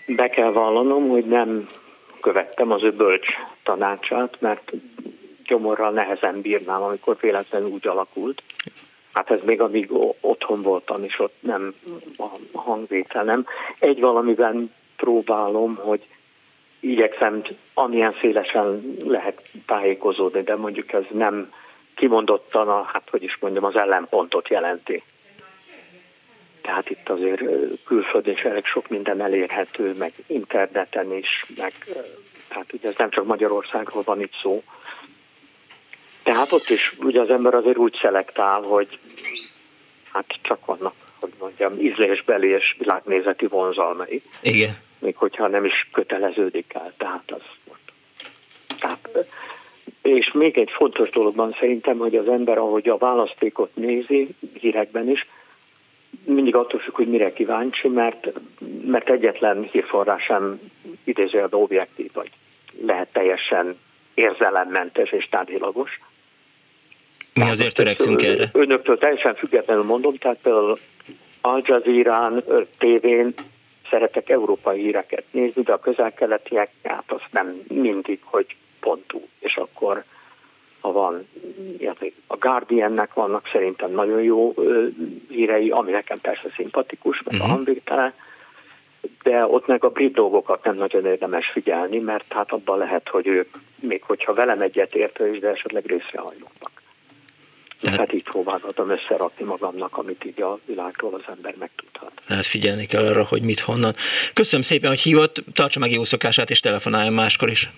Be 0.07 0.29
kell 0.29 0.51
vallanom, 0.51 1.09
hogy 1.09 1.25
nem 1.25 1.67
követtem 2.21 2.71
az 2.71 2.83
ő 2.83 2.91
bölcs 2.91 3.27
tanácsát, 3.63 4.38
mert 4.39 4.71
gyomorral 5.43 5.91
nehezen 5.91 6.41
bírnám, 6.41 6.81
amikor 6.81 7.17
véletlenül 7.21 7.69
úgy 7.69 7.88
alakult. 7.88 8.41
Hát 9.13 9.31
ez 9.31 9.39
még 9.45 9.61
amíg 9.61 9.89
otthon 10.21 10.61
voltam, 10.61 11.03
és 11.03 11.19
ott 11.19 11.35
nem 11.39 11.73
a 12.17 12.59
hangvétel. 12.59 13.45
Egy 13.79 13.99
valamiben 13.99 14.73
próbálom, 14.95 15.75
hogy 15.75 16.05
igyekszem 16.81 17.41
amilyen 17.73 18.15
szélesen 18.21 18.95
lehet 19.03 19.41
tájékozódni, 19.65 20.41
de 20.41 20.55
mondjuk 20.55 20.93
ez 20.93 21.03
nem 21.11 21.53
kimondottan 21.95 22.69
a, 22.69 22.83
hát 22.83 23.09
hogy 23.09 23.23
is 23.23 23.37
mondjam, 23.39 23.63
az 23.63 23.75
ellenpontot 23.75 24.49
jelenti. 24.49 25.03
Tehát 26.61 26.89
itt 26.89 27.09
azért 27.09 27.41
külföldön 27.85 28.33
is 28.33 28.41
elég 28.41 28.65
sok 28.65 28.87
minden 28.89 29.21
elérhető, 29.21 29.93
meg 29.93 30.13
interneten 30.27 31.13
is, 31.13 31.45
meg 31.57 31.73
tehát 32.47 32.73
ugye 32.73 32.89
ez 32.89 32.95
nem 32.97 33.09
csak 33.09 33.25
Magyarországról 33.25 34.03
van 34.05 34.21
itt 34.21 34.33
szó. 34.41 34.63
Tehát 36.23 36.51
ott 36.51 36.69
is 36.69 36.95
ugye 36.99 37.21
az 37.21 37.29
ember 37.29 37.53
azért 37.53 37.77
úgy 37.77 37.97
szelektál, 38.01 38.61
hogy 38.61 38.99
hát 40.11 40.25
csak 40.41 40.65
vannak, 40.65 40.93
hogy 41.19 41.31
mondjam, 41.39 41.79
ízlésbeli 41.79 42.47
és 42.47 42.75
világnézeti 42.77 43.47
vonzalmai 43.47 44.21
Igen. 44.41 44.89
Még 45.02 45.15
hogyha 45.15 45.48
nem 45.48 45.65
is 45.65 45.90
köteleződik 45.91 46.73
el. 46.73 46.94
Tehát 46.98 47.32
az 47.32 47.41
tehát, 48.82 49.26
és 50.02 50.32
még 50.34 50.57
egy 50.57 50.69
fontos 50.72 51.10
dologban 51.10 51.56
szerintem, 51.60 51.98
hogy 51.98 52.15
az 52.15 52.28
ember, 52.28 52.57
ahogy 52.57 52.90
a 52.90 52.98
választékot 52.98 53.76
nézi, 53.76 54.28
hírekben 54.60 55.10
is, 55.10 55.28
mindig 56.23 56.56
attól 56.56 56.80
függ, 56.80 56.95
hogy 56.95 57.07
mire 57.07 57.34
kíváncsi, 57.34 57.88
mert, 57.88 58.28
mert 58.86 59.10
egyetlen 59.10 59.69
hírforrás 59.72 60.23
sem 60.23 60.60
idézőjelben 61.03 61.60
objektív, 61.60 62.10
vagy 62.14 62.30
lehet 62.86 63.07
teljesen 63.11 63.78
érzelemmentes 64.14 65.11
és 65.11 65.28
tárgyilagos. 65.30 65.99
Mi 67.34 67.49
azért 67.49 67.76
törekszünk 67.76 68.22
erre. 68.22 68.49
Önöktől 68.53 68.98
teljesen 68.98 69.36
függetlenül 69.36 69.84
mondom, 69.84 70.15
tehát 70.15 70.40
például 70.41 70.80
Al 71.41 71.61
Jazeera-n, 71.65 72.44
tévén 72.78 73.34
szeretek 73.91 74.30
európai 74.30 74.81
híreket 74.81 75.23
nézni, 75.31 75.61
de 75.61 75.73
a 75.73 75.80
közel-keletiek, 75.80 76.69
hát 76.84 77.11
az 77.11 77.22
nem 77.31 77.61
mindig, 77.68 78.19
hogy 78.23 78.55
pontú. 78.80 79.27
És 79.39 79.55
akkor, 79.55 80.03
ha 80.80 80.91
van, 80.91 81.27
a 82.27 82.38
Guardiannek 82.38 83.13
vannak 83.13 83.47
szerintem 83.51 83.91
nagyon 83.91 84.22
jó 84.22 84.53
hírei, 85.30 85.69
ami 85.69 85.91
nekem 85.91 86.19
persze 86.22 86.49
szimpatikus, 86.55 87.22
meg 87.23 87.41
a 87.41 87.43
Mhm. 87.43 87.51
hangvétele, 87.53 88.13
de 89.23 89.45
ott 89.45 89.68
meg 89.68 89.84
a 89.84 89.89
brit 89.89 90.13
dolgokat 90.13 90.63
nem 90.63 90.76
nagyon 90.76 91.05
érdemes 91.05 91.49
figyelni, 91.49 91.99
mert 91.99 92.34
hát 92.34 92.51
abban 92.51 92.77
lehet, 92.77 93.09
hogy 93.09 93.27
ők, 93.27 93.49
még 93.80 94.03
hogyha 94.03 94.34
velem 94.34 94.61
egyet 94.61 94.95
értő 94.95 95.34
is, 95.34 95.39
de 95.39 95.49
esetleg 95.49 95.85
részrehajlóknak. 95.85 96.72
Tehát 97.80 97.97
hát 97.99 98.13
így 98.13 98.23
próbálhatom 98.23 98.89
összerakni 98.89 99.45
magamnak, 99.45 99.97
amit 99.97 100.26
így 100.26 100.41
a 100.41 100.59
világról 100.65 101.13
az 101.13 101.34
ember 101.35 101.55
megtudhat. 101.59 101.80
Tehát 102.31 102.45
figyelni 102.45 102.85
kell 102.85 103.05
arra, 103.05 103.23
hogy 103.23 103.41
mit 103.41 103.59
honnan. 103.59 103.93
Köszönöm 104.33 104.65
szépen, 104.65 104.89
hogy 104.89 104.99
hívott, 104.99 105.43
tartsa 105.53 105.79
meg 105.79 105.91
jó 105.91 106.03
szokását, 106.03 106.49
és 106.49 106.59
telefonáljon 106.59 107.13
máskor 107.13 107.49
is. 107.49 107.69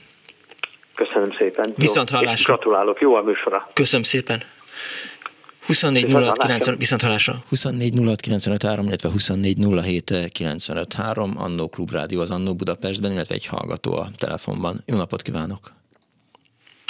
Köszönöm 0.96 1.32
szépen. 1.38 1.74
Viszont 1.76 2.10
hallásra. 2.10 2.54
Gratulálok, 2.54 3.02
jó 3.02 3.16
a 3.16 3.22
műsora. 3.22 3.70
Köszönöm 3.74 4.04
szépen. 4.04 4.44
24 5.66 6.06
Viszont 6.06 6.24
06 6.26 6.38
90, 6.38 6.50
hallásra. 6.50 6.76
viszont 6.76 7.02
hallásra. 7.02 7.34
24 7.50 7.94
06 8.06 8.20
95 8.20 8.64
3, 8.64 8.86
illetve 8.88 9.10
24 9.10 9.58
07 9.84 10.30
95 10.32 10.94
3, 10.94 11.34
Annó 11.38 11.68
Klubrádió 11.68 12.20
az 12.22 12.32
Annó 12.32 12.54
Budapestben, 12.56 13.12
illetve 13.12 13.36
egy 13.36 13.48
hallgató 13.48 13.94
a 13.96 14.06
telefonban. 14.18 14.76
Jó 14.86 14.98
napot 14.98 15.22
kívánok! 15.22 15.60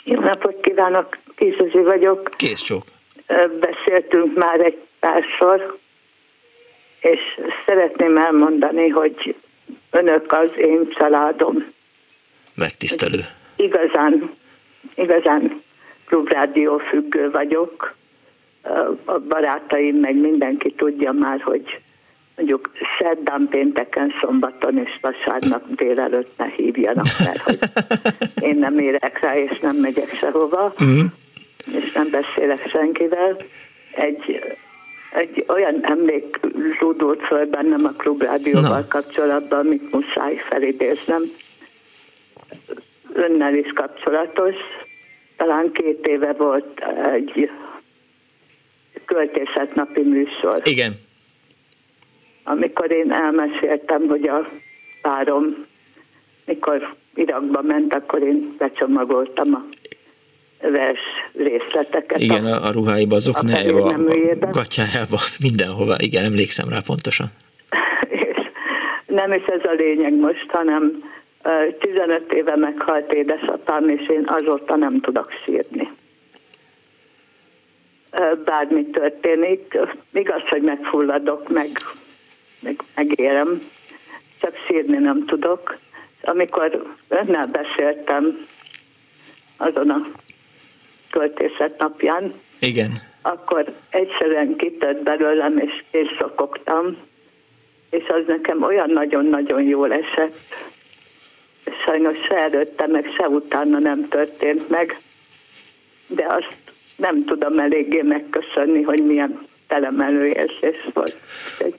Jó 0.04 0.20
napot 0.20 0.62
kívánok, 0.62 1.18
Tízezi 1.36 1.82
vagyok. 1.84 2.30
Kész 2.38 2.62
csók. 2.62 2.84
Beszéltünk 3.60 4.38
már 4.38 4.60
egy 4.60 4.78
párszor, 5.00 5.82
és 7.04 7.20
szeretném 7.66 8.18
elmondani, 8.18 8.90
hogy 8.90 9.36
önök 9.92 10.32
az 10.32 10.50
én 10.58 10.90
családom. 10.90 11.66
Megtisztelő. 12.56 13.20
Igazán, 13.56 14.32
igazán 14.96 15.62
klubrádió 16.06 16.78
függő 16.78 17.32
vagyok. 17.32 17.96
A 19.06 19.20
barátaim, 19.20 19.96
meg 19.96 20.16
mindenki 20.16 20.72
tudja 20.72 21.12
már, 21.12 21.42
hogy 21.42 21.82
mondjuk 22.36 22.72
szerdán, 23.00 23.48
pénteken, 23.50 24.14
szombaton 24.22 24.78
és 24.78 25.00
vasárnap 25.02 25.76
délelőtt 25.76 26.38
ne 26.38 26.46
hívjanak, 26.56 27.06
mert 27.26 27.42
hogy 27.42 27.60
én 28.50 28.58
nem 28.58 28.80
érek 28.80 29.20
rá, 29.20 29.38
és 29.38 29.60
nem 29.60 29.76
megyek 29.76 30.16
sehova 30.16 30.74
és 31.72 31.92
nem 31.92 32.10
beszélek 32.10 32.70
senkivel. 32.70 33.38
Egy, 33.92 34.44
egy 35.14 35.46
olyan 35.48 35.86
emlék 35.86 36.40
zúdult 36.80 37.22
föl 37.22 37.46
bennem 37.46 37.86
a 37.86 37.92
klubrádióval 37.98 38.80
Na. 38.80 38.88
kapcsolatban, 38.88 39.60
amit 39.60 39.92
muszáj 39.92 40.36
felidéznem. 40.50 41.22
Önnel 43.14 43.56
is 43.56 43.72
kapcsolatos. 43.74 44.56
Talán 45.38 45.72
két 45.72 46.08
éve 46.08 46.34
volt 46.34 46.80
egy 47.14 47.50
költészetnapi 49.06 50.02
műsor, 50.02 50.60
Igen. 50.64 50.94
amikor 52.44 52.92
én 52.92 53.12
elmeséltem, 53.12 54.08
hogy 54.08 54.28
a 54.28 54.50
párom, 55.02 55.66
mikor 56.46 56.96
Irakba 57.16 57.62
ment, 57.62 57.94
akkor 57.94 58.22
én 58.22 58.56
becsomagoltam 58.58 59.48
a 59.54 59.64
vers 60.72 61.00
részleteket. 61.38 62.20
Igen, 62.20 62.46
a, 62.46 62.68
a 62.68 62.72
ruháiba, 62.72 63.16
az 63.16 63.28
oknájába, 63.28 63.86
a, 63.86 63.96
a 64.40 64.50
gatyájába, 64.50 65.18
mindenhova. 65.48 65.96
Igen, 65.98 66.24
emlékszem 66.24 66.70
rá 66.70 66.80
pontosan. 66.86 67.28
nem 69.20 69.32
is 69.32 69.46
ez 69.46 69.64
a 69.64 69.74
lényeg 69.74 70.14
most, 70.14 70.46
hanem 70.48 71.12
Ö, 71.44 71.68
15 71.80 72.34
éve 72.34 72.56
meghalt 72.56 73.14
édesapám, 73.14 73.90
és 73.90 74.08
én 74.08 74.24
azóta 74.26 74.76
nem 74.76 75.00
tudok 75.00 75.32
sírni. 75.46 75.92
Bármi 78.46 78.86
történik, 78.86 79.78
igaz, 80.14 80.42
hogy 80.50 80.62
megfulladok, 80.62 81.50
meg, 81.50 81.70
meg 82.60 82.80
megérem, 82.96 83.62
csak 84.42 84.56
sírni 84.68 84.98
nem 84.98 85.26
tudok. 85.26 85.78
Amikor 86.22 86.96
önnel 87.08 87.48
beszéltem 87.52 88.46
azon 89.58 89.90
a 89.90 90.08
költészet 91.14 91.78
napján, 91.78 92.34
Igen. 92.60 92.92
akkor 93.22 93.74
egyszerűen 93.90 94.56
kitört 94.56 95.04
belőlem, 95.04 95.58
és 95.58 95.84
készszokogtam, 95.92 96.98
és 97.90 98.04
az 98.08 98.24
nekem 98.28 98.64
olyan 98.64 98.90
nagyon-nagyon 98.90 99.62
jól 99.64 99.94
esett. 99.94 100.38
Sajnos 101.86 102.18
se 102.30 102.36
előtte, 102.38 102.88
meg 102.88 103.06
se 103.18 103.28
utána 103.28 103.80
nem 103.80 104.08
történt 104.08 104.70
meg, 104.70 105.00
de 106.08 106.26
azt 106.30 106.58
nem 106.96 107.26
tudom 107.26 107.60
eléggé 107.60 108.02
megköszönni, 108.02 108.82
hogy 108.82 109.06
milyen 109.06 109.48
telemelő 109.68 110.26
érzés 110.26 110.76
volt. 110.94 111.16
Úgyhogy 111.58 111.76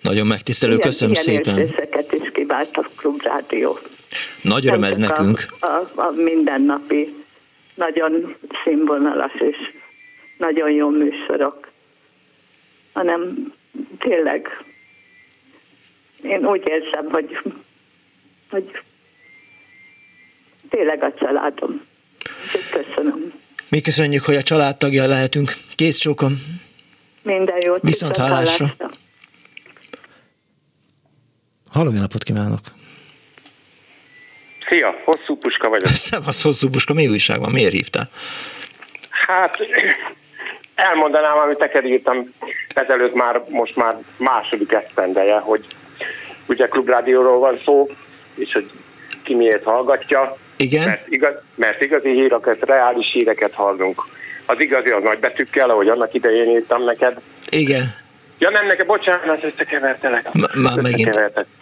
Nagyon 0.00 0.26
megtisztelő, 0.26 0.72
ilyen- 0.72 0.86
köszönöm 0.88 1.14
ilyen 1.14 1.24
szépen. 1.24 1.58
érzéseket 1.58 2.12
is 2.12 2.30
kivált 2.32 2.76
a 2.76 2.88
Klubrádió. 2.96 3.78
Nagy 4.42 4.66
öröm 4.66 4.84
ez 4.84 4.96
nekünk. 4.96 5.40
A, 5.60 5.66
a, 5.66 5.88
a 5.94 6.10
mindennapi, 6.10 7.21
nagyon 7.74 8.36
színvonalas 8.64 9.32
és 9.34 9.56
nagyon 10.36 10.70
jó 10.70 10.88
műsorok, 10.88 11.70
hanem 12.92 13.52
tényleg 13.98 14.48
én 16.22 16.46
úgy 16.46 16.62
érzem, 16.68 17.10
hogy, 17.10 17.38
hogy 18.50 18.82
tényleg 20.68 21.02
a 21.02 21.14
családom. 21.14 21.82
Köszönöm. 22.70 23.32
Mi 23.68 23.80
köszönjük, 23.80 24.22
hogy 24.22 24.36
a 24.36 24.42
családtagja 24.42 25.06
lehetünk. 25.06 25.52
Kész 25.74 25.98
csókom. 25.98 26.32
Minden 27.22 27.58
jót. 27.66 27.82
Viszont 27.82 28.16
hallásra. 28.16 28.66
Halló, 31.70 31.90
jó 31.92 32.00
napot 32.00 32.22
kívánok! 32.22 32.60
Szia, 34.68 34.94
hosszú 35.04 35.21
puska 35.36 35.68
vagyok. 35.68 35.86
Szevasz, 35.86 36.42
hosszú 36.48 36.68
mi 36.94 37.08
újság 37.08 37.40
van? 37.40 37.50
Miért 37.50 37.72
hívtál? 37.72 38.08
Hát 39.10 39.56
elmondanám, 40.74 41.38
amit 41.38 41.58
neked 41.58 41.84
írtam 41.84 42.34
ezelőtt 42.74 43.14
már, 43.14 43.42
most 43.48 43.76
már 43.76 43.96
második 44.16 44.72
esztendeje, 44.72 45.38
hogy 45.38 45.66
ugye 46.46 46.66
klubrádióról 46.66 47.38
van 47.38 47.60
szó, 47.64 47.90
és 48.34 48.52
hogy 48.52 48.70
ki 49.22 49.34
miért 49.34 49.64
hallgatja. 49.64 50.36
Igen? 50.56 50.84
Mert, 50.84 51.08
igaz, 51.08 51.34
mert 51.54 51.82
igazi 51.82 52.10
híreket, 52.10 52.58
reális 52.60 53.12
híreket 53.12 53.52
hallunk. 53.54 54.02
Az 54.46 54.60
igazi 54.60 54.90
az 54.90 55.02
nagybetűkkel, 55.02 55.70
ahogy 55.70 55.88
annak 55.88 56.14
idején 56.14 56.50
írtam 56.50 56.84
neked. 56.84 57.20
Igen. 57.48 57.94
Ja 58.38 58.50
nem, 58.50 58.66
neked 58.66 58.86
bocsánat, 58.86 59.44
összekevertelek. 59.44 60.32
M- 60.32 60.54
már 60.54 60.80
megint. 60.80 61.14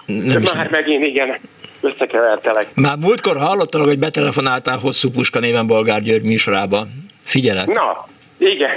Nem 0.07 0.43
is 0.43 0.53
már 0.53 0.71
megint, 0.71 1.05
igen, 1.05 1.39
összekevertelek. 1.81 2.67
Már 2.75 2.97
múltkor 2.97 3.37
hallottalak, 3.37 3.87
hogy 3.87 3.99
betelefonáltál 3.99 4.79
Hosszú 4.79 5.11
Puska 5.11 5.39
néven 5.39 5.67
Bolgár 5.67 6.01
György 6.01 6.25
műsorába. 6.25 6.87
Figyelek, 7.23 7.67
Na, 7.67 8.09
igen, 8.39 8.71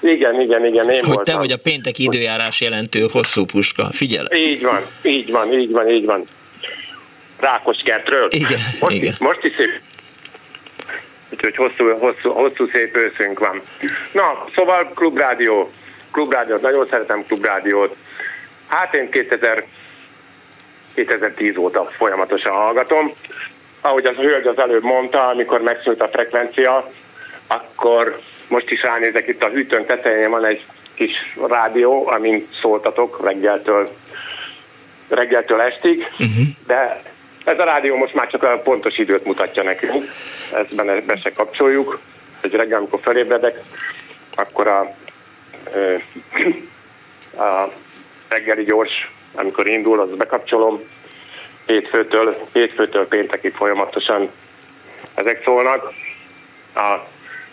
igen, 0.00 0.40
igen, 0.40 0.66
igen, 0.66 0.90
én 0.90 0.98
hogy 0.98 1.14
voltam. 1.14 1.24
te 1.24 1.36
vagy 1.36 1.52
a 1.52 1.56
pénteki 1.56 2.02
időjárás 2.02 2.60
jelentő 2.60 3.06
Hosszú 3.12 3.44
Puska. 3.44 3.88
Figyelek. 3.92 4.34
Így 4.36 4.62
van, 4.62 4.80
így 5.02 5.30
van, 5.30 5.52
így 5.52 5.70
van, 5.70 5.88
így 5.88 6.04
van. 6.04 6.24
Rákoskertről. 7.38 8.28
Igen, 8.30 8.58
most, 8.80 8.94
igen. 8.94 9.12
Is, 9.12 9.18
most 9.18 9.42
is 9.42 9.52
szép. 9.56 9.80
Úgyhogy 11.30 11.56
hosszú, 11.56 11.98
hosszú, 11.98 12.30
hosszú 12.30 12.68
szép 12.72 12.96
őszünk 12.96 13.38
van. 13.38 13.62
Na, 14.12 14.44
szóval 14.54 14.92
klubrádió. 14.94 15.70
Klubrádiót, 16.12 16.60
nagyon 16.60 16.86
szeretem 16.90 17.24
klubrádiót. 17.26 17.96
Hát 18.66 18.94
én 18.94 19.10
2000, 19.10 19.64
2010 20.94 21.56
óta 21.56 21.90
folyamatosan 21.96 22.52
hallgatom. 22.52 23.14
Ahogy 23.80 24.04
az 24.04 24.14
hölgy 24.16 24.46
az 24.46 24.58
előbb 24.58 24.82
mondta, 24.82 25.28
amikor 25.28 25.60
megszűnt 25.60 26.02
a 26.02 26.08
frekvencia, 26.08 26.90
akkor 27.46 28.20
most 28.48 28.70
is 28.70 28.82
ránézek 28.82 29.28
itt 29.28 29.42
a 29.42 29.48
hűtőn 29.48 29.86
tetején 29.86 30.30
van 30.30 30.44
egy 30.44 30.64
kis 30.94 31.12
rádió, 31.48 32.08
amin 32.08 32.48
szóltatok 32.60 33.24
reggeltől, 33.26 33.88
reggeltől 35.08 35.60
estig, 35.60 35.98
uh-huh. 35.98 36.46
de 36.66 37.02
ez 37.44 37.58
a 37.58 37.64
rádió 37.64 37.96
most 37.96 38.14
már 38.14 38.30
csak 38.30 38.42
a 38.42 38.58
pontos 38.58 38.98
időt 38.98 39.24
mutatja 39.24 39.62
nekünk, 39.62 40.10
ezt 40.52 40.76
benne 40.76 41.00
be 41.00 41.16
se 41.16 41.32
kapcsoljuk, 41.32 42.00
hogy 42.40 42.52
reggel, 42.54 42.78
amikor 42.78 43.00
felébredek, 43.02 43.60
akkor 44.34 44.66
a, 44.66 44.94
a 47.42 47.68
reggeli 48.28 48.64
gyors, 48.64 49.10
amikor 49.34 49.66
indul, 49.66 50.00
az 50.00 50.10
bekapcsolom, 50.16 50.82
hétfőtől, 51.66 52.36
hétfőtől 52.52 53.08
péntekig 53.08 53.54
folyamatosan 53.54 54.30
ezek 55.14 55.42
szólnak. 55.44 55.92
A 56.74 56.96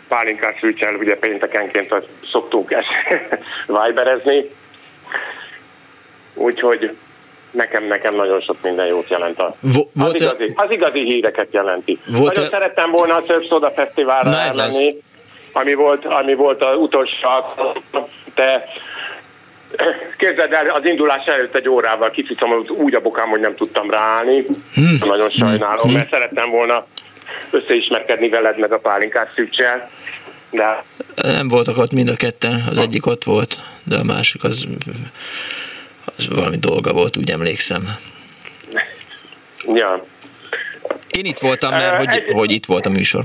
pálinkás 0.07 0.59
szűcsel 0.59 0.95
ugye 0.95 1.17
péntekenként 1.17 1.91
azt 1.91 2.07
szoktunk 2.31 2.71
ezt 2.71 2.87
viberezni, 3.85 4.49
úgyhogy 6.33 6.97
nekem, 7.51 7.83
nekem 7.83 8.15
nagyon 8.15 8.39
sok 8.39 8.55
minden 8.61 8.85
jót 8.85 9.09
jelent. 9.09 9.39
A, 9.39 9.55
Vo- 9.59 9.89
az, 9.99 10.21
igazi, 10.21 10.53
az 10.55 10.71
igazi 10.71 11.03
híreket 11.03 11.47
jelenti. 11.51 11.99
Volt- 12.05 12.35
nagyon 12.35 12.49
szerettem 12.49 12.89
volna 12.89 13.15
a 13.15 13.21
Több 13.21 13.45
Szóda 13.49 13.71
Fesztiválra 13.71 14.29
Na 14.29 14.39
elmenni, 14.39 14.95
ami 15.53 15.73
volt, 15.73 16.05
ami 16.05 16.33
volt 16.33 16.63
az 16.63 16.77
utolsó 16.77 17.27
de 18.35 18.63
Képzeld 20.17 20.53
el, 20.53 20.69
az 20.69 20.85
indulás 20.85 21.25
előtt 21.25 21.55
egy 21.55 21.69
órával 21.69 22.11
kicsit 22.11 22.39
úgy 22.67 22.93
a 22.95 22.99
bokám, 23.01 23.29
hogy 23.29 23.39
nem 23.39 23.55
tudtam 23.55 23.89
ráállni. 23.89 24.45
Hm. 24.73 25.07
Nagyon 25.07 25.29
sajnálom, 25.29 25.91
mert 25.91 26.09
szerettem 26.09 26.49
volna 26.49 26.85
összeismerkedni 27.51 28.29
veled 28.29 28.59
meg 28.59 28.71
a 28.71 28.79
pálinkás 28.79 29.29
szűcsel. 29.35 29.89
De 30.51 30.83
Nem 31.15 31.47
voltak 31.47 31.77
ott 31.77 31.91
mind 31.91 32.09
a 32.09 32.15
ketten, 32.15 32.63
az 32.69 32.77
egyik 32.77 33.05
ott 33.05 33.23
volt, 33.23 33.55
de 33.83 33.97
a 33.97 34.03
másik 34.03 34.43
az, 34.43 34.65
az 36.17 36.27
valami 36.27 36.57
dolga 36.57 36.93
volt, 36.93 37.17
úgy 37.17 37.29
emlékszem. 37.29 37.95
ja, 39.73 40.05
Én 41.17 41.25
itt 41.25 41.39
voltam, 41.39 41.71
mert 41.71 41.93
Ö, 41.93 41.97
hogy, 41.97 42.07
egy- 42.09 42.31
hogy 42.31 42.51
itt 42.51 42.65
volt 42.65 42.85
a 42.85 42.89
műsor. 42.89 43.23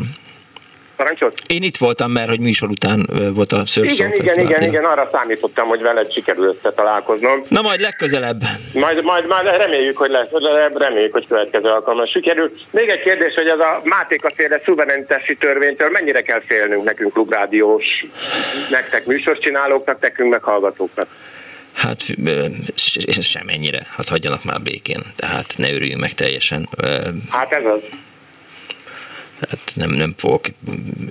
Parancsot? 0.96 1.40
Én 1.46 1.62
itt 1.62 1.76
voltam, 1.76 2.10
mert 2.10 2.28
hogy 2.28 2.40
műsor 2.40 2.68
után 2.70 3.06
volt 3.34 3.52
a 3.52 3.64
Surf 3.64 3.92
Igen, 3.92 4.12
igen, 4.12 4.24
Festival. 4.24 4.50
igen, 4.50 4.62
igen, 4.62 4.84
arra 4.84 5.08
számítottam, 5.12 5.68
hogy 5.68 5.82
veled 5.82 6.12
sikerül 6.12 6.56
összetalálkoznom. 6.58 7.42
Na 7.48 7.62
majd 7.62 7.80
legközelebb. 7.80 8.40
Majd, 8.72 9.04
majd, 9.04 9.26
majd 9.26 9.46
reméljük, 9.56 9.96
hogy 9.96 10.10
lesz, 10.10 10.28
reméljük, 10.74 11.12
hogy 11.12 11.26
következő 11.26 11.68
alkalommal 11.68 12.06
sikerül. 12.06 12.52
Még 12.70 12.88
egy 12.88 13.00
kérdés, 13.00 13.34
hogy 13.34 13.46
az 13.46 13.58
a 13.58 13.80
Mátéka 13.84 14.30
féle 14.36 14.60
szuverenitási 14.64 15.36
törvénytől 15.36 15.88
mennyire 15.90 16.22
kell 16.22 16.42
félnünk 16.46 16.84
nekünk 16.84 17.12
klubrádiós, 17.12 17.84
nektek 18.70 19.06
műsorcsinálóknak, 19.06 20.00
nekünk 20.00 20.30
meg 20.30 20.42
hallgatóknak. 20.42 21.06
Hát 21.74 22.02
semennyire, 23.20 23.86
hát 23.96 24.08
hagyjanak 24.08 24.44
már 24.44 24.60
békén, 24.60 25.02
tehát 25.16 25.54
ne 25.56 25.72
örüljünk 25.72 26.00
meg 26.00 26.12
teljesen. 26.12 26.68
Hát 27.30 27.52
ez 27.52 27.64
az. 27.64 27.80
Hát 29.40 29.72
nem, 29.74 29.90
nem 29.90 30.14
fogok 30.16 30.44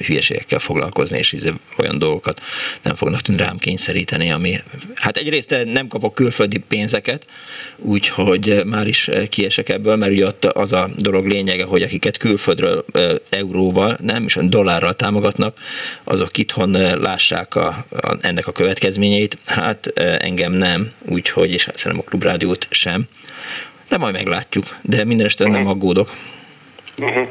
hülyeségekkel 0.06 0.60
foglalkozni, 0.60 1.18
és 1.18 1.34
íze- 1.34 1.60
olyan 1.78 1.98
dolgokat 1.98 2.42
nem 2.82 2.96
fognak 2.96 3.20
rám 3.38 3.58
kényszeríteni, 3.58 4.32
ami... 4.32 4.56
Hát 4.96 5.18
egyrészt 5.18 5.58
nem 5.66 5.88
kapok 5.88 6.14
külföldi 6.14 6.58
pénzeket, 6.58 7.26
úgyhogy 7.78 8.66
már 8.66 8.88
is 8.88 9.10
kiesek 9.30 9.70
ebből, 9.70 9.96
mert 9.96 10.12
ugye 10.12 10.26
ott 10.26 10.46
az 10.46 10.72
a 10.72 10.90
dolog 10.96 11.28
lényege, 11.28 11.64
hogy 11.64 11.82
akiket 11.82 12.18
külföldről 12.18 12.86
euróval, 13.30 13.98
nem 14.02 14.24
is 14.26 14.38
dollárral 14.42 14.94
támogatnak, 14.94 15.58
azok 16.04 16.38
itthon 16.38 16.72
lássák 17.02 17.56
a, 17.56 17.68
a, 17.90 18.18
ennek 18.22 18.48
a 18.48 18.52
következményeit. 18.52 19.38
Hát 19.46 19.88
engem 20.20 20.52
nem, 20.52 20.92
úgyhogy, 21.06 21.52
és 21.52 21.62
szerintem 21.76 22.04
a 22.06 22.10
klubrádiót 22.10 22.68
sem. 22.70 23.04
De 23.90 23.98
majd 23.98 24.14
meglátjuk, 24.14 24.78
de 24.82 25.04
minden 25.04 25.26
este 25.26 25.48
nem 25.48 25.68
aggódok. 25.68 26.12
Uh-huh. 26.98 27.28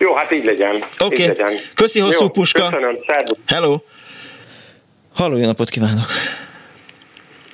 Jó, 0.00 0.14
hát 0.14 0.30
így 0.30 0.44
legyen. 0.44 0.84
Oké. 0.98 1.26
Legyen. 1.26 1.52
Köszi, 1.74 2.00
hosszú 2.00 2.22
Jó, 2.22 2.28
puska. 2.28 2.68
Köszönöm, 2.68 2.96
szervusz. 3.06 3.38
Hello! 3.46 3.76
Halló, 5.14 5.36
jó 5.36 5.46
napot 5.46 5.68
kívánok! 5.68 6.06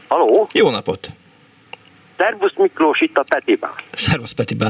Haló? 0.08 0.46
Jó 0.52 0.70
napot! 0.70 1.08
Szervusz 2.16 2.52
Miklós, 2.56 3.00
itt 3.00 3.16
a 3.16 3.24
Petiba. 3.28 3.74
Szervusz 3.92 4.32
Petibá! 4.32 4.68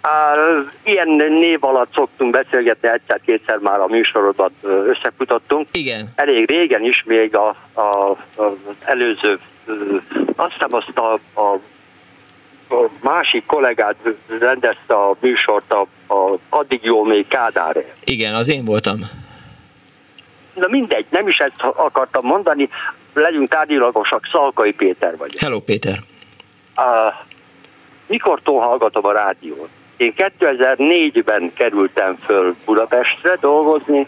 Á, 0.00 0.34
Ilyen 0.84 1.08
név 1.08 1.64
alatt 1.64 1.92
szoktunk 1.94 2.30
beszélgetni, 2.30 2.88
egyszer-kétszer 2.88 3.58
már 3.58 3.80
a 3.80 3.86
műsorodat 3.86 4.52
összefutottunk. 4.62 5.68
Igen. 5.72 6.08
Elég 6.14 6.50
régen 6.50 6.84
is, 6.84 7.02
még 7.06 7.36
a, 7.36 7.56
a, 7.72 7.80
a, 7.80 8.16
az 8.36 8.52
előző, 8.84 9.38
azt 10.36 10.52
hiszem 10.52 10.68
azt 10.70 10.98
a, 10.98 11.12
a 11.40 11.60
a 12.68 12.88
másik 13.00 13.46
kollégát 13.46 13.96
rendezte 14.40 14.94
a 14.94 15.16
műsort, 15.20 15.72
a, 15.72 15.80
a 16.14 16.38
addig 16.48 16.80
jó 16.82 17.04
még 17.04 17.26
Kádár. 17.28 17.84
Igen, 18.04 18.34
az 18.34 18.48
én 18.48 18.64
voltam. 18.64 18.98
Na 20.54 20.66
mindegy, 20.68 21.06
nem 21.10 21.28
is 21.28 21.38
ezt 21.38 21.60
akartam 21.60 22.26
mondani, 22.26 22.68
legyünk 23.14 23.48
tárgyilagosak, 23.48 24.28
Szalkai 24.32 24.72
Péter 24.72 25.16
vagy. 25.16 25.38
Hello, 25.38 25.60
Péter. 25.60 25.98
Uh, 26.76 27.14
mikortól 28.06 28.60
hallgatom 28.60 29.06
a 29.06 29.12
rádiót? 29.12 29.68
Én 29.96 30.14
2004-ben 30.16 31.52
kerültem 31.54 32.14
föl 32.14 32.56
Budapestre 32.64 33.36
dolgozni, 33.40 34.06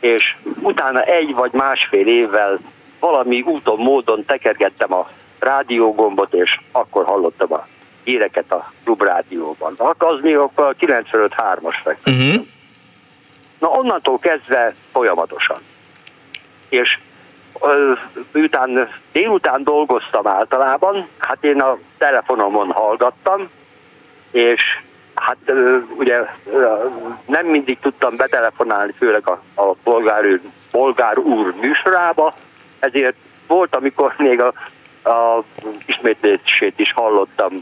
és 0.00 0.36
utána 0.60 1.02
egy 1.02 1.34
vagy 1.34 1.52
másfél 1.52 2.06
évvel 2.06 2.58
valami 3.00 3.40
úton, 3.40 3.78
módon 3.78 4.24
tekergettem 4.24 4.92
a 4.92 5.10
rádiógombot, 5.38 6.34
és 6.34 6.60
akkor 6.72 7.04
hallottam 7.04 7.52
a 7.52 7.66
híreket 8.08 8.52
a 8.52 8.72
klubrádióban. 8.84 9.74
Az 9.98 10.20
még 10.22 10.36
akkor 10.36 10.74
95-3-as 10.80 11.96
Uh-huh. 12.06 12.46
Na 13.58 13.68
onnantól 13.68 14.18
kezdve 14.18 14.74
folyamatosan. 14.92 15.58
És 16.68 16.98
miután 18.32 18.88
délután 19.12 19.64
dolgoztam 19.64 20.26
általában, 20.26 21.08
hát 21.18 21.44
én 21.44 21.60
a 21.60 21.78
telefonomon 21.98 22.70
hallgattam, 22.70 23.48
és 24.30 24.62
hát 25.14 25.36
ugye 25.98 26.20
nem 27.26 27.46
mindig 27.46 27.78
tudtam 27.78 28.16
betelefonálni, 28.16 28.92
főleg 28.92 29.28
a, 29.28 29.62
a 29.62 29.74
bolgár, 29.84 30.24
úr- 30.24 30.50
bolgár 30.70 31.18
úr 31.18 31.54
műsorába, 31.60 32.34
ezért 32.78 33.16
volt, 33.46 33.74
amikor 33.76 34.14
még 34.18 34.40
a, 34.40 34.52
a 35.10 35.44
ismétlését 35.86 36.78
is 36.78 36.92
hallottam 36.92 37.52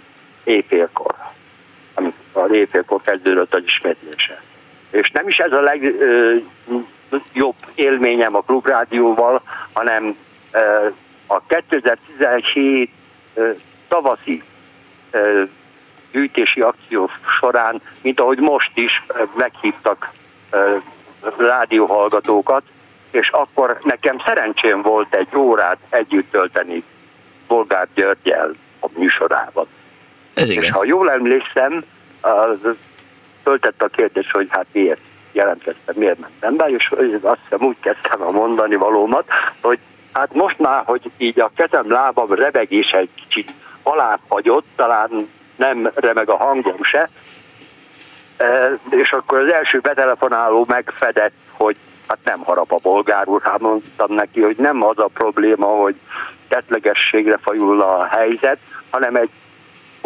éjfélkor. 0.47 1.15
Az 2.33 2.51
éjfélkor 2.53 3.01
kezdődött 3.03 3.55
az 3.55 3.63
ismétlése. 3.67 4.43
És 4.91 5.11
nem 5.11 5.29
is 5.29 5.39
ez 5.39 5.53
a 5.53 5.61
legjobb 5.61 7.55
élményem 7.75 8.35
a 8.35 8.41
klubrádióval, 8.41 9.43
hanem 9.73 10.17
a 11.27 11.41
2017 11.47 12.91
ö, 13.35 13.51
tavaszi 13.89 14.43
ö, 15.11 15.43
gyűjtési 16.13 16.61
akció 16.61 17.11
során, 17.41 17.81
mint 18.03 18.21
ahogy 18.21 18.39
most 18.39 18.71
is 18.75 19.05
meghívtak 19.37 20.11
rádióhallgatókat, 21.37 22.63
és 23.11 23.29
akkor 23.29 23.79
nekem 23.83 24.23
szerencsém 24.27 24.83
volt 24.83 25.15
egy 25.15 25.37
órát 25.37 25.79
együtt 25.89 26.31
tölteni 26.31 26.83
Bolgár 27.47 27.89
Györgyel 27.95 28.55
a 28.81 28.89
műsorában. 28.95 29.67
Ez 30.37 30.51
És 30.51 30.71
ha 30.71 30.85
jól 30.85 31.11
emlékszem, 31.11 31.85
az 32.21 32.59
föltette 33.43 33.85
a 33.85 33.89
kérdés, 33.89 34.31
hogy 34.31 34.47
hát 34.51 34.67
miért 34.73 35.01
jelentkeztem, 35.33 35.95
miért 35.99 36.19
mentem 36.19 36.57
be, 36.57 36.67
és 36.67 36.93
azt 37.23 37.41
hiszem 37.43 37.67
úgy 37.67 37.77
kezdtem 37.81 38.23
a 38.23 38.31
mondani 38.31 38.75
valómat, 38.75 39.25
hogy 39.61 39.79
hát 40.13 40.35
most 40.35 40.59
már, 40.59 40.83
hogy 40.85 41.11
így 41.17 41.41
a 41.41 41.51
kezem, 41.57 41.91
lábam 41.91 42.35
rebegés 42.35 42.91
egy 42.91 43.09
kicsit 43.15 43.53
aláfagyott, 43.83 44.67
talán 44.77 45.29
nem 45.57 45.91
remeg 45.95 46.29
a 46.29 46.37
hangom 46.37 46.83
se, 46.83 47.09
E, 48.37 48.79
és 48.91 49.13
akkor 49.13 49.39
az 49.39 49.53
első 49.53 49.79
betelefonáló 49.79 50.65
megfedett, 50.69 51.33
hogy 51.53 51.77
hát 52.09 52.19
nem 52.25 52.39
harap 52.39 52.73
a 52.73 52.79
bolgár 52.83 53.29
úr, 53.29 53.43
hát 53.43 53.61
mondtam 53.61 54.15
neki, 54.15 54.41
hogy 54.41 54.57
nem 54.57 54.83
az 54.83 54.99
a 54.99 55.11
probléma, 55.15 55.67
hogy 55.67 55.95
tetlegességre 56.49 57.39
fajul 57.43 57.81
a 57.81 58.05
helyzet, 58.05 58.59
hanem 58.91 59.17
egy 59.17 59.31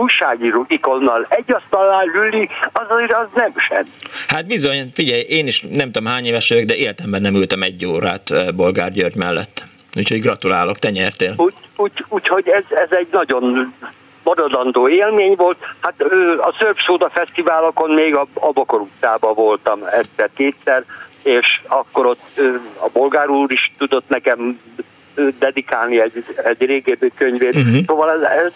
újságíró 0.00 0.64
ikonnal 0.68 1.26
egy 1.28 1.52
asztalnál 1.52 2.06
ülni, 2.06 2.48
az 2.72 2.86
azért 2.88 3.12
az 3.12 3.26
nem 3.34 3.52
sem. 3.68 3.84
Hát 4.28 4.46
bizony, 4.46 4.90
figyelj, 4.94 5.20
én 5.20 5.46
is 5.46 5.60
nem 5.60 5.90
tudom 5.90 6.12
hány 6.12 6.24
éves 6.24 6.48
vagyok, 6.48 6.64
de 6.64 6.74
életemben 6.76 7.20
nem 7.20 7.34
ültem 7.34 7.62
egy 7.62 7.86
órát 7.86 8.54
Bolgár 8.54 8.92
György 8.92 9.16
mellett. 9.16 9.62
Úgyhogy 9.96 10.20
gratulálok, 10.20 10.78
te 10.78 10.90
nyertél. 10.90 11.34
Úgy, 11.36 11.54
úgy, 11.76 12.04
úgyhogy 12.08 12.48
ez, 12.48 12.64
ez 12.68 12.88
egy 12.90 13.08
nagyon 13.10 13.74
maradandó 14.22 14.88
élmény 14.88 15.34
volt. 15.36 15.56
Hát 15.80 15.94
a 16.40 16.56
Szörp 16.58 16.78
Szóda 16.86 17.10
Fesztiválokon 17.10 17.90
még 17.90 18.14
a, 18.14 18.26
a 18.34 18.52
Bokor 18.52 18.80
utcában 18.80 19.34
voltam 19.34 19.80
egyszer-kétszer, 19.92 20.84
és 21.22 21.60
akkor 21.66 22.06
ott 22.06 22.40
a 22.78 22.88
bolgár 22.92 23.28
úr 23.28 23.52
is 23.52 23.72
tudott 23.78 24.08
nekem 24.08 24.60
dedikálni 25.38 26.00
egy, 26.00 26.24
egy 26.44 26.64
régebbi 26.64 27.12
könyvét. 27.16 27.56
Uh-huh. 27.56 27.84
Szóval 27.86 28.10
ez, 28.10 28.20
ez 28.20 28.52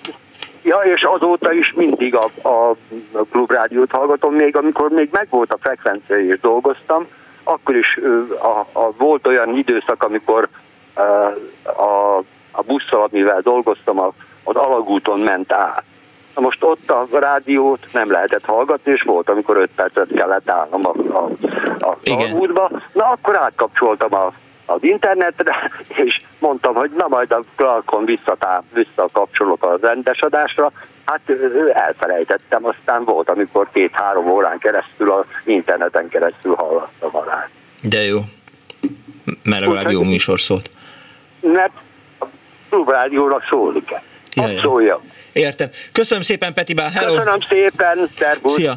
Ja, 0.64 0.76
és 0.76 1.02
azóta 1.02 1.52
is 1.52 1.72
mindig 1.72 2.14
a, 2.14 2.30
a, 2.42 2.70
a 3.12 3.24
klubrádiót 3.30 3.90
hallgatom, 3.90 4.34
még 4.34 4.56
amikor 4.56 4.90
még 4.90 5.08
megvolt 5.12 5.52
a 5.52 5.58
frekvencia 5.60 6.18
és 6.18 6.40
dolgoztam, 6.40 7.06
akkor 7.42 7.76
is 7.76 8.00
a, 8.38 8.78
a, 8.78 8.92
volt 8.98 9.26
olyan 9.26 9.56
időszak, 9.56 10.02
amikor 10.02 10.48
ö, 10.96 11.02
a, 11.62 12.18
a 12.50 12.62
busszal, 12.62 13.08
amivel 13.10 13.40
dolgoztam, 13.40 13.98
a, 13.98 14.12
az 14.44 14.56
alagúton 14.56 15.20
ment 15.20 15.52
át. 15.52 15.84
Na 16.34 16.40
most 16.40 16.64
ott 16.64 16.90
a 16.90 17.06
rádiót 17.10 17.86
nem 17.92 18.10
lehetett 18.10 18.44
hallgatni, 18.44 18.92
és 18.92 19.02
volt, 19.02 19.28
amikor 19.28 19.56
5 19.56 19.70
percet 19.74 20.08
kellett 20.14 20.50
állnom 20.50 20.86
a, 20.86 21.16
a, 21.16 21.30
a 21.78 21.96
alagútba. 22.04 22.70
Na 22.92 23.04
akkor 23.04 23.36
átkapcsoltam 23.36 24.14
a, 24.14 24.32
az 24.66 24.82
internetre, 24.82 25.70
és 26.04 26.22
mondtam, 26.44 26.74
hogy 26.74 26.90
na 26.96 27.06
majd 27.08 27.32
a 27.32 27.40
Clarkon 27.56 28.04
visszatá, 28.04 28.62
visszakapcsolok 28.72 29.62
a 29.62 29.78
rendes 29.80 30.20
adásra. 30.20 30.72
Hát 31.04 31.20
ö, 31.26 31.70
elfelejtettem, 31.72 32.64
aztán 32.64 33.04
volt, 33.04 33.28
amikor 33.28 33.68
két-három 33.72 34.30
órán 34.30 34.58
keresztül 34.58 35.10
az 35.10 35.24
interneten 35.44 36.08
keresztül 36.08 36.54
hallgattam 36.54 37.16
a. 37.16 37.48
De 37.80 38.04
jó. 38.04 38.20
Mert 39.42 39.60
legalább 39.60 39.90
jó 39.90 40.02
műsor 40.02 40.40
szólt. 40.40 40.70
Mert 41.40 41.72
a 42.18 42.24
klubrádióra 42.68 43.38
kell. 43.86 44.02
Ja, 44.34 44.48
ja. 44.48 44.60
Szólja. 44.60 45.00
Értem. 45.32 45.68
Köszönöm 45.92 46.22
szépen, 46.22 46.54
Peti 46.54 46.74
Bál. 46.74 46.90
Hello. 46.90 47.14
Köszönöm 47.14 47.40
szépen, 47.40 48.06
szervusz. 48.16 48.52
Szia! 48.52 48.74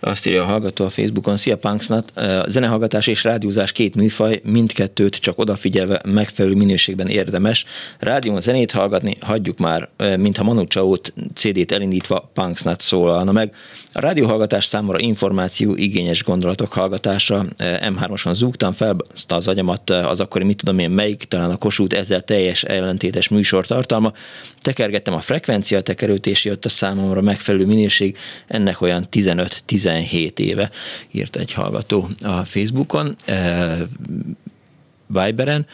Azt 0.00 0.26
írja 0.26 0.42
a 0.42 0.46
hallgató 0.46 0.84
a 0.84 0.90
Facebookon, 0.90 1.36
szia 1.36 1.56
Punksnat, 1.56 2.12
zenehallgatás 2.46 3.06
és 3.06 3.24
rádiózás 3.24 3.72
két 3.72 3.94
műfaj, 3.94 4.40
mindkettőt 4.44 5.16
csak 5.16 5.38
odafigyelve 5.38 6.00
megfelelő 6.04 6.54
minőségben 6.54 7.06
érdemes. 7.06 7.64
Rádión 7.98 8.40
zenét 8.40 8.70
hallgatni, 8.70 9.16
hagyjuk 9.20 9.58
már, 9.58 9.88
mintha 10.16 10.44
Manu 10.44 10.64
Chao 10.64 10.94
CD-t 11.34 11.72
elindítva 11.72 12.30
Punksnat 12.34 12.80
szólalna 12.80 13.32
meg. 13.32 13.54
A 13.92 14.00
rádióhallgatás 14.00 14.64
számomra 14.64 14.98
információ, 14.98 15.74
igényes 15.74 16.24
gondolatok 16.24 16.72
hallgatása. 16.72 17.44
M3-oson 17.58 18.34
zúgtam 18.34 18.72
fel 18.72 18.96
az 19.28 19.48
agyamat 19.48 19.90
az 19.90 20.20
akkori 20.20 20.44
mit 20.44 20.56
tudom 20.56 20.78
én 20.78 20.90
melyik, 20.90 21.24
talán 21.24 21.50
a 21.50 21.56
Kossuth 21.56 21.96
ezzel 21.96 22.20
teljes 22.20 22.62
ellentétes 22.62 23.28
műsor 23.28 23.66
tartalma. 23.66 24.12
Tekergettem 24.60 25.14
a 25.14 25.20
frekvencia 25.20 25.80
tekerőt, 25.80 26.26
és 26.26 26.44
jött 26.44 26.64
a 26.64 26.68
számomra 26.68 27.20
megfelelő 27.20 27.66
minőség. 27.66 28.16
Ennek 28.46 28.80
olyan 28.80 29.06
15-17 29.86 30.38
éve 30.38 30.70
írt 31.10 31.36
egy 31.36 31.52
hallgató 31.52 32.08
a 32.22 32.44
Facebookon. 32.44 33.16
Viberen. 35.06 35.66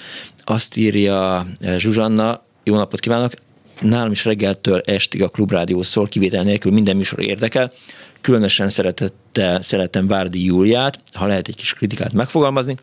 Azt 0.44 0.76
írja 0.76 1.46
Zsuzsanna, 1.76 2.42
jó 2.64 2.76
napot 2.76 3.00
kívánok! 3.00 3.32
Nálam 3.80 4.10
is 4.10 4.24
reggeltől 4.24 4.80
estig 4.84 5.22
a 5.22 5.28
klubrádió 5.28 5.82
szól, 5.82 6.06
kivétel 6.06 6.42
nélkül 6.42 6.72
minden 6.72 6.96
műsor 6.96 7.20
érdekel. 7.20 7.72
Különösen 8.20 8.68
szeretettel 8.68 9.62
szeretem 9.62 10.06
Várdi 10.06 10.44
Júliát, 10.44 10.98
ha 11.12 11.26
lehet 11.26 11.48
egy 11.48 11.56
kis 11.56 11.72
kritikát 11.72 12.12
megfogalmazni. 12.12 12.76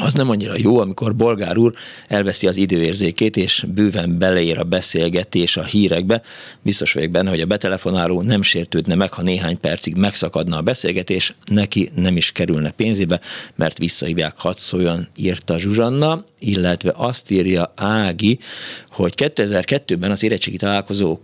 Az 0.00 0.14
nem 0.14 0.30
annyira 0.30 0.54
jó, 0.56 0.78
amikor 0.78 1.16
Bolgár 1.16 1.56
úr 1.56 1.72
elveszi 2.08 2.46
az 2.46 2.56
időérzékét, 2.56 3.36
és 3.36 3.64
bőven 3.74 4.18
beleér 4.18 4.58
a 4.58 4.64
beszélgetés 4.64 5.56
a 5.56 5.64
hírekbe. 5.64 6.22
Biztos 6.62 6.92
vagyok 6.92 7.10
benne, 7.10 7.30
hogy 7.30 7.40
a 7.40 7.46
betelefonáló 7.46 8.22
nem 8.22 8.42
sértődne 8.42 8.94
meg, 8.94 9.12
ha 9.12 9.22
néhány 9.22 9.60
percig 9.60 9.96
megszakadna 9.96 10.56
a 10.56 10.62
beszélgetés, 10.62 11.34
neki 11.44 11.90
nem 11.94 12.16
is 12.16 12.32
kerülne 12.32 12.70
pénzébe, 12.70 13.20
mert 13.54 13.78
visszahívják, 13.78 14.34
hadd 14.36 14.54
szóljon, 14.54 15.06
írta 15.16 15.58
Zsuzsanna, 15.58 16.24
illetve 16.38 16.92
azt 16.96 17.30
írja 17.30 17.72
Ági, 17.76 18.38
hogy 18.86 19.12
2002-ben 19.16 20.10
az 20.10 20.22
érettségi 20.22 20.56
találkozó 20.56 21.18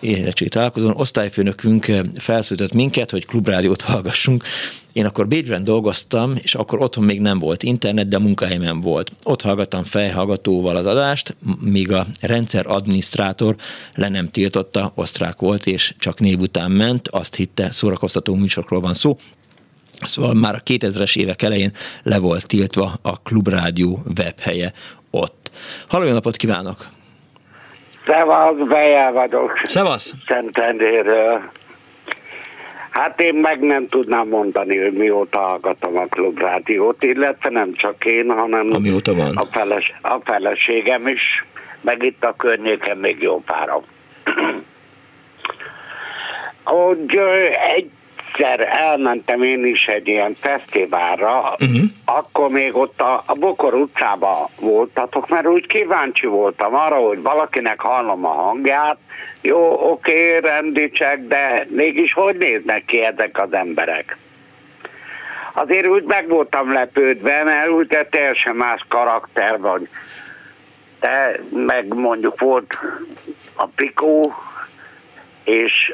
érettségi 0.00 0.50
találkozón 0.50 0.94
osztályfőnökünk 0.96 1.92
felszólított 2.14 2.72
minket, 2.72 3.10
hogy 3.10 3.26
klubrádiót 3.26 3.82
hallgassunk. 3.82 4.44
Én 4.92 5.04
akkor 5.04 5.28
Bécsben 5.28 5.64
dolgoztam, 5.64 6.34
és 6.42 6.54
akkor 6.54 6.80
otthon 6.80 7.04
még 7.04 7.20
nem 7.20 7.38
volt 7.38 7.62
internet, 7.62 8.08
de 8.08 8.16
a 8.16 8.20
munkahelyemen 8.20 8.80
volt. 8.80 9.12
Ott 9.22 9.42
hallgattam 9.42 9.82
fejhallgatóval 9.82 10.76
az 10.76 10.86
adást, 10.86 11.36
míg 11.60 11.92
a 11.92 12.06
rendszer 12.20 12.66
adminisztrátor 12.66 13.56
le 13.94 14.08
nem 14.08 14.30
tiltotta, 14.30 14.92
osztrák 14.94 15.38
volt, 15.38 15.66
és 15.66 15.94
csak 15.98 16.20
név 16.20 16.40
után 16.40 16.70
ment, 16.70 17.08
azt 17.08 17.34
hitte, 17.34 17.70
szórakoztató 17.70 18.34
műsorokról 18.34 18.80
van 18.80 18.94
szó. 18.94 19.16
Szóval 20.00 20.34
már 20.34 20.54
a 20.54 20.62
2000-es 20.62 21.16
évek 21.16 21.42
elején 21.42 21.72
le 22.02 22.18
volt 22.18 22.46
tiltva 22.46 22.98
a 23.02 23.22
klubrádió 23.22 24.02
webhelye 24.18 24.72
ott. 25.10 25.50
Halló, 25.88 26.12
napot 26.12 26.36
kívánok! 26.36 26.97
Szevasz, 28.08 28.68
Beje 28.68 29.10
vagyok. 29.10 29.60
Szevasz. 29.64 30.14
Szentendéről. 30.26 31.50
Hát 32.90 33.20
én 33.20 33.34
meg 33.34 33.60
nem 33.60 33.88
tudnám 33.88 34.28
mondani, 34.28 34.78
hogy 34.78 34.92
mióta 34.92 35.38
hallgatom 35.38 35.96
a 35.96 36.06
klubrádiót, 36.06 37.02
illetve 37.02 37.50
nem 37.50 37.72
csak 37.74 38.04
én, 38.04 38.30
hanem 38.30 38.72
Amióta 38.72 39.14
van. 39.14 39.36
A, 39.36 39.44
feles, 39.50 39.92
a 40.02 40.18
feleségem 40.24 41.06
is, 41.06 41.46
meg 41.80 42.02
itt 42.02 42.24
a 42.24 42.34
környéken 42.36 42.96
még 42.96 43.22
jó 43.22 43.40
párom. 43.40 43.84
hogy 46.64 47.16
ö, 47.16 47.46
egyszer 48.32 48.68
elmentem 48.70 49.42
én 49.42 49.66
is 49.66 49.86
egy 49.86 50.08
ilyen 50.08 50.36
fesztiválra, 50.40 51.56
uh-huh. 51.58 51.80
akkor 52.04 52.48
még 52.48 52.76
ott 52.76 53.00
a, 53.00 53.22
a 53.26 53.34
Bokor 53.34 53.74
utcában 53.74 54.48
voltatok, 54.60 55.28
mert 55.28 55.46
úgy 55.46 55.66
kíváncsi 55.66 56.26
voltam 56.26 56.74
arra, 56.74 56.96
hogy 56.96 57.22
valakinek 57.22 57.80
hallom 57.80 58.24
a 58.24 58.32
hangját, 58.32 58.98
jó, 59.40 59.90
oké, 59.90 60.38
rendicsek, 60.38 61.26
de 61.26 61.66
mégis 61.70 62.12
hogy 62.12 62.36
néznek 62.36 62.84
ki 62.84 63.04
ezek 63.04 63.40
az 63.40 63.52
emberek? 63.52 64.16
Azért 65.52 65.86
úgy 65.86 66.02
meg 66.02 66.28
voltam 66.28 66.72
lepődve, 66.72 67.42
mert 67.44 67.68
úgy 67.68 67.86
de 67.86 68.04
teljesen 68.04 68.56
más 68.56 68.84
karakter 68.88 69.60
van. 69.60 69.88
De 71.00 71.40
meg 71.50 71.94
mondjuk 71.94 72.40
volt 72.40 72.78
a 73.54 73.66
Pikó, 73.66 74.34
és 75.48 75.92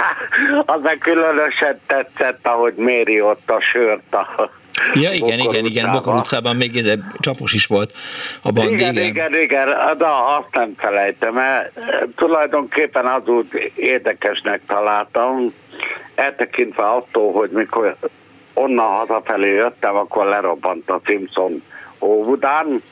az 0.74 0.80
meg 0.82 0.98
különösen 0.98 1.80
tetszett, 1.86 2.46
ahogy 2.46 2.74
méri 2.74 3.20
ott 3.20 3.50
a 3.50 3.60
sört 3.60 4.14
a 4.14 4.50
Ja, 4.92 5.12
igen, 5.12 5.38
Bokor 5.38 5.54
igen, 5.54 5.64
igen. 5.64 5.90
Bokor 5.90 6.14
utcában 6.14 6.56
még 6.56 6.76
ez 6.76 6.92
csapos 7.18 7.52
is 7.52 7.66
volt 7.66 7.92
a 8.42 8.50
bandi, 8.50 8.72
igen, 8.72 8.92
igen. 8.92 9.04
igen, 9.04 9.34
igen, 9.40 9.66
de 9.98 10.06
azt 10.38 10.48
nem 10.52 10.74
felejtem, 10.76 11.34
mert 11.34 11.76
eh, 11.76 12.00
tulajdonképpen 12.16 13.06
az 13.06 13.26
úgy 13.26 13.72
érdekesnek 13.74 14.60
találtam, 14.66 15.54
eltekintve 16.14 16.82
attól, 16.82 17.32
hogy 17.32 17.50
mikor 17.50 17.96
onnan 18.54 18.86
hazafelé 18.86 19.48
jöttem, 19.48 19.96
akkor 19.96 20.26
lerobbant 20.26 20.90
a 20.90 21.00
Simpson 21.04 21.62
óvudán. 22.00 22.82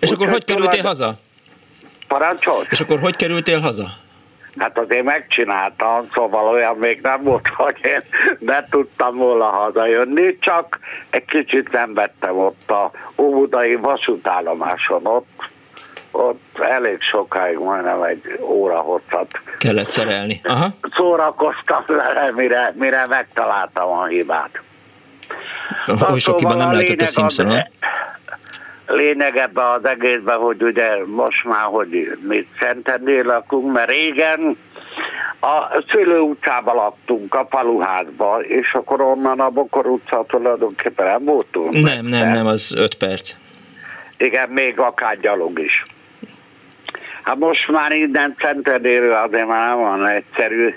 És 0.00 0.10
akkor 0.10 0.28
hogy 0.28 0.44
kerültél 0.44 0.82
haza? 0.82 1.14
Parancsol? 2.08 2.66
És 2.70 2.80
akkor 2.80 2.98
hogy 2.98 3.16
kerültél 3.16 3.60
haza? 3.60 3.86
Hát 4.58 4.78
azért 4.78 5.04
megcsináltam, 5.04 6.08
szóval 6.14 6.46
olyan 6.48 6.76
még 6.76 7.00
nem 7.02 7.22
volt, 7.22 7.48
hogy 7.56 7.76
én 7.82 8.00
ne 8.38 8.64
tudtam 8.70 9.16
volna 9.16 9.44
hazajönni, 9.44 10.38
csak 10.38 10.78
egy 11.10 11.24
kicsit 11.24 11.72
nem 11.72 11.94
vettem 11.94 12.38
ott 12.38 12.70
a 12.70 12.90
óbudai 13.16 13.74
vasútállomáson, 13.74 15.06
ott, 15.06 15.28
ott 16.10 16.58
elég 16.60 17.02
sokáig, 17.02 17.58
majdnem 17.58 18.02
egy 18.02 18.38
óra 18.40 18.78
hosszat 18.78 19.40
Kellett 19.58 19.88
szerelni. 19.88 20.40
Aha. 20.44 20.66
szórakoztam 20.96 21.84
vele, 21.96 22.30
mire, 22.34 22.72
mire 22.76 23.06
megtaláltam 23.08 23.88
a 23.88 24.04
hibát. 24.06 24.60
Oly 26.10 26.18
sokiban 26.18 26.56
nem 26.56 26.68
a 26.68 26.72
lehetett 26.72 27.00
a 27.00 27.04
az- 27.04 27.12
Simpsonon. 27.12 27.68
Lényeg 28.86 29.36
ebben 29.36 29.64
az 29.64 29.84
egészben, 29.84 30.38
hogy 30.38 30.62
ugye 30.62 31.04
most 31.06 31.44
már, 31.44 31.64
hogy 31.64 32.18
mi 32.28 32.46
Szentendén 32.60 33.24
lakunk, 33.24 33.72
mert 33.72 33.90
régen 33.90 34.58
a 35.40 35.82
Szülő 35.88 36.18
utcában 36.18 36.74
laktunk, 36.74 37.34
a 37.34 37.46
faluházba, 37.50 38.40
és 38.42 38.72
akkor 38.72 39.00
onnan 39.00 39.40
a 39.40 39.50
Bokor 39.50 39.86
utca 39.86 40.24
tulajdonképpen 40.28 41.06
nem 41.06 41.24
voltunk. 41.24 41.72
Nem, 41.72 42.04
nem, 42.04 42.28
nem, 42.28 42.46
az 42.46 42.74
öt 42.76 42.94
perc. 42.94 43.34
Igen, 44.16 44.48
még 44.48 44.78
akár 44.78 45.20
gyalog 45.20 45.58
is. 45.58 45.84
Hát 47.22 47.36
most 47.36 47.68
már 47.70 47.92
innen 47.92 48.36
Szentendéről 48.40 49.14
azért 49.14 49.46
már 49.46 49.68
nem 49.68 49.78
van 49.80 50.06
egyszerű. 50.06 50.74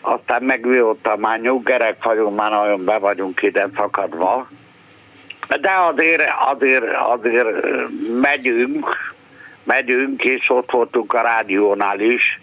Aztán 0.00 0.42
meg 0.42 0.66
mióta 0.66 1.16
már 1.16 1.40
nyuggerek 1.40 2.04
vagyunk, 2.04 2.36
már 2.36 2.50
nagyon 2.50 2.84
be 2.84 2.98
vagyunk 2.98 3.42
ide 3.42 3.68
szakadva. 3.76 4.48
De 5.60 5.70
azért, 5.90 6.22
azért, 6.50 6.84
azért 7.12 7.48
megyünk, 8.20 9.12
megyünk, 9.64 10.24
és 10.24 10.50
ott 10.50 10.70
voltunk 10.70 11.12
a 11.12 11.20
rádiónál 11.22 12.00
is, 12.00 12.40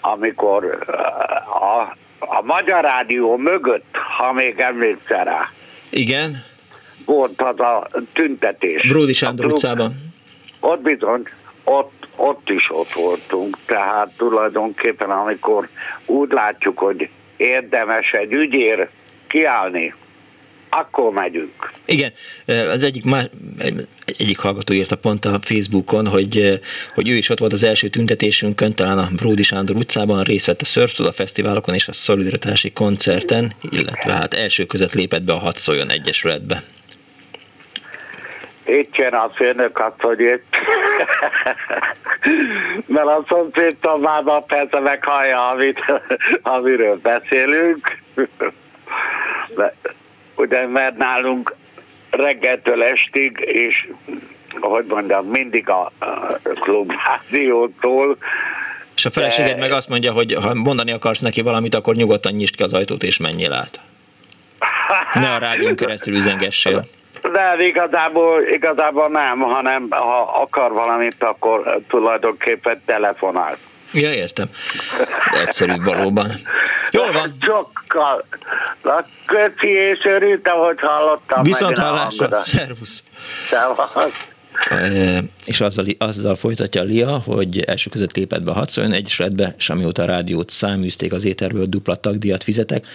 amikor 0.00 0.78
a, 1.46 1.96
a 2.18 2.42
Magyar 2.42 2.82
Rádió 2.82 3.36
mögött, 3.36 3.96
ha 4.16 4.32
még 4.32 4.58
emlékszel 4.58 5.24
rá, 5.24 5.50
Igen, 5.90 6.36
volt 7.04 7.42
az 7.42 7.60
a 7.60 7.86
tüntetés. 8.12 8.88
Bródi 8.88 9.12
Sándor 9.12 9.44
A 9.44 9.48
utcában. 9.48 9.92
Ott 10.60 10.80
bizony, 10.80 11.22
ott, 11.64 12.08
ott 12.16 12.50
is 12.50 12.70
ott 12.70 12.92
voltunk, 12.92 13.56
tehát 13.66 14.10
tulajdonképpen 14.16 15.10
amikor 15.10 15.68
úgy 16.06 16.32
látjuk, 16.32 16.78
hogy 16.78 17.08
érdemes 17.36 18.12
egy 18.12 18.32
ügyér 18.32 18.88
kiállni, 19.26 19.94
akkor 20.70 21.12
megyünk. 21.12 21.72
Igen, 21.84 22.12
az 22.46 22.82
egyik, 22.82 23.04
má, 23.04 23.22
egyik 24.18 24.38
hallgató 24.38 24.72
írta 24.74 24.96
pont 24.96 25.24
a 25.24 25.38
Facebookon, 25.40 26.06
hogy, 26.06 26.60
hogy 26.94 27.08
ő 27.08 27.14
is 27.14 27.28
ott 27.28 27.38
volt 27.38 27.52
az 27.52 27.62
első 27.62 27.88
tüntetésünkön, 27.88 28.74
talán 28.74 28.98
a 28.98 29.08
Bródi 29.16 29.42
Sándor 29.42 29.76
utcában, 29.76 30.22
részt 30.22 30.46
vett 30.46 30.60
a 30.60 30.64
Surf 30.64 31.00
fesztiválokon 31.12 31.74
és 31.74 31.88
a 31.88 31.92
szolidaritási 31.92 32.72
koncerten, 32.72 33.52
illetve 33.70 34.12
hát 34.12 34.34
első 34.34 34.64
között 34.64 34.92
lépett 34.92 35.22
be 35.22 35.32
a 35.32 35.38
Hadd 35.38 35.54
Szóljon 35.54 35.90
Egyesületbe. 35.90 36.62
Itt 38.64 38.96
jön 38.96 39.12
a 39.12 39.30
főnök 39.34 39.78
azt, 39.78 40.00
hogy 40.00 40.20
itt, 40.20 40.56
mert 42.86 43.06
a 43.06 43.24
szomszédtól 43.28 43.98
már 43.98 44.22
ma 44.22 44.40
persze 44.40 44.80
meghallja, 44.80 45.48
amit, 45.48 45.84
amiről 46.42 46.96
beszélünk. 47.02 47.98
De, 49.56 49.74
ugye, 50.38 50.66
mert 50.66 50.96
nálunk 50.96 51.54
reggeltől 52.10 52.82
estig, 52.82 53.38
és 53.40 53.88
hogy 54.60 54.84
mondjam, 54.88 55.26
mindig 55.26 55.68
a, 55.68 55.92
a 55.98 56.36
klubrádiótól 56.60 58.16
És 58.94 59.04
a 59.04 59.10
feleséged 59.10 59.58
meg 59.58 59.70
azt 59.70 59.88
mondja, 59.88 60.12
hogy 60.12 60.34
ha 60.34 60.54
mondani 60.54 60.92
akarsz 60.92 61.20
neki 61.20 61.42
valamit, 61.42 61.74
akkor 61.74 61.94
nyugodtan 61.94 62.32
nyisd 62.32 62.56
ki 62.56 62.62
az 62.62 62.74
ajtót 62.74 63.02
és 63.02 63.18
menjél 63.18 63.52
át. 63.52 63.80
Ne 65.20 65.30
a 65.30 65.38
rádión 65.38 65.76
keresztül 65.76 66.14
üzengessél. 66.14 66.82
De 67.32 67.66
igazából, 67.66 68.42
igazából 68.42 69.08
nem, 69.08 69.40
hanem 69.40 69.86
ha 69.90 70.40
akar 70.42 70.72
valamit, 70.72 71.22
akkor 71.22 71.80
tulajdonképpen 71.88 72.82
telefonál. 72.86 73.56
Ja, 73.92 74.12
értem. 74.12 74.50
De 75.32 75.40
egyszerűbb 75.40 75.84
valóban. 75.84 76.30
Jól 76.90 77.12
van. 77.12 77.36
Sokkal. 77.40 78.24
Na, 78.82 79.06
köszi 79.26 79.68
és 79.68 79.98
örültem, 80.04 80.56
hogy 80.56 80.80
hallottam. 80.80 81.42
Viszont 81.42 81.78
hallásra. 81.78 82.40
Szervusz. 82.40 83.02
Szevasz. 83.50 83.94
E, 84.70 85.22
és 85.44 85.60
azzal, 85.60 85.84
azzal 85.98 86.34
folytatja 86.34 86.82
Lia, 86.82 87.18
hogy 87.24 87.60
első 87.60 87.90
között 87.90 88.16
lépett 88.16 88.42
be 88.42 88.50
a 88.50 88.54
Hadszoljon 88.54 88.92
Egyesületbe, 88.92 89.54
és 89.58 89.70
amióta 89.70 90.02
a 90.02 90.06
rádiót 90.06 90.50
száműzték 90.50 91.12
az 91.12 91.24
éterből, 91.24 91.66
dupla 91.66 91.94
tagdíjat 91.94 92.44
fizetek, 92.44 92.86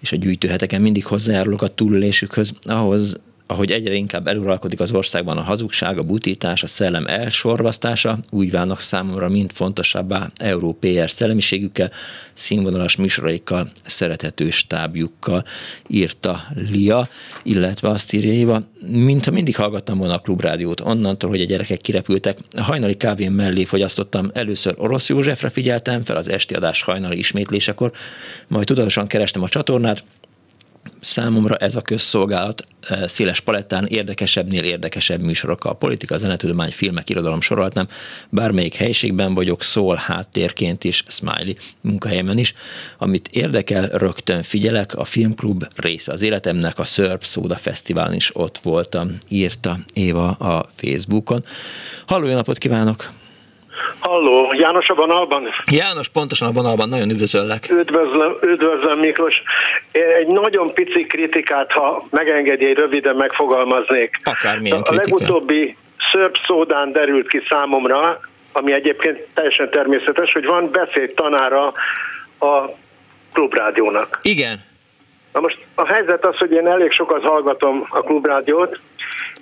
és 0.00 0.12
a 0.12 0.16
gyűjtőheteken 0.16 0.80
mindig 0.80 1.06
hozzájárulok 1.06 1.62
a 1.62 1.68
túlélésükhöz, 1.68 2.52
ahhoz, 2.62 3.20
ahogy 3.50 3.70
egyre 3.70 3.94
inkább 3.94 4.26
eluralkodik 4.26 4.80
az 4.80 4.92
országban 4.92 5.36
a 5.36 5.42
hazugság, 5.42 5.98
a 5.98 6.02
butítás, 6.02 6.62
a 6.62 6.66
szellem 6.66 7.06
elsorvasztása, 7.06 8.18
úgy 8.30 8.50
válnak 8.50 8.80
számomra 8.80 9.28
mind 9.28 9.52
fontosabbá 9.52 10.30
európér 10.36 11.10
szellemiségükkel, 11.10 11.90
színvonalas 12.32 12.96
műsoraikkal, 12.96 13.70
szerethető 13.84 14.50
stábjukkal, 14.50 15.44
írta 15.86 16.40
Lia, 16.70 17.08
illetve 17.42 17.88
azt 17.88 18.12
írja 18.12 18.32
Éva, 18.32 18.62
mintha 18.86 19.30
mindig 19.30 19.56
hallgattam 19.56 19.98
volna 19.98 20.14
a 20.14 20.18
klubrádiót, 20.18 20.80
onnantól, 20.80 21.30
hogy 21.30 21.40
a 21.40 21.44
gyerekek 21.44 21.80
kirepültek, 21.80 22.38
a 22.56 22.62
hajnali 22.62 22.94
kávén 22.94 23.32
mellé 23.32 23.64
fogyasztottam, 23.64 24.30
először 24.32 24.74
Orosz 24.76 25.08
Józsefre 25.08 25.48
figyeltem 25.48 26.04
fel 26.04 26.16
az 26.16 26.28
esti 26.28 26.54
adás 26.54 26.82
hajnali 26.82 27.18
ismétlésekor, 27.18 27.92
majd 28.48 28.66
tudatosan 28.66 29.06
kerestem 29.06 29.42
a 29.42 29.48
csatornát, 29.48 30.04
Számomra 31.00 31.56
ez 31.56 31.74
a 31.74 31.80
közszolgálat 31.80 32.64
eh, 32.80 33.08
széles 33.08 33.40
palettán 33.40 33.86
érdekesebbnél 33.86 34.62
érdekesebb 34.62 35.20
műsorokkal, 35.20 35.78
politika, 35.78 36.18
zenetudomány, 36.18 36.70
filmek, 36.70 37.10
irodalom 37.10 37.40
sorolhatnám, 37.40 37.88
bármelyik 38.28 38.74
helyiségben 38.74 39.34
vagyok, 39.34 39.62
szól 39.62 39.96
háttérként 39.96 40.84
is, 40.84 41.04
smiley 41.06 41.54
munkahelyemen 41.80 42.38
is. 42.38 42.54
Amit 42.98 43.28
érdekel, 43.28 43.86
rögtön 43.86 44.42
figyelek, 44.42 44.94
a 44.94 45.04
filmklub 45.04 45.66
része 45.76 46.12
az 46.12 46.22
életemnek, 46.22 46.78
a 46.78 46.84
Szörp 46.84 47.24
Szóda 47.24 47.56
Fesztiválon 47.56 48.14
is 48.14 48.36
ott 48.36 48.58
voltam, 48.58 49.18
írta 49.28 49.78
Éva 49.92 50.30
a 50.30 50.68
Facebookon. 50.76 51.44
Halló, 52.06 52.26
jó 52.26 52.34
napot 52.34 52.58
kívánok! 52.58 53.19
Halló, 53.98 54.52
János 54.58 54.88
a 54.88 54.94
vonalban? 54.94 55.48
János, 55.72 56.08
pontosan 56.08 56.48
a 56.48 56.52
vonalban, 56.52 56.88
nagyon 56.88 57.10
üdvözöllek. 57.10 57.66
Üdvözlöm, 57.70 58.36
üdvözlöm 58.42 58.98
Miklós. 58.98 59.42
Egy 59.92 60.26
nagyon 60.26 60.66
pici 60.74 61.06
kritikát, 61.06 61.72
ha 61.72 62.06
megengedi, 62.10 62.66
egy 62.66 62.76
röviden 62.76 63.16
megfogalmaznék. 63.16 64.16
Akármilyen 64.24 64.78
A 64.78 64.82
kritika. 64.82 65.16
legutóbbi 65.16 65.76
szörp 66.12 66.36
szódán 66.46 66.92
derült 66.92 67.28
ki 67.28 67.42
számomra, 67.48 68.20
ami 68.52 68.72
egyébként 68.72 69.26
teljesen 69.34 69.70
természetes, 69.70 70.32
hogy 70.32 70.44
van 70.44 70.70
beszédtanára 70.72 71.66
a 72.38 72.64
klubrádiónak. 73.32 74.18
Igen. 74.22 74.68
Na 75.32 75.40
most 75.40 75.58
a 75.74 75.86
helyzet 75.86 76.24
az, 76.24 76.36
hogy 76.36 76.52
én 76.52 76.66
elég 76.66 76.92
sokat 76.92 77.22
hallgatom 77.22 77.86
a 77.90 78.00
klubrádiót, 78.00 78.80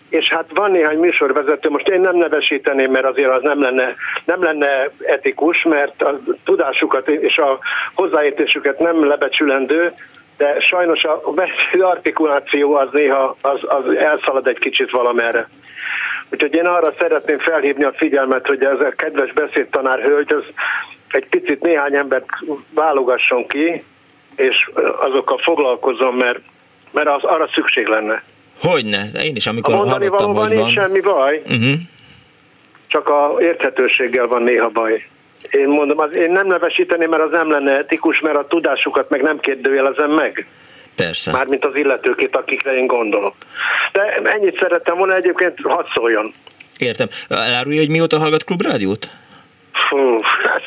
és 0.09 0.29
hát 0.29 0.45
van 0.55 0.71
néhány 0.71 0.99
műsorvezető, 0.99 1.69
most 1.69 1.89
én 1.89 2.01
nem 2.01 2.17
nevesíteném, 2.17 2.91
mert 2.91 3.05
azért 3.05 3.31
az 3.31 3.43
nem 3.43 3.61
lenne, 3.61 3.95
nem 4.25 4.43
lenne 4.43 4.91
etikus, 4.99 5.63
mert 5.63 6.03
a 6.03 6.21
tudásukat 6.45 7.09
és 7.09 7.39
a 7.39 7.59
hozzáértésüket 7.95 8.79
nem 8.79 9.09
lebecsülendő, 9.09 9.93
de 10.37 10.61
sajnos 10.61 11.05
a 11.05 11.33
beszéd 11.35 11.81
artikuláció 11.81 12.75
az 12.75 12.89
néha 12.93 13.37
az, 13.41 13.61
az 13.63 13.95
elszalad 13.95 14.47
egy 14.47 14.59
kicsit 14.59 14.91
valamerre. 14.91 15.49
Úgyhogy 16.31 16.55
én 16.55 16.67
arra 16.67 16.95
szeretném 16.99 17.39
felhívni 17.39 17.85
a 17.85 17.93
figyelmet, 17.97 18.47
hogy 18.47 18.65
ez 18.65 18.81
a 18.81 18.93
kedves 18.97 19.33
beszédtanár 19.33 20.01
hölgy, 20.01 20.33
az 20.33 20.45
egy 21.11 21.29
picit 21.29 21.63
néhány 21.63 21.95
embert 21.95 22.27
válogasson 22.75 23.47
ki, 23.47 23.85
és 24.37 24.71
azokkal 25.01 25.39
foglalkozom, 25.39 26.17
mert, 26.17 26.39
mert 26.91 27.09
az, 27.09 27.23
arra 27.23 27.49
szükség 27.55 27.87
lenne. 27.87 28.23
Hogyne, 28.61 29.05
én 29.23 29.37
is 29.37 29.47
amikor 29.47 29.75
A 29.75 29.77
mondani 29.77 30.07
hallottam, 30.07 30.35
hogy 30.35 30.49
nincs 30.51 30.61
van. 30.61 30.71
semmi 30.71 31.01
baj, 31.01 31.43
Uh-huh. 31.47 31.73
csak 32.87 33.09
a 33.09 33.37
érthetőséggel 33.41 34.27
van 34.27 34.43
néha 34.43 34.69
baj. 34.69 35.07
Én 35.51 35.69
mondom, 35.69 35.99
az, 35.99 36.17
én 36.17 36.31
nem 36.31 36.47
nevesíteném, 36.47 37.09
mert 37.11 37.23
az 37.23 37.31
nem 37.31 37.51
lenne 37.51 37.77
etikus, 37.79 38.21
mert 38.21 38.37
a 38.37 38.47
tudásukat 38.47 39.09
meg 39.11 39.23
nem 39.23 39.41
kérdőjelezem 39.41 40.11
meg. 40.11 40.47
Persze. 40.97 41.31
Mármint 41.33 41.65
az 41.65 41.75
illetőkét, 41.77 42.37
akikre 42.37 42.75
én 42.77 42.87
gondolok. 42.87 43.35
De 43.93 44.03
ennyit 44.25 44.59
szerettem 44.59 44.97
volna 44.97 45.15
egyébként, 45.15 45.59
hadd 45.63 45.85
szóljon. 45.95 46.33
Értem. 46.79 47.09
Elárulja, 47.29 47.79
hogy 47.81 47.89
mióta 47.91 48.19
hallgat 48.19 48.45
klubrádiót? 48.45 49.11
Fú, 49.73 50.21
hát 50.23 50.63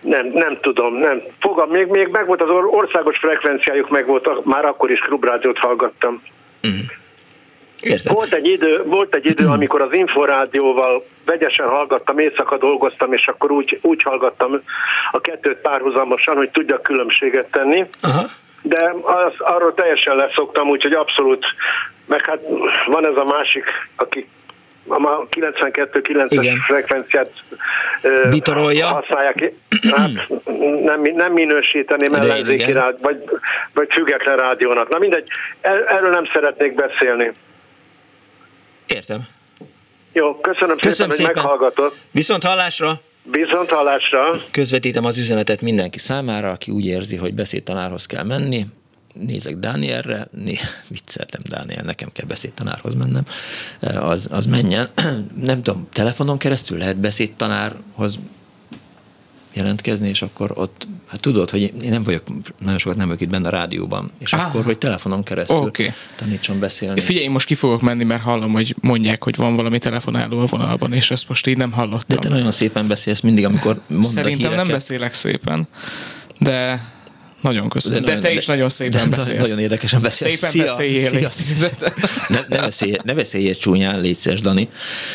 nem, 0.00 0.30
nem 0.34 0.58
tudom, 0.60 0.94
nem. 0.94 1.22
Fogam, 1.40 1.70
még, 1.70 1.86
még 1.86 2.08
meg 2.08 2.26
volt 2.26 2.42
az 2.42 2.48
or- 2.48 2.72
országos 2.74 3.18
frekvenciájuk, 3.18 3.88
meg 3.90 4.06
volt, 4.06 4.44
már 4.44 4.64
akkor 4.64 4.90
is 4.90 4.98
klubrádiót 5.00 5.58
hallgattam. 5.58 6.22
Értem. 7.82 8.14
Volt 8.14 8.32
egy 8.32 8.46
idő, 8.46 8.82
volt 8.86 9.14
egy 9.14 9.26
idő, 9.26 9.46
amikor 9.46 9.80
az 9.80 9.92
Inforádióval 9.92 11.04
vegyesen 11.24 11.68
hallgattam, 11.68 12.18
éjszaka 12.18 12.58
dolgoztam, 12.58 13.12
és 13.12 13.26
akkor 13.26 13.50
úgy, 13.50 13.78
úgy 13.82 14.02
hallgattam 14.02 14.62
a 15.10 15.20
kettőt 15.20 15.56
párhuzamosan, 15.56 16.36
hogy 16.36 16.50
tudjak 16.50 16.82
különbséget 16.82 17.46
tenni. 17.50 17.84
Aha. 18.00 18.24
De 18.62 18.94
az, 19.02 19.32
arról 19.38 19.74
teljesen 19.74 20.16
leszoktam, 20.16 20.68
úgyhogy 20.68 20.92
abszolút, 20.92 21.46
meg 22.06 22.26
hát 22.26 22.38
van 22.86 23.06
ez 23.06 23.16
a 23.16 23.24
másik, 23.24 23.64
aki 23.96 24.28
a 24.86 25.26
92-9-es 25.28 26.56
frekvenciát 26.66 27.30
Bitorolja? 28.28 28.86
használják. 28.86 29.52
Hát 29.96 30.10
nem, 30.82 31.02
nem 31.02 31.32
minősíteném 31.32 32.14
ellenzéki 32.14 32.72
rád, 32.72 32.96
vagy, 33.02 33.24
vagy 33.74 33.88
független 33.92 34.36
rádiónak. 34.36 34.88
Na 34.88 34.98
mindegy, 34.98 35.28
erről 35.60 36.10
nem 36.10 36.24
szeretnék 36.32 36.74
beszélni. 36.74 37.32
Értem. 38.92 39.26
Jó, 40.12 40.40
köszönöm, 40.40 40.76
Köszönöm 40.76 40.92
szépen, 40.92 41.08
hogy 41.08 41.16
szépen. 41.16 41.34
meghallgatott. 41.34 41.96
Viszont 42.10 42.44
hallásra! 42.44 43.00
Viszont 43.22 43.70
hallásra! 43.70 44.42
Közvetítem 44.50 45.04
az 45.04 45.18
üzenetet 45.18 45.60
mindenki 45.60 45.98
számára, 45.98 46.50
aki 46.50 46.70
úgy 46.70 46.86
érzi, 46.86 47.16
hogy 47.16 47.34
beszédtanárhoz 47.34 48.06
kell 48.06 48.24
menni. 48.24 48.64
Nézek 49.14 49.56
Dánielre, 49.56 50.26
né, 50.30 50.54
vicceltem 50.88 51.40
Dániel, 51.48 51.82
nekem 51.82 52.08
kell 52.12 52.26
beszédtanárhoz 52.26 52.94
mennem, 52.94 53.24
az, 54.00 54.28
az 54.32 54.46
menjen. 54.46 54.88
Nem 55.50 55.62
tudom, 55.62 55.88
telefonon 55.92 56.38
keresztül 56.38 56.78
lehet 56.78 57.00
beszédtanárhoz 57.00 58.18
jelentkezni, 59.54 60.08
és 60.08 60.22
akkor 60.22 60.52
ott, 60.54 60.86
hát 61.08 61.20
tudod, 61.20 61.50
hogy 61.50 61.60
én 61.60 61.90
nem 61.90 62.02
vagyok, 62.02 62.22
nagyon 62.58 62.78
sokat 62.78 62.96
nem 62.96 63.06
vagyok 63.06 63.20
itt 63.22 63.28
benne 63.28 63.48
a 63.48 63.50
rádióban, 63.50 64.10
és 64.18 64.32
Ah. 64.32 64.46
akkor, 64.46 64.64
hogy 64.64 64.78
telefonon 64.78 65.22
keresztül 65.22 65.56
Oké. 65.56 65.92
tanítson 66.16 66.58
beszélni. 66.58 67.00
Figyelj, 67.00 67.24
én 67.24 67.30
most 67.30 67.46
ki 67.46 67.54
fogok 67.54 67.80
menni, 67.80 68.04
mert 68.04 68.22
hallom, 68.22 68.52
hogy 68.52 68.74
mondják, 68.80 69.22
hogy 69.24 69.36
van 69.36 69.56
valami 69.56 69.78
telefonáló 69.78 70.38
a 70.38 70.44
vonalban, 70.46 70.92
és 70.92 71.10
ezt 71.10 71.28
most 71.28 71.46
így 71.46 71.56
nem 71.56 71.72
hallottam. 71.72 72.04
De 72.06 72.16
te 72.16 72.28
nagyon 72.28 72.52
szépen 72.52 72.86
beszélsz 72.88 73.20
mindig, 73.20 73.44
amikor 73.44 73.80
mondod 73.86 74.10
Szerintem 74.10 74.38
híreket. 74.38 74.56
nem 74.64 74.74
beszélek 74.74 75.14
szépen, 75.14 75.68
de 76.38 76.90
nagyon 77.40 77.68
köszönöm. 77.68 78.04
De, 78.04 78.14
nagyon- 78.14 78.20
te 78.30 78.32
is 78.38 78.46
nagyon 78.46 78.68
szépen 78.68 79.10
de 79.10 79.16
beszélsz. 79.16 79.38
Nagyon 79.38 79.58
érdekesen 79.58 80.00
beszélsz. 80.02 80.32
Szépen 80.32 80.50
Szia, 80.50 80.62
beszéljél, 80.62 81.30
szia. 81.30 81.68
Ne, 82.28 82.38
ne, 82.48 82.56
beszélj, 82.60 82.96
ne 83.04 83.14
beszélj 83.14 83.48
egy 83.48 83.58
csúnyán, 83.58 84.00
légy 84.00 84.18
Dani. 84.42 84.68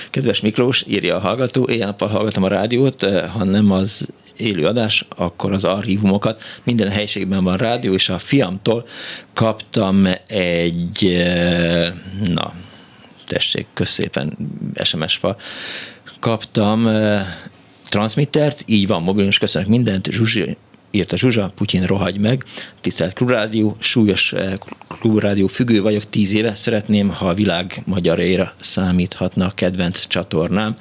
Kedves 0.10 0.42
Miklós, 0.42 0.84
írja 0.88 1.16
a 1.16 1.20
hallgató, 1.20 1.68
éjjel-nappal 1.70 2.08
hallgatom 2.08 2.44
a 2.44 2.48
rádiót, 2.48 3.04
eh, 3.04 3.30
ha 3.32 3.44
nem 3.44 3.72
az 3.72 4.08
élő 4.38 4.66
adás, 4.66 5.06
akkor 5.16 5.54
az 5.54 5.64
archívumokat. 5.64 6.44
Minden 6.64 6.90
helységben 6.90 7.44
van 7.44 7.58
rádió, 7.58 7.94
és 7.94 8.10
a 8.10 8.18
fiamtól 8.18 8.88
kaptam 9.34 10.08
egy, 10.28 11.06
eh, 11.06 11.94
na, 12.26 12.54
tessék, 13.26 13.68
köszépen 13.74 14.38
SMS 14.84 15.16
fal, 15.16 15.38
kaptam 16.20 16.88
eh, 16.88 17.26
transmittert, 17.90 18.64
így 18.66 18.88
van, 18.88 19.04
mobilon 19.04 19.28
is 19.28 19.38
köszönök 19.38 19.68
mindent, 19.68 20.12
Zsuzsi, 20.12 20.58
írta 20.92 21.18
Zsuzsa, 21.18 21.52
Putyin 21.56 21.84
rohagy 21.84 22.18
meg, 22.18 22.44
tisztelt 22.82 23.14
Klubrádió, 23.14 23.76
súlyos 23.80 24.34
eh, 24.34 24.54
Klubrádió 24.88 25.48
függő 25.48 25.82
vagyok, 25.82 26.10
tíz 26.10 26.34
éve, 26.34 26.56
szeretném, 26.56 27.10
ha 27.10 27.30
a 27.30 27.34
világ 27.34 27.82
magyaréra 27.86 28.54
számíthatna 28.60 29.46
a 29.46 29.52
kedvenc 29.52 30.08
csatornám. 30.08 30.76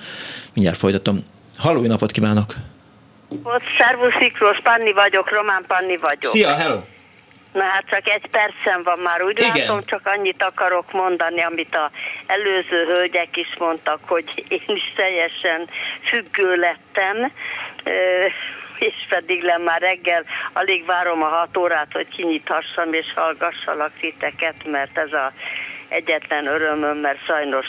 Mindjárt 0.54 0.78
folytatom. 0.78 1.22
Halló, 1.56 1.86
napot 1.86 2.10
kívánok! 2.10 2.75
Ott 3.42 3.62
Szervusz 3.78 4.18
Miklós, 4.18 4.58
Panni 4.62 4.92
vagyok, 4.92 5.30
Román 5.30 5.64
Panni 5.66 5.96
vagyok. 5.96 6.32
Szia, 6.32 6.54
hello! 6.54 6.80
Na 7.52 7.62
hát 7.62 7.84
csak 7.88 8.08
egy 8.08 8.26
percem 8.26 8.82
van 8.82 8.98
már, 8.98 9.22
úgy 9.22 9.40
Igen. 9.40 9.52
látom, 9.56 9.84
csak 9.84 10.06
annyit 10.06 10.42
akarok 10.42 10.92
mondani, 10.92 11.42
amit 11.42 11.74
a 11.74 11.90
előző 12.26 12.84
hölgyek 12.84 13.36
is 13.36 13.56
mondtak, 13.58 13.98
hogy 14.06 14.44
én 14.48 14.76
is 14.76 14.92
teljesen 14.96 15.68
függő 16.02 16.54
lettem, 16.54 17.32
és 18.78 18.94
pedig 19.08 19.42
le 19.42 19.58
már 19.58 19.80
reggel 19.80 20.24
alig 20.52 20.84
várom 20.84 21.22
a 21.22 21.26
hat 21.28 21.56
órát, 21.56 21.92
hogy 21.92 22.08
kinyithassam 22.08 22.92
és 22.92 23.06
hallgassalak 23.14 23.92
titeket, 24.00 24.56
mert 24.64 24.98
ez 24.98 25.12
a 25.12 25.32
egyetlen 25.88 26.46
örömöm, 26.46 26.96
mert 26.96 27.24
sajnos 27.24 27.66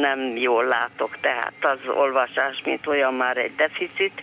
nem 0.00 0.36
jól 0.36 0.64
látok, 0.64 1.16
tehát 1.20 1.52
az 1.60 1.78
olvasás, 1.94 2.62
mint 2.64 2.86
olyan 2.86 3.14
már 3.14 3.36
egy 3.36 3.54
deficit, 3.54 4.22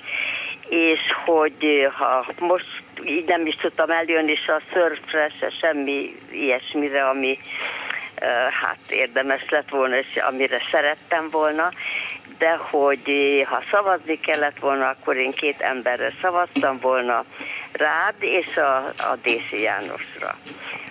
és 0.73 0.99
hogy 1.25 1.87
ha 1.97 2.25
most 2.39 2.67
így 3.05 3.25
nem 3.25 3.45
is 3.45 3.55
tudtam 3.55 3.89
eljönni 3.89 4.35
se 4.35 4.53
a 4.53 4.61
szörfre, 4.73 5.31
se 5.39 5.49
semmi 5.61 6.15
ilyesmire, 6.31 7.07
ami 7.07 7.39
hát 8.61 8.77
érdemes 8.89 9.45
lett 9.49 9.69
volna, 9.69 9.97
és 9.97 10.21
amire 10.29 10.61
szerettem 10.71 11.29
volna, 11.29 11.71
de 12.37 12.55
hogy 12.55 13.01
ha 13.45 13.63
szavazni 13.71 14.19
kellett 14.19 14.59
volna, 14.59 14.87
akkor 14.87 15.17
én 15.17 15.31
két 15.31 15.61
emberre 15.61 16.13
szavaztam 16.21 16.79
volna, 16.79 17.25
rád 17.71 18.15
és 18.19 18.57
a, 18.57 18.77
a 18.85 19.17
Dési 19.23 19.61
Jánosra. 19.61 20.37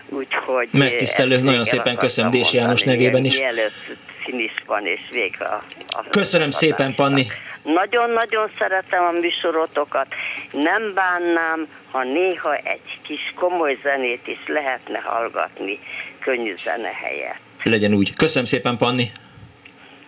Úgyhogy 0.09 0.69
Megtisztelő, 0.73 1.41
nagyon 1.41 1.65
szépen 1.65 1.97
köszönöm 1.97 2.31
Dési 2.31 2.57
János 2.57 2.83
nevében 2.83 3.25
is. 3.25 3.39
Mielőtt 3.39 3.97
finish 4.25 4.67
van 4.67 4.87
és 4.87 5.01
vége 5.11 5.45
a, 5.45 5.63
a 5.89 6.05
Köszönöm 6.11 6.51
szépen, 6.51 6.95
Panni! 6.95 7.25
Nagyon-nagyon 7.63 8.51
szeretem 8.59 9.05
a 9.05 9.11
műsorotokat. 9.11 10.07
Nem 10.53 10.95
bánnám, 10.95 11.69
ha 11.91 12.05
néha 12.05 12.57
egy 12.57 13.01
kis 13.03 13.33
komoly 13.37 13.79
zenét 13.83 14.27
is 14.27 14.43
lehetne 14.47 14.99
hallgatni 14.99 15.79
könnyű 16.21 16.55
zene 16.65 16.93
helyett. 17.03 17.41
Legyen 17.63 17.95
úgy. 17.95 18.15
Köszönöm 18.15 18.45
szépen, 18.45 18.77
Panni! 18.77 19.05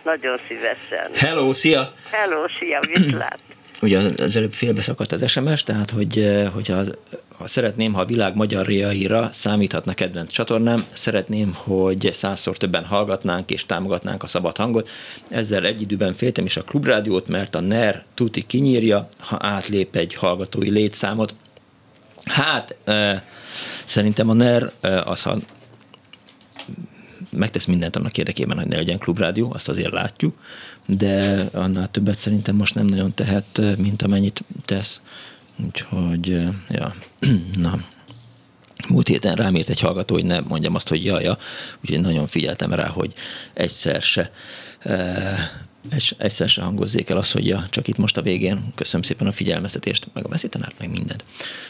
Nagyon 0.03 0.39
szívesen. 0.47 1.11
Hello, 1.15 1.53
szia! 1.53 1.93
Hello, 2.11 2.47
szia, 2.59 2.79
viszlát. 2.79 3.39
Ugye 3.81 3.99
az 4.17 4.35
előbb 4.35 4.53
félbeszakadt 4.53 5.11
az 5.11 5.29
SMS, 5.31 5.63
tehát 5.63 5.89
hogy, 5.89 6.17
eh, 6.17 6.49
hogyha 6.53 6.81
ha 7.37 7.47
szeretném, 7.47 7.93
ha 7.93 8.01
a 8.01 8.05
világ 8.05 8.35
magyarjaira 8.35 9.29
számíthatna 9.31 9.93
kedvenc 9.93 10.31
csatornám, 10.31 10.85
szeretném, 10.93 11.53
hogy 11.53 12.09
százszor 12.13 12.57
többen 12.57 12.85
hallgatnánk 12.85 13.51
és 13.51 13.65
támogatnánk 13.65 14.23
a 14.23 14.27
szabad 14.27 14.57
hangot. 14.57 14.89
Ezzel 15.29 15.65
egy 15.65 15.81
időben 15.81 16.13
féltem 16.13 16.45
is 16.45 16.57
a 16.57 16.63
klubrádiót, 16.63 17.27
mert 17.27 17.55
a 17.55 17.59
NER 17.59 18.03
tuti 18.13 18.41
kinyírja, 18.41 19.09
ha 19.19 19.37
átlép 19.41 19.95
egy 19.95 20.13
hallgatói 20.13 20.69
létszámot. 20.69 21.33
Hát, 22.23 22.75
eh, 22.83 23.21
szerintem 23.85 24.29
a 24.29 24.33
NER 24.33 24.71
eh, 24.81 25.07
az, 25.07 25.21
ha 25.21 25.37
megtesz 27.29 27.65
mindent 27.65 27.95
annak 27.95 28.17
érdekében, 28.17 28.57
hogy 28.57 28.67
ne 28.67 28.75
legyen 28.75 28.97
klubrádió, 28.97 29.51
azt 29.53 29.69
azért 29.69 29.91
látjuk, 29.91 30.39
de 30.85 31.45
annál 31.53 31.91
többet 31.91 32.17
szerintem 32.17 32.55
most 32.55 32.75
nem 32.75 32.85
nagyon 32.85 33.13
tehet, 33.13 33.61
mint 33.77 34.01
amennyit 34.01 34.43
tesz. 34.65 35.01
Úgyhogy, 35.63 36.47
ja, 36.69 36.95
na. 37.59 37.73
Múlt 38.89 39.07
héten 39.07 39.35
rám 39.35 39.55
írt 39.55 39.69
egy 39.69 39.79
hallgató, 39.79 40.13
hogy 40.13 40.25
ne 40.25 40.39
mondjam 40.39 40.75
azt, 40.75 40.89
hogy 40.89 41.05
jaja, 41.05 41.37
úgyhogy 41.81 41.99
nagyon 41.99 42.27
figyeltem 42.27 42.73
rá, 42.73 42.87
hogy 42.87 43.13
egyszer 43.53 44.01
se 44.01 44.31
és 45.95 46.15
egyszer 46.17 46.49
se 46.49 46.61
hangozzék 46.61 47.09
el 47.09 47.17
az, 47.17 47.31
hogy 47.31 47.47
ja, 47.47 47.67
csak 47.69 47.87
itt 47.87 47.97
most 47.97 48.17
a 48.17 48.21
végén. 48.21 48.71
Köszönöm 48.75 49.01
szépen 49.01 49.27
a 49.27 49.31
figyelmeztetést, 49.31 50.07
meg 50.13 50.25
a 50.25 50.29
veszítenát, 50.29 50.73
meg 50.79 50.89
mindent. 50.91 51.23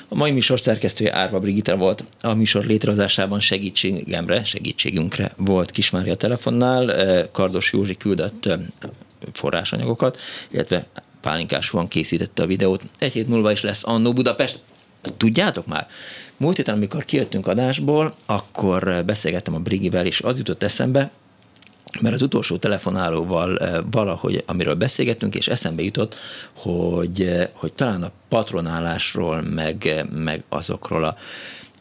A 0.08 0.16
mai 0.16 0.32
műsor 0.32 0.60
szerkesztője 0.60 1.16
Árva 1.16 1.40
Brigitta 1.40 1.78
volt. 1.78 2.04
A 2.22 2.34
műsor 2.34 2.66
létrehozásában 2.66 3.40
segítségemre, 3.40 4.44
segítségünkre 4.44 5.32
volt 5.38 5.72
Kismária 5.72 6.16
telefonnál. 6.16 6.94
Kardos 7.32 7.74
Józsi 7.74 7.98
küldött 7.98 8.50
forrásanyagokat, 9.34 10.20
illetve 10.52 10.88
Pálinkás 11.26 11.70
van 11.70 11.88
készítette 11.88 12.44
a 12.44 12.46
videót. 12.46 12.82
Egy 13.00 13.14
hét 13.14 13.28
múlva 13.28 13.52
is 13.52 13.62
lesz 13.62 13.84
Annó 13.86 14.14
Budapest. 14.14 14.60
Tudjátok 15.18 15.66
már? 15.66 15.88
Múlt 16.38 16.58
héten, 16.58 16.76
amikor 16.76 17.06
kijöttünk 17.06 17.48
adásból, 17.48 18.16
akkor 18.26 19.04
beszélgettem 19.06 19.56
a 19.56 19.60
Brigivel, 19.60 20.06
és 20.06 20.22
az 20.22 20.38
jutott 20.38 20.64
eszembe, 20.64 21.12
mert 22.02 22.14
az 22.14 22.22
utolsó 22.22 22.58
telefonálóval 22.58 23.58
eh, 23.58 23.78
valahogy, 23.92 24.44
amiről 24.46 24.76
beszélgettünk, 24.76 25.36
és 25.36 25.48
eszembe 25.48 25.84
jutott, 25.84 26.18
hogy, 26.54 27.22
eh, 27.22 27.48
hogy 27.54 27.74
talán 27.74 28.04
a 28.04 28.12
patronálásról, 28.30 29.42
meg, 29.42 29.86
eh, 29.86 30.04
meg 30.04 30.44
azokról 30.50 31.04
a 31.04 31.16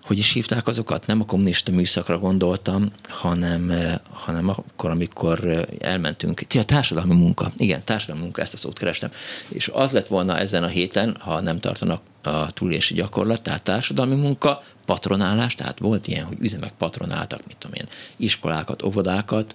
hogy 0.04 0.18
is 0.18 0.32
hívták 0.32 0.66
azokat? 0.66 1.06
Nem 1.06 1.20
a 1.20 1.24
kommunista 1.24 1.72
műszakra 1.72 2.18
gondoltam, 2.18 2.92
hanem, 3.08 3.72
hanem 4.12 4.48
akkor, 4.48 4.90
amikor 4.90 5.66
elmentünk. 5.80 6.40
Ti 6.40 6.58
a 6.58 6.64
társadalmi 6.64 7.14
munka. 7.14 7.52
Igen, 7.56 7.84
társadalmi 7.84 8.22
munka, 8.22 8.42
ezt 8.42 8.54
a 8.54 8.56
szót 8.56 8.78
kerestem. 8.78 9.10
És 9.48 9.70
az 9.72 9.92
lett 9.92 10.06
volna 10.06 10.38
ezen 10.38 10.62
a 10.62 10.66
héten, 10.66 11.16
ha 11.20 11.40
nem 11.40 11.60
tartanak 11.60 12.02
a 12.22 12.52
túlélési 12.52 12.94
gyakorlat, 12.94 13.42
tehát 13.42 13.62
társadalmi 13.62 14.14
munka, 14.14 14.62
patronálás, 14.86 15.54
tehát 15.54 15.78
volt 15.78 16.06
ilyen, 16.06 16.24
hogy 16.24 16.36
üzemek 16.40 16.72
patronáltak, 16.78 17.46
mit 17.46 17.56
tudom 17.56 17.76
én, 17.76 17.88
iskolákat, 18.16 18.82
óvodákat, 18.82 19.54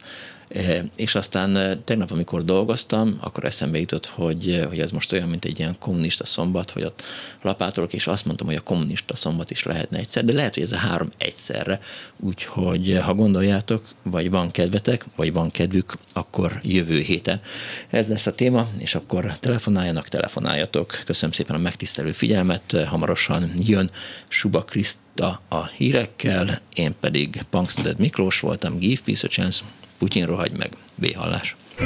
és 0.96 1.16
aztán 1.16 1.82
tegnap, 1.84 2.12
amikor 2.12 2.44
dolgoztam, 2.44 3.18
akkor 3.22 3.46
eszembe 3.46 3.80
jutott, 3.80 4.06
hogy, 4.06 4.66
hogy 4.68 4.80
ez 4.80 4.92
most 4.92 5.12
olyan, 5.12 5.30
mint 5.30 5.46
egy 5.46 5.60
ilyen 5.60 5.76
kommunista 5.80 6.26
szombat, 6.26 6.72
hogy 6.72 6.84
ott 6.84 7.04
lapátolok, 7.42 7.94
és 7.94 8.08
azt 8.08 8.26
mondtam, 8.26 8.48
hogy 8.48 8.56
a 8.56 8.62
kommunista 8.62 9.16
szombat 9.16 9.52
is 9.52 9.64
lehetne 9.64 9.98
egyszer, 9.98 10.26
de 10.26 10.34
lehet, 10.34 10.54
hogy 10.54 10.64
ez 10.64 10.72
a 10.72 10.78
három 10.78 11.10
egyszerre. 11.18 11.80
Úgyhogy 12.20 13.00
ha 13.04 13.14
gondoljátok, 13.14 13.88
vagy 14.04 14.30
van 14.30 14.52
kedvetek, 14.52 15.06
vagy 15.16 15.34
van 15.34 15.52
kedvük, 15.52 15.98
akkor 16.14 16.60
jövő 16.64 17.00
héten 17.00 17.42
ez 17.90 18.10
lesz 18.10 18.26
a 18.26 18.36
téma, 18.36 18.68
és 18.78 18.96
akkor 18.96 19.38
telefonáljanak, 19.40 20.08
telefonáljatok. 20.08 21.02
Köszönöm 21.06 21.32
szépen 21.32 21.56
a 21.56 21.60
megtisztelő 21.60 22.12
figyelmet, 22.12 22.76
hamarosan 22.88 23.52
jön 23.58 23.92
Suba 24.28 24.64
Kriszta 24.64 25.42
a 25.48 25.66
hírekkel, 25.68 26.60
én 26.74 26.96
pedig 27.00 27.42
Punksnoded 27.50 28.00
Miklós 28.00 28.40
voltam, 28.40 28.78
Give 28.78 29.02
Peace 29.06 29.28
a 29.28 29.30
Chance, 29.30 29.64
Putyin 30.00 30.26
rohagy 30.26 30.58
meg, 30.58 30.72
B-hallás. 30.96 31.56
I'd 31.80 31.86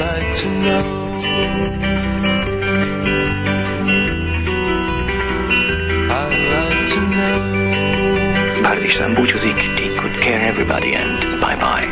like 0.00 0.34
to 0.42 0.48
know 0.62 0.98
búcsúzik, 9.18 9.56
take 9.76 10.00
good 10.00 10.16
care 10.20 10.40
everybody 10.46 10.94
and 10.94 11.40
bye-bye. 11.40 11.87